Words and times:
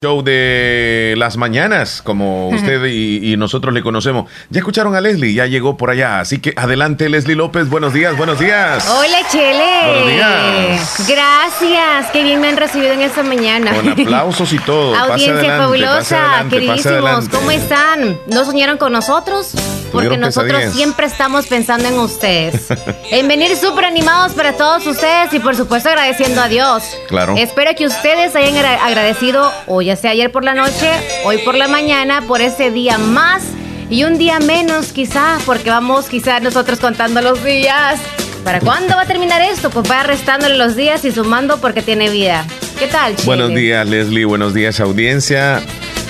show 0.00 0.22
de 0.22 1.14
las 1.16 1.36
mañanas, 1.36 2.02
como 2.02 2.50
usted 2.50 2.84
y, 2.84 3.36
nosotros 3.36 3.74
le 3.74 3.82
conocemos. 3.82 4.30
Ya 4.48 4.60
escucharon 4.60 4.94
a 4.94 5.00
Leslie, 5.00 5.34
ya 5.34 5.46
llegó 5.46 5.76
por 5.76 5.90
allá. 5.90 6.20
Así 6.20 6.38
que 6.38 6.52
adelante, 6.56 7.08
Leslie 7.08 7.34
López. 7.34 7.68
Buenos 7.68 7.92
días, 7.92 8.16
buenos 8.16 8.38
días. 8.38 8.88
Hola, 8.88 9.18
Chele. 9.28 9.86
Buenos 9.86 10.08
días. 10.08 11.08
Gracias. 11.08 12.12
Qué 12.12 12.22
bien 12.22 12.40
me 12.40 12.46
han 12.46 12.56
recibido 12.56 12.92
en 12.92 13.00
esta 13.00 13.24
mañana. 13.24 13.74
Con 13.74 13.88
aplausos 13.88 14.52
y 14.52 14.60
todo. 14.60 14.94
Audiencia 14.96 15.56
fabulosa, 15.56 16.44
queridísimos. 16.48 17.28
¿Cómo 17.28 17.50
están? 17.50 18.16
¿No 18.28 18.44
soñaron 18.44 18.78
con 18.78 18.92
nosotros? 18.92 19.56
Porque 19.92 20.16
nosotros 20.16 20.72
siempre 20.72 21.06
estamos 21.06 21.46
pensando 21.46 21.88
en 21.88 21.98
ustedes. 21.98 22.66
en 23.10 23.28
venir 23.28 23.56
súper 23.56 23.86
animados 23.86 24.32
para 24.32 24.52
todos 24.52 24.86
ustedes 24.86 25.32
y 25.32 25.40
por 25.40 25.56
supuesto 25.56 25.88
agradeciendo 25.88 26.40
a 26.40 26.48
Dios. 26.48 26.82
Claro. 27.08 27.34
Espero 27.36 27.72
que 27.76 27.86
ustedes 27.86 28.36
hayan 28.36 28.56
agradecido 28.64 29.50
hoy 29.66 29.86
ya 29.86 29.96
sea 29.96 30.10
ayer 30.10 30.30
por 30.30 30.44
la 30.44 30.54
noche, 30.54 30.90
hoy 31.24 31.38
por 31.38 31.54
la 31.54 31.68
mañana, 31.68 32.22
por 32.26 32.40
ese 32.40 32.70
día 32.70 32.98
más 32.98 33.42
y 33.90 34.04
un 34.04 34.18
día 34.18 34.38
menos 34.38 34.92
quizá, 34.92 35.38
porque 35.46 35.70
vamos 35.70 36.06
quizá 36.06 36.40
nosotros 36.40 36.78
contando 36.78 37.22
los 37.22 37.42
días. 37.42 38.00
¿Para 38.44 38.60
cuándo 38.60 38.94
va 38.94 39.02
a 39.02 39.06
terminar 39.06 39.42
esto? 39.42 39.70
Pues 39.70 39.90
va 39.90 40.02
restándole 40.02 40.56
los 40.56 40.76
días 40.76 41.04
y 41.04 41.12
sumando 41.12 41.58
porque 41.58 41.82
tiene 41.82 42.08
vida. 42.10 42.46
¿Qué 42.78 42.86
tal, 42.86 43.16
Chile? 43.16 43.26
Buenos 43.26 43.54
días, 43.54 43.86
Leslie. 43.88 44.24
Buenos 44.24 44.54
días, 44.54 44.80
audiencia. 44.80 45.62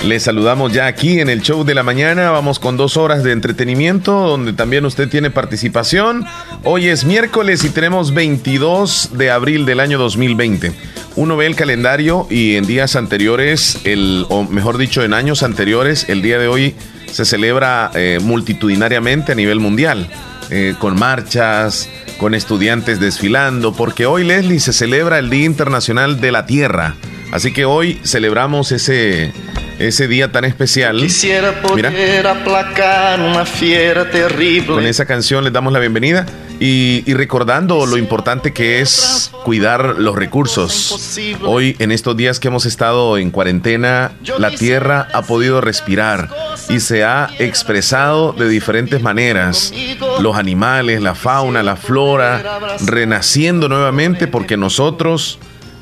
Les 0.04 0.22
saludamos 0.22 0.72
ya 0.72 0.86
aquí 0.86 1.20
en 1.20 1.28
el 1.28 1.42
show 1.42 1.64
de 1.64 1.74
la 1.74 1.82
mañana. 1.82 2.30
Vamos 2.30 2.58
con 2.58 2.76
dos 2.76 2.96
horas 2.96 3.22
de 3.24 3.32
entretenimiento 3.32 4.12
donde 4.12 4.52
también 4.52 4.84
usted 4.84 5.08
tiene 5.08 5.30
participación. 5.30 6.24
Hoy 6.64 6.88
es 6.88 7.04
miércoles 7.04 7.64
y 7.64 7.70
tenemos 7.70 8.14
22 8.14 9.10
de 9.14 9.30
abril 9.30 9.66
del 9.66 9.80
año 9.80 9.98
2020 9.98 10.72
uno 11.18 11.36
ve 11.36 11.46
el 11.46 11.56
calendario 11.56 12.28
y 12.30 12.54
en 12.54 12.64
días 12.64 12.94
anteriores, 12.94 13.80
el, 13.82 14.24
o 14.28 14.44
mejor 14.44 14.78
dicho, 14.78 15.02
en 15.02 15.12
años 15.12 15.42
anteriores, 15.42 16.08
el 16.08 16.22
día 16.22 16.38
de 16.38 16.46
hoy 16.46 16.76
se 17.10 17.24
celebra 17.24 17.90
eh, 17.94 18.20
multitudinariamente 18.22 19.32
a 19.32 19.34
nivel 19.34 19.58
mundial, 19.58 20.08
eh, 20.50 20.76
con 20.78 20.96
marchas, 20.96 21.88
con 22.18 22.36
estudiantes 22.36 23.00
desfilando, 23.00 23.72
porque 23.72 24.06
hoy, 24.06 24.22
Leslie, 24.22 24.60
se 24.60 24.72
celebra 24.72 25.18
el 25.18 25.28
Día 25.28 25.46
Internacional 25.46 26.20
de 26.20 26.30
la 26.30 26.46
Tierra. 26.46 26.94
Así 27.32 27.52
que 27.52 27.64
hoy 27.64 28.00
celebramos 28.04 28.70
ese, 28.70 29.32
ese 29.78 30.08
día 30.08 30.32
tan 30.32 30.44
especial. 30.44 30.98
Quisiera 30.98 31.62
poder 31.62 32.26
aplacar 32.26 33.20
una 33.20 33.44
fiera 33.44 34.10
terrible. 34.10 34.74
Con 34.74 34.86
esa 34.86 35.06
canción 35.06 35.44
les 35.44 35.52
damos 35.52 35.72
la 35.72 35.78
bienvenida. 35.78 36.26
Y, 36.60 37.04
recordando 37.14 37.86
lo 37.86 37.96
importante 37.98 38.52
que 38.52 38.80
es 38.80 39.30
cuidar 39.44 39.94
los 39.98 40.16
recursos. 40.16 41.16
Hoy, 41.44 41.76
en 41.78 41.92
estos 41.92 42.16
días 42.16 42.40
que 42.40 42.48
hemos 42.48 42.66
estado 42.66 43.16
en 43.16 43.30
cuarentena, 43.30 44.10
la 44.38 44.50
tierra 44.50 45.06
ha 45.12 45.22
podido 45.22 45.60
respirar 45.60 46.28
y 46.68 46.80
se 46.80 47.04
ha 47.04 47.30
expresado 47.38 48.32
de 48.32 48.48
diferentes 48.48 49.00
maneras. 49.00 49.72
Los 50.20 50.36
animales, 50.36 51.00
la 51.00 51.14
fauna, 51.14 51.62
la 51.62 51.76
flora, 51.76 52.76
renaciendo 52.84 53.68
nuevamente 53.68 54.26
porque 54.26 54.56
nosotros 54.56 55.38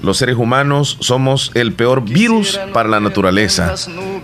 los 0.06 0.18
seres 0.18 0.36
humanos 0.36 0.98
somos 1.00 1.50
el 1.54 1.72
peor 1.72 2.04
virus 2.04 2.60
para 2.72 2.88
la 2.88 3.00
naturaleza. 3.00 3.74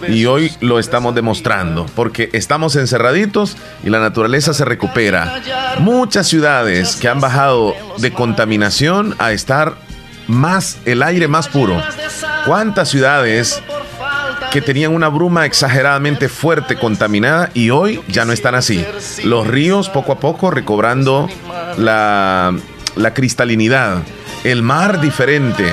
Y 0.09 0.27
hoy 0.27 0.53
lo 0.61 0.79
estamos 0.79 1.13
demostrando, 1.17 1.87
porque 1.97 2.31
estamos 2.33 2.77
encerraditos 2.77 3.57
y 3.83 3.91
la 3.91 3.99
naturaleza 3.99 4.55
se 4.55 4.65
recupera. 4.65 5.43
Muchas 5.81 6.29
ciudades 6.29 6.95
que 6.95 7.09
han 7.09 7.21
bajado 7.21 7.75
de 7.99 8.13
contaminación 8.13 9.17
a 9.19 9.33
estar 9.33 9.75
más, 10.29 10.79
el 10.85 11.03
aire 11.03 11.27
más 11.27 11.49
puro. 11.49 11.83
¿Cuántas 12.47 12.89
ciudades 12.89 13.61
que 14.53 14.61
tenían 14.61 14.95
una 14.95 15.09
bruma 15.09 15.47
exageradamente 15.47 16.29
fuerte, 16.29 16.77
contaminada, 16.77 17.51
y 17.55 17.71
hoy 17.71 18.03
ya 18.07 18.27
no 18.27 18.33
están 18.33 18.55
así. 18.55 18.85
Los 19.25 19.47
ríos 19.47 19.89
poco 19.89 20.13
a 20.13 20.21
poco 20.21 20.51
recobrando 20.51 21.27
la, 21.79 22.55
la 22.95 23.15
cristalinidad 23.15 24.03
el 24.45 24.63
mar 24.63 25.01
diferente, 25.01 25.65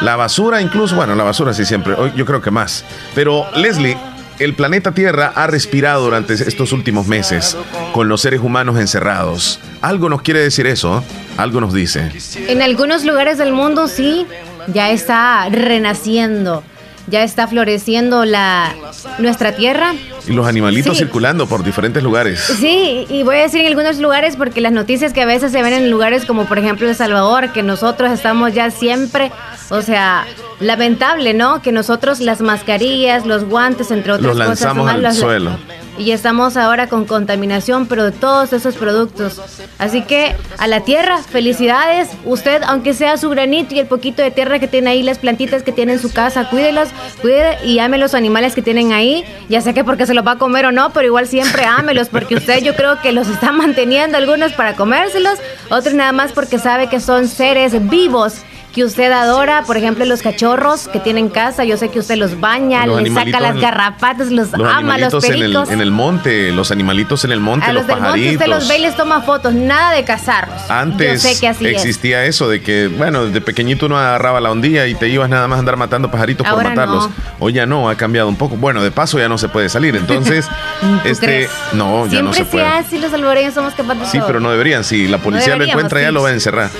la 0.00 0.16
basura 0.16 0.60
incluso, 0.60 0.96
bueno, 0.96 1.14
la 1.14 1.24
basura 1.24 1.52
sí 1.52 1.64
siempre, 1.64 1.94
yo 2.16 2.24
creo 2.26 2.40
que 2.40 2.50
más. 2.50 2.84
Pero 3.14 3.46
Leslie, 3.56 3.96
el 4.38 4.54
planeta 4.54 4.92
Tierra 4.92 5.32
ha 5.34 5.46
respirado 5.46 6.04
durante 6.04 6.34
estos 6.34 6.72
últimos 6.72 7.06
meses 7.06 7.56
con 7.92 8.08
los 8.08 8.20
seres 8.20 8.40
humanos 8.40 8.78
encerrados. 8.78 9.60
Algo 9.82 10.08
nos 10.08 10.22
quiere 10.22 10.40
decir 10.40 10.66
eso, 10.66 11.04
algo 11.36 11.60
nos 11.60 11.72
dice. 11.74 12.10
En 12.48 12.62
algunos 12.62 13.04
lugares 13.04 13.38
del 13.38 13.52
mundo 13.52 13.88
sí, 13.88 14.26
ya 14.68 14.90
está 14.90 15.48
renaciendo 15.50 16.62
ya 17.10 17.24
está 17.24 17.46
floreciendo 17.48 18.24
la 18.24 18.74
nuestra 19.18 19.56
tierra. 19.56 19.94
Y 20.26 20.32
los 20.32 20.46
animalitos 20.46 20.98
circulando 20.98 21.46
por 21.46 21.62
diferentes 21.62 22.02
lugares. 22.02 22.40
Sí, 22.40 23.06
y 23.08 23.22
voy 23.22 23.36
a 23.36 23.42
decir 23.42 23.60
en 23.60 23.68
algunos 23.68 23.98
lugares 23.98 24.36
porque 24.36 24.60
las 24.60 24.72
noticias 24.72 25.12
que 25.12 25.22
a 25.22 25.26
veces 25.26 25.52
se 25.52 25.62
ven 25.62 25.72
en 25.72 25.90
lugares 25.90 26.24
como 26.24 26.46
por 26.46 26.58
ejemplo 26.58 26.88
El 26.88 26.94
Salvador, 26.94 27.52
que 27.52 27.62
nosotros 27.62 28.10
estamos 28.10 28.52
ya 28.54 28.70
siempre, 28.70 29.32
o 29.70 29.82
sea, 29.82 30.26
lamentable, 30.60 31.34
¿no? 31.34 31.62
Que 31.62 31.72
nosotros 31.72 32.20
las 32.20 32.40
mascarillas, 32.40 33.26
los 33.26 33.44
guantes, 33.44 33.90
entre 33.90 34.12
otras 34.12 34.36
los 34.36 34.36
lanzamos 34.36 34.88
al 34.88 35.14
suelo 35.14 35.52
y 36.00 36.12
estamos 36.12 36.56
ahora 36.56 36.86
con 36.86 37.04
contaminación, 37.04 37.86
pero 37.86 38.04
de 38.04 38.12
todos 38.12 38.54
esos 38.54 38.74
productos. 38.74 39.38
Así 39.78 40.00
que 40.00 40.34
a 40.56 40.66
la 40.66 40.80
tierra, 40.80 41.18
felicidades. 41.18 42.08
Usted, 42.24 42.62
aunque 42.66 42.94
sea 42.94 43.18
su 43.18 43.28
granito 43.28 43.74
y 43.74 43.80
el 43.80 43.86
poquito 43.86 44.22
de 44.22 44.30
tierra 44.30 44.58
que 44.58 44.66
tiene 44.66 44.90
ahí, 44.90 45.02
las 45.02 45.18
plantitas 45.18 45.62
que 45.62 45.72
tiene 45.72 45.92
en 45.92 45.98
su 45.98 46.10
casa, 46.10 46.48
cuídelas, 46.48 46.88
cuide 47.20 47.58
y 47.66 47.80
ame 47.80 47.98
los 47.98 48.14
animales 48.14 48.54
que 48.54 48.62
tienen 48.62 48.92
ahí. 48.92 49.24
Ya 49.50 49.60
sé 49.60 49.74
que 49.74 49.84
porque 49.84 50.06
se 50.10 50.14
los 50.14 50.26
va 50.26 50.32
a 50.32 50.38
comer 50.38 50.66
o 50.66 50.72
no, 50.72 50.92
pero 50.92 51.06
igual 51.06 51.28
siempre 51.28 51.64
ámelos, 51.64 52.08
porque 52.08 52.34
usted 52.34 52.64
yo 52.64 52.74
creo 52.74 53.00
que 53.00 53.12
los 53.12 53.28
está 53.28 53.52
manteniendo 53.52 54.16
algunos 54.18 54.52
para 54.54 54.74
comérselos, 54.74 55.38
otros 55.70 55.94
nada 55.94 56.10
más 56.10 56.32
porque 56.32 56.58
sabe 56.58 56.88
que 56.88 56.98
son 56.98 57.28
seres 57.28 57.88
vivos 57.88 58.42
que 58.72 58.84
usted 58.84 59.10
adora, 59.10 59.62
por 59.66 59.76
ejemplo, 59.76 60.04
los 60.04 60.22
cachorros 60.22 60.88
que 60.88 61.00
tienen 61.00 61.28
casa, 61.28 61.64
yo 61.64 61.76
sé 61.76 61.88
que 61.88 61.98
usted 61.98 62.16
los 62.16 62.40
baña, 62.40 62.86
les 62.86 63.12
saca 63.12 63.40
las 63.40 63.56
garrapatas, 63.56 64.30
los, 64.30 64.54
ama, 64.54 64.98
los 64.98 65.12
pericos. 65.14 65.68
En 65.68 65.74
el, 65.74 65.80
en 65.80 65.80
el, 65.80 65.90
monte, 65.90 66.52
los 66.52 66.70
animalitos 66.70 67.24
en 67.24 67.32
el 67.32 67.40
monte, 67.40 67.66
a 67.66 67.72
los, 67.72 67.86
los 67.86 67.98
pajaritos. 67.98 68.34
usted 68.34 68.46
los 68.46 68.68
ve 68.68 68.78
y 68.78 68.82
les 68.82 68.96
toma 68.96 69.22
fotos, 69.22 69.54
nada 69.54 69.92
de 69.92 70.04
cazarlos. 70.04 70.70
Antes 70.70 71.24
existía 71.60 72.24
eso 72.24 72.48
de 72.48 72.62
que, 72.62 72.88
bueno, 72.88 73.26
desde 73.26 73.40
pequeñito 73.40 73.86
uno 73.86 73.98
agarraba 73.98 74.40
la 74.40 74.50
ondilla 74.50 74.86
y 74.86 74.94
te 74.94 75.08
ibas 75.08 75.28
nada 75.28 75.48
más 75.48 75.56
a 75.56 75.60
andar 75.60 75.76
matando 75.76 76.10
pajaritos 76.10 76.46
por 76.46 76.62
matarlos. 76.62 77.08
Hoy 77.38 77.52
ya 77.52 77.66
no, 77.66 77.88
ha 77.88 77.96
cambiado 77.96 78.28
un 78.28 78.36
poco. 78.36 78.56
Bueno, 78.56 78.82
de 78.82 78.90
paso 78.90 79.18
ya 79.18 79.28
no 79.28 79.38
se 79.38 79.48
puede 79.48 79.68
salir, 79.68 79.96
entonces, 79.96 80.48
este, 81.04 81.48
no, 81.72 82.06
ya 82.06 82.22
no 82.22 82.32
se 82.32 82.44
puede. 82.44 82.70
Siempre 82.70 83.00
los 83.00 83.10
salvadoreños 83.10 83.54
somos 83.54 83.74
capaces 83.74 84.10
Sí, 84.10 84.20
pero 84.26 84.40
no 84.40 84.50
deberían, 84.50 84.84
si 84.84 85.08
la 85.08 85.18
policía 85.18 85.56
lo 85.56 85.64
encuentra 85.64 86.00
ya 86.00 86.12
lo 86.12 86.22
va 86.22 86.28
a 86.28 86.32
encerrar. 86.32 86.70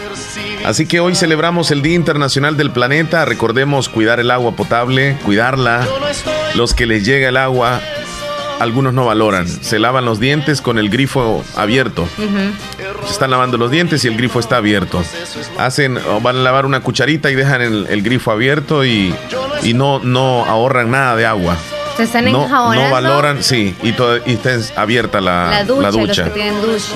Así 0.65 0.87
que 0.87 1.01
hoy 1.01 1.15
celebramos 1.15 1.71
el 1.71 1.83
Día 1.83 1.95
Internacional 1.95 2.57
del 2.57 2.71
Planeta. 2.71 3.25
Recordemos 3.25 3.89
cuidar 3.89 4.21
el 4.21 4.31
agua 4.31 4.53
potable, 4.53 5.17
cuidarla. 5.25 5.87
Los 6.55 6.75
que 6.75 6.87
les 6.87 7.05
llega 7.05 7.29
el 7.29 7.37
agua, 7.37 7.81
algunos 8.61 8.93
no 8.93 9.07
valoran. 9.07 9.49
Se 9.49 9.79
lavan 9.79 10.05
los 10.05 10.21
dientes 10.21 10.61
con 10.61 10.79
el 10.79 10.91
grifo 10.91 11.43
abierto. 11.57 12.09
Se 13.07 13.13
están 13.13 13.31
lavando 13.31 13.57
los 13.57 13.71
dientes 13.71 14.05
y 14.05 14.09
el 14.09 14.17
grifo 14.17 14.39
está 14.39 14.59
abierto. 14.59 15.03
Hacen, 15.59 15.99
van 16.23 16.37
a 16.37 16.41
lavar 16.41 16.67
una 16.67 16.81
cucharita 16.81 17.31
y 17.31 17.35
dejan 17.35 17.63
el, 17.63 18.03
grifo 18.03 18.31
abierto 18.31 18.85
y, 18.85 19.15
y 19.63 19.75
no, 19.75 20.01
no 20.01 20.45
ahorran 20.45 20.91
nada 20.91 21.17
de 21.17 21.27
agua 21.27 21.57
no, 22.31 22.49
No 22.75 22.91
valoran, 22.91 23.43
sí, 23.43 23.75
y, 23.83 23.89
y 23.89 24.33
está 24.33 24.59
abierta 24.81 25.21
la, 25.21 25.65
ducha, 25.65 26.31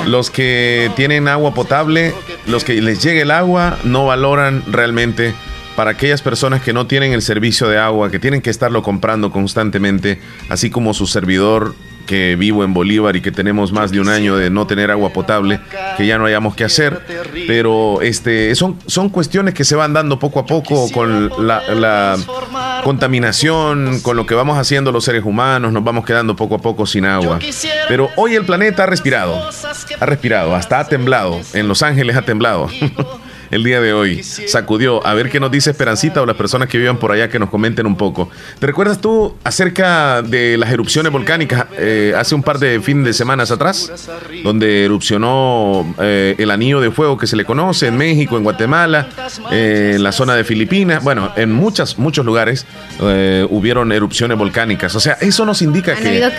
Los 0.07 0.31
que 0.31 0.91
tienen 0.97 1.29
agua 1.29 1.55
potable, 1.55 2.15
los 2.47 2.65
que 2.65 2.81
les 2.81 3.03
llegue 3.03 3.23
el 3.23 3.31
agua, 3.31 3.79
no 3.85 4.07
valoran 4.07 4.63
realmente 4.67 5.35
para 5.77 5.93
aquellas 5.93 6.23
personas 6.23 6.63
que 6.63 6.73
no 6.73 6.87
tienen 6.87 7.13
el 7.13 7.23
servicio 7.23 7.69
de 7.69 7.79
agua, 7.79 8.11
que 8.11 8.19
tienen 8.19 8.41
que 8.41 8.51
estarlo 8.51 8.83
comprando 8.83 9.31
constantemente, 9.31 10.21
así 10.49 10.71
como 10.71 10.95
su 10.95 11.07
servidor 11.07 11.75
que 12.05 12.37
vivo 12.37 12.65
en 12.65 12.75
Bolívar 12.75 13.17
y 13.17 13.21
que 13.21 13.33
tenemos 13.33 13.73
más 13.73 13.91
de 13.91 14.01
un 14.01 14.09
año 14.09 14.37
de 14.37 14.51
no 14.51 14.67
tener 14.67 14.91
agua 14.91 15.11
potable, 15.13 15.61
que 15.97 16.07
ya 16.07 16.19
no 16.19 16.27
hayamos 16.27 16.55
que 16.55 16.65
hacer, 16.65 17.01
pero 17.47 18.01
este, 18.03 18.55
son, 18.55 18.79
son 18.87 19.09
cuestiones 19.09 19.55
que 19.55 19.65
se 19.65 19.75
van 19.75 19.93
dando 19.93 20.19
poco 20.19 20.41
a 20.41 20.47
poco 20.47 20.91
con 20.93 21.31
la, 21.47 22.17
contaminación, 22.85 24.01
con 24.01 24.17
lo 24.17 24.27
que 24.27 24.35
vamos 24.35 24.59
haciendo 24.59 24.93
los 24.93 25.05
seres 25.05 25.25
humanos, 25.25 25.73
nos 25.73 25.83
vamos 25.83 26.05
quedando 26.05 26.37
poco 26.37 26.57
a 26.57 26.59
poco 26.59 26.87
sin 26.87 27.07
agua. 27.07 27.39
Pero 27.89 28.11
hoy 28.17 28.35
el 28.35 28.45
planeta 28.45 28.85
ha 28.85 28.87
respirado, 28.87 29.49
ha 30.01 30.07
respirado, 30.07 30.55
hasta 30.55 30.81
ha 30.81 30.89
temblado, 30.89 31.41
en 31.55 31.69
Los 31.69 31.83
Ángeles 31.83 32.17
ha 32.17 32.23
temblado. 32.23 32.69
el 33.51 33.63
día 33.63 33.81
de 33.81 33.93
hoy. 33.93 34.23
Sacudió. 34.23 35.07
A 35.07 35.15
ver 35.15 35.31
qué 35.31 35.41
nos 35.41 35.51
dice 35.51 35.71
Esperancita 35.71 36.23
o 36.23 36.27
las 36.27 36.37
personas 36.37 36.69
que 36.69 36.79
vivan 36.79 36.99
por 36.99 37.13
allá 37.13 37.29
que 37.29 37.39
nos 37.39 37.51
comenten 37.51 37.87
un 37.87 37.97
poco. 37.97 38.31
¿Te 38.59 38.67
recuerdas 38.67 39.01
tú 39.01 39.37
acerca 39.45 40.23
de 40.23 40.57
las 40.57 40.71
erupciones 40.71 41.13
volcánicas 41.13 41.67
eh, 41.77 42.15
hace 42.17 42.35
un 42.35 42.43
par 42.43 42.59
de 42.59 42.81
fines 42.81 43.05
de 43.05 43.13
semanas 43.13 43.51
atrás? 43.51 43.91
Donde 44.43 44.85
erupcionó 44.85 45.95
eh, 46.01 46.35
el 46.39 46.51
anillo 46.51 46.81
de 46.81 46.91
fuego 46.91 47.17
que 47.17 47.27
se 47.27 47.37
le 47.37 47.45
conoce 47.45 47.89
en 47.89 47.97
México, 47.97 48.37
en 48.37 48.45
Guatemala, 48.45 49.09
eh, 49.51 49.93
en 49.97 50.03
la 50.03 50.13
zona 50.13 50.35
de 50.35 50.45
Filipinas. 50.45 51.03
Bueno, 51.03 51.33
en 51.37 51.53
muchas, 51.53 51.99
muchos 51.99 52.25
lugares 52.25 52.67
hubieron 53.51 53.93
erupciones 53.93 54.39
volcánicas. 54.39 54.95
O 54.95 55.01
sea, 55.01 55.15
eso 55.21 55.45
nos 55.45 55.63
indica 55.63 55.95
que 55.95 56.23
el 56.23 56.33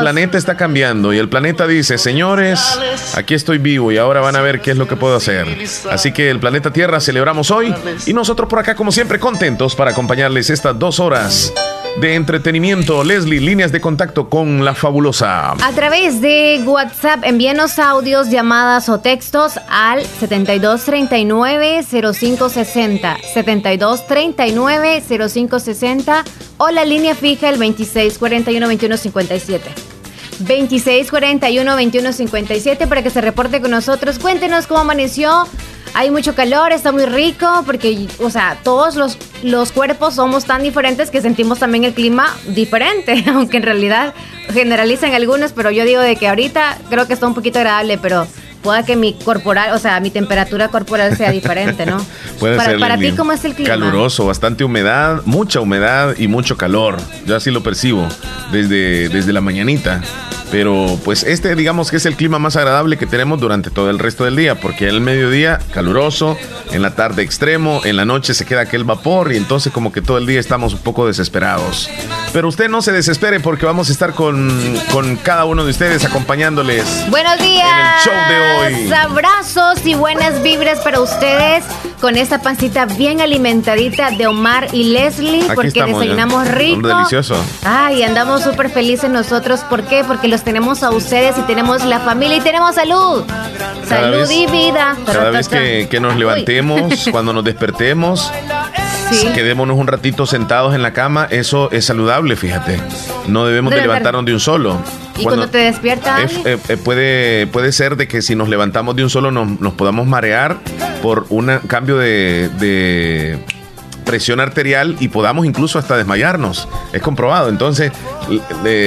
planeta 0.00 0.38
está 0.38 0.56
cambiando 0.56 1.12
y 1.12 1.18
el 1.18 1.28
planeta 1.28 1.66
dice, 1.66 1.98
señores, 1.98 2.60
aquí 3.16 3.34
estoy 3.34 3.58
vivo 3.58 3.92
y 3.92 3.98
ahora 3.98 4.20
van 4.20 4.36
a 4.36 4.40
ver 4.40 4.60
qué 4.60 4.70
es 4.72 4.76
lo 4.76 4.86
que 4.86 4.96
puedo 4.96 5.16
hacer. 5.16 5.46
Así 5.90 6.12
que 6.12 6.30
el 6.30 6.38
planeta 6.46 6.72
Tierra 6.72 7.00
celebramos 7.00 7.50
hoy 7.50 7.74
y 8.06 8.12
nosotros 8.12 8.48
por 8.48 8.60
acá, 8.60 8.76
como 8.76 8.92
siempre, 8.92 9.18
contentos 9.18 9.74
para 9.74 9.90
acompañarles 9.90 10.48
estas 10.48 10.78
dos 10.78 11.00
horas 11.00 11.52
de 12.00 12.14
entretenimiento. 12.14 13.02
Leslie, 13.02 13.40
líneas 13.40 13.72
de 13.72 13.80
contacto 13.80 14.28
con 14.28 14.64
la 14.64 14.76
fabulosa. 14.76 15.54
A 15.54 15.72
través 15.74 16.20
de 16.20 16.62
WhatsApp, 16.64 17.24
envíenos 17.24 17.80
audios, 17.80 18.30
llamadas 18.30 18.88
o 18.88 19.00
textos 19.00 19.54
al 19.68 20.04
7239-0560. 20.20 23.16
7239-0560 23.34 26.22
o 26.58 26.70
la 26.70 26.84
línea 26.84 27.16
fija 27.16 27.48
el 27.48 27.58
2641-2157. 27.58 29.62
2641-2157 30.44 32.86
para 32.86 33.02
que 33.02 33.10
se 33.10 33.20
reporte 33.20 33.60
con 33.60 33.72
nosotros. 33.72 34.20
Cuéntenos 34.20 34.68
cómo 34.68 34.82
amaneció. 34.82 35.48
Hay 35.98 36.10
mucho 36.10 36.34
calor, 36.34 36.72
está 36.72 36.92
muy 36.92 37.06
rico, 37.06 37.62
porque, 37.64 38.06
o 38.18 38.28
sea, 38.28 38.58
todos 38.62 38.96
los, 38.96 39.16
los 39.42 39.72
cuerpos 39.72 40.14
somos 40.14 40.44
tan 40.44 40.62
diferentes 40.62 41.10
que 41.10 41.22
sentimos 41.22 41.58
también 41.58 41.84
el 41.84 41.94
clima 41.94 42.36
diferente, 42.48 43.24
aunque 43.32 43.56
en 43.56 43.62
realidad 43.62 44.12
generalizan 44.52 45.14
algunos, 45.14 45.52
pero 45.52 45.70
yo 45.70 45.86
digo 45.86 46.02
de 46.02 46.16
que 46.16 46.28
ahorita 46.28 46.76
creo 46.90 47.06
que 47.06 47.14
está 47.14 47.26
un 47.26 47.32
poquito 47.32 47.60
agradable, 47.60 47.96
pero 47.96 48.26
pueda 48.62 48.84
que 48.84 48.94
mi 48.94 49.14
corporal, 49.14 49.72
o 49.72 49.78
sea, 49.78 49.98
mi 50.00 50.10
temperatura 50.10 50.68
corporal 50.68 51.16
sea 51.16 51.30
diferente, 51.30 51.86
¿no? 51.86 51.96
Puede 52.38 52.58
para, 52.58 52.70
ser. 52.72 52.78
Para 52.78 52.98
ti, 52.98 53.12
¿cómo 53.12 53.32
es 53.32 53.42
el 53.46 53.54
clima? 53.54 53.70
Caluroso, 53.70 54.26
bastante 54.26 54.64
humedad, 54.64 55.22
mucha 55.24 55.60
humedad 55.60 56.14
y 56.18 56.28
mucho 56.28 56.58
calor. 56.58 56.98
Yo 57.24 57.36
así 57.36 57.50
lo 57.50 57.62
percibo 57.62 58.06
desde, 58.52 59.08
desde 59.08 59.32
la 59.32 59.40
mañanita. 59.40 60.02
Pero 60.50 60.98
pues 61.04 61.22
este 61.24 61.54
digamos 61.54 61.90
que 61.90 61.96
es 61.96 62.06
el 62.06 62.16
clima 62.16 62.38
más 62.38 62.56
agradable 62.56 62.96
que 62.96 63.06
tenemos 63.06 63.40
durante 63.40 63.70
todo 63.70 63.90
el 63.90 63.98
resto 63.98 64.24
del 64.24 64.36
día, 64.36 64.54
porque 64.54 64.88
el 64.88 65.00
mediodía 65.00 65.58
caluroso, 65.72 66.36
en 66.72 66.82
la 66.82 66.94
tarde 66.94 67.22
extremo, 67.22 67.80
en 67.84 67.96
la 67.96 68.04
noche 68.04 68.34
se 68.34 68.44
queda 68.44 68.62
aquel 68.62 68.84
vapor 68.84 69.32
y 69.32 69.36
entonces 69.36 69.72
como 69.72 69.92
que 69.92 70.02
todo 70.02 70.18
el 70.18 70.26
día 70.26 70.40
estamos 70.40 70.74
un 70.74 70.80
poco 70.80 71.06
desesperados. 71.06 71.90
Pero 72.32 72.48
usted 72.48 72.68
no 72.68 72.82
se 72.82 72.92
desespere 72.92 73.40
porque 73.40 73.66
vamos 73.66 73.88
a 73.88 73.92
estar 73.92 74.12
con, 74.12 74.76
con 74.92 75.16
cada 75.16 75.44
uno 75.44 75.64
de 75.64 75.70
ustedes 75.70 76.04
acompañándoles. 76.04 76.84
Buenos 77.10 77.38
días. 77.38 77.66
En 77.66 77.78
el 77.78 78.02
show 78.04 78.14
de 78.28 78.84
hoy. 78.84 78.92
Abrazos 78.92 79.86
y 79.86 79.94
buenas 79.94 80.42
vibras 80.42 80.80
para 80.80 81.00
ustedes 81.00 81.64
con 82.00 82.16
esta 82.16 82.40
pancita 82.42 82.86
bien 82.86 83.20
alimentadita 83.20 84.10
de 84.10 84.26
Omar 84.26 84.68
y 84.72 84.84
Leslie, 84.84 85.46
porque 85.54 85.82
desayunamos 85.84 86.48
rico. 86.48 86.86
Delicioso. 86.86 87.36
Ay, 87.64 88.02
andamos 88.02 88.42
súper 88.42 88.70
felices 88.70 89.10
nosotros. 89.10 89.60
¿Por 89.60 89.82
qué? 89.84 90.04
Porque 90.06 90.28
los 90.28 90.35
tenemos 90.42 90.82
a 90.82 90.90
ustedes 90.90 91.36
y 91.38 91.42
tenemos 91.42 91.84
la 91.84 92.00
familia 92.00 92.38
y 92.38 92.40
tenemos 92.40 92.74
salud. 92.74 93.24
salud 93.86 94.28
y 94.30 94.46
vida. 94.46 94.96
Cada 95.06 95.30
vez 95.30 95.48
que, 95.48 95.88
que 95.90 96.00
nos 96.00 96.16
levantemos, 96.16 97.08
cuando 97.12 97.32
nos 97.32 97.44
despertemos, 97.44 98.30
quedémonos 99.34 99.78
un 99.78 99.86
ratito 99.86 100.26
sentados 100.26 100.74
en 100.74 100.82
la 100.82 100.92
cama, 100.92 101.26
eso 101.30 101.70
es 101.70 101.84
saludable, 101.84 102.36
fíjate. 102.36 102.80
No 103.28 103.46
debemos 103.46 103.72
de, 103.72 103.80
levantarnos 103.80 104.24
de 104.24 104.32
un 104.32 104.40
solo. 104.40 104.80
¿Y 105.18 105.24
cuando, 105.24 105.48
te 105.48 105.58
despiertas? 105.58 106.30
Eh, 106.44 106.58
eh, 106.68 106.76
puede, 106.76 107.46
puede 107.46 107.72
ser 107.72 107.96
de 107.96 108.06
que 108.06 108.22
si 108.22 108.34
nos 108.34 108.48
levantamos 108.48 108.96
de 108.96 109.04
un 109.04 109.10
solo 109.10 109.30
nos, 109.30 109.60
nos 109.60 109.72
podamos 109.74 110.06
marear 110.06 110.58
por 111.02 111.26
un 111.30 111.58
cambio 111.66 111.96
de, 111.96 112.50
de 112.58 113.38
presión 114.06 114.40
arterial 114.40 114.96
y 115.00 115.08
podamos 115.08 115.44
incluso 115.44 115.78
hasta 115.78 115.98
desmayarnos. 115.98 116.66
Es 116.94 117.02
comprobado. 117.02 117.50
Entonces, 117.50 117.92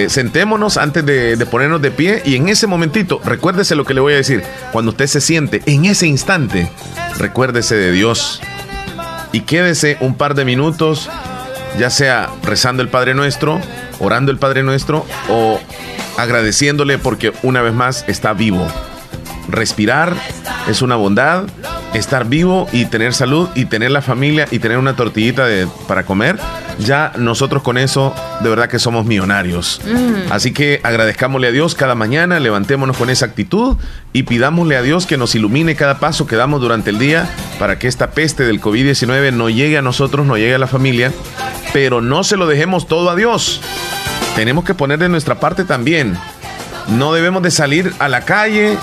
sentémonos 0.07 0.77
antes 0.77 1.05
de, 1.05 1.35
de, 1.35 1.45
ponernos 1.45 1.81
de 1.81 1.91
pie 1.91 2.23
y 2.25 2.35
en 2.35 2.49
ese 2.49 2.65
momentito, 2.65 3.21
recuérdese 3.23 3.75
lo 3.75 3.85
que 3.85 3.93
le 3.93 4.01
voy 4.01 4.13
a 4.13 4.17
decir. 4.17 4.43
Cuando 4.71 4.91
usted 4.91 5.05
se 5.05 5.21
siente, 5.21 5.61
en 5.67 5.85
ese 5.85 6.07
instante, 6.07 6.71
recuérdese 7.19 7.75
de 7.75 7.91
Dios 7.91 8.41
y 9.31 9.41
quédese 9.41 9.97
un 9.99 10.15
par 10.15 10.33
de 10.33 10.45
minutos, 10.45 11.09
ya 11.77 11.89
sea 11.89 12.29
rezando 12.43 12.81
el 12.81 12.89
Padre 12.89 13.13
Nuestro, 13.13 13.59
orando 13.99 14.31
el 14.31 14.39
Padre 14.39 14.63
Nuestro 14.63 15.05
o 15.29 15.59
agradeciéndole 16.17 16.97
porque 16.97 17.33
una 17.43 17.61
vez 17.61 17.73
más 17.73 18.05
está 18.07 18.33
vivo. 18.33 18.65
Respirar 19.47 20.15
es 20.67 20.81
una 20.81 20.95
bondad, 20.95 21.45
estar 21.93 22.25
vivo 22.25 22.67
y 22.71 22.85
tener 22.85 23.13
salud 23.13 23.49
y 23.55 23.65
tener 23.65 23.91
la 23.91 24.01
familia 24.01 24.47
y 24.51 24.59
tener 24.59 24.77
una 24.77 24.95
tortillita 24.95 25.45
de, 25.45 25.67
para 25.87 26.05
comer, 26.05 26.37
ya 26.77 27.11
nosotros 27.17 27.63
con 27.63 27.77
eso 27.77 28.13
de 28.41 28.49
verdad 28.49 28.69
que 28.69 28.79
somos 28.79 29.05
millonarios. 29.05 29.81
Mm. 29.85 30.31
Así 30.31 30.51
que 30.51 30.79
agradezcámosle 30.83 31.47
a 31.47 31.51
Dios 31.51 31.75
cada 31.75 31.95
mañana, 31.95 32.39
levantémonos 32.39 32.97
con 32.97 33.09
esa 33.09 33.25
actitud 33.25 33.77
y 34.13 34.23
pidámosle 34.23 34.77
a 34.77 34.81
Dios 34.81 35.05
que 35.05 35.17
nos 35.17 35.35
ilumine 35.35 35.75
cada 35.75 35.99
paso 35.99 36.27
que 36.27 36.35
damos 36.35 36.61
durante 36.61 36.89
el 36.89 36.99
día 36.99 37.29
para 37.57 37.79
que 37.79 37.87
esta 37.87 38.11
peste 38.11 38.43
del 38.43 38.61
COVID-19 38.61 39.33
no 39.33 39.49
llegue 39.49 39.77
a 39.77 39.81
nosotros, 39.81 40.25
no 40.25 40.37
llegue 40.37 40.55
a 40.55 40.59
la 40.59 40.67
familia, 40.67 41.11
pero 41.73 42.01
no 42.01 42.23
se 42.23 42.37
lo 42.37 42.47
dejemos 42.47 42.87
todo 42.87 43.09
a 43.09 43.15
Dios. 43.15 43.61
Tenemos 44.35 44.63
que 44.63 44.73
poner 44.73 44.99
de 44.99 45.09
nuestra 45.09 45.39
parte 45.39 45.65
también. 45.65 46.17
No 46.87 47.13
debemos 47.13 47.43
de 47.43 47.51
salir 47.51 47.93
a 47.99 48.07
la 48.07 48.21
calle, 48.21 48.77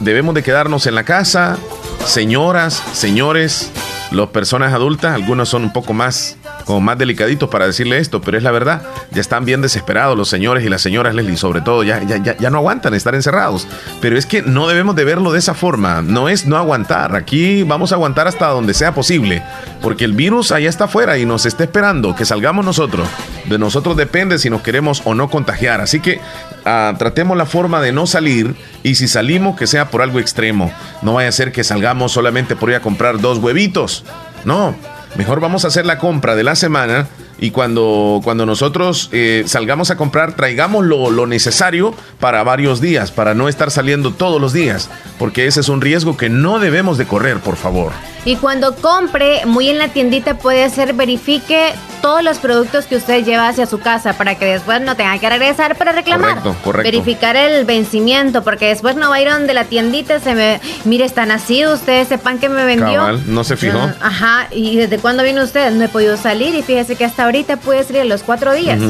debemos 0.00 0.34
de 0.34 0.42
quedarnos 0.42 0.86
en 0.86 0.94
la 0.94 1.04
casa, 1.04 1.58
señoras, 2.06 2.82
señores, 2.92 3.70
las 4.10 4.28
personas 4.28 4.72
adultas, 4.72 5.14
algunos 5.14 5.48
son 5.48 5.64
un 5.64 5.72
poco 5.72 5.92
más 5.92 6.36
como 6.64 6.80
más 6.80 6.98
delicaditos 6.98 7.48
para 7.48 7.66
decirle 7.66 7.98
esto, 7.98 8.20
pero 8.20 8.36
es 8.36 8.42
la 8.42 8.50
verdad. 8.50 8.82
Ya 9.10 9.20
están 9.20 9.44
bien 9.44 9.62
desesperados 9.62 10.16
los 10.16 10.28
señores 10.28 10.64
y 10.64 10.68
las 10.68 10.82
señoras 10.82 11.14
Leslie, 11.14 11.36
sobre 11.36 11.60
todo, 11.60 11.82
ya, 11.82 12.02
ya, 12.02 12.16
ya, 12.18 12.36
ya 12.36 12.50
no 12.50 12.58
aguantan 12.58 12.94
estar 12.94 13.14
encerrados. 13.14 13.66
Pero 14.00 14.18
es 14.18 14.26
que 14.26 14.42
no 14.42 14.66
debemos 14.66 14.96
de 14.96 15.04
verlo 15.04 15.32
de 15.32 15.38
esa 15.38 15.54
forma. 15.54 16.02
No 16.02 16.28
es 16.28 16.46
no 16.46 16.56
aguantar. 16.56 17.14
Aquí 17.16 17.62
vamos 17.62 17.92
a 17.92 17.96
aguantar 17.96 18.28
hasta 18.28 18.48
donde 18.48 18.74
sea 18.74 18.94
posible. 18.94 19.42
Porque 19.82 20.04
el 20.04 20.12
virus 20.12 20.52
allá 20.52 20.68
está 20.68 20.84
afuera 20.84 21.18
y 21.18 21.26
nos 21.26 21.46
está 21.46 21.64
esperando 21.64 22.14
que 22.14 22.24
salgamos 22.24 22.64
nosotros. 22.64 23.08
De 23.46 23.58
nosotros 23.58 23.96
depende 23.96 24.38
si 24.38 24.50
nos 24.50 24.62
queremos 24.62 25.02
o 25.04 25.14
no 25.14 25.28
contagiar. 25.28 25.80
Así 25.80 26.00
que 26.00 26.20
ah, 26.64 26.94
tratemos 26.98 27.36
la 27.36 27.46
forma 27.46 27.80
de 27.80 27.92
no 27.92 28.06
salir 28.06 28.54
y 28.82 28.94
si 28.94 29.08
salimos 29.08 29.56
que 29.56 29.66
sea 29.66 29.90
por 29.90 30.02
algo 30.02 30.18
extremo. 30.18 30.72
No 31.02 31.14
vaya 31.14 31.28
a 31.28 31.32
ser 31.32 31.52
que 31.52 31.64
salgamos 31.64 32.12
solamente 32.12 32.56
por 32.56 32.70
ir 32.70 32.76
a 32.76 32.80
comprar 32.80 33.20
dos 33.20 33.38
huevitos. 33.38 34.04
No, 34.44 34.74
Mejor 35.16 35.40
vamos 35.40 35.64
a 35.64 35.68
hacer 35.68 35.86
la 35.86 35.98
compra 35.98 36.34
de 36.34 36.42
la 36.42 36.56
semana 36.56 37.06
y 37.38 37.50
cuando, 37.50 38.20
cuando 38.22 38.46
nosotros 38.46 39.08
eh, 39.12 39.44
salgamos 39.46 39.90
a 39.90 39.96
comprar, 39.96 40.34
traigamos 40.34 40.84
lo, 40.84 41.10
lo, 41.10 41.26
necesario 41.26 41.94
para 42.20 42.42
varios 42.42 42.80
días, 42.80 43.10
para 43.10 43.34
no 43.34 43.48
estar 43.48 43.70
saliendo 43.70 44.12
todos 44.12 44.40
los 44.40 44.52
días, 44.52 44.88
porque 45.18 45.46
ese 45.46 45.60
es 45.60 45.68
un 45.68 45.80
riesgo 45.80 46.16
que 46.16 46.28
no 46.28 46.58
debemos 46.58 46.98
de 46.98 47.06
correr, 47.06 47.38
por 47.38 47.56
favor. 47.56 47.92
Y 48.26 48.36
cuando 48.36 48.74
compre, 48.76 49.44
muy 49.44 49.68
en 49.68 49.78
la 49.78 49.88
tiendita 49.88 50.38
puede 50.38 50.70
ser 50.70 50.94
verifique 50.94 51.74
todos 52.00 52.22
los 52.22 52.38
productos 52.38 52.86
que 52.86 52.96
usted 52.96 53.24
lleva 53.24 53.48
hacia 53.48 53.66
su 53.66 53.78
casa 53.80 54.14
para 54.14 54.34
que 54.34 54.46
después 54.46 54.80
no 54.80 54.96
tenga 54.96 55.18
que 55.18 55.28
regresar 55.28 55.76
para 55.76 55.92
reclamar. 55.92 56.36
Correcto, 56.36 56.56
correcto. 56.62 56.90
Verificar 56.90 57.36
el 57.36 57.64
vencimiento, 57.66 58.42
porque 58.42 58.68
después 58.68 58.96
no 58.96 59.10
va 59.10 59.16
a 59.16 59.20
ir 59.22 59.28
donde 59.28 59.52
la 59.52 59.64
tiendita 59.64 60.20
se 60.20 60.34
me, 60.34 60.60
mire, 60.84 61.04
está 61.04 61.26
nacido 61.26 61.74
usted 61.74 62.00
ese 62.00 62.16
pan 62.16 62.38
que 62.38 62.48
me 62.48 62.64
vendió. 62.64 62.94
Cabal, 62.94 63.22
no 63.26 63.44
se 63.44 63.56
fijó. 63.56 63.78
ajá, 64.00 64.48
y 64.50 64.76
desde 64.76 64.98
cuándo 64.98 65.22
vino 65.22 65.42
usted, 65.42 65.70
no 65.72 65.84
he 65.84 65.88
podido 65.88 66.16
salir 66.16 66.54
y 66.54 66.62
fíjese 66.62 66.96
que 66.96 67.04
hasta 67.04 67.23
ahorita 67.24 67.56
puede 67.58 67.82
salir 67.84 68.04
los 68.06 68.22
cuatro 68.22 68.52
días. 68.54 68.80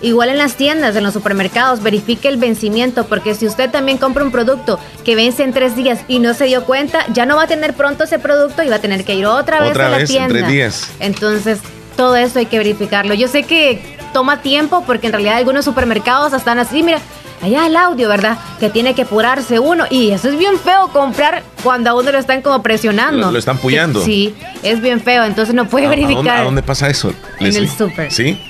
Igual 0.00 0.28
en 0.28 0.38
las 0.38 0.54
tiendas, 0.54 0.94
en 0.94 1.02
los 1.02 1.12
supermercados, 1.12 1.82
verifique 1.82 2.28
el 2.28 2.36
vencimiento, 2.36 3.06
porque 3.06 3.34
si 3.34 3.46
usted 3.46 3.68
también 3.68 3.98
compra 3.98 4.22
un 4.22 4.30
producto 4.30 4.78
que 5.04 5.16
vence 5.16 5.42
en 5.42 5.52
tres 5.52 5.74
días 5.74 6.00
y 6.06 6.20
no 6.20 6.34
se 6.34 6.44
dio 6.44 6.64
cuenta, 6.64 7.04
ya 7.12 7.26
no 7.26 7.34
va 7.34 7.42
a 7.42 7.46
tener 7.48 7.74
pronto 7.74 8.04
ese 8.04 8.20
producto 8.20 8.62
y 8.62 8.68
va 8.68 8.76
a 8.76 8.80
tener 8.80 9.04
que 9.04 9.16
ir 9.16 9.26
otra 9.26 9.60
vez 9.60 9.76
a 9.76 9.88
la 9.88 9.98
vez, 9.98 10.08
tienda. 10.08 10.26
En 10.26 10.44
tres 10.44 10.48
días. 10.48 10.90
Entonces, 11.00 11.58
todo 11.96 12.14
eso 12.14 12.38
hay 12.38 12.46
que 12.46 12.58
verificarlo. 12.58 13.12
Yo 13.14 13.26
sé 13.26 13.42
que 13.42 13.96
toma 14.12 14.40
tiempo 14.40 14.84
porque 14.86 15.08
en 15.08 15.14
realidad 15.14 15.36
algunos 15.36 15.64
supermercados 15.64 16.32
están 16.32 16.60
así, 16.60 16.84
mira, 16.84 17.00
allá 17.42 17.66
el 17.66 17.76
audio, 17.76 18.08
¿verdad? 18.08 18.38
Que 18.60 18.70
tiene 18.70 18.94
que 18.94 19.02
apurarse 19.02 19.58
uno. 19.58 19.84
Y 19.90 20.10
eso 20.10 20.28
es 20.28 20.38
bien 20.38 20.58
feo 20.58 20.88
comprar 20.88 21.42
cuando 21.62 21.90
a 21.90 21.94
uno 21.94 22.10
lo 22.12 22.18
están 22.18 22.42
como 22.42 22.62
presionando. 22.62 23.26
Lo, 23.26 23.32
lo 23.32 23.38
están 23.38 23.58
puyando. 23.58 24.02
Sí, 24.02 24.34
es 24.62 24.80
bien 24.80 25.00
feo, 25.00 25.24
entonces 25.24 25.54
no 25.54 25.68
puede 25.68 25.88
verificar. 25.88 26.16
¿a 26.16 26.16
dónde, 26.16 26.30
¿A 26.30 26.44
dónde, 26.44 26.62
pasa 26.62 26.88
eso? 26.88 27.12
En 27.40 27.54
el 27.54 27.68
súper. 27.68 28.10
¿Sí? 28.12 28.40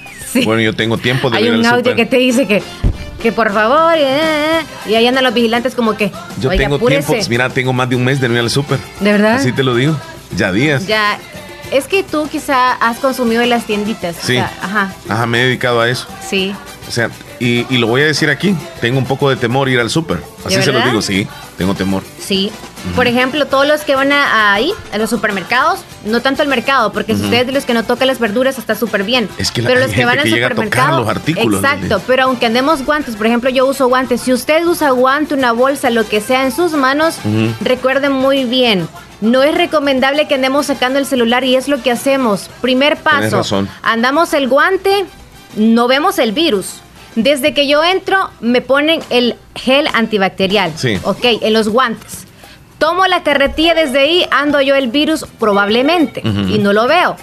Bueno, 0.45 0.61
yo 0.61 0.75
tengo 0.75 0.99
tiempo 0.99 1.31
de 1.31 1.39
Hay 1.39 1.49
un 1.49 1.65
audio 1.65 1.97
que 1.97 2.05
te 2.05 2.19
dice 2.19 2.47
que 2.47 2.63
que 3.21 3.33
por 3.33 3.53
favor, 3.53 3.95
eh, 3.97 4.01
eh, 4.01 4.61
y 4.87 4.95
ahí 4.95 5.07
andan 5.07 5.25
los 5.25 5.35
vigilantes 5.35 5.75
como 5.75 5.97
que. 5.97 6.13
Yo 6.41 6.51
tengo 6.51 6.79
tiempo, 6.79 7.15
mira, 7.29 7.49
tengo 7.51 7.73
más 7.73 7.89
de 7.89 7.97
un 7.97 8.05
mes 8.05 8.21
de 8.21 8.29
no 8.29 8.35
ir 8.35 8.41
al 8.41 8.51
súper. 8.51 8.79
¿De 9.01 9.13
verdad? 9.13 9.35
Así 9.35 9.53
te 9.53 9.63
lo 9.63 9.75
digo. 9.75 9.97
Ya 10.37 10.53
días. 10.53 10.87
Ya. 10.87 11.19
Es 11.73 11.87
que 11.87 12.03
tú 12.03 12.29
quizá 12.31 12.73
has 12.75 12.99
consumido 12.99 13.43
en 13.43 13.51
las 13.51 13.65
tienditas. 13.65 14.17
Sí. 14.23 14.39
ajá. 14.39 14.95
Ajá, 15.09 15.27
me 15.27 15.41
he 15.41 15.45
dedicado 15.47 15.81
a 15.81 15.89
eso. 15.89 16.07
Sí. 16.27 16.55
O 16.87 16.91
sea, 16.91 17.11
y, 17.41 17.67
y, 17.73 17.79
lo 17.79 17.87
voy 17.87 18.03
a 18.03 18.07
decir 18.07 18.31
aquí, 18.31 18.55
tengo 18.81 18.99
un 18.99 19.07
poco 19.07 19.31
de 19.31 19.37
temor 19.37 19.69
ir 19.69 19.79
al 19.81 19.91
súper. 19.91 20.19
Así 20.45 20.63
se 20.63 20.73
lo 20.73 20.81
digo, 20.81 21.03
sí, 21.03 21.27
tengo 21.57 21.75
temor. 21.75 22.03
Sí. 22.19 22.51
Por 22.95 23.07
ejemplo, 23.07 23.47
todos 23.47 23.67
los 23.67 23.83
que 23.83 23.95
van 23.95 24.13
a, 24.13 24.55
ahí, 24.55 24.73
a 24.93 24.99
los 24.99 25.11
supermercados, 25.11 25.81
no 26.05 26.21
tanto 26.21 26.43
al 26.43 26.49
mercado, 26.49 26.93
porque 26.93 27.17
si 27.17 27.23
ustedes 27.23 27.47
de 27.47 27.53
los 27.53 27.65
que 27.65 27.75
no 27.75 27.85
tocan 27.85 28.07
las 28.07 28.19
verduras 28.19 28.59
está 28.59 28.75
súper 28.75 29.03
bien. 29.03 29.29
Es 29.37 29.51
que 29.51 29.63
la, 29.63 29.69
pero 29.69 29.81
los 29.81 29.93
que 29.93 30.05
van 30.05 30.19
al 30.19 30.29
supermercado, 30.29 31.01
los 31.01 31.09
artículos. 31.09 31.63
Exacto, 31.63 32.01
pero 32.07 32.25
aunque 32.25 32.47
andemos 32.47 32.85
guantes, 32.85 33.17
por 33.17 33.27
ejemplo, 33.27 33.51
yo 33.51 33.67
uso 33.67 33.89
guantes. 33.89 34.21
Si 34.21 34.33
usted 34.33 34.65
usa 34.65 34.91
guante, 34.91 35.35
una 35.35 35.53
bolsa, 35.53 35.91
lo 35.91 36.09
que 36.09 36.21
sea 36.21 36.45
en 36.45 36.53
sus 36.53 36.73
manos, 36.73 37.17
recuerden 37.61 38.13
muy 38.13 38.45
bien. 38.45 38.89
No 39.21 39.43
es 39.43 39.55
recomendable 39.55 40.29
que 40.29 40.35
andemos 40.35 40.67
sacando 40.67 40.99
el 40.99 41.07
celular 41.07 41.43
y 41.43 41.57
es 41.57 41.67
lo 41.69 41.83
que 41.83 41.91
hacemos. 41.91 42.51
Primer 42.61 42.97
paso. 42.97 43.67
Andamos 43.83 44.33
el 44.33 44.49
guante, 44.49 45.05
no 45.57 45.89
vemos 45.89 46.19
el 46.19 46.33
virus. 46.33 46.81
Desde 47.23 47.53
que 47.53 47.67
yo 47.67 47.83
entro, 47.83 48.31
me 48.41 48.61
ponen 48.61 49.01
el 49.11 49.35
gel 49.57 49.89
antibacterial. 49.93 50.73
Sí. 50.77 51.01
Ok, 51.03 51.25
en 51.41 51.53
los 51.53 51.69
guantes. 51.69 52.28
Tomo 52.79 53.07
la 53.07 53.25
carretilla 53.25 53.75
desde 53.75 53.99
ahí, 53.99 54.27
ando 54.31 54.61
yo 54.61 54.77
el 54.77 54.89
virus 54.89 55.27
probablemente 55.41 56.23
y 56.25 56.59
no 56.59 56.73
lo 56.73 56.87
veo. 56.87 57.17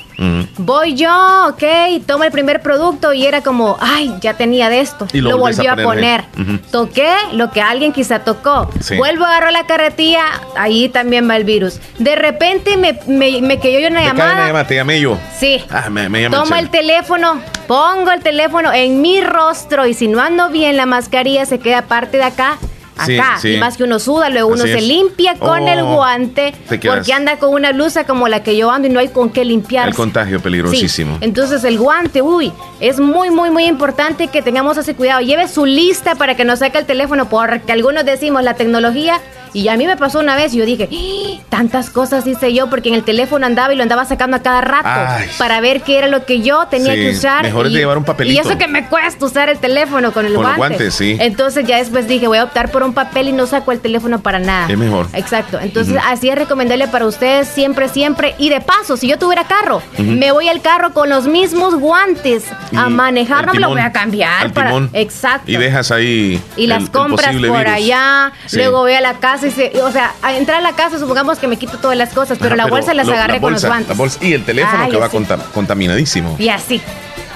Voy 0.58 0.96
yo, 0.96 1.10
ok, 1.50 1.64
tomo 2.06 2.26
el 2.26 2.32
primer 2.32 2.62
producto 2.62 3.14
y 3.14 3.26
era 3.26 3.42
como, 3.42 3.78
ay, 3.80 4.14
ya 4.22 4.34
tenía 4.36 4.70
de 4.70 4.82
esto. 4.82 5.08
Y 5.14 5.22
lo, 5.22 5.38
volvió 5.38 5.72
a 5.72 5.76
poner. 5.76 6.26
Toqué 6.72 7.10
lo 7.34 7.52
que 7.52 7.62
alguien 7.62 7.94
quizá 7.94 8.20
tocó. 8.20 8.70
Vuelvo 8.98 9.24
a 9.24 9.30
agarrar 9.30 9.54
la 9.54 9.66
carretilla, 9.66 10.24
ahí 10.58 10.90
también 10.90 11.30
va 11.30 11.38
el 11.38 11.46
virus. 11.46 11.80
De 12.00 12.16
repente 12.16 12.76
me, 12.76 13.00
me, 13.08 13.42
me 13.42 13.60
cayó 13.60 13.88
una 13.88 14.04
llamada. 14.04 14.68
te 14.68 14.76
llamé 14.76 15.00
yo. 15.00 15.18
Sí. 15.40 15.64
Ah, 15.70 15.90
me, 15.90 16.10
me 16.10 16.30
Tomo 16.30 16.56
el, 16.56 16.70
teléfono, 16.70 17.42
pongo 17.68 18.12
el 18.12 18.22
teléfono 18.22 18.74
en 18.74 19.02
mi 19.02 19.22
rostro 19.22 19.86
y 19.86 19.94
si 19.94 20.08
no 20.10 20.20
ando 20.22 20.50
bien 20.50 20.76
la 20.76 20.86
mascarilla 20.86 21.46
se 21.46 21.60
queda 21.60 21.84
parte 21.84 22.18
de 22.18 22.24
acá 22.24 22.58
acá. 22.98 23.38
Y 23.44 23.58
más 23.58 23.78
que 23.78 23.84
uno 23.84 24.00
suda, 24.00 24.30
luego 24.30 24.50
uno 24.50 24.64
se 24.64 24.82
limpia 24.82 25.36
con 25.36 25.68
el 25.68 25.80
oh, 25.80 25.96
guante 25.96 26.54
porque 26.68 27.14
anda 27.14 27.38
con 27.38 27.54
una 27.54 27.72
blusa 27.72 28.06
como 28.06 28.28
la 28.28 28.44
que 28.44 28.56
yo 28.56 28.72
ando 28.72 28.88
y 28.88 28.92
no 28.92 29.00
hay 29.00 29.10
con 29.10 29.30
qué 29.30 29.46
limpiar. 29.46 29.88
El 29.88 29.96
contagio 29.96 30.40
peligrosísimo. 30.42 31.18
Entonces 31.22 31.64
el 31.64 31.78
guante, 31.78 32.22
uy, 32.22 32.52
es 32.80 33.00
muy, 33.00 33.30
muy, 33.30 33.50
muy 33.50 33.66
importante 33.66 34.28
que 34.28 34.42
tengamos 34.42 34.78
ese 34.78 34.96
cuidado. 34.96 35.22
Lleve 35.22 35.48
su 35.48 35.66
lista 35.66 36.16
para 36.16 36.36
que 36.36 36.46
no 36.46 36.56
saque 36.56 36.78
el 36.78 36.86
teléfono 36.86 37.30
porque 37.30 37.72
algunos 37.72 38.06
decimos 38.06 38.44
la 38.44 38.56
tecnología 38.56 39.22
y 39.56 39.70
a 39.70 39.78
mí 39.78 39.88
me 39.88 39.96
pasó 39.96 40.20
una 40.20 40.36
vez 40.36 40.54
y 40.54 40.58
yo 40.58 40.66
dije, 40.66 40.90
¡Ah! 40.92 41.42
tantas 41.48 41.90
cosas 41.90 42.28
hice 42.28 42.54
yo 42.54 42.70
porque 42.70 42.90
en 42.90 42.96
el 42.96 43.04
teléfono 43.04 43.46
andaba 43.46 43.74
y 43.74 43.78
lo 43.78 43.84
andaba 43.84 44.04
sacando 44.04 44.36
a 44.36 44.42
cada 44.42 44.60
rato 44.60 45.26
para 45.38 45.62
ver 45.62 45.82
qué 45.82 45.98
era 45.98 46.08
lo 46.08 46.26
que 46.26 46.42
yo 46.42 46.68
tenía 46.68 46.94
que 46.94 47.12
usar. 47.12 47.44
Mejor 47.44 47.68
y, 47.68 47.74
de 47.74 47.80
llevar 47.80 47.98
un 47.98 48.04
papelito. 48.04 48.36
Y 48.36 48.46
eso 48.46 48.58
que 48.58 48.68
me 48.68 48.88
cuesta 48.88 49.26
usar 49.26 49.48
el 49.48 49.58
teléfono 49.60 50.12
con 50.12 50.26
el 50.26 50.34
con 50.34 50.58
guante. 50.58 50.92
sí. 50.92 51.16
Entonces 51.22 51.66
ya 51.66 51.78
después 51.78 52.06
dije, 52.06 52.28
voy 52.28 52.40
a 52.40 52.44
optar 52.44 52.70
por 52.70 52.84
un 52.84 52.94
papel 52.94 53.30
y 53.30 53.32
no 53.32 53.48
saco 53.48 53.72
el 53.72 53.80
teléfono 53.80 54.20
para 54.20 54.40
nada. 54.40 54.68
Es 54.68 54.78
mejor. 54.78 55.08
Exacto. 55.14 55.58
Entonces 55.62 55.96
así 56.06 56.28
es 56.28 56.36
recomendable 56.36 56.90
para 56.90 57.06
ustedes 57.06 57.48
siempre, 57.48 57.88
siempre. 57.88 58.36
Y 58.38 58.50
de 58.50 58.60
paso, 58.60 58.98
si 58.98 59.08
yo 59.08 59.18
tuviera 59.18 59.46
carro, 59.46 59.82
me 59.98 60.34
voy 60.34 60.50
al 60.50 60.62
carro 60.62 60.94
con 60.94 61.08
los 61.08 61.28
mismos 61.28 61.76
guantes 61.76 62.44
a 62.76 62.90
manejar, 62.90 63.46
no 63.46 63.54
me 63.54 63.62
lo 63.62 63.70
voy 63.70 63.80
a 63.80 63.94
cambiar. 63.94 64.52
para... 64.52 64.90
Exacto. 64.92 65.50
Y 65.50 65.56
dejas 65.56 65.92
ahí. 65.92 66.42
Y 66.58 66.68
las 66.68 66.90
compras 66.90 67.38
por 67.38 67.68
allá. 67.70 68.34
Luego 68.52 68.80
voy 68.80 68.94
a 68.94 69.00
la 69.00 69.14
casa 69.14 69.45
se. 69.52 69.72
O 69.82 69.92
sea, 69.92 70.14
a 70.22 70.36
entrar 70.36 70.60
a 70.60 70.62
la 70.62 70.74
casa, 70.74 71.00
supongamos 71.00 71.40
que 71.40 71.48
me 71.48 71.58
quito 71.58 71.78
todas 71.78 71.98
las 71.98 72.14
cosas, 72.14 72.38
pero 72.40 72.56
la 72.56 72.68
bolsa 72.68 72.94
las 72.94 73.08
agarré 73.08 73.40
con 73.40 73.54
los 73.54 73.66
guantes. 73.66 74.18
y 74.22 74.34
el 74.34 74.44
teléfono 74.46 74.90
que 74.90 74.98
va 74.98 75.10
contaminadísimo. 75.54 76.36
Y 76.40 76.50
así. 76.50 76.82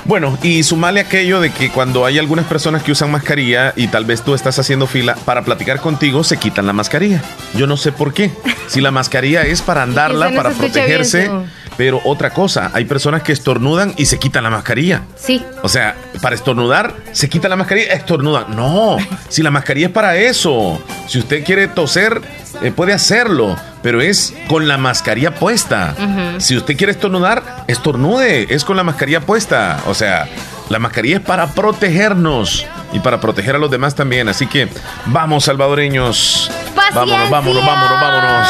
Bueno, 0.06 0.40
y 0.42 0.64
sumale 0.64 1.02
aquello 1.02 1.40
de 1.40 1.52
que 1.52 1.70
cuando 1.70 2.04
hay 2.04 2.18
algunas 2.18 2.46
personas 2.46 2.82
que 2.82 2.92
usan 2.92 3.12
mascarilla 3.12 3.74
y 3.76 3.90
tal 3.90 4.06
vez 4.06 4.24
tú 4.24 4.34
estás 4.34 4.58
haciendo 4.58 4.88
fila 4.88 5.16
para 5.26 5.44
platicar 5.44 5.80
contigo, 5.82 6.24
se 6.24 6.38
quitan 6.38 6.66
la 6.66 6.74
mascarilla. 6.74 7.22
Yo 7.54 7.68
no 7.68 7.78
sé 7.78 7.92
por 7.92 8.14
qué. 8.14 8.32
Si 8.70 8.82
la 8.82 8.92
mascarilla 8.92 9.42
es 9.42 9.64
para 9.64 9.82
andarla, 9.82 10.32
para 10.36 10.52
protegerse. 10.52 11.32
pero 11.76 12.02
otra 12.04 12.30
cosa, 12.30 12.70
hay 12.76 12.86
personas 12.86 13.24
que 13.24 13.32
estornudan 13.32 13.96
y 13.98 14.06
se 14.06 14.20
quitan 14.20 14.44
la 14.44 14.52
mascarilla. 14.52 15.02
Sí. 15.16 15.44
O 15.64 15.70
sea, 15.70 15.96
para 16.22 16.36
estornudar, 16.36 16.94
se 17.12 17.30
quita 17.30 17.50
la 17.50 17.56
mascarilla, 17.56 17.94
estornudan. 17.94 18.56
No, 18.56 18.98
si 19.30 19.42
la 19.42 19.50
mascarilla 19.50 19.88
es 19.88 19.94
para 19.94 20.16
eso. 20.18 20.80
Si 21.10 21.18
usted 21.18 21.44
quiere 21.44 21.68
toser, 21.68 22.22
eh, 22.62 22.72
puede 22.72 22.94
hacerlo, 22.94 23.58
pero 23.82 24.00
es 24.00 24.32
con 24.48 24.68
la 24.68 24.78
mascarilla 24.78 25.34
puesta. 25.34 25.96
Si 26.38 26.56
usted 26.56 26.78
quiere 26.78 26.92
estornudar, 26.92 27.66
estornude, 27.68 28.54
es 28.54 28.64
con 28.64 28.78
la 28.78 28.84
mascarilla 28.84 29.22
puesta. 29.22 29.82
O 29.88 29.96
sea, 29.96 30.28
la 30.70 30.78
mascarilla 30.78 31.18
es 31.18 31.24
para 31.24 31.48
protegernos 31.48 32.64
y 32.94 33.00
para 33.00 33.20
proteger 33.20 33.56
a 33.56 33.58
los 33.58 33.72
demás 33.72 33.96
también. 33.96 34.30
Así 34.30 34.46
que 34.46 34.68
vamos, 35.08 35.46
salvadoreños. 35.46 36.52
Vámonos, 36.76 37.30
vámonos, 37.30 37.66
vámonos, 37.66 38.02
vámonos. 38.02 38.48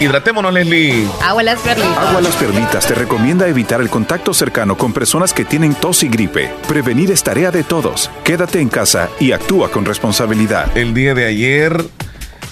Hidratémonos, 0.00 0.52
Leslie. 0.52 1.06
Agua 1.22 1.42
las 1.42 1.60
perlitas. 1.60 1.98
Agua 1.98 2.20
las 2.20 2.36
perlitas 2.36 2.86
te 2.86 2.94
recomienda 2.94 3.48
evitar 3.48 3.80
el 3.80 3.88
contacto 3.88 4.34
cercano 4.34 4.76
con 4.76 4.92
personas 4.92 5.32
que 5.32 5.44
tienen 5.44 5.74
tos 5.74 6.02
y 6.02 6.08
gripe. 6.08 6.52
Prevenir 6.66 7.10
es 7.10 7.22
tarea 7.22 7.50
de 7.50 7.64
todos. 7.64 8.10
Quédate 8.24 8.60
en 8.60 8.68
casa 8.68 9.08
y 9.18 9.32
actúa 9.32 9.70
con 9.70 9.84
responsabilidad. 9.84 10.76
El 10.76 10.94
día 10.94 11.14
de 11.14 11.26
ayer 11.26 11.84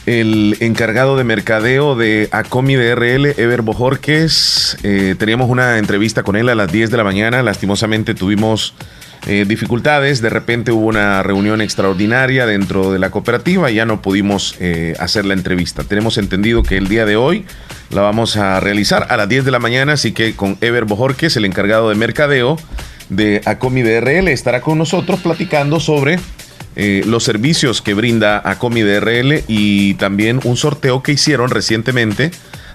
el 0.06 0.56
encargado 0.60 1.16
de 1.16 1.24
mercadeo 1.24 1.96
de 1.96 2.28
Acomi 2.30 2.76
DRL, 2.76 3.34
Ever 3.36 3.62
Bojorques. 3.62 4.78
Eh, 4.84 5.16
teníamos 5.18 5.50
una 5.50 5.78
entrevista 5.78 6.22
con 6.22 6.36
él 6.36 6.48
a 6.48 6.54
las 6.54 6.70
10 6.70 6.90
de 6.90 6.96
la 6.96 7.04
mañana. 7.04 7.42
Lastimosamente 7.42 8.14
tuvimos 8.14 8.74
eh, 9.26 9.44
dificultades. 9.46 10.20
De 10.20 10.30
repente 10.30 10.70
hubo 10.72 10.86
una 10.86 11.22
reunión 11.22 11.60
extraordinaria 11.60 12.46
dentro 12.46 12.92
de 12.92 12.98
la 12.98 13.10
cooperativa 13.10 13.70
y 13.70 13.74
ya 13.74 13.84
no 13.84 14.00
pudimos 14.00 14.56
eh, 14.60 14.94
hacer 15.00 15.24
la 15.24 15.34
entrevista. 15.34 15.82
Tenemos 15.84 16.16
entendido 16.16 16.62
que 16.62 16.76
el 16.76 16.88
día 16.88 17.04
de 17.04 17.16
hoy 17.16 17.44
la 17.90 18.02
vamos 18.02 18.36
a 18.36 18.60
realizar 18.60 19.06
a 19.10 19.16
las 19.16 19.28
10 19.28 19.44
de 19.44 19.50
la 19.50 19.58
mañana, 19.58 19.94
así 19.94 20.12
que 20.12 20.36
con 20.36 20.56
Ever 20.60 20.84
Bojorques, 20.84 21.36
el 21.36 21.44
encargado 21.44 21.88
de 21.88 21.96
mercadeo 21.96 22.56
de 23.08 23.40
Acomi 23.44 23.82
DRL, 23.82 24.28
estará 24.28 24.60
con 24.60 24.78
nosotros 24.78 25.20
platicando 25.20 25.80
sobre 25.80 26.18
eh, 26.76 27.02
los 27.06 27.24
servicios 27.24 27.82
que 27.82 27.94
brinda 27.94 28.40
Acomi 28.44 28.82
DRL 28.82 29.44
y 29.48 29.94
también 29.94 30.40
un 30.44 30.56
sorteo 30.56 31.02
que 31.02 31.12
hicieron 31.12 31.50
recientemente 31.50 32.30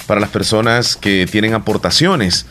para 0.08 0.20
las 0.20 0.32
personas 0.32 0.98
que 0.98 1.28
tienen 1.32 1.54
aportaciones 1.54 2.46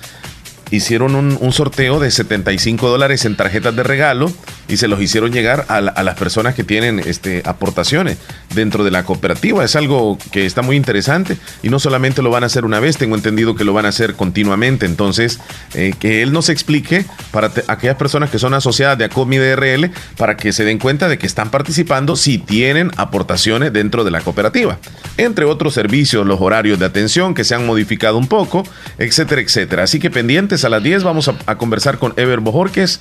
hicieron 0.70 1.14
un, 1.14 1.52
sorteo 1.52 1.98
de 1.98 2.10
75 2.10 2.88
dólares 2.88 3.24
en 3.24 3.36
tarjetas 3.36 3.74
de 3.74 3.82
regalo 3.82 4.32
y 4.70 4.76
se 4.76 4.88
los 4.88 5.00
hicieron 5.00 5.32
llegar 5.32 5.66
a, 5.68 5.80
las 5.80 6.14
personas 6.14 6.54
que 6.54 6.64
tienen 6.64 7.00
este, 7.00 7.42
aportaciones 7.44 8.18
dentro 8.54 8.84
de 8.84 8.90
la 8.90 9.04
cooperativa. 9.04 9.64
Es 9.64 9.76
algo 9.76 10.16
que 10.30 10.46
está 10.46 10.62
muy 10.62 10.76
interesante 10.76 11.36
y 11.62 11.68
no 11.68 11.78
solamente 11.78 12.22
lo 12.22 12.30
van 12.30 12.44
a 12.44 12.46
hacer 12.46 12.64
una 12.64 12.80
vez, 12.80 12.96
tengo 12.96 13.16
entendido 13.16 13.54
que 13.54 13.64
lo 13.64 13.72
van 13.72 13.86
a 13.86 13.90
hacer 13.90 14.14
continuamente. 14.14 14.86
Entonces, 14.86 15.40
eh, 15.74 15.92
que 15.98 16.22
él 16.22 16.32
nos 16.32 16.48
explique 16.48 17.04
para 17.30 17.50
aquellas 17.66 17.96
personas 17.96 18.30
que 18.30 18.38
son 18.38 18.54
asociadas 18.54 18.96
de 18.96 19.04
ACOMI 19.04 19.38
DRL 19.38 19.90
para 20.16 20.36
que 20.36 20.52
se 20.52 20.64
den 20.64 20.78
cuenta 20.78 21.08
de 21.08 21.18
que 21.18 21.26
están 21.26 21.50
participando 21.50 22.16
si 22.16 22.38
tienen 22.38 22.90
aportaciones 22.96 23.72
dentro 23.72 24.04
de 24.04 24.10
la 24.10 24.20
cooperativa. 24.20 24.78
Entre 25.16 25.44
otros 25.44 25.74
servicios, 25.74 26.26
los 26.26 26.40
horarios 26.40 26.78
de 26.78 26.86
atención 26.86 27.34
que 27.34 27.44
se 27.44 27.54
han 27.54 27.66
modificado 27.66 28.16
un 28.16 28.28
poco, 28.28 28.64
etcétera, 28.98 29.40
etcétera. 29.40 29.82
Así 29.82 29.98
que 29.98 30.10
pendientes 30.10 30.64
a 30.64 30.68
las 30.68 30.82
10 30.82 31.02
vamos 31.02 31.28
a, 31.28 31.56
conversar 31.56 31.98
con 31.98 32.14
Ever 32.16 32.40
Bojorques 32.40 33.00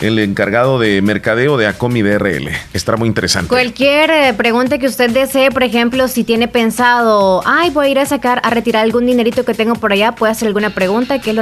el 0.00 0.18
encargado 0.18 0.78
de 0.78 1.02
mercadeo 1.02 1.56
de 1.56 1.66
Acomi 1.66 2.02
DRL. 2.02 2.50
Estará 2.72 2.96
muy 2.96 3.08
interesante. 3.08 3.48
Cualquier 3.48 4.10
eh, 4.10 4.34
pregunta 4.34 4.78
que 4.78 4.86
usted 4.86 5.10
desee, 5.10 5.50
por 5.50 5.62
ejemplo, 5.62 6.06
si 6.08 6.24
tiene 6.24 6.48
pensado, 6.48 7.42
ay, 7.44 7.70
voy 7.70 7.88
a 7.88 7.90
ir 7.90 7.98
a 7.98 8.06
sacar, 8.06 8.40
a 8.44 8.50
retirar 8.50 8.84
algún 8.84 9.06
dinerito 9.06 9.44
que 9.44 9.54
tengo 9.54 9.74
por 9.74 9.92
allá, 9.92 10.12
puede 10.12 10.32
hacer 10.32 10.48
alguna 10.48 10.70
pregunta, 10.70 11.20
que 11.20 11.30
es 11.30 11.36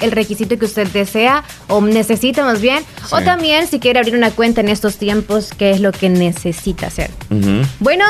el 0.00 0.12
requisito 0.12 0.58
que 0.58 0.64
usted 0.64 0.86
desea 0.88 1.44
o 1.68 1.80
necesita 1.80 2.44
más 2.44 2.60
bien. 2.60 2.84
O 3.10 3.20
también 3.22 3.66
si 3.66 3.80
quiere 3.80 3.98
abrir 3.98 4.14
una 4.14 4.30
cuenta 4.30 4.60
en 4.60 4.68
estos 4.68 4.96
tiempos, 4.96 5.50
qué 5.56 5.70
es 5.70 5.80
lo 5.80 5.92
que 5.92 6.08
necesita 6.08 6.88
hacer. 6.88 7.10
Bueno, 7.80 8.04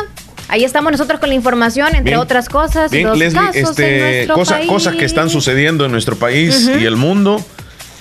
Ahí 0.48 0.64
estamos 0.64 0.92
nosotros 0.92 1.18
con 1.18 1.30
la 1.30 1.34
información, 1.34 1.94
entre 1.94 2.18
otras 2.18 2.50
cosas. 2.50 2.90
Bien, 2.90 3.16
Leslie, 3.18 3.40
este, 3.54 4.28
cosas 4.66 4.96
que 4.96 5.06
están 5.06 5.30
sucediendo 5.30 5.86
en 5.86 5.92
nuestro 5.92 6.16
país 6.16 6.68
y 6.78 6.84
el 6.84 6.96
mundo. 6.96 7.42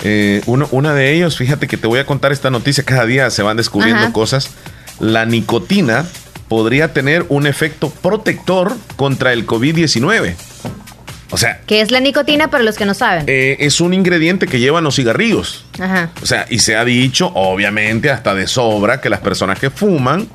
Eh, 0.04 0.42
uno, 0.46 0.68
una 0.72 0.94
de 0.94 1.14
ellos, 1.14 1.38
fíjate 1.38 1.68
que 1.68 1.78
te 1.78 1.88
voy 1.88 2.00
a 2.00 2.06
contar 2.06 2.32
esta 2.32 2.50
noticia, 2.50 2.84
cada 2.84 3.06
día 3.06 3.30
se 3.30 3.44
van 3.44 3.58
descubriendo 3.58 4.12
cosas. 4.14 4.52
La 5.00 5.26
nicotina 5.26 6.06
podría 6.48 6.94
tener 6.94 7.26
un 7.30 7.48
efecto 7.48 7.90
protector 7.90 8.76
contra 8.96 9.34
el 9.34 9.48
COVID-19. 9.48 10.36
O 11.32 11.38
sea. 11.38 11.62
¿Qué 11.66 11.82
es 11.82 11.92
la 11.92 12.02
nicotina 12.02 12.50
para 12.50 12.64
los 12.64 12.78
que 12.78 12.86
no 12.86 12.94
saben? 12.94 13.24
Eh, 13.28 13.56
es 13.60 13.80
un 13.80 13.94
ingrediente 13.94 14.48
que 14.48 14.60
llevan 14.60 14.84
los 14.84 14.96
cigarrillos. 14.96 15.66
Ajá. 15.80 16.12
O 16.22 16.26
sea, 16.26 16.46
y 16.50 16.60
se 16.60 16.76
ha 16.76 16.84
dicho, 16.84 17.32
obviamente, 17.34 18.10
hasta 18.10 18.36
de 18.36 18.48
sobra, 18.48 19.00
que 19.00 19.10
las 19.10 19.22
personas 19.22 19.60
que 19.60 19.70
fuman 19.70 20.28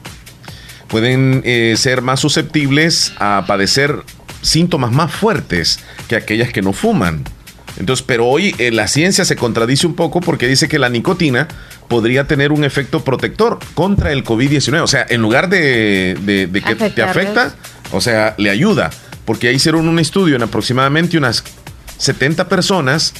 pueden 0.88 1.42
eh, 1.44 1.74
ser 1.76 2.00
más 2.00 2.20
susceptibles 2.20 3.12
a 3.18 3.44
padecer 3.46 4.02
síntomas 4.40 4.92
más 4.92 5.12
fuertes 5.12 5.80
que 6.08 6.16
aquellas 6.16 6.50
que 6.50 6.62
no 6.62 6.72
fuman. 6.72 7.24
Entonces, 7.78 8.04
pero 8.06 8.26
hoy 8.26 8.54
eh, 8.58 8.70
la 8.70 8.88
ciencia 8.88 9.24
se 9.24 9.36
contradice 9.36 9.86
un 9.86 9.94
poco 9.94 10.20
porque 10.20 10.48
dice 10.48 10.68
que 10.68 10.78
la 10.78 10.88
nicotina 10.88 11.48
podría 11.88 12.26
tener 12.26 12.52
un 12.52 12.64
efecto 12.64 13.04
protector 13.04 13.58
contra 13.74 14.12
el 14.12 14.24
COVID-19. 14.24 14.80
O 14.82 14.86
sea, 14.86 15.06
en 15.08 15.22
lugar 15.22 15.48
de, 15.48 16.16
que 16.52 16.74
te 16.90 17.02
afecta, 17.02 17.54
o 17.92 18.00
sea, 18.00 18.34
le 18.38 18.50
ayuda. 18.50 18.90
Porque 19.24 19.48
ahí 19.48 19.56
hicieron 19.56 19.88
un 19.88 19.98
estudio 19.98 20.36
en 20.36 20.42
aproximadamente 20.42 21.18
unas 21.18 21.44
70 21.98 22.48
personas 22.48 23.12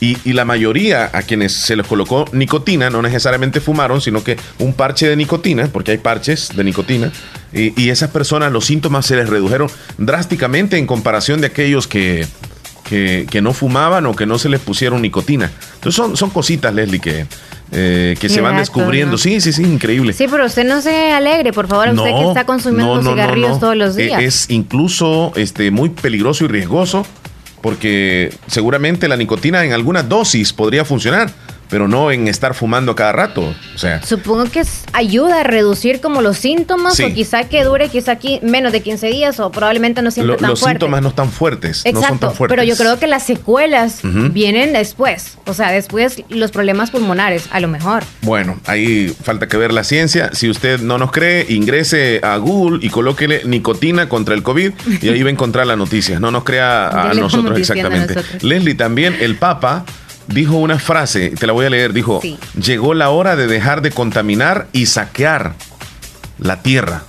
y, 0.00 0.32
la 0.32 0.44
mayoría 0.44 1.10
a 1.12 1.22
quienes 1.22 1.52
se 1.52 1.76
les 1.76 1.86
colocó 1.86 2.24
nicotina 2.32 2.90
no 2.90 3.02
necesariamente 3.02 3.60
fumaron, 3.60 4.00
sino 4.00 4.24
que 4.24 4.36
un 4.58 4.74
parche 4.74 5.08
de 5.08 5.14
nicotina, 5.14 5.68
porque 5.68 5.92
hay 5.92 5.98
parches 5.98 6.50
de 6.56 6.64
nicotina, 6.64 7.12
y, 7.52 7.80
y 7.80 7.90
esas 7.90 8.10
personas 8.10 8.50
los 8.50 8.64
síntomas 8.64 9.06
se 9.06 9.14
les 9.14 9.28
redujeron 9.28 9.70
drásticamente 9.98 10.76
en 10.76 10.88
comparación 10.88 11.40
de 11.40 11.46
aquellos 11.46 11.86
que, 11.86 12.26
que, 12.92 13.40
no 13.42 13.52
fumaban 13.52 14.06
o 14.06 14.14
que 14.14 14.26
no 14.26 14.38
se 14.38 14.48
les 14.48 14.60
pusieron 14.60 15.02
nicotina. 15.02 15.50
Entonces 15.74 15.94
son, 15.94 16.16
son 16.16 16.30
cositas, 16.30 16.74
Leslie, 16.74 17.00
que, 17.00 17.26
eh, 17.72 18.16
que 18.20 18.28
se 18.28 18.40
van 18.40 18.56
descubriendo. 18.56 19.16
Sí, 19.16 19.40
sí, 19.40 19.52
sí, 19.52 19.62
increíble. 19.62 20.12
Sí, 20.12 20.26
pero 20.30 20.46
usted 20.46 20.64
no 20.64 20.80
se 20.82 21.12
alegre, 21.12 21.52
por 21.52 21.68
favor, 21.68 21.88
usted 21.88 22.10
que 22.10 22.28
está 22.28 22.44
consumiendo 22.44 23.02
cigarrillos 23.02 23.58
todos 23.60 23.76
los 23.76 23.96
días. 23.96 24.22
Es 24.22 24.50
incluso 24.50 25.32
este, 25.36 25.70
muy 25.70 25.88
peligroso 25.88 26.44
y 26.44 26.48
riesgoso 26.48 27.06
porque 27.62 28.34
seguramente 28.48 29.08
la 29.08 29.16
nicotina 29.16 29.64
en 29.64 29.72
algunas 29.72 30.08
dosis 30.08 30.52
podría 30.52 30.84
funcionar 30.84 31.30
pero 31.72 31.88
no 31.88 32.12
en 32.12 32.28
estar 32.28 32.52
fumando 32.52 32.94
cada 32.94 33.12
rato. 33.12 33.54
O 33.74 33.78
sea, 33.78 34.02
supongo 34.02 34.44
que 34.44 34.62
ayuda 34.92 35.40
a 35.40 35.42
reducir 35.42 36.02
como 36.02 36.20
los 36.20 36.36
síntomas 36.36 37.00
o 37.00 37.14
quizá 37.14 37.44
que 37.44 37.64
dure 37.64 37.88
quizá 37.88 38.12
aquí 38.12 38.40
menos 38.42 38.72
de 38.72 38.82
15 38.82 39.06
días 39.06 39.40
o 39.40 39.50
probablemente 39.50 40.02
no 40.02 40.10
siempre 40.10 40.36
tan 40.36 40.50
Los 40.50 40.60
síntomas 40.60 41.00
no 41.00 41.08
están 41.08 41.30
fuertes, 41.30 41.80
Exacto, 41.86 42.00
no 42.02 42.08
son 42.08 42.18
tan 42.18 42.34
fuertes. 42.34 42.54
Pero 42.54 42.68
yo 42.68 42.76
creo 42.76 42.98
que 42.98 43.06
las 43.06 43.22
secuelas 43.22 44.00
vienen 44.02 44.74
después, 44.74 45.38
o 45.46 45.54
sea, 45.54 45.72
después 45.72 46.22
los 46.28 46.50
problemas 46.50 46.90
pulmonares, 46.90 47.48
a 47.50 47.58
lo 47.60 47.68
mejor. 47.68 48.04
Bueno, 48.20 48.60
ahí 48.66 49.08
falta 49.22 49.48
que 49.48 49.56
ver 49.56 49.72
la 49.72 49.82
ciencia. 49.82 50.28
Si 50.34 50.50
usted 50.50 50.78
no 50.78 50.98
nos 50.98 51.10
cree, 51.10 51.46
ingrese 51.48 52.20
a 52.22 52.36
Google 52.36 52.80
y 52.82 52.90
colóquele 52.90 53.44
nicotina 53.46 54.10
contra 54.10 54.34
el 54.34 54.42
COVID 54.42 54.72
y 55.00 55.08
ahí 55.08 55.22
va 55.22 55.30
a 55.30 55.32
encontrar 55.32 55.66
la 55.66 55.76
noticia. 55.76 56.20
No 56.20 56.30
nos 56.30 56.44
crea 56.44 56.88
a 56.88 57.14
nosotros 57.14 57.58
exactamente. 57.58 58.16
Leslie, 58.42 58.74
también 58.74 59.16
el 59.18 59.36
Papa 59.36 59.86
dijo 60.26 60.56
una 60.56 60.78
frase, 60.78 61.30
te 61.30 61.46
la 61.46 61.52
voy 61.52 61.66
a 61.66 61.70
leer, 61.70 61.92
dijo, 61.92 62.20
llegó 62.60 62.94
la 62.94 63.10
hora 63.10 63.36
de 63.36 63.46
dejar 63.46 63.82
de 63.82 63.90
contaminar 63.90 64.68
y 64.72 64.86
saquear 64.86 65.54
la 66.38 66.62
tierra. 66.62 67.02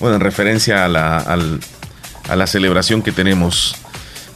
Bueno, 0.00 0.16
en 0.16 0.20
referencia 0.20 0.84
a 0.84 0.88
la, 0.88 1.18
a 1.18 2.36
la 2.36 2.46
celebración 2.46 3.02
que 3.02 3.12
tenemos. 3.12 3.76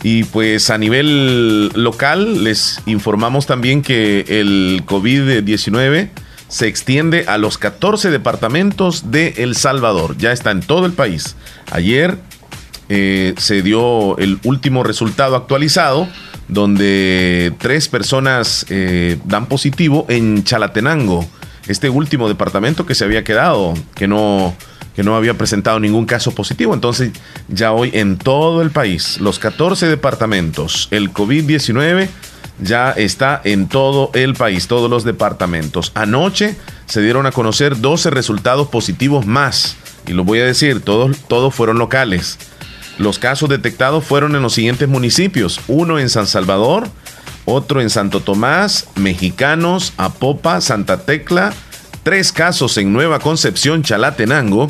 Y 0.03 0.25
pues 0.25 0.71
a 0.71 0.79
nivel 0.79 1.69
local 1.69 2.45
les 2.45 2.81
informamos 2.87 3.47
también 3.47 3.83
que 3.83 4.25
el 4.29 4.85
COVID-19 4.87 6.11
se 6.49 6.69
extiende 6.69 7.25
a 7.27 7.39
los 7.39 7.59
14 7.59 8.11
departamentos 8.11 9.11
de 9.11 9.35
El 9.39 9.57
Salvador. 9.57 10.17
Ya 10.17 10.33
está 10.33 10.53
en 10.53 10.61
todo 10.61 10.87
el 10.87 10.93
país. 10.93 11.35
Ayer 11.73 12.19
eh, 12.89 13.35
se 13.37 13.63
dio 13.63 14.17
el 14.19 14.39
último 14.45 14.85
resultado 14.85 15.35
actualizado 15.35 16.09
donde 16.49 17.53
tres 17.59 17.89
personas 17.89 18.67
eh, 18.69 19.19
dan 19.25 19.47
positivo 19.47 20.07
en 20.09 20.45
Chalatenango, 20.45 21.27
este 21.69 21.89
último 21.91 22.29
departamento 22.29 22.87
que 22.87 22.95
se 22.95 23.05
había 23.05 23.25
quedado, 23.25 23.75
que 23.95 24.07
no, 24.07 24.55
que 24.95 25.03
no 25.03 25.17
había 25.17 25.35
presentado 25.35 25.81
ningún 25.81 26.07
caso 26.07 26.33
positivo. 26.33 26.73
Entonces, 26.75 27.11
ya 27.49 27.73
hoy 27.73 27.91
en 27.93 28.17
todo 28.17 28.63
el 28.63 28.71
país, 28.71 29.21
los 29.21 29.39
14 29.39 29.89
departamentos, 29.89 30.89
el 30.91 31.13
COVID-19 31.13 32.09
ya 32.59 32.93
está 32.93 33.41
en 33.45 33.69
todo 33.69 34.11
el 34.15 34.35
país, 34.35 34.69
todos 34.69 34.89
los 34.89 35.05
departamentos. 35.05 35.93
Anoche 35.95 36.57
se 36.87 37.03
dieron 37.03 37.27
a 37.27 37.33
conocer 37.33 37.81
12 37.81 38.11
resultados 38.11 38.69
positivos 38.69 39.27
más, 39.27 39.77
y 40.07 40.13
lo 40.13 40.25
voy 40.25 40.39
a 40.39 40.47
decir, 40.47 40.81
todos, 40.81 41.19
todos 41.29 41.55
fueron 41.55 41.79
locales. 41.79 42.39
Los 42.99 43.19
casos 43.19 43.49
detectados 43.49 44.05
fueron 44.05 44.37
en 44.37 44.43
los 44.43 44.55
siguientes 44.55 44.89
municipios, 44.89 45.61
uno 45.69 45.99
en 45.99 46.09
San 46.09 46.27
Salvador, 46.27 46.89
otro 47.45 47.81
en 47.81 47.91
Santo 47.91 48.21
Tomás, 48.21 48.89
Mexicanos, 48.97 49.93
Apopa, 49.97 50.61
Santa 50.61 50.99
Tecla, 51.05 51.53
tres 52.03 52.33
casos 52.33 52.77
en 52.79 52.93
Nueva 52.93 53.19
Concepción, 53.19 53.83
Chalatenango, 53.83 54.69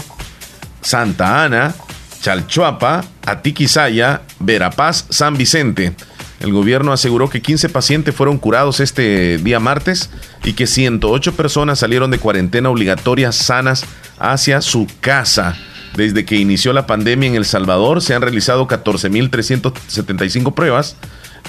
Santa 0.80 1.44
Ana, 1.44 1.74
Chalchuapa, 2.20 3.04
Atiquizaya, 3.24 4.22
Verapaz, 4.40 5.06
San 5.10 5.36
Vicente. 5.36 5.94
El 6.40 6.52
gobierno 6.52 6.92
aseguró 6.92 7.30
que 7.30 7.40
15 7.40 7.68
pacientes 7.68 8.14
fueron 8.14 8.38
curados 8.38 8.80
este 8.80 9.38
día 9.38 9.60
martes 9.60 10.10
y 10.44 10.52
que 10.52 10.66
108 10.66 11.34
personas 11.34 11.78
salieron 11.78 12.10
de 12.10 12.18
cuarentena 12.18 12.68
obligatoria 12.68 13.32
sanas 13.32 13.84
hacia 14.18 14.60
su 14.60 14.86
casa. 15.00 15.56
Desde 15.94 16.24
que 16.24 16.36
inició 16.36 16.72
la 16.72 16.86
pandemia 16.86 17.28
en 17.28 17.34
El 17.36 17.44
Salvador 17.44 18.02
se 18.02 18.14
han 18.14 18.22
realizado 18.22 18.66
14.375 18.66 20.54
pruebas 20.54 20.96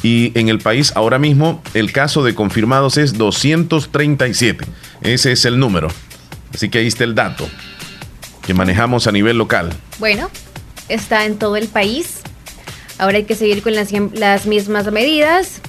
y 0.04 0.32
en 0.40 0.50
el 0.50 0.60
país 0.60 0.94
ahora 0.96 1.20
mismo 1.20 1.62
el 1.74 1.92
caso 1.92 2.24
de 2.24 2.36
confirmados 2.36 2.98
es 2.98 3.18
237. 3.18 4.66
Ese 5.02 5.32
es 5.32 5.46
el 5.46 5.60
número. 5.60 5.90
Así 6.54 6.70
que 6.70 6.80
ahí 6.80 6.88
está 6.88 7.04
el 7.04 7.16
dato 7.16 7.48
que 8.46 8.54
manejamos 8.54 9.08
a 9.08 9.12
nivel 9.12 9.38
local. 9.38 9.74
Bueno, 10.00 10.30
está 10.88 11.26
en 11.26 11.38
todo 11.38 11.58
el 11.58 11.68
país. 11.68 12.22
Ahora 12.98 13.18
hay 13.18 13.26
que 13.26 13.36
seguir 13.36 13.62
con 13.62 13.76
las, 13.76 13.92
las 14.14 14.46
mismas 14.46 14.90
medidas, 14.92 15.62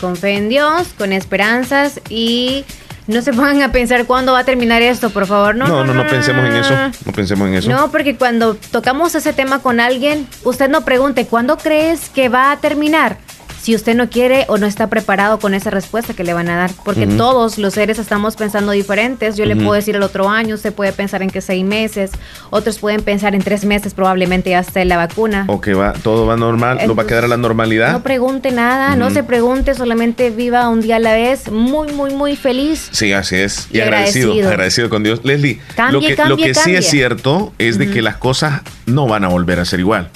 con 0.00 0.16
fe 0.16 0.34
en 0.34 0.48
Dios, 0.48 0.88
con 0.98 1.12
esperanzas 1.12 2.00
y 2.10 2.64
no 3.06 3.22
se 3.22 3.32
pongan 3.32 3.62
a 3.62 3.72
pensar 3.72 4.06
cuándo 4.06 4.32
va 4.32 4.40
a 4.40 4.44
terminar 4.44 4.82
esto, 4.82 5.10
por 5.10 5.26
favor. 5.26 5.54
No, 5.54 5.66
no, 5.66 5.84
no, 5.84 5.94
no, 5.94 6.06
pensemos 6.06 6.44
en 6.44 6.56
eso. 6.56 6.74
No 7.04 7.12
pensemos 7.12 7.48
en 7.48 7.54
eso. 7.54 7.70
No, 7.70 7.90
porque 7.90 8.16
cuando 8.16 8.54
tocamos 8.54 9.14
ese 9.14 9.32
tema 9.32 9.60
con 9.60 9.80
alguien, 9.80 10.26
usted 10.44 10.68
no 10.68 10.84
pregunte, 10.84 11.26
¿cuándo 11.26 11.56
crees 11.58 12.08
que 12.08 12.28
va 12.28 12.52
a 12.52 12.56
terminar? 12.58 13.18
Si 13.64 13.74
usted 13.74 13.94
no 13.94 14.10
quiere 14.10 14.44
o 14.48 14.58
no 14.58 14.66
está 14.66 14.90
preparado 14.90 15.38
con 15.38 15.54
esa 15.54 15.70
respuesta 15.70 16.12
que 16.12 16.22
le 16.22 16.34
van 16.34 16.50
a 16.50 16.56
dar, 16.56 16.70
porque 16.84 17.06
todos 17.06 17.56
los 17.56 17.72
seres 17.72 17.98
estamos 17.98 18.36
pensando 18.36 18.72
diferentes. 18.72 19.38
Yo 19.38 19.46
le 19.46 19.56
puedo 19.56 19.72
decir 19.72 19.96
el 19.96 20.02
otro 20.02 20.28
año, 20.28 20.54
usted 20.54 20.70
puede 20.70 20.92
pensar 20.92 21.22
en 21.22 21.30
que 21.30 21.40
seis 21.40 21.64
meses, 21.64 22.10
otros 22.50 22.78
pueden 22.78 23.00
pensar 23.00 23.34
en 23.34 23.40
tres 23.40 23.64
meses, 23.64 23.94
probablemente 23.94 24.50
ya 24.50 24.58
esté 24.58 24.84
la 24.84 24.98
vacuna. 24.98 25.46
O 25.48 25.62
que 25.62 25.72
va, 25.72 25.94
todo 25.94 26.26
va 26.26 26.36
normal, 26.36 26.78
no 26.86 26.94
va 26.94 27.04
a 27.04 27.06
quedar 27.06 27.24
a 27.24 27.28
la 27.28 27.38
normalidad. 27.38 27.92
No 27.92 28.02
pregunte 28.02 28.50
nada, 28.50 28.96
no 28.96 29.08
se 29.08 29.22
pregunte, 29.22 29.72
solamente 29.72 30.28
viva 30.28 30.68
un 30.68 30.82
día 30.82 30.96
a 30.96 31.00
la 31.00 31.14
vez, 31.14 31.50
muy, 31.50 31.90
muy, 31.90 32.12
muy 32.12 32.36
feliz. 32.36 32.90
Sí, 32.92 33.14
así 33.14 33.36
es. 33.36 33.68
Y, 33.70 33.80
agradecido, 33.80 34.46
agradecido, 34.46 34.90
con 34.90 35.02
Dios. 35.04 35.20
Leslie, 35.24 35.58
lo 35.90 36.00
que, 36.00 36.18
lo 36.28 36.36
que 36.36 36.52
sí 36.52 36.74
es 36.76 36.86
cierto 36.86 37.54
es 37.56 37.78
de 37.78 37.90
que 37.90 38.02
las 38.02 38.18
cosas 38.18 38.60
no 38.84 39.06
van 39.06 39.24
a 39.24 39.28
volver 39.28 39.58
a 39.58 39.64
ser 39.64 39.80
igual 39.80 40.10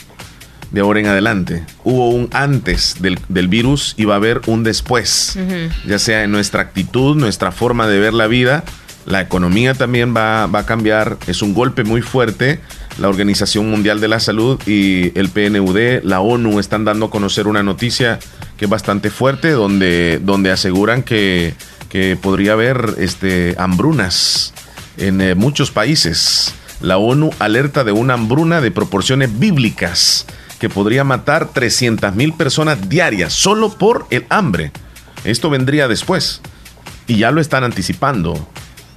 de 0.71 0.81
ahora 0.81 1.01
en 1.01 1.07
adelante. 1.07 1.65
Hubo 1.85 2.11
un 2.11 2.29
antes 2.33 2.97
del, 3.01 3.49
virus 3.49 3.95
y 3.97 4.05
va 4.05 4.15
a 4.15 4.17
haber 4.19 4.41
un 4.47 4.65
después, 4.65 5.39
ya 5.87 5.99
sea 5.99 6.25
en 6.25 6.33
nuestra 6.33 6.63
actitud, 6.63 7.17
nuestra 7.17 7.53
forma 7.53 7.87
de 7.87 7.99
ver 7.99 8.15
la 8.15 8.27
vida. 8.27 8.65
La 9.07 9.23
economía 9.23 9.73
también 9.73 10.15
va, 10.15 10.47
va, 10.47 10.61
a 10.61 10.67
cambiar, 10.67 11.17
es 11.27 11.41
un 11.41 11.55
golpe 11.55 11.83
muy 11.83 12.03
fuerte. 12.03 12.61
La 12.99 13.09
Organización 13.09 13.71
Mundial 13.71 14.01
de 14.01 14.09
la 14.09 14.21
Salud 14.21 14.61
y 14.67 15.19
el 15.19 15.31
PNUD, 15.31 16.03
la 16.03 16.21
ONU 16.21 16.59
están 16.59 16.85
dando 16.85 17.07
a 17.07 17.11
conocer 17.11 17.47
una 17.47 17.63
noticia 17.63 18.19
que 18.59 18.67
es 18.67 18.71
bastante 18.71 19.09
fuerte, 19.09 19.53
donde, 19.53 20.21
donde 20.23 20.51
aseguran 20.51 21.03
que, 21.03 21.55
que 21.89 22.19
podría 22.21 22.53
haber 22.53 22.97
este, 22.99 23.55
hambrunas 23.57 24.53
en 24.99 25.21
eh, 25.21 25.35
muchos 25.35 25.71
países. 25.71 26.53
La 26.81 26.99
ONU 26.99 27.31
alerta 27.39 27.85
de 27.85 27.93
una 27.93 28.15
hambruna 28.15 28.61
de 28.61 28.71
proporciones 28.71 29.39
bíblicas 29.39 30.27
que 30.59 30.68
podría 30.68 31.05
matar 31.05 31.49
300 31.49 32.14
mil 32.14 32.33
personas 32.33 32.88
diarias 32.88 33.33
solo 33.33 33.71
por 33.71 34.07
el 34.11 34.27
hambre. 34.29 34.73
Esto 35.25 35.51
vendría 35.51 35.88
después 35.88 36.40
y 37.07 37.18
ya 37.18 37.31
lo 37.31 37.40
están 37.40 37.64
anticipando. 37.64 38.49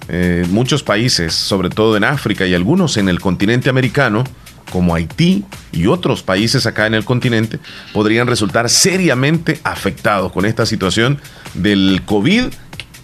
Eh, 0.08 0.46
muchos 0.50 0.84
países, 0.84 1.34
sobre 1.34 1.70
todo 1.70 1.96
en 1.96 2.04
África 2.04 2.46
y 2.46 2.54
algunos 2.54 2.98
en 2.98 3.08
el 3.08 3.20
continente 3.20 3.70
americano, 3.70 4.24
como 4.72 4.96
Haití 4.96 5.46
y 5.72 5.88
otros 5.88 6.24
países 6.24 6.66
acá 6.66 6.88
en 6.88 6.96
el 6.96 7.06
continente, 7.06 7.60
podrían 7.94 8.28
resultar 8.28 8.70
seriamente 8.70 9.60
afectados 9.64 10.32
con 10.32 10.46
esta 10.46 10.66
situación 10.66 11.20
del 11.54 12.02
COVID 12.06 12.46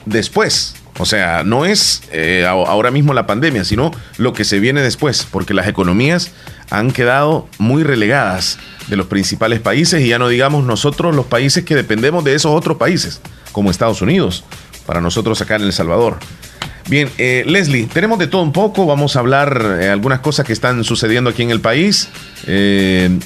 después. 0.05 0.76
O 0.99 1.05
sea, 1.05 1.43
no 1.43 1.65
es 1.65 2.01
eh, 2.11 2.45
ahora 2.47 2.91
mismo 2.91 3.13
la 3.13 3.27
pandemia, 3.27 3.63
sino 3.63 3.91
lo 4.17 4.33
que 4.33 4.43
se 4.43 4.59
viene 4.59 4.81
después, 4.81 5.27
porque 5.29 5.53
las 5.53 5.67
economías 5.67 6.31
han 6.69 6.91
quedado 6.91 7.47
muy 7.59 7.83
relegadas 7.83 8.57
de 8.87 8.95
los 8.95 9.07
principales 9.07 9.59
países 9.59 10.01
y 10.01 10.09
ya 10.09 10.19
no 10.19 10.27
digamos 10.27 10.63
nosotros 10.63 11.15
los 11.15 11.25
países 11.25 11.63
que 11.63 11.75
dependemos 11.75 12.23
de 12.23 12.35
esos 12.35 12.51
otros 12.51 12.77
países, 12.77 13.21
como 13.51 13.69
Estados 13.69 14.01
Unidos, 14.01 14.43
para 14.85 15.01
nosotros 15.01 15.41
acá 15.41 15.55
en 15.55 15.63
El 15.63 15.73
Salvador. 15.73 16.17
Bien, 16.89 17.09
eh, 17.17 17.43
Leslie, 17.45 17.85
tenemos 17.85 18.17
de 18.17 18.27
todo 18.27 18.41
un 18.41 18.53
poco, 18.53 18.85
vamos 18.85 19.17
a 19.17 19.19
hablar 19.19 19.79
eh, 19.81 19.89
algunas 19.89 20.21
cosas 20.21 20.45
que 20.45 20.53
están 20.53 20.85
sucediendo 20.85 21.29
aquí 21.29 21.43
en 21.43 21.51
el 21.51 21.59
país. 21.59 22.07
Eh, 22.47 23.19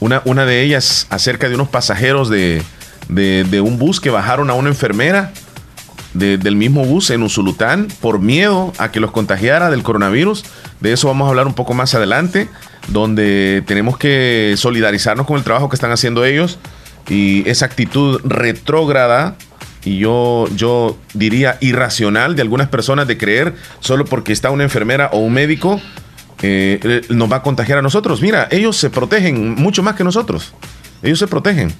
Una, 0.00 0.44
de 0.44 0.62
ellas 0.62 1.06
acerca 1.10 1.48
de 1.48 1.54
unos 1.54 1.68
pasajeros 1.68 2.28
de, 2.28 2.62
un 3.08 3.78
bus 3.78 4.00
que 4.00 4.10
bajaron 4.10 4.50
a 4.50 4.54
una 4.54 4.68
enfermera 4.68 5.32
del 6.18 6.56
mismo 6.56 6.84
bus 6.84 7.10
en 7.10 7.22
Usulután 7.22 7.88
por 8.00 8.20
miedo 8.20 8.72
a 8.78 8.90
que 8.90 9.00
los 9.00 9.10
contagiara 9.10 9.70
del 9.70 9.82
coronavirus. 9.82 10.44
De 10.80 10.92
eso 10.92 11.08
vamos 11.08 11.26
a 11.26 11.30
hablar 11.30 11.46
un 11.46 11.54
poco 11.54 11.74
más 11.74 11.94
adelante, 11.94 12.48
donde 12.88 13.62
tenemos 13.66 13.96
que 13.98 14.54
solidarizarnos 14.56 15.26
con 15.26 15.36
el 15.36 15.44
trabajo 15.44 15.68
que 15.68 15.76
están 15.76 15.92
haciendo 15.92 16.24
ellos 16.24 16.58
y 17.08 17.48
esa 17.48 17.66
actitud 17.66 18.20
retrógrada 18.24 19.36
y 19.84 19.98
yo, 19.98 20.48
yo 20.54 20.98
diría 21.14 21.56
irracional 21.60 22.36
de 22.36 22.42
algunas 22.42 22.68
personas 22.68 23.06
de 23.06 23.16
creer 23.16 23.54
solo 23.80 24.04
porque 24.04 24.32
está 24.32 24.50
una 24.50 24.64
enfermera 24.64 25.08
o 25.12 25.18
un 25.18 25.32
médico 25.32 25.80
eh, 26.42 27.02
nos 27.08 27.30
va 27.30 27.36
a 27.36 27.42
contagiar 27.42 27.78
a 27.78 27.82
nosotros. 27.82 28.22
Mira, 28.22 28.48
ellos 28.50 28.76
se 28.76 28.90
protegen 28.90 29.54
mucho 29.54 29.82
más 29.82 29.96
que 29.96 30.04
nosotros. 30.04 30.54
Ellos 31.02 31.18
se 31.18 31.26
protegen 31.26 31.72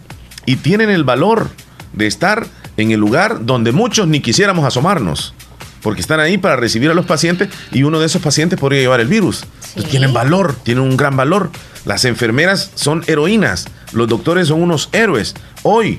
y 0.46 0.56
tienen 0.56 0.90
el 0.90 1.04
valor 1.04 1.48
de 1.92 2.06
estar 2.06 2.46
en 2.78 2.92
el 2.92 3.00
lugar 3.00 3.44
donde 3.44 3.72
muchos 3.72 4.08
ni 4.08 4.20
quisiéramos 4.20 4.64
asomarnos. 4.64 5.34
Porque 5.82 6.00
están 6.00 6.20
ahí 6.20 6.38
para 6.38 6.56
recibir 6.56 6.90
a 6.90 6.94
los 6.94 7.06
pacientes 7.06 7.48
y 7.70 7.82
uno 7.82 8.00
de 8.00 8.06
esos 8.06 8.22
pacientes 8.22 8.58
podría 8.58 8.80
llevar 8.80 9.00
el 9.00 9.08
virus. 9.08 9.44
tienen 9.90 10.12
valor, 10.12 10.54
tienen 10.62 10.84
un 10.84 10.96
gran 10.96 11.16
valor. 11.16 11.50
Las 11.84 12.04
enfermeras 12.04 12.70
son 12.74 13.04
heroínas, 13.06 13.66
los 13.92 14.08
doctores 14.08 14.48
son 14.48 14.62
unos 14.62 14.88
héroes. 14.92 15.34
Hoy 15.62 15.98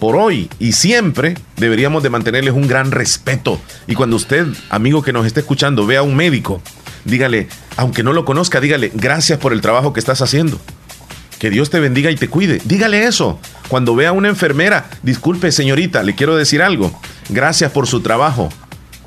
por 0.00 0.16
hoy 0.16 0.50
y 0.58 0.72
siempre 0.72 1.34
deberíamos 1.56 2.02
de 2.02 2.10
mantenerles 2.10 2.54
un 2.54 2.66
gran 2.66 2.90
respeto. 2.90 3.60
Y 3.86 3.94
cuando 3.94 4.16
usted, 4.16 4.46
amigo 4.70 5.02
que 5.02 5.12
nos 5.12 5.26
esté 5.26 5.40
escuchando, 5.40 5.86
vea 5.86 6.00
a 6.00 6.02
un 6.02 6.16
médico, 6.16 6.60
dígale, 7.04 7.48
aunque 7.76 8.02
no 8.02 8.12
lo 8.12 8.24
conozca, 8.24 8.60
dígale, 8.60 8.90
gracias 8.94 9.38
por 9.38 9.52
el 9.52 9.60
trabajo 9.60 9.92
que 9.92 10.00
estás 10.00 10.20
haciendo. 10.20 10.60
Que 11.44 11.50
Dios 11.50 11.68
te 11.68 11.78
bendiga 11.78 12.10
y 12.10 12.14
te 12.14 12.28
cuide. 12.28 12.62
Dígale 12.64 13.04
eso. 13.04 13.38
Cuando 13.68 13.94
vea 13.94 14.08
a 14.08 14.12
una 14.12 14.30
enfermera, 14.30 14.86
disculpe 15.02 15.52
señorita, 15.52 16.02
le 16.02 16.14
quiero 16.14 16.36
decir 16.36 16.62
algo. 16.62 16.98
Gracias 17.28 17.70
por 17.70 17.86
su 17.86 18.00
trabajo, 18.00 18.48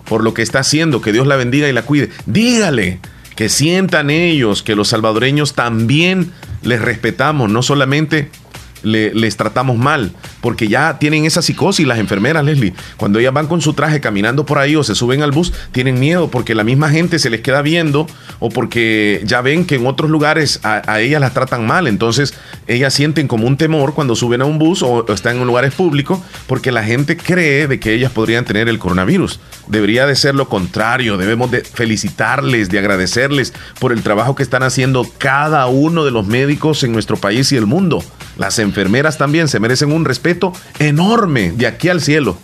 por 0.08 0.24
lo 0.24 0.36
que 0.36 0.44
está 0.44 0.60
haciendo, 0.60 1.02
que 1.02 1.12
Dios 1.12 1.26
la 1.26 1.36
bendiga 1.36 1.68
y 1.68 1.74
la 1.74 1.82
cuide. 1.82 2.12
Dígale 2.28 3.00
que 3.36 3.50
sientan 3.50 4.12
ellos 4.12 4.62
que 4.62 4.76
los 4.76 4.90
salvadoreños 4.90 5.56
también 5.56 6.32
les 6.62 6.80
respetamos, 6.80 7.50
no 7.50 7.64
solamente 7.64 8.30
les 8.84 9.38
tratamos 9.38 9.78
mal, 9.78 10.12
porque 10.42 10.68
ya 10.68 11.00
tienen 11.00 11.26
esa 11.26 11.42
psicosis 11.42 11.88
las 11.88 12.00
enfermeras, 12.00 12.44
Leslie. 12.44 12.74
Cuando 12.98 13.20
ellas 13.20 13.34
van 13.34 13.48
con 13.48 13.62
su 13.62 13.74
traje 13.74 14.00
caminando 14.00 14.46
por 14.46 14.60
ahí 14.60 14.76
o 14.76 14.84
se 14.84 14.96
suben 14.96 15.22
al 15.22 15.32
bus, 15.32 15.54
tienen 15.72 16.00
miedo 16.00 16.30
porque 16.30 16.56
la 16.56 16.64
misma 16.64 16.90
gente 16.90 17.20
se 17.20 17.30
les 17.30 17.42
queda 17.42 17.62
viendo 17.62 18.08
o 18.40 18.50
porque 18.50 19.22
ya 19.26 19.42
ven 19.42 19.66
que 19.66 19.76
en 19.76 19.88
otros 19.88 20.10
lugares 20.10 20.60
a, 20.64 21.00
ellas 21.00 21.22
las 21.22 21.34
tratan 21.34 21.66
mal. 21.66 21.88
Entonces 21.88 22.34
ellas 22.68 22.94
sienten 22.94 23.28
como 23.28 23.48
un 23.48 23.58
temor 23.58 23.94
cuando 23.94 24.16
suben 24.16 24.42
a 24.42 24.46
un 24.46 24.60
bus 24.60 24.84
o, 24.84 25.06
están 25.14 25.38
en 25.38 25.48
lugares 25.48 25.74
públicos 25.74 26.20
porque 26.48 26.72
la 26.72 26.84
gente 26.84 27.18
cree 27.18 27.68
de 27.68 27.80
que 27.80 27.94
ellas 27.94 28.12
podrían 28.12 28.46
tener 28.46 28.70
el 28.70 28.80
coronavirus. 28.80 29.40
Debería 29.68 30.06
de 30.06 30.16
ser 30.16 30.36
lo 30.36 30.48
contrario, 30.50 31.18
debemos 31.18 31.52
de 31.52 31.62
felicitarles, 31.62 32.70
de 32.70 32.80
agradecerles 32.80 33.54
por 33.80 33.92
el 33.92 34.02
trabajo 34.02 34.36
que 34.36 34.44
están 34.44 34.64
haciendo 34.64 35.06
cada 35.18 35.68
uno 35.68 36.06
de 36.06 36.12
los 36.12 36.26
médicos 36.28 36.84
en 36.84 36.92
nuestro 36.92 37.18
país 37.18 37.52
y 37.52 37.58
el 37.58 37.66
mundo. 37.66 38.04
Las 38.38 38.60
enfermeras 38.68 39.18
también 39.18 39.48
se 39.48 39.60
merecen 39.60 39.92
un 39.92 40.06
respeto 40.06 40.54
enorme 40.80 41.52
de 41.52 41.68
aquí 41.68 41.90
al 41.90 42.02
cielo. 42.02 42.38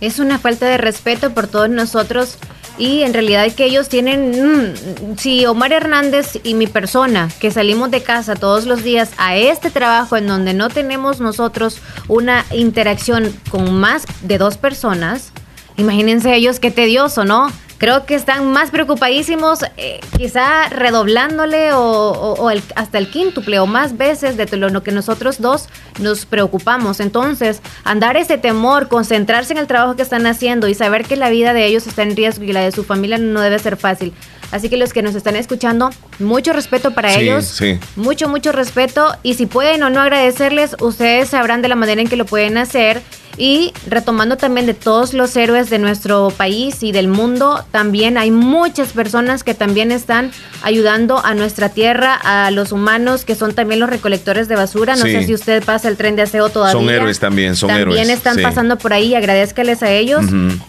Es 0.00 0.18
una 0.18 0.38
falta 0.38 0.66
de 0.66 0.78
respeto 0.78 1.34
por 1.34 1.46
todos 1.46 1.68
nosotros 1.68 2.38
y 2.78 3.02
en 3.02 3.12
realidad 3.12 3.52
que 3.52 3.64
ellos 3.64 3.88
tienen, 3.88 4.30
mm, 4.30 5.16
si 5.18 5.44
Omar 5.46 5.72
Hernández 5.72 6.38
y 6.44 6.54
mi 6.54 6.68
persona, 6.68 7.28
que 7.40 7.50
salimos 7.50 7.90
de 7.90 8.02
casa 8.02 8.36
todos 8.36 8.66
los 8.66 8.84
días 8.84 9.10
a 9.18 9.36
este 9.36 9.70
trabajo 9.70 10.16
en 10.16 10.28
donde 10.28 10.54
no 10.54 10.68
tenemos 10.68 11.20
nosotros 11.20 11.78
una 12.06 12.44
interacción 12.52 13.34
con 13.50 13.74
más 13.74 14.04
de 14.22 14.38
dos 14.38 14.56
personas, 14.56 15.32
imagínense 15.76 16.34
ellos 16.34 16.60
qué 16.60 16.70
tedioso, 16.70 17.24
¿no? 17.24 17.50
Creo 17.78 18.04
que 18.04 18.14
están 18.14 18.52
más 18.52 18.70
preocupadísimos, 18.70 19.60
eh, 19.76 20.00
quizá 20.16 20.68
redoblándole 20.68 21.72
o, 21.72 22.50
hasta 22.74 22.98
el 22.98 23.10
quíntuple 23.10 23.58
o 23.60 23.66
más 23.66 23.96
veces 23.96 24.36
de 24.36 24.46
lo 24.56 24.82
que 24.82 24.92
nosotros 24.92 25.40
dos 25.40 25.68
nos 26.00 26.26
preocupamos. 26.26 27.00
Entonces, 27.00 27.62
andar 27.84 28.16
ese 28.16 28.36
temor, 28.36 28.88
concentrarse 28.88 29.52
en 29.52 29.58
el 29.58 29.66
trabajo 29.66 29.96
que 29.96 30.02
están 30.02 30.26
haciendo 30.26 30.68
y 30.68 30.74
saber 30.74 31.04
que 31.04 31.16
la 31.16 31.30
vida 31.30 31.52
de 31.52 31.66
ellos 31.66 31.86
está 31.86 32.02
en 32.02 32.16
riesgo 32.16 32.44
y 32.44 32.52
la 32.52 32.60
de 32.60 32.72
su 32.72 32.84
familia 32.84 33.18
no 33.18 33.40
debe 33.40 33.58
ser 33.58 33.76
fácil. 33.76 34.12
Así 34.50 34.68
que 34.68 34.76
los 34.76 34.92
que 34.92 35.02
nos 35.02 35.14
están 35.14 35.36
escuchando, 35.36 35.90
mucho 36.18 36.52
respeto 36.52 36.92
para 36.92 37.14
ellos. 37.14 37.44
Sí. 37.44 37.78
Mucho, 37.96 38.28
mucho 38.28 38.52
respeto. 38.52 39.14
Y 39.22 39.34
si 39.34 39.46
pueden 39.46 39.82
o 39.82 39.90
no 39.90 40.00
agradecerles, 40.00 40.76
ustedes 40.80 41.28
sabrán 41.28 41.62
de 41.62 41.68
la 41.68 41.76
manera 41.76 42.00
en 42.00 42.08
que 42.08 42.16
lo 42.16 42.24
pueden 42.24 42.56
hacer. 42.56 43.02
Y 43.40 43.72
retomando 43.86 44.36
también 44.36 44.66
de 44.66 44.74
todos 44.74 45.14
los 45.14 45.36
héroes 45.36 45.70
de 45.70 45.78
nuestro 45.78 46.32
país 46.36 46.82
y 46.82 46.90
del 46.90 47.06
mundo, 47.06 47.64
también 47.70 48.18
hay 48.18 48.32
muchas 48.32 48.88
personas 48.88 49.44
que 49.44 49.54
también 49.54 49.92
están 49.92 50.32
ayudando 50.62 51.24
a 51.24 51.34
nuestra 51.34 51.68
tierra, 51.68 52.14
a 52.14 52.50
los 52.50 52.72
humanos 52.72 53.24
que 53.24 53.36
son 53.36 53.54
también 53.54 53.78
los 53.78 53.88
recolectores 53.88 54.48
de 54.48 54.56
basura. 54.56 54.96
No 54.96 55.04
sé 55.04 55.24
si 55.24 55.34
usted 55.34 55.62
pasa 55.62 55.88
el 55.88 55.96
tren 55.96 56.16
de 56.16 56.22
aseo 56.22 56.48
todavía. 56.48 56.72
Son 56.72 56.90
héroes 56.90 57.20
también, 57.20 57.54
son 57.54 57.70
héroes. 57.70 57.96
También 57.96 58.10
están 58.10 58.42
pasando 58.42 58.76
por 58.76 58.92
ahí, 58.92 59.14
agradezcales 59.14 59.84
a 59.84 59.90
ellos. 59.92 60.24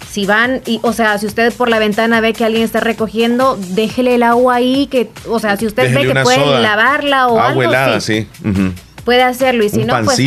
Si 0.08 0.28
van, 0.28 0.62
y, 0.68 0.80
o 0.84 0.94
sea, 0.94 1.18
si 1.18 1.26
usted 1.26 1.52
por 1.54 1.70
la 1.70 1.80
ventana 1.80 2.22
ve 2.22 2.34
que 2.34 2.46
alguien 2.46 2.62
está 2.62 2.82
recogiendo, 2.82 3.58
déjele 3.70 4.16
el 4.16 4.24
agua 4.24 4.56
ahí, 4.56 4.88
que, 4.88 5.10
o 5.28 5.40
sea, 5.40 5.58
si 5.58 5.66
usted 5.66 5.94
ve 5.94 6.08
que 6.08 6.20
pueden 6.22 6.62
lavarla 6.62 7.28
o 7.28 7.40
algo. 7.40 7.64
Helada, 7.64 8.02
sí 8.02 8.28
puede 9.10 9.24
hacerlo. 9.24 9.64
Y 9.64 9.70
si 9.70 9.84
no, 9.86 10.00
pues 10.04 10.20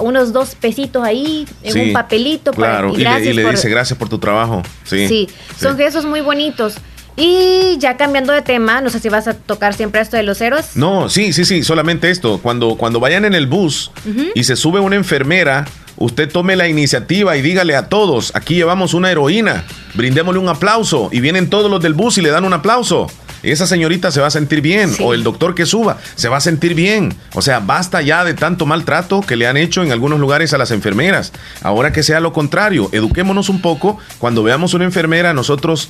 unos 0.00 0.32
dos 0.32 0.54
pesitos 0.54 1.04
ahí 1.04 1.46
en 1.62 1.88
un 1.88 1.92
papelito. 1.92 2.52
Claro, 2.52 2.94
y, 2.96 3.04
le, 3.04 3.50
dice 3.50 3.68
gracias 3.68 3.98
por 3.98 4.08
tu 4.08 4.18
trabajo. 4.18 4.62
Sí, 4.84 5.08
sí. 5.08 5.28
son 5.58 5.76
gestos 5.76 6.06
muy 6.06 6.22
bonitos. 6.22 6.76
Y 7.16 7.76
ya 7.78 7.96
cambiando 7.96 8.32
de 8.32 8.42
tema, 8.42 8.80
no 8.80 8.90
sé 8.90 9.00
si 9.00 9.08
vas 9.08 9.28
a 9.28 9.34
tocar 9.34 9.74
siempre 9.74 10.00
esto 10.00 10.16
de 10.16 10.22
los 10.22 10.40
héroes. 10.40 10.76
No, 10.76 11.08
sí, 11.08 11.32
sí, 11.32 11.44
sí, 11.44 11.62
solamente 11.62 12.10
esto. 12.10 12.40
Cuando, 12.42 12.76
cuando 12.76 13.00
vayan 13.00 13.24
en 13.24 13.34
el 13.34 13.46
bus 13.46 13.90
y 14.34 14.44
se 14.44 14.56
sube 14.56 14.80
una 14.80 14.96
enfermera, 14.96 15.66
usted 15.96 16.30
tome 16.30 16.56
la 16.56 16.68
iniciativa 16.68 17.36
y 17.36 17.42
dígale 17.42 17.76
a 17.76 17.88
todos, 17.88 18.32
aquí 18.34 18.54
llevamos 18.54 18.94
una 18.94 19.10
heroína, 19.10 19.64
brindémosle 19.94 20.40
un 20.40 20.48
aplauso. 20.48 21.08
Y 21.12 21.20
vienen 21.20 21.50
todos 21.50 21.70
los 21.70 21.82
del 21.82 21.94
bus 21.94 22.18
y 22.18 22.22
le 22.22 22.30
dan 22.30 22.44
un 22.44 22.52
aplauso 22.52 23.08
esa 23.42 23.66
señorita 23.66 24.10
se 24.10 24.20
va 24.20 24.26
a 24.26 24.30
sentir 24.30 24.60
bien, 24.60 24.94
o 25.00 25.14
el 25.14 25.22
doctor 25.22 25.54
que 25.54 25.64
suba 25.64 25.98
se 26.14 26.28
va 26.28 26.36
a 26.36 26.40
sentir 26.40 26.74
bien. 26.74 27.14
O 27.34 27.42
sea, 27.42 27.60
basta 27.60 28.02
ya 28.02 28.24
de 28.24 28.34
tanto 28.34 28.66
maltrato 28.66 29.22
que 29.22 29.36
le 29.36 29.46
han 29.46 29.56
hecho 29.56 29.82
en 29.82 29.92
algunos 29.92 30.20
lugares 30.20 30.52
a 30.52 30.58
las 30.58 30.70
enfermeras. 30.70 31.32
Ahora 31.62 31.92
que 31.92 32.02
sea 32.02 32.20
lo 32.20 32.32
contrario, 32.32 32.90
eduquémonos 32.92 33.48
un 33.48 33.62
poco. 33.62 33.98
Cuando 34.18 34.42
veamos 34.42 34.74
una 34.74 34.84
enfermera, 34.84 35.32
nosotros 35.32 35.88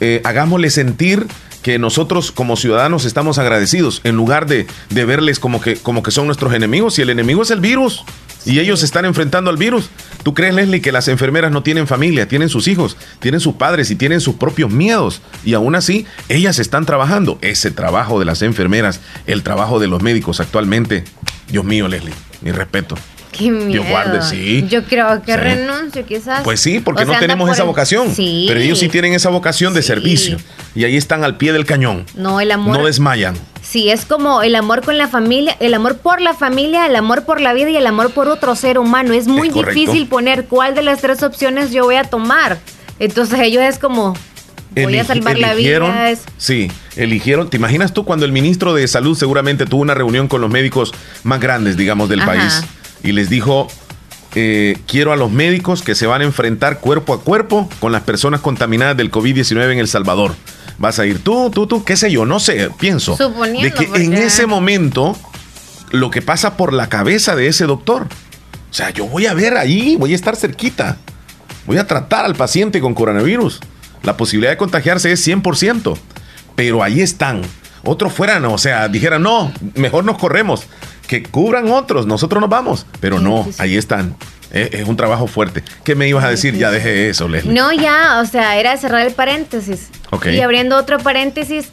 eh, 0.00 0.20
hagámosle 0.24 0.70
sentir 0.70 1.26
que 1.62 1.78
nosotros 1.78 2.32
como 2.32 2.56
ciudadanos 2.56 3.04
estamos 3.04 3.38
agradecidos 3.38 4.00
en 4.04 4.16
lugar 4.16 4.46
de, 4.46 4.66
de 4.88 5.04
verles 5.04 5.38
como 5.38 5.60
que, 5.60 5.76
como 5.76 6.02
que 6.02 6.10
son 6.10 6.26
nuestros 6.26 6.54
enemigos. 6.54 6.98
Y 6.98 7.02
el 7.02 7.10
enemigo 7.10 7.42
es 7.42 7.50
el 7.50 7.60
virus 7.60 8.04
y 8.44 8.58
ellos 8.58 8.80
se 8.80 8.86
están 8.86 9.04
enfrentando 9.04 9.50
al 9.50 9.56
virus. 9.56 9.90
¿Tú 10.22 10.34
crees, 10.34 10.54
Leslie, 10.54 10.80
que 10.80 10.92
las 10.92 11.08
enfermeras 11.08 11.52
no 11.52 11.62
tienen 11.62 11.86
familia, 11.86 12.28
tienen 12.28 12.48
sus 12.48 12.68
hijos, 12.68 12.96
tienen 13.18 13.40
sus 13.40 13.54
padres 13.54 13.90
y 13.90 13.96
tienen 13.96 14.20
sus 14.20 14.36
propios 14.36 14.70
miedos? 14.70 15.20
Y 15.44 15.54
aún 15.54 15.74
así, 15.74 16.06
ellas 16.28 16.58
están 16.58 16.86
trabajando. 16.86 17.38
Ese 17.42 17.70
trabajo 17.70 18.18
de 18.18 18.24
las 18.24 18.42
enfermeras, 18.42 19.00
el 19.26 19.42
trabajo 19.42 19.78
de 19.78 19.88
los 19.88 20.02
médicos 20.02 20.40
actualmente. 20.40 21.04
Dios 21.48 21.64
mío, 21.64 21.88
Leslie, 21.88 22.14
mi 22.40 22.52
respeto. 22.52 22.96
Qué 23.32 23.50
miedo. 23.50 23.84
guarde, 23.84 24.22
sí. 24.22 24.66
Yo 24.68 24.84
creo 24.84 25.22
que 25.22 25.36
renuncio, 25.36 26.04
quizás. 26.04 26.42
Pues 26.42 26.60
sí, 26.60 26.80
porque 26.80 27.04
no 27.04 27.18
tenemos 27.18 27.50
esa 27.50 27.64
vocación. 27.64 28.14
Sí. 28.14 28.46
Pero 28.48 28.60
ellos 28.60 28.78
sí 28.78 28.88
tienen 28.88 29.12
esa 29.12 29.28
vocación 29.28 29.74
de 29.74 29.82
servicio. 29.82 30.38
Y 30.74 30.84
ahí 30.84 30.96
están 30.96 31.24
al 31.24 31.36
pie 31.36 31.52
del 31.52 31.64
cañón. 31.64 32.06
No, 32.14 32.40
el 32.40 32.50
amor. 32.50 32.78
No 32.78 32.86
desmayan. 32.86 33.36
Sí, 33.62 33.90
es 33.90 34.04
como 34.04 34.42
el 34.42 34.56
amor 34.56 34.82
con 34.84 34.98
la 34.98 35.06
familia, 35.06 35.56
el 35.60 35.74
amor 35.74 35.98
por 35.98 36.20
la 36.20 36.34
familia, 36.34 36.86
el 36.86 36.96
amor 36.96 37.24
por 37.24 37.40
la 37.40 37.52
vida 37.52 37.70
y 37.70 37.76
el 37.76 37.86
amor 37.86 38.10
por 38.12 38.28
otro 38.28 38.56
ser 38.56 38.78
humano. 38.78 39.12
Es 39.12 39.28
muy 39.28 39.48
difícil 39.48 40.08
poner 40.08 40.46
cuál 40.46 40.74
de 40.74 40.82
las 40.82 41.00
tres 41.00 41.22
opciones 41.22 41.70
yo 41.70 41.84
voy 41.84 41.96
a 41.96 42.04
tomar. 42.04 42.58
Entonces 42.98 43.38
ellos 43.38 43.62
es 43.62 43.78
como, 43.78 44.16
voy 44.74 44.98
a 44.98 45.04
salvar 45.04 45.38
la 45.38 45.54
vida. 45.54 46.14
Sí, 46.36 46.70
eligieron. 46.96 47.48
¿Te 47.48 47.58
imaginas 47.58 47.92
tú 47.92 48.04
cuando 48.04 48.26
el 48.26 48.32
ministro 48.32 48.74
de 48.74 48.88
Salud 48.88 49.16
seguramente 49.16 49.66
tuvo 49.66 49.82
una 49.82 49.94
reunión 49.94 50.26
con 50.26 50.40
los 50.40 50.50
médicos 50.50 50.92
más 51.22 51.38
grandes, 51.38 51.76
digamos, 51.76 52.08
del 52.08 52.24
país 52.24 52.64
y 53.02 53.12
les 53.12 53.30
dijo, 53.30 53.68
eh, 54.34 54.78
quiero 54.86 55.12
a 55.12 55.16
los 55.16 55.30
médicos 55.30 55.82
que 55.82 55.94
se 55.94 56.06
van 56.06 56.22
a 56.22 56.24
enfrentar 56.24 56.80
cuerpo 56.80 57.14
a 57.14 57.20
cuerpo 57.20 57.68
con 57.80 57.92
las 57.92 58.02
personas 58.02 58.40
contaminadas 58.40 58.96
del 58.96 59.10
COVID-19 59.10 59.72
en 59.72 59.78
El 59.78 59.88
Salvador? 59.88 60.34
vas 60.80 60.98
a 60.98 61.04
ir 61.04 61.22
tú, 61.22 61.50
tú, 61.50 61.66
tú, 61.66 61.84
qué 61.84 61.94
sé 61.94 62.10
yo, 62.10 62.24
no 62.24 62.40
sé, 62.40 62.70
pienso. 62.80 63.14
de 63.60 63.70
que 63.70 63.84
en 64.02 64.14
ese 64.14 64.46
momento 64.46 65.14
lo 65.90 66.10
que 66.10 66.22
pasa 66.22 66.56
por 66.56 66.72
la 66.72 66.88
cabeza 66.88 67.36
de 67.36 67.48
ese 67.48 67.66
doctor. 67.66 68.06
O 68.70 68.72
sea, 68.72 68.90
yo 68.90 69.06
voy 69.06 69.26
a 69.26 69.34
ver 69.34 69.56
ahí, 69.56 69.96
voy 69.96 70.12
a 70.12 70.14
estar 70.14 70.36
cerquita. 70.36 70.96
Voy 71.66 71.76
a 71.76 71.86
tratar 71.86 72.24
al 72.24 72.34
paciente 72.34 72.80
con 72.80 72.94
coronavirus. 72.94 73.60
La 74.02 74.16
posibilidad 74.16 74.52
de 74.52 74.56
contagiarse 74.56 75.12
es 75.12 75.26
100%. 75.26 75.98
Pero 76.54 76.82
ahí 76.82 77.00
están. 77.00 77.42
Otros 77.82 78.12
fueran, 78.12 78.44
o 78.46 78.56
sea, 78.56 78.88
dijeran, 78.88 79.22
no, 79.22 79.52
mejor 79.74 80.04
nos 80.04 80.18
corremos 80.18 80.64
que 81.10 81.24
cubran 81.24 81.72
otros, 81.72 82.06
nosotros 82.06 82.40
nos 82.40 82.48
vamos, 82.48 82.86
pero 83.00 83.18
no, 83.18 83.44
ahí 83.58 83.76
están. 83.76 84.14
Es, 84.52 84.86
un 84.86 84.96
trabajo 84.96 85.26
fuerte. 85.26 85.64
¿Qué 85.82 85.96
me 85.96 86.06
ibas 86.06 86.24
a 86.24 86.28
decir? 86.28 86.56
Ya 86.56 86.70
dejé 86.70 87.08
eso, 87.08 87.26
Leslie. 87.26 87.52
No, 87.52 87.72
ya, 87.72 88.20
o 88.20 88.26
sea, 88.26 88.56
era 88.60 88.76
cerrar 88.76 89.04
el 89.04 89.12
paréntesis. 89.12 89.88
Y 90.32 90.38
abriendo 90.38 90.76
otro 90.76 90.98
paréntesis, 90.98 91.72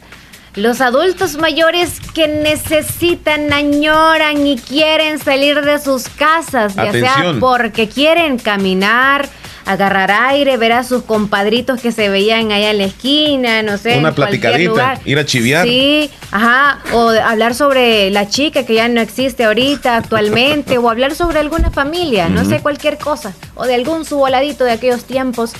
los 0.56 0.80
adultos 0.80 1.36
mayores 1.36 2.00
que 2.14 2.26
necesitan, 2.26 3.52
añoran 3.52 4.44
y 4.44 4.56
quieren 4.58 5.20
salir 5.20 5.60
de 5.60 5.78
sus 5.78 6.08
casas, 6.08 6.74
ya 6.74 6.90
sea 6.90 7.34
porque 7.38 7.88
quieren 7.88 8.38
caminar, 8.38 9.28
agarrar 9.68 10.10
aire, 10.10 10.56
ver 10.56 10.72
a 10.72 10.82
sus 10.82 11.02
compadritos 11.02 11.78
que 11.78 11.92
se 11.92 12.08
veían 12.08 12.50
allá 12.52 12.70
en 12.70 12.78
la 12.78 12.84
esquina, 12.84 13.62
no 13.62 13.76
sé. 13.76 13.98
Una 13.98 14.14
platicadita, 14.14 14.98
ir 15.04 15.18
a 15.18 15.26
chiviar. 15.26 15.66
Sí, 15.66 16.10
ajá, 16.30 16.78
o 16.94 17.10
hablar 17.10 17.54
sobre 17.54 18.10
la 18.10 18.26
chica 18.26 18.64
que 18.64 18.72
ya 18.74 18.88
no 18.88 19.02
existe 19.02 19.44
ahorita 19.44 19.98
actualmente, 19.98 20.78
o 20.78 20.88
hablar 20.88 21.14
sobre 21.14 21.38
alguna 21.38 21.70
familia, 21.70 22.30
no 22.30 22.46
sé, 22.46 22.60
cualquier 22.60 22.96
cosa, 22.96 23.34
o 23.54 23.66
de 23.66 23.74
algún 23.74 24.06
suboladito 24.06 24.64
de 24.64 24.72
aquellos 24.72 25.04
tiempos. 25.04 25.52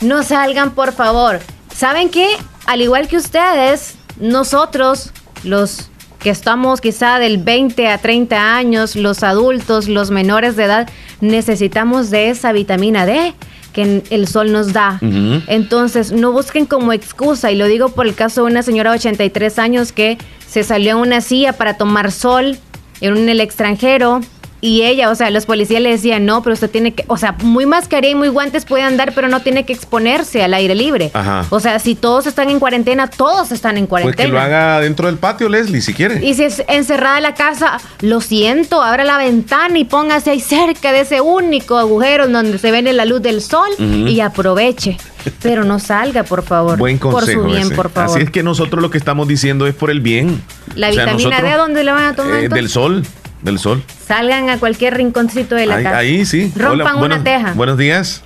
No 0.00 0.22
salgan, 0.22 0.70
por 0.70 0.92
favor. 0.92 1.40
¿Saben 1.74 2.08
qué? 2.08 2.28
Al 2.66 2.80
igual 2.82 3.08
que 3.08 3.16
ustedes, 3.16 3.96
nosotros, 4.20 5.10
los 5.42 5.89
que 6.20 6.30
estamos 6.30 6.80
quizá 6.80 7.18
del 7.18 7.38
20 7.38 7.88
a 7.88 7.98
30 7.98 8.56
años, 8.56 8.94
los 8.94 9.22
adultos, 9.22 9.88
los 9.88 10.10
menores 10.10 10.54
de 10.54 10.64
edad, 10.64 10.88
necesitamos 11.20 12.10
de 12.10 12.30
esa 12.30 12.52
vitamina 12.52 13.06
D 13.06 13.34
que 13.72 14.02
el 14.10 14.26
sol 14.26 14.52
nos 14.52 14.72
da. 14.72 14.98
Entonces, 15.46 16.12
no 16.12 16.32
busquen 16.32 16.66
como 16.66 16.92
excusa, 16.92 17.50
y 17.50 17.56
lo 17.56 17.66
digo 17.66 17.90
por 17.90 18.06
el 18.06 18.14
caso 18.14 18.42
de 18.42 18.50
una 18.50 18.62
señora 18.62 18.90
de 18.90 18.96
83 18.96 19.58
años 19.58 19.92
que 19.92 20.18
se 20.46 20.64
salió 20.64 20.92
en 20.92 20.98
una 20.98 21.20
silla 21.20 21.52
para 21.52 21.74
tomar 21.74 22.12
sol 22.12 22.58
en 23.00 23.28
el 23.28 23.40
extranjero 23.40 24.20
y 24.60 24.82
ella, 24.82 25.10
o 25.10 25.14
sea, 25.14 25.30
los 25.30 25.46
policías 25.46 25.80
le 25.80 25.90
decían, 25.90 26.26
no, 26.26 26.42
pero 26.42 26.52
usted 26.54 26.70
tiene 26.70 26.92
que, 26.92 27.04
o 27.06 27.16
sea, 27.16 27.32
muy 27.42 27.64
mascarilla 27.64 28.12
y 28.12 28.14
muy 28.14 28.28
guantes 28.28 28.64
puede 28.66 28.82
andar, 28.82 29.12
pero 29.14 29.28
no 29.28 29.40
tiene 29.40 29.64
que 29.64 29.72
exponerse 29.72 30.42
al 30.42 30.52
aire 30.52 30.74
libre. 30.74 31.10
Ajá. 31.14 31.46
O 31.50 31.60
sea, 31.60 31.78
si 31.78 31.94
todos 31.94 32.26
están 32.26 32.50
en 32.50 32.60
cuarentena, 32.60 33.08
todos 33.08 33.52
están 33.52 33.78
en 33.78 33.86
cuarentena. 33.86 34.16
Pues 34.16 34.26
que 34.26 34.32
lo 34.32 34.40
haga 34.40 34.80
dentro 34.80 35.06
del 35.06 35.16
patio, 35.16 35.48
Leslie, 35.48 35.80
si 35.80 35.94
quiere. 35.94 36.24
Y 36.24 36.34
si 36.34 36.44
es 36.44 36.62
encerrada 36.68 37.20
la 37.20 37.34
casa, 37.34 37.78
lo 38.00 38.20
siento, 38.20 38.82
abra 38.82 39.04
la 39.04 39.16
ventana 39.16 39.78
y 39.78 39.84
póngase 39.84 40.30
ahí 40.30 40.40
cerca 40.40 40.92
de 40.92 41.00
ese 41.00 41.20
único 41.20 41.78
agujero 41.78 42.28
donde 42.28 42.58
se 42.58 42.70
ve 42.70 42.82
la 42.82 43.04
luz 43.04 43.22
del 43.22 43.40
sol 43.40 43.68
y 43.78 44.20
aproveche. 44.20 44.98
Pero 45.42 45.64
no 45.64 45.78
salga, 45.78 46.22
por 46.22 46.42
favor. 46.42 46.78
Buen 46.78 46.98
consejo. 46.98 47.42
Por 47.42 47.50
su 47.50 47.56
bien, 47.56 47.70
por 47.76 47.90
favor. 47.90 48.16
Así 48.16 48.24
es 48.24 48.30
que 48.30 48.42
nosotros 48.42 48.80
lo 48.80 48.90
que 48.90 48.98
estamos 48.98 49.28
diciendo 49.28 49.66
es 49.66 49.74
por 49.74 49.90
el 49.90 50.00
bien. 50.00 50.42
La 50.74 50.90
vitamina 50.90 51.42
D, 51.42 51.52
¿dónde 51.52 51.84
la 51.84 51.92
van 51.92 52.04
a 52.04 52.16
tomar? 52.16 52.44
Eh, 52.44 52.48
del 52.48 52.68
sol 52.68 53.02
del 53.42 53.58
sol. 53.58 53.82
Salgan 54.06 54.50
a 54.50 54.58
cualquier 54.58 54.94
rinconcito 54.94 55.54
de 55.54 55.66
la 55.66 55.76
ahí, 55.76 55.84
casa. 55.84 55.98
Ahí 55.98 56.24
sí. 56.24 56.52
Rompan 56.56 56.98
una 56.98 57.22
teja. 57.22 57.52
Buenos 57.54 57.78
días. 57.78 58.22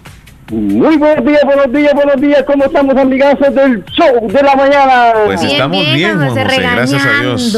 Muy 0.50 0.98
buenos 0.98 1.24
días, 1.24 1.40
buenos 1.44 1.72
días, 1.72 1.94
buenos 1.94 2.20
días. 2.20 2.42
¿Cómo 2.46 2.64
estamos, 2.64 2.96
amigazos 2.96 3.54
del 3.54 3.82
show 3.86 4.28
de 4.28 4.42
la 4.42 4.54
mañana? 4.54 5.12
Pues 5.24 5.42
estamos 5.42 5.94
bien, 5.94 6.16
Juan 6.18 6.28
José. 6.28 6.60
Gracias 6.60 7.06
a 7.06 7.22
Dios. 7.22 7.56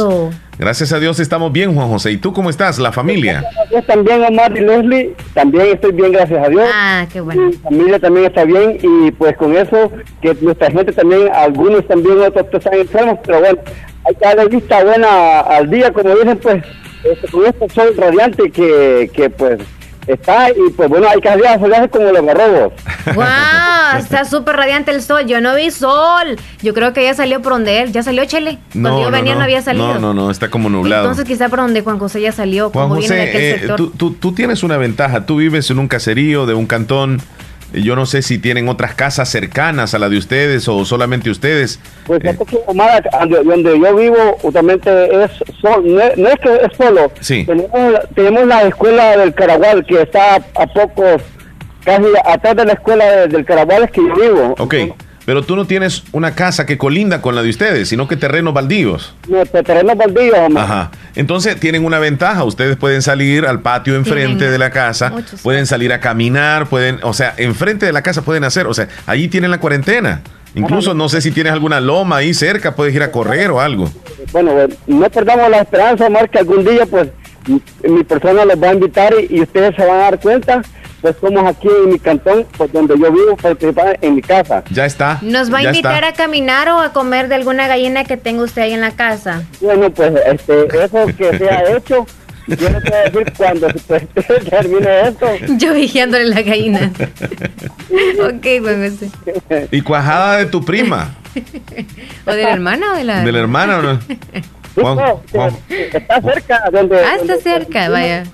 Gracias 0.59 0.93
a 0.93 0.99
Dios 0.99 1.21
estamos 1.21 1.53
bien, 1.53 1.75
Juan 1.75 1.89
José. 1.89 2.13
¿Y 2.13 2.17
tú 2.17 2.33
cómo 2.33 2.49
estás? 2.49 2.79
¿La 2.79 2.93
familia? 2.93 3.45
Yo 3.71 3.83
también, 3.83 4.25
Omar 4.25 4.57
y 4.57 4.61
Leslie. 4.61 5.15
También 5.35 5.67
estoy 5.75 5.93
bien, 5.93 6.13
gracias 6.13 6.47
a 6.47 6.49
Dios. 6.49 6.65
Ah, 6.73 7.07
qué 7.13 7.21
bueno. 7.21 7.49
Mi 7.49 7.53
familia 7.55 7.99
también 7.99 8.27
está 8.27 8.45
bien. 8.45 8.79
Y 8.81 9.11
pues 9.11 9.37
con 9.37 9.55
eso, 9.55 9.91
que 10.23 10.35
nuestra 10.41 10.71
gente 10.71 10.93
también, 10.93 11.29
algunos 11.35 11.87
también, 11.87 12.21
otros 12.21 12.47
están 12.53 12.75
enfermos. 12.75 13.19
Pero 13.27 13.41
bueno, 13.41 13.59
hay 14.05 14.15
que 14.15 14.25
darle 14.25 14.47
vista 14.47 14.83
buena 14.83 15.41
al 15.41 15.69
día, 15.69 15.93
como 15.93 16.15
dicen, 16.15 16.39
pues 16.39 16.65
este, 17.13 17.29
con 17.29 17.47
este 17.47 17.69
sol 17.71 17.95
radiante 17.97 18.51
que, 18.51 19.11
que 19.13 19.31
pues 19.31 19.61
está 20.07 20.51
y 20.51 20.71
pues 20.77 20.89
bueno, 20.89 21.09
hay 21.09 21.21
que 21.21 21.29
salir 21.29 21.91
como 21.91 22.13
los 22.13 22.25
barrobos. 22.25 22.73
¡Wow! 23.15 23.25
está 23.99 24.25
súper 24.25 24.57
radiante 24.57 24.91
el 24.91 25.03
sol. 25.03 25.27
Yo 25.27 25.41
no 25.41 25.55
vi 25.55 25.71
sol. 25.71 26.37
Yo 26.63 26.75
creo 26.75 26.93
que 26.93 27.03
ya 27.03 27.15
salió 27.15 27.43
por 27.43 27.53
donde 27.53 27.83
él. 27.83 27.93
¿Ya 27.93 28.03
salió 28.03 28.25
Chele? 28.25 28.59
Cuando 28.73 29.03
yo 29.03 29.11
venía 29.11 29.35
no. 29.35 29.43
había 29.43 29.63
salido. 29.63 29.95
No, 29.95 29.99
no, 29.99 30.15
no, 30.15 30.31
está 30.31 30.51
como 30.51 30.69
nublado. 30.69 31.05
Entonces 31.05 31.25
quizá 31.25 31.49
por 31.49 31.61
donde 31.61 31.83
Juan 31.83 31.99
José 31.99 32.21
ya 32.21 32.33
salió. 32.33 32.71
Juan 32.71 32.89
José, 32.89 33.55
eh, 33.55 33.69
tú, 33.77 33.91
tú, 33.91 34.13
tú 34.13 34.33
tienes 34.33 34.63
una 34.63 34.77
ventaja. 34.77 35.27
Tú 35.27 35.37
vives 35.37 35.71
en 35.71 35.79
un 35.79 35.89
caserío 35.89 36.47
de 36.47 36.55
un 36.55 36.67
cantón 36.67 37.21
yo 37.83 37.97
no 37.97 38.07
sé 38.07 38.23
si 38.23 38.39
tienen 38.39 38.69
otras 38.69 38.95
casas 38.95 39.29
cercanas 39.29 39.95
a 39.95 39.99
la 39.99 40.09
de 40.09 40.19
ustedes 40.19 40.69
o 40.69 40.85
solamente 40.85 41.31
ustedes. 41.31 41.81
Pues 42.07 42.25
eh. 42.25 42.37
donde 43.45 43.79
yo 43.79 43.97
vivo, 43.97 44.39
justamente 44.41 45.25
es 45.25 45.31
no, 45.63 46.01
es 46.01 46.41
que 46.41 46.55
es 46.55 46.77
solo. 46.77 47.13
Sí. 47.21 47.47
Tenemos, 48.15 48.47
la 48.47 48.63
escuela 48.63 49.17
del 49.17 49.35
Caragual 49.35 49.85
que 49.85 50.03
está 50.03 50.37
a 50.37 50.67
pocos, 50.67 51.23
casi 51.85 52.07
atrás 52.25 52.57
de 52.57 52.65
la 52.65 52.73
escuela 52.73 53.27
del 53.27 53.45
Caragual 53.45 53.85
es 53.85 53.91
que 53.91 54.01
yo 54.01 54.15
vivo. 54.15 54.55
Ok. 54.59 54.75
Pero 55.27 55.43
tú 55.43 55.57
no 55.57 55.67
tienes 55.67 56.05
una 56.13 56.37
casa 56.37 56.65
que 56.65 56.79
colinda 56.79 57.21
con 57.21 57.35
la 57.35 57.43
de 57.43 57.51
ustedes, 57.51 57.89
sino 57.89 58.07
que 58.07 58.17
terrenos 58.17 58.55
baldíos. 58.55 59.13
No, 59.29 59.45
terrenos 59.45 59.97
baldíos, 59.97 60.39
Ajá. 60.57 60.93
Entonces 61.17 61.59
tienen 61.59 61.85
una 61.85 61.99
ventaja. 61.99 62.45
Ustedes 62.45 62.77
pueden 62.77 63.03
salir 63.03 63.45
al 63.45 63.61
patio 63.61 63.97
enfrente 63.97 64.49
de 64.49 64.57
la 64.57 64.71
casa, 64.71 65.13
pueden 65.43 65.67
salir 65.67 65.93
a 65.93 65.99
caminar, 65.99 66.69
pueden, 66.69 67.01
o 67.03 67.13
sea, 67.13 67.35
enfrente 67.39 67.87
de 67.87 67.93
la 67.93 68.03
casa 68.03 68.23
pueden 68.23 68.45
hacer, 68.45 68.69
o 68.69 68.73
sea, 68.73 68.89
allí 69.07 69.27
tienen 69.27 69.51
la 69.51 69.59
cuarentena. 69.59 70.23
Incluso 70.55 70.95
no 70.95 71.09
sé 71.09 71.21
si 71.21 71.33
tienes 71.33 71.53
alguna 71.53 71.81
loma 71.81 72.19
ahí 72.19 72.33
cerca, 72.33 72.75
puedes 72.75 72.95
ir 72.95 73.03
a 73.03 73.11
correr 73.11 73.51
o 73.51 73.61
algo. 73.61 73.91
Bueno, 74.33 74.53
no 74.87 75.11
perdamos 75.11 75.51
la 75.51 75.59
esperanza, 75.59 76.07
Omar, 76.07 76.31
que 76.31 76.39
algún 76.39 76.65
día 76.65 76.87
pues 76.87 77.09
mi 77.85 78.03
persona 78.05 78.45
los 78.45 78.61
va 78.63 78.71
a 78.71 78.75
invitar 78.75 79.13
y 79.29 79.41
ustedes 79.41 79.75
se 79.77 79.85
van 79.85 79.97
a 79.97 80.03
dar 80.03 80.21
cuenta 80.21 80.63
pues 81.07 81.17
somos 81.21 81.47
aquí 81.47 81.69
en 81.69 81.91
mi 81.91 81.99
cantón, 82.01 82.45
pues 82.57 82.73
donde 82.73 82.99
yo 82.99 83.13
vivo, 83.13 83.37
en 84.01 84.15
mi 84.17 84.23
casa. 84.23 84.65
Ya 84.71 84.87
está. 84.87 85.21
¿Nos 85.23 85.53
va 85.53 85.59
a 85.59 85.63
invitar 85.63 86.05
a 86.05 86.13
caminar 86.13 86.69
o 86.69 86.81
a 86.81 86.93
comer 86.93 87.29
de 87.29 87.37
alguna 87.37 87.69
gallina 87.69 88.03
que 88.03 88.17
tenga 88.17 88.43
usted 88.43 88.63
ahí 88.63 88.73
en 88.73 88.81
la 88.81 88.91
casa? 88.91 89.45
Bueno, 89.61 89.89
pues 89.91 90.13
este, 90.27 90.67
eso 90.67 91.07
que 91.17 91.39
se 91.39 91.49
ha 91.49 91.63
hecho, 91.77 92.07
yo 92.49 92.71
no 92.71 92.81
te 92.81 92.91
voy 92.91 92.99
a 92.99 93.03
decir 93.05 93.33
cuando 93.37 93.69
pues, 93.87 94.03
termine 94.51 95.01
esto. 95.09 95.27
Yo 95.59 95.75
vigiándole 95.75 96.25
la 96.25 96.43
gallina. 96.43 96.91
ok, 98.21 98.47
bueno, 98.61 98.85
ese. 98.85 99.11
¿Y 99.71 99.83
cuajada 99.83 100.39
de 100.39 100.47
tu 100.47 100.65
prima? 100.65 101.15
¿O 102.27 102.33
de 102.33 102.43
la 102.43 102.53
hermana 102.53 102.95
o 102.95 102.97
de 102.97 103.05
la...? 103.05 103.23
¿De 103.23 103.31
la 103.31 103.39
hermana 103.39 103.79
o 103.79 103.83
no? 103.83 104.01
Juan, 104.75 105.57
Está 105.69 106.21
cerca. 106.21 106.65
Donde, 106.73 106.99
ah, 106.99 107.17
está 107.21 107.37
cerca, 107.39 107.89
vaya. 107.91 108.25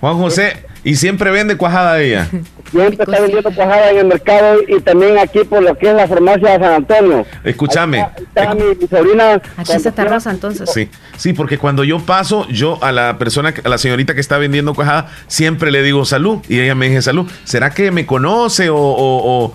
Juan 0.00 0.16
José, 0.16 0.69
¿Y 0.84 0.96
siempre 0.96 1.30
vende 1.30 1.56
cuajada 1.56 2.00
ella? 2.00 2.28
Siempre 2.70 3.02
está 3.02 3.20
vendiendo 3.20 3.52
cuajada 3.52 3.90
en 3.90 3.98
el 3.98 4.06
mercado 4.06 4.60
y 4.68 4.80
también 4.80 5.18
aquí 5.18 5.40
por 5.40 5.60
lo 5.60 5.76
que 5.76 5.90
es 5.90 5.94
la 5.94 6.06
farmacia 6.06 6.52
de 6.52 6.64
San 6.64 6.72
Antonio. 6.74 7.26
Escúchame. 7.42 8.06
Está, 8.16 8.54
mi, 8.54 8.62
sobrina. 8.88 9.42
Aquí 9.56 9.72
está 9.72 10.04
Rosa 10.04 10.30
entonces. 10.30 10.70
Sí, 10.72 10.88
sí, 11.16 11.32
porque 11.32 11.58
cuando 11.58 11.82
yo 11.82 11.98
paso, 11.98 12.46
yo 12.48 12.78
a 12.82 12.92
la 12.92 13.18
persona, 13.18 13.52
a 13.64 13.68
la 13.68 13.76
señorita 13.76 14.14
que 14.14 14.20
está 14.20 14.38
vendiendo 14.38 14.74
cuajada, 14.74 15.08
siempre 15.26 15.72
le 15.72 15.82
digo 15.82 16.04
salud 16.04 16.38
y 16.48 16.60
ella 16.60 16.76
me 16.76 16.88
dice 16.88 17.02
salud. 17.02 17.28
¿Será 17.42 17.70
que 17.70 17.90
me 17.90 18.06
conoce 18.06 18.70
o, 18.70 18.76
o, 18.76 19.46
o, 19.46 19.54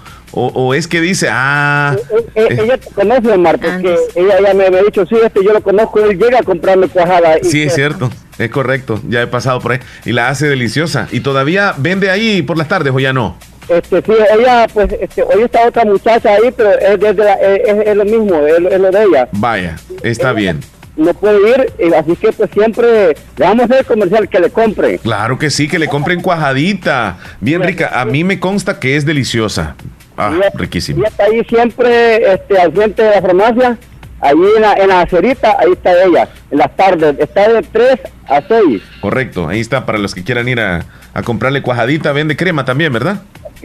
es 0.74 0.88
que 0.88 1.02
dice, 1.02 1.28
ah... 1.32 1.96
Eh, 1.96 2.26
eh, 2.36 2.48
eh, 2.50 2.58
ella 2.64 2.78
te 2.78 2.90
conoce, 2.92 3.32
Omar, 3.32 3.60
porque 3.60 3.98
ella 4.16 4.36
ya 4.42 4.54
me, 4.54 4.66
ha 4.66 4.84
dicho, 4.84 5.06
sí, 5.06 5.16
este 5.24 5.44
yo 5.44 5.54
lo 5.54 5.62
conozco, 5.62 6.00
él 6.00 6.18
llega 6.18 6.40
a 6.40 6.44
comprarme 6.44 6.88
cuajada. 6.88 7.38
sí, 7.42 7.64
es 7.64 7.74
cierto. 7.74 8.10
Es 8.38 8.50
correcto, 8.50 9.00
ya 9.08 9.22
he 9.22 9.28
pasado 9.28 9.62
por 9.62 9.72
ahí. 9.72 9.80
Y 10.04 10.12
la 10.12 10.28
hace 10.28 10.48
deliciosa. 10.48 11.08
¿Y 11.12 11.22
todavía 11.22 11.74
vende 11.78 12.10
ahí 12.10 12.42
por 12.42 12.58
las 12.58 12.68
tardes 12.68 12.94
o 12.94 13.00
ya 13.00 13.14
no? 13.14 13.38
Este, 13.70 14.02
sí, 14.02 14.12
ella, 14.38 14.68
pues, 14.74 14.90
este, 15.00 15.24
hoy 15.24 15.44
está 15.44 15.68
otra 15.68 15.86
muchacha 15.86 16.34
ahí, 16.34 16.54
pero 16.56 16.72
es, 16.72 17.88
es, 17.88 17.96
lo 17.96 18.06
mismo, 18.06 18.36
es, 18.46 18.60
lo 18.60 18.92
de 18.92 19.04
ella. 19.04 19.30
Vaya, 19.32 19.78
está 20.04 20.34
bien. 20.34 20.60
No 20.98 21.14
puede 21.14 21.50
ir, 21.50 21.96
así 21.96 22.16
que 22.16 22.32
pues 22.32 22.50
siempre 22.52 23.10
le 23.38 23.46
vamos 23.46 23.70
a 23.70 23.74
hacer 23.74 23.86
comercial 23.86 24.30
que 24.30 24.40
le 24.40 24.50
compre. 24.50 24.98
Claro 25.00 25.38
que 25.38 25.50
sí, 25.50 25.68
que 25.68 25.78
le 25.78 25.88
compren 25.88 26.22
cuajadita, 26.22 27.18
bien 27.42 27.64
rica. 27.64 28.00
A 28.00 28.06
mí 28.06 28.24
me 28.24 28.40
consta 28.40 28.80
que 28.80 28.96
es 28.96 29.06
deliciosa. 29.06 29.76
Ah, 30.18 30.32
riquísima. 30.54 31.02
Y 31.02 31.08
está 31.08 31.26
ahí 31.26 31.44
siempre 31.46 32.34
este, 32.34 32.60
al 32.60 32.72
frente 32.72 33.04
de 33.04 33.12
la 33.12 33.22
farmacia 33.22 33.78
Ahí 34.22 34.38
en 34.56 34.62
la, 34.62 34.74
en 34.74 34.88
la 34.88 35.02
acerita, 35.02 35.58
ahí 35.60 35.74
está 35.74 35.92
ella, 36.04 36.28
en 36.50 36.58
las 36.58 36.76
tardes, 36.76 37.16
está 37.20 37.52
de 37.52 37.62
3 37.62 38.00
a 38.28 38.42
6. 38.48 38.82
Correcto, 39.02 39.48
ahí 39.48 39.60
está 39.60 39.86
para 39.86 39.98
los 39.98 40.16
que 40.16 40.24
quieran 40.24 40.48
ir 40.48 40.60
a, 40.60 40.86
comprarle 41.24 41.62
cuajadita, 41.62 42.12
vende 42.12 42.36
crema 42.36 42.66
también, 42.66 42.92
¿verdad? 42.94 43.22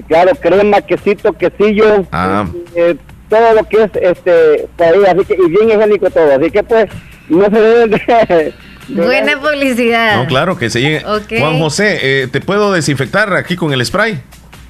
Claro, 0.08 0.32
crema, 0.40 0.80
quesito, 0.82 1.32
quesillo, 1.32 2.04
ah. 2.12 2.46
eh, 2.74 2.96
todo 3.28 3.54
lo 3.54 3.64
que 3.64 3.84
es 3.84 3.90
este, 3.94 4.68
así 4.78 5.24
que, 5.24 5.34
y 5.34 5.48
bien 5.48 5.70
higiénico 5.70 6.10
todo, 6.10 6.34
así 6.34 6.50
que 6.50 6.62
pues 6.62 6.90
no 7.28 7.44
se 7.44 7.60
deben 7.60 7.90
de, 7.90 8.54
Buena 8.88 9.40
publicidad. 9.40 10.16
No, 10.16 10.26
claro, 10.26 10.58
que 10.58 10.68
se 10.68 10.80
llegue. 10.80 11.00
Juan 11.00 11.58
José, 11.60 11.98
eh, 12.02 12.26
¿te 12.26 12.40
puedo 12.40 12.72
desinfectar 12.72 13.32
aquí 13.34 13.54
con 13.54 13.72
el 13.72 13.86
spray? 13.86 14.20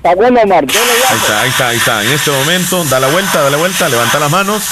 Está 0.03 0.15
bueno, 0.15 0.41
Omar. 0.43 0.65
Ahí 0.65 1.19
está, 1.19 1.41
ahí 1.43 1.49
está, 1.51 1.69
ahí 1.69 1.77
está. 1.77 2.03
En 2.03 2.13
este 2.13 2.31
momento, 2.31 2.83
da 2.85 2.99
la 3.01 3.09
vuelta, 3.09 3.43
da 3.43 3.51
la 3.51 3.59
vuelta, 3.59 3.87
levanta 3.87 4.19
las 4.19 4.31
manos. 4.31 4.63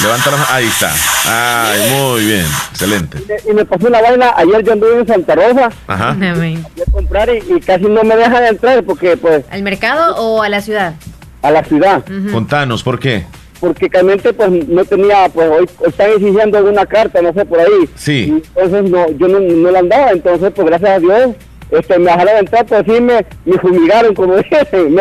Levanta 0.00 0.30
la 0.30 0.54
Ahí 0.54 0.66
está. 0.66 0.92
Ay, 1.26 1.90
muy 1.90 2.24
bien. 2.24 2.46
Excelente. 2.70 3.18
Y 3.50 3.52
me, 3.52 3.64
pasó 3.64 3.88
una 3.88 4.00
vaina. 4.00 4.32
Ayer 4.36 4.62
yo 4.62 4.74
anduve 4.74 5.00
en 5.00 5.06
Santa 5.08 5.34
Rosa. 5.34 5.70
Ajá. 5.88 6.14
Fui 6.34 6.82
a 6.86 6.92
comprar 6.92 7.28
y, 7.30 7.60
casi 7.62 7.86
no 7.86 8.04
me 8.04 8.14
dejan 8.14 8.44
entrar 8.44 8.84
porque, 8.84 9.16
pues. 9.16 9.44
¿Al 9.50 9.64
mercado 9.64 10.14
o 10.18 10.40
a 10.40 10.48
la 10.48 10.60
ciudad? 10.60 10.94
A 11.42 11.50
la 11.50 11.64
ciudad. 11.64 12.04
Contanos, 12.30 12.84
¿por 12.84 13.00
qué? 13.00 13.26
Porque 13.58 13.88
realmente, 13.90 14.32
pues, 14.34 14.68
no 14.68 14.84
tenía, 14.84 15.28
pues, 15.30 15.50
hoy 15.50 15.68
están 15.84 16.10
exigiendo 16.10 16.58
alguna 16.58 16.86
carta, 16.86 17.20
no 17.22 17.32
sé, 17.32 17.44
por 17.44 17.58
ahí. 17.58 17.88
Sí. 17.96 18.12
Y 18.12 18.30
entonces, 18.56 18.88
no, 18.88 19.10
yo 19.18 19.26
no, 19.26 19.40
no 19.40 19.70
la 19.72 19.80
andaba. 19.80 20.12
Entonces, 20.12 20.52
pues, 20.54 20.68
gracias 20.68 20.90
a 20.90 20.98
Dios, 21.00 21.34
este, 21.70 21.98
me 21.98 22.10
dejaron 22.10 22.36
entrar, 22.38 22.66
pues, 22.66 22.84
sí, 22.86 23.00
me, 23.00 23.24
me 23.44 23.58
fumigaron, 23.58 24.14
como 24.14 24.36
dicen. 24.36 24.96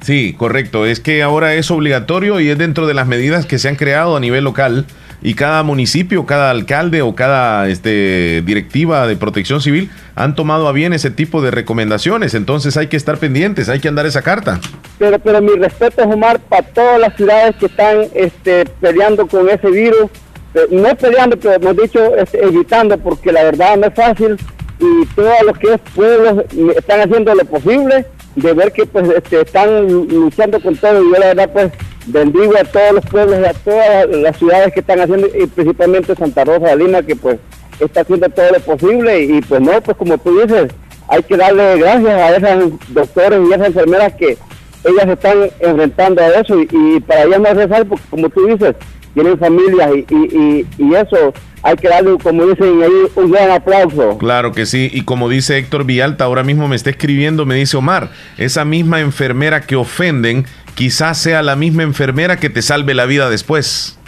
Sí, 0.00 0.34
correcto. 0.36 0.86
Es 0.86 1.00
que 1.00 1.22
ahora 1.22 1.54
es 1.54 1.70
obligatorio 1.70 2.40
y 2.40 2.48
es 2.50 2.58
dentro 2.58 2.86
de 2.86 2.94
las 2.94 3.06
medidas 3.06 3.46
que 3.46 3.58
se 3.58 3.68
han 3.68 3.76
creado 3.76 4.16
a 4.16 4.20
nivel 4.20 4.44
local 4.44 4.86
y 5.24 5.34
cada 5.34 5.62
municipio, 5.62 6.26
cada 6.26 6.50
alcalde 6.50 7.00
o 7.02 7.14
cada 7.14 7.68
este, 7.68 8.42
directiva 8.42 9.06
de 9.06 9.16
protección 9.16 9.60
civil 9.60 9.88
han 10.16 10.34
tomado 10.34 10.66
a 10.68 10.72
bien 10.72 10.92
ese 10.92 11.10
tipo 11.10 11.40
de 11.42 11.52
recomendaciones. 11.52 12.34
Entonces 12.34 12.76
hay 12.76 12.88
que 12.88 12.96
estar 12.96 13.18
pendientes, 13.18 13.68
hay 13.68 13.78
que 13.78 13.88
andar 13.88 14.04
esa 14.06 14.22
carta. 14.22 14.60
pero 14.98 15.18
pero 15.20 15.40
mi 15.40 15.52
respeto 15.54 16.02
Omar 16.02 16.40
para 16.40 16.62
todas 16.62 17.00
las 17.00 17.16
ciudades 17.16 17.54
que 17.56 17.66
están 17.66 17.98
este 18.14 18.64
peleando 18.80 19.26
con 19.26 19.48
ese 19.48 19.70
virus 19.70 20.10
Eh, 20.54 20.66
no 20.70 20.94
peleando 20.96 21.38
pero 21.38 21.54
hemos 21.54 21.76
dicho 21.78 22.14
este, 22.16 22.44
evitando 22.44 22.98
porque 22.98 23.32
la 23.32 23.42
verdad 23.42 23.74
no 23.78 23.86
es 23.86 23.94
fácil 23.94 24.36
y 24.82 25.06
todos 25.14 25.42
los 25.46 25.56
que 25.58 25.74
es 25.74 25.80
pueblos 25.94 26.44
eh, 26.56 26.74
están 26.76 27.00
haciendo 27.00 27.34
lo 27.34 27.44
posible 27.44 28.04
de 28.36 28.52
ver 28.52 28.72
que 28.72 28.84
pues 28.86 29.08
este, 29.10 29.40
están 29.42 29.86
lu- 29.88 30.06
luchando 30.10 30.60
con 30.60 30.76
todo. 30.76 31.02
Y 31.02 31.06
yo 31.12 31.18
la 31.20 31.26
verdad 31.28 31.50
pues 31.52 31.72
bendigo 32.06 32.52
a 32.60 32.64
todos 32.64 32.92
los 32.94 33.06
pueblos 33.06 33.38
y 33.40 33.44
a 33.44 33.52
todas 33.54 34.08
las 34.08 34.36
ciudades 34.36 34.72
que 34.72 34.80
están 34.80 35.00
haciendo 35.00 35.28
y 35.28 35.46
principalmente 35.46 36.14
Santa 36.16 36.44
Rosa 36.44 36.68
de 36.68 36.76
Lima 36.76 37.02
que 37.02 37.14
pues 37.16 37.38
está 37.80 38.00
haciendo 38.00 38.28
todo 38.28 38.50
lo 38.52 38.60
posible. 38.60 39.22
Y 39.22 39.40
pues 39.42 39.60
no 39.60 39.80
pues 39.80 39.96
como 39.96 40.18
tú 40.18 40.40
dices 40.40 40.70
hay 41.08 41.22
que 41.22 41.36
darle 41.36 41.78
gracias 41.78 42.14
a 42.14 42.36
esos 42.36 42.72
doctores 42.88 43.40
y 43.48 43.52
esas 43.52 43.66
enfermeras 43.68 44.14
que 44.14 44.36
ellas 44.84 45.08
están 45.08 45.50
enfrentando 45.60 46.22
a 46.22 46.28
eso. 46.40 46.58
Y, 46.60 46.68
y 46.72 47.00
para 47.00 47.22
ellas 47.24 47.40
no 47.40 47.48
es 47.48 47.68
fácil 47.68 47.86
porque 47.86 48.04
como 48.10 48.28
tú 48.30 48.46
dices 48.46 48.74
tienen 49.14 49.38
familias 49.38 49.90
y, 49.94 50.14
y, 50.14 50.16
y, 50.18 50.66
y 50.78 50.94
eso 50.94 51.32
hay 51.62 51.76
que 51.76 51.88
darle 51.88 52.16
como 52.22 52.46
dicen 52.46 52.82
ahí 52.82 52.90
un 53.14 53.30
gran 53.30 53.50
aplauso 53.50 54.18
Claro 54.18 54.52
que 54.52 54.66
sí, 54.66 54.90
y 54.92 55.02
como 55.02 55.28
dice 55.28 55.58
Héctor 55.58 55.84
Villalta, 55.84 56.24
ahora 56.24 56.42
mismo 56.42 56.66
me 56.68 56.76
está 56.76 56.90
escribiendo, 56.90 57.46
me 57.46 57.54
dice 57.54 57.76
Omar, 57.76 58.10
esa 58.38 58.64
misma 58.64 59.00
enfermera 59.00 59.60
que 59.60 59.76
ofenden, 59.76 60.44
quizás 60.74 61.18
sea 61.18 61.42
la 61.42 61.54
misma 61.56 61.82
enfermera 61.84 62.36
que 62.38 62.50
te 62.50 62.62
salve 62.62 62.94
la 62.94 63.06
vida 63.06 63.30
después. 63.30 63.98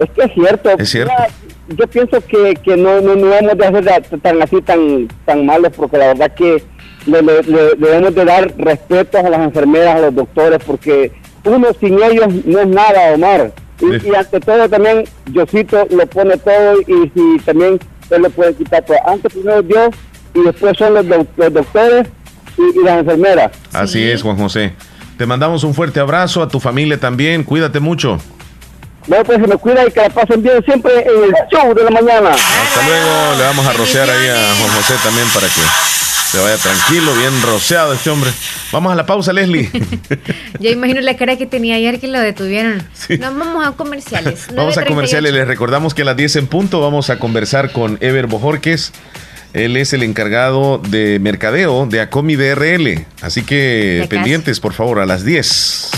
es 0.00 0.10
que 0.10 0.22
es 0.24 0.32
cierto 0.34 0.70
Es 0.78 0.88
cierto. 0.90 1.12
Mira, 1.16 1.28
yo 1.78 1.86
pienso 1.86 2.20
que, 2.26 2.54
que 2.62 2.76
no, 2.76 3.00
no, 3.00 3.14
no 3.14 3.26
debemos 3.54 3.84
de 3.84 3.90
hacer 3.92 4.20
tan 4.20 4.42
así 4.42 4.60
tan 4.60 5.08
tan 5.24 5.46
malos 5.46 5.72
porque 5.76 5.96
la 5.98 6.08
verdad 6.08 6.34
que 6.34 6.62
le, 7.06 7.22
le- 7.22 7.42
le- 7.42 7.74
debemos 7.78 8.14
de 8.14 8.24
dar 8.24 8.54
respeto 8.58 9.18
a 9.18 9.22
las 9.30 9.40
enfermeras 9.40 9.96
a 9.96 10.00
los 10.00 10.14
doctores 10.14 10.58
porque 10.66 11.12
uno 11.44 11.68
sin 11.80 12.02
ellos 12.02 12.26
no 12.44 12.60
es 12.60 12.66
nada 12.68 13.14
Omar 13.14 13.52
y, 13.80 13.98
Sí. 14.00 14.08
y 14.10 14.14
ante 14.14 14.40
todo 14.40 14.68
también 14.68 15.04
Diosito 15.26 15.86
lo 15.90 16.06
pone 16.06 16.36
todo 16.38 16.80
y 16.86 17.10
si 17.14 17.44
también 17.44 17.78
él 18.10 18.22
lo 18.22 18.30
puede 18.30 18.54
quitar 18.54 18.84
pero 18.86 19.00
antes 19.08 19.32
primero 19.32 19.62
Dios 19.62 19.88
y 20.34 20.42
después 20.42 20.76
son 20.76 20.94
los, 20.94 21.04
los 21.06 21.52
doctores 21.52 22.06
y, 22.58 22.80
y 22.80 22.84
las 22.84 22.98
enfermeras 23.00 23.50
Así 23.72 23.94
Sí. 24.04 24.10
es, 24.10 24.22
Juan 24.22 24.36
José. 24.36 24.72
Te 25.18 25.26
mandamos 25.26 25.62
un 25.64 25.74
fuerte 25.74 26.00
abrazo 26.00 26.42
a 26.42 26.48
tu 26.48 26.58
familia 26.60 26.98
también, 26.98 27.44
cuídate 27.44 27.78
mucho. 27.80 28.18
bueno 29.06 29.22
pues 29.24 29.38
se 29.40 29.46
me 29.46 29.56
cuida 29.56 29.86
y 29.86 29.90
que 29.92 30.00
la 30.00 30.10
pasen 30.10 30.42
bien 30.42 30.62
siempre 30.64 30.92
en 31.02 31.24
el 31.24 31.32
show 31.52 31.74
de 31.74 31.84
la 31.84 31.90
mañana 31.90 32.30
Hasta 32.30 32.86
luego, 32.86 33.38
le 33.38 33.44
vamos 33.44 33.66
a 33.66 33.72
rociar 33.74 34.08
ahí 34.10 34.28
a 34.28 34.54
Juan 34.58 34.70
José 34.76 34.94
también 35.04 35.26
para 35.34 35.46
que 35.46 35.60
se 36.34 36.40
vaya 36.40 36.56
tranquilo, 36.56 37.14
bien 37.14 37.32
rociado 37.42 37.92
este 37.92 38.10
hombre. 38.10 38.30
Vamos 38.72 38.92
a 38.92 38.96
la 38.96 39.06
pausa, 39.06 39.32
Leslie. 39.32 39.70
Yo 40.58 40.70
imagino 40.70 41.00
la 41.00 41.16
cara 41.16 41.36
que 41.36 41.46
tenía 41.46 41.76
ayer 41.76 42.00
que 42.00 42.08
lo 42.08 42.18
detuvieron. 42.18 42.82
Sí. 42.92 43.18
No, 43.18 43.32
vamos 43.32 43.64
a 43.64 43.72
comerciales. 43.72 44.48
Vamos 44.52 44.76
a 44.76 44.82
9:38. 44.82 44.88
comerciales. 44.88 45.32
Les 45.32 45.46
recordamos 45.46 45.94
que 45.94 46.02
a 46.02 46.06
las 46.06 46.16
10 46.16 46.36
en 46.36 46.46
punto 46.48 46.80
vamos 46.80 47.08
a 47.10 47.20
conversar 47.20 47.70
con 47.70 47.98
Ever 48.00 48.26
Bojorques. 48.26 48.92
Él 49.52 49.76
es 49.76 49.92
el 49.92 50.02
encargado 50.02 50.78
de 50.78 51.20
mercadeo 51.20 51.86
de 51.86 52.00
Acomi 52.00 52.34
DRL. 52.34 53.06
Así 53.22 53.42
que 53.42 53.98
Ya 54.00 54.08
casi. 54.08 54.08
pendientes, 54.16 54.58
por 54.58 54.72
favor, 54.72 54.98
a 54.98 55.06
las 55.06 55.24
10. 55.24 55.90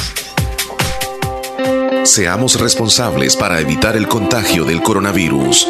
Seamos 2.05 2.61
responsables 2.61 3.37
para 3.37 3.59
evitar 3.61 3.97
el 3.97 4.07
contagio 4.07 4.65
del 4.67 4.83
coronavirus. 4.83 5.67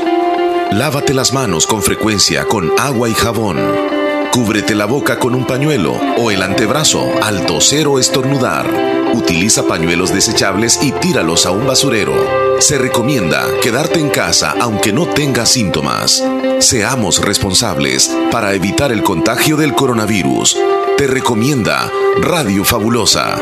Lávate 0.72 1.14
las 1.14 1.32
manos 1.32 1.68
con 1.68 1.84
frecuencia 1.84 2.44
con 2.46 2.72
agua 2.78 3.08
y 3.08 3.14
jabón. 3.14 3.95
Cúbrete 4.36 4.74
la 4.74 4.84
boca 4.84 5.18
con 5.18 5.34
un 5.34 5.46
pañuelo 5.46 5.98
o 6.18 6.30
el 6.30 6.42
antebrazo 6.42 7.10
al 7.22 7.46
toser 7.46 7.88
o 7.88 7.98
estornudar. 7.98 8.66
Utiliza 9.14 9.66
pañuelos 9.66 10.12
desechables 10.12 10.78
y 10.82 10.92
tíralos 10.92 11.46
a 11.46 11.52
un 11.52 11.66
basurero. 11.66 12.12
Se 12.60 12.76
recomienda 12.76 13.46
quedarte 13.62 13.98
en 13.98 14.10
casa 14.10 14.54
aunque 14.60 14.92
no 14.92 15.06
tengas 15.06 15.48
síntomas. 15.48 16.22
Seamos 16.58 17.24
responsables 17.24 18.14
para 18.30 18.52
evitar 18.52 18.92
el 18.92 19.02
contagio 19.02 19.56
del 19.56 19.72
coronavirus. 19.74 20.58
Te 20.98 21.06
recomienda 21.06 21.90
Radio 22.20 22.62
Fabulosa. 22.62 23.40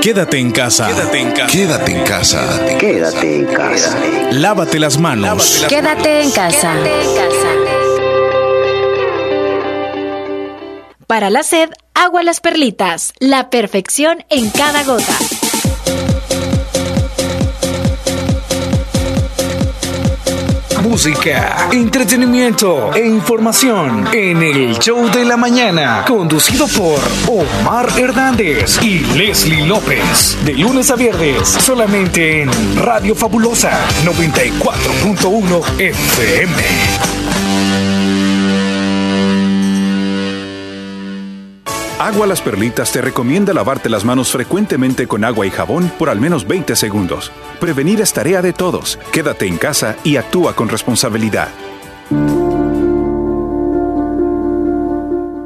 Quédate 0.00 0.38
en 0.38 0.52
casa. 0.52 0.86
Quédate 0.86 1.18
en 1.18 1.32
casa. 1.32 1.50
Quédate 1.50 1.96
en 1.96 2.04
casa. 2.04 2.78
quédate 2.78 3.36
en 3.38 3.46
casa 3.46 3.98
Lávate 4.30 4.78
las 4.78 5.00
manos. 5.00 5.66
Quédate 5.68 6.22
en 6.22 6.30
casa. 6.30 6.76
Para 11.12 11.28
la 11.28 11.42
sed, 11.42 11.68
agua 11.92 12.22
las 12.22 12.40
perlitas. 12.40 13.12
La 13.18 13.50
perfección 13.50 14.24
en 14.30 14.48
cada 14.48 14.82
gota. 14.82 15.12
Música, 20.82 21.68
entretenimiento 21.70 22.94
e 22.94 23.06
información 23.06 24.08
en 24.14 24.42
el 24.42 24.78
show 24.78 25.06
de 25.10 25.26
la 25.26 25.36
mañana, 25.36 26.02
conducido 26.08 26.66
por 26.68 26.98
Omar 27.28 27.90
Hernández 27.98 28.82
y 28.82 29.00
Leslie 29.14 29.66
López. 29.66 30.38
De 30.46 30.54
lunes 30.54 30.90
a 30.90 30.96
viernes, 30.96 31.46
solamente 31.46 32.40
en 32.40 32.50
Radio 32.78 33.14
Fabulosa 33.14 33.86
94.1 34.06 35.78
FM. 35.78 37.11
Agua 42.02 42.26
Las 42.26 42.42
Perlitas 42.42 42.90
te 42.90 43.00
recomienda 43.00 43.54
lavarte 43.54 43.88
las 43.88 44.04
manos 44.04 44.32
frecuentemente 44.32 45.06
con 45.06 45.22
agua 45.22 45.46
y 45.46 45.50
jabón 45.50 45.88
por 46.00 46.10
al 46.10 46.18
menos 46.18 46.48
20 46.48 46.74
segundos. 46.74 47.30
Prevenir 47.60 48.00
es 48.00 48.12
tarea 48.12 48.42
de 48.42 48.52
todos. 48.52 48.98
Quédate 49.12 49.46
en 49.46 49.56
casa 49.56 49.94
y 50.02 50.16
actúa 50.16 50.56
con 50.56 50.68
responsabilidad. 50.68 51.50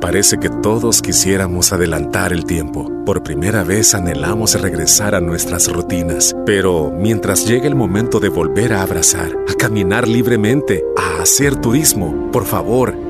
Parece 0.01 0.39
que 0.39 0.49
todos 0.49 1.03
quisiéramos 1.03 1.75
adelantar 1.75 2.33
el 2.33 2.47
tiempo. 2.47 2.91
Por 3.05 3.23
primera 3.23 3.63
vez 3.63 3.95
anhelamos 3.95 4.59
regresar 4.59 5.15
a 5.15 5.21
nuestras 5.21 5.71
rutinas. 5.71 6.35
Pero 6.47 6.91
mientras 6.91 7.47
llegue 7.47 7.67
el 7.67 7.75
momento 7.75 8.19
de 8.19 8.31
volver 8.31 8.73
a 8.73 8.81
abrazar, 8.81 9.29
a 9.47 9.53
caminar 9.53 10.09
libremente, 10.09 10.83
a 10.97 11.21
hacer 11.21 11.57
turismo, 11.57 12.31
por 12.33 12.47
favor, 12.47 13.06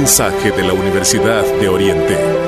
Mensaje 0.00 0.52
de 0.52 0.62
la 0.62 0.74
Universidad 0.74 1.44
de 1.60 1.68
Oriente. 1.68 2.47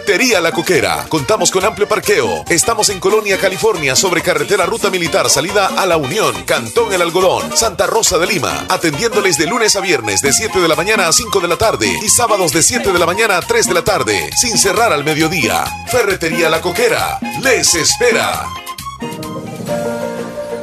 La 0.41 0.51
Coquera. 0.51 1.05
Contamos 1.07 1.51
con 1.51 1.63
amplio 1.63 1.87
parqueo. 1.87 2.43
Estamos 2.49 2.89
en 2.89 2.99
Colonia, 2.99 3.37
California, 3.37 3.95
sobre 3.95 4.21
carretera 4.21 4.65
Ruta 4.65 4.89
Militar, 4.89 5.29
salida 5.29 5.67
a 5.67 5.85
La 5.85 5.97
Unión, 5.97 6.43
Cantón 6.43 6.91
El 6.91 7.01
Algodón, 7.01 7.55
Santa 7.55 7.87
Rosa 7.87 8.17
de 8.17 8.27
Lima. 8.27 8.65
Atendiéndoles 8.67 9.37
de 9.37 9.45
lunes 9.45 9.75
a 9.75 9.79
viernes 9.79 10.21
de 10.21 10.33
7 10.33 10.59
de 10.59 10.67
la 10.67 10.75
mañana 10.75 11.07
a 11.07 11.13
5 11.13 11.39
de 11.39 11.47
la 11.47 11.55
tarde 11.55 11.87
y 12.03 12.09
sábados 12.09 12.51
de 12.51 12.63
7 12.63 12.91
de 12.91 12.99
la 12.99 13.05
mañana 13.05 13.37
a 13.37 13.41
3 13.41 13.67
de 13.67 13.73
la 13.73 13.83
tarde, 13.83 14.29
sin 14.35 14.57
cerrar 14.57 14.91
al 14.91 15.03
mediodía. 15.03 15.65
Ferretería 15.87 16.49
La 16.49 16.61
Coquera. 16.61 17.19
Les 17.41 17.73
espera. 17.75 18.47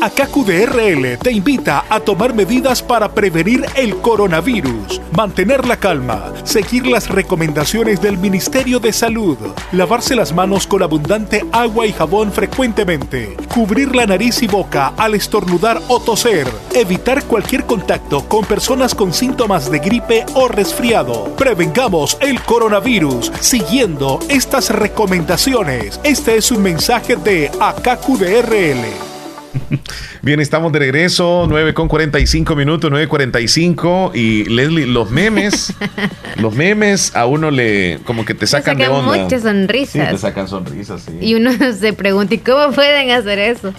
Akaku 0.00 0.44
DRL 0.44 1.16
te 1.18 1.32
invita 1.32 1.84
a 1.88 2.00
tomar 2.00 2.34
medidas 2.34 2.82
para 2.82 3.12
prevenir 3.12 3.64
el 3.74 3.96
coronavirus, 3.96 5.00
mantener 5.16 5.66
la 5.66 5.76
calma, 5.76 6.32
seguir 6.44 6.86
las 6.86 7.08
recomendaciones 7.08 8.02
del 8.02 8.18
Ministerio 8.18 8.80
de 8.80 8.92
Salud, 8.92 9.38
lavarse 9.72 10.14
las 10.14 10.32
manos 10.32 10.66
con 10.66 10.82
abundante 10.82 11.44
agua 11.52 11.86
y 11.86 11.92
jabón 11.92 12.32
frecuentemente, 12.32 13.36
cubrir 13.52 13.94
la 13.96 14.06
nariz 14.06 14.42
y 14.42 14.46
boca 14.46 14.92
al 14.96 15.14
estornudar 15.14 15.80
o 15.88 16.00
toser, 16.00 16.48
evitar 16.74 17.24
cualquier 17.24 17.64
contacto 17.64 18.28
con 18.28 18.44
personas 18.44 18.94
con 18.94 19.14
síntomas 19.14 19.70
de 19.70 19.78
gripe 19.78 20.26
o 20.34 20.48
resfriado. 20.48 21.34
Prevengamos 21.36 22.18
el 22.20 22.42
coronavirus 22.42 23.32
siguiendo 23.40 24.18
estas 24.28 24.70
recomendaciones. 24.70 25.98
Este 26.04 26.36
es 26.36 26.50
un 26.50 26.62
mensaje 26.62 27.16
de 27.16 27.50
Akaku 27.60 28.18
DRL. 28.18 29.13
Bien, 30.22 30.40
estamos 30.40 30.72
de 30.72 30.78
regreso, 30.78 31.46
9 31.48 31.74
con 31.74 31.88
45 31.88 32.56
minutos, 32.56 32.90
9.45 32.90 34.12
y 34.14 34.44
Leslie, 34.44 34.86
los 34.86 35.10
memes, 35.10 35.72
los 36.36 36.54
memes 36.54 37.14
a 37.14 37.26
uno 37.26 37.50
le, 37.50 37.98
como 38.04 38.24
que 38.24 38.34
te 38.34 38.46
sacan, 38.46 38.76
sacan 38.76 38.78
de 38.78 38.88
onda. 38.88 39.22
muchas 39.24 39.42
sonrisas. 39.42 39.92
Sí, 39.92 39.98
te 40.14 40.18
sacan 40.18 40.48
sonrisas, 40.48 41.02
sí. 41.02 41.18
Y 41.20 41.34
uno 41.34 41.50
se 41.78 41.92
pregunta, 41.92 42.34
¿y 42.34 42.38
cómo 42.38 42.72
pueden 42.72 43.10
hacer 43.10 43.38
eso? 43.38 43.72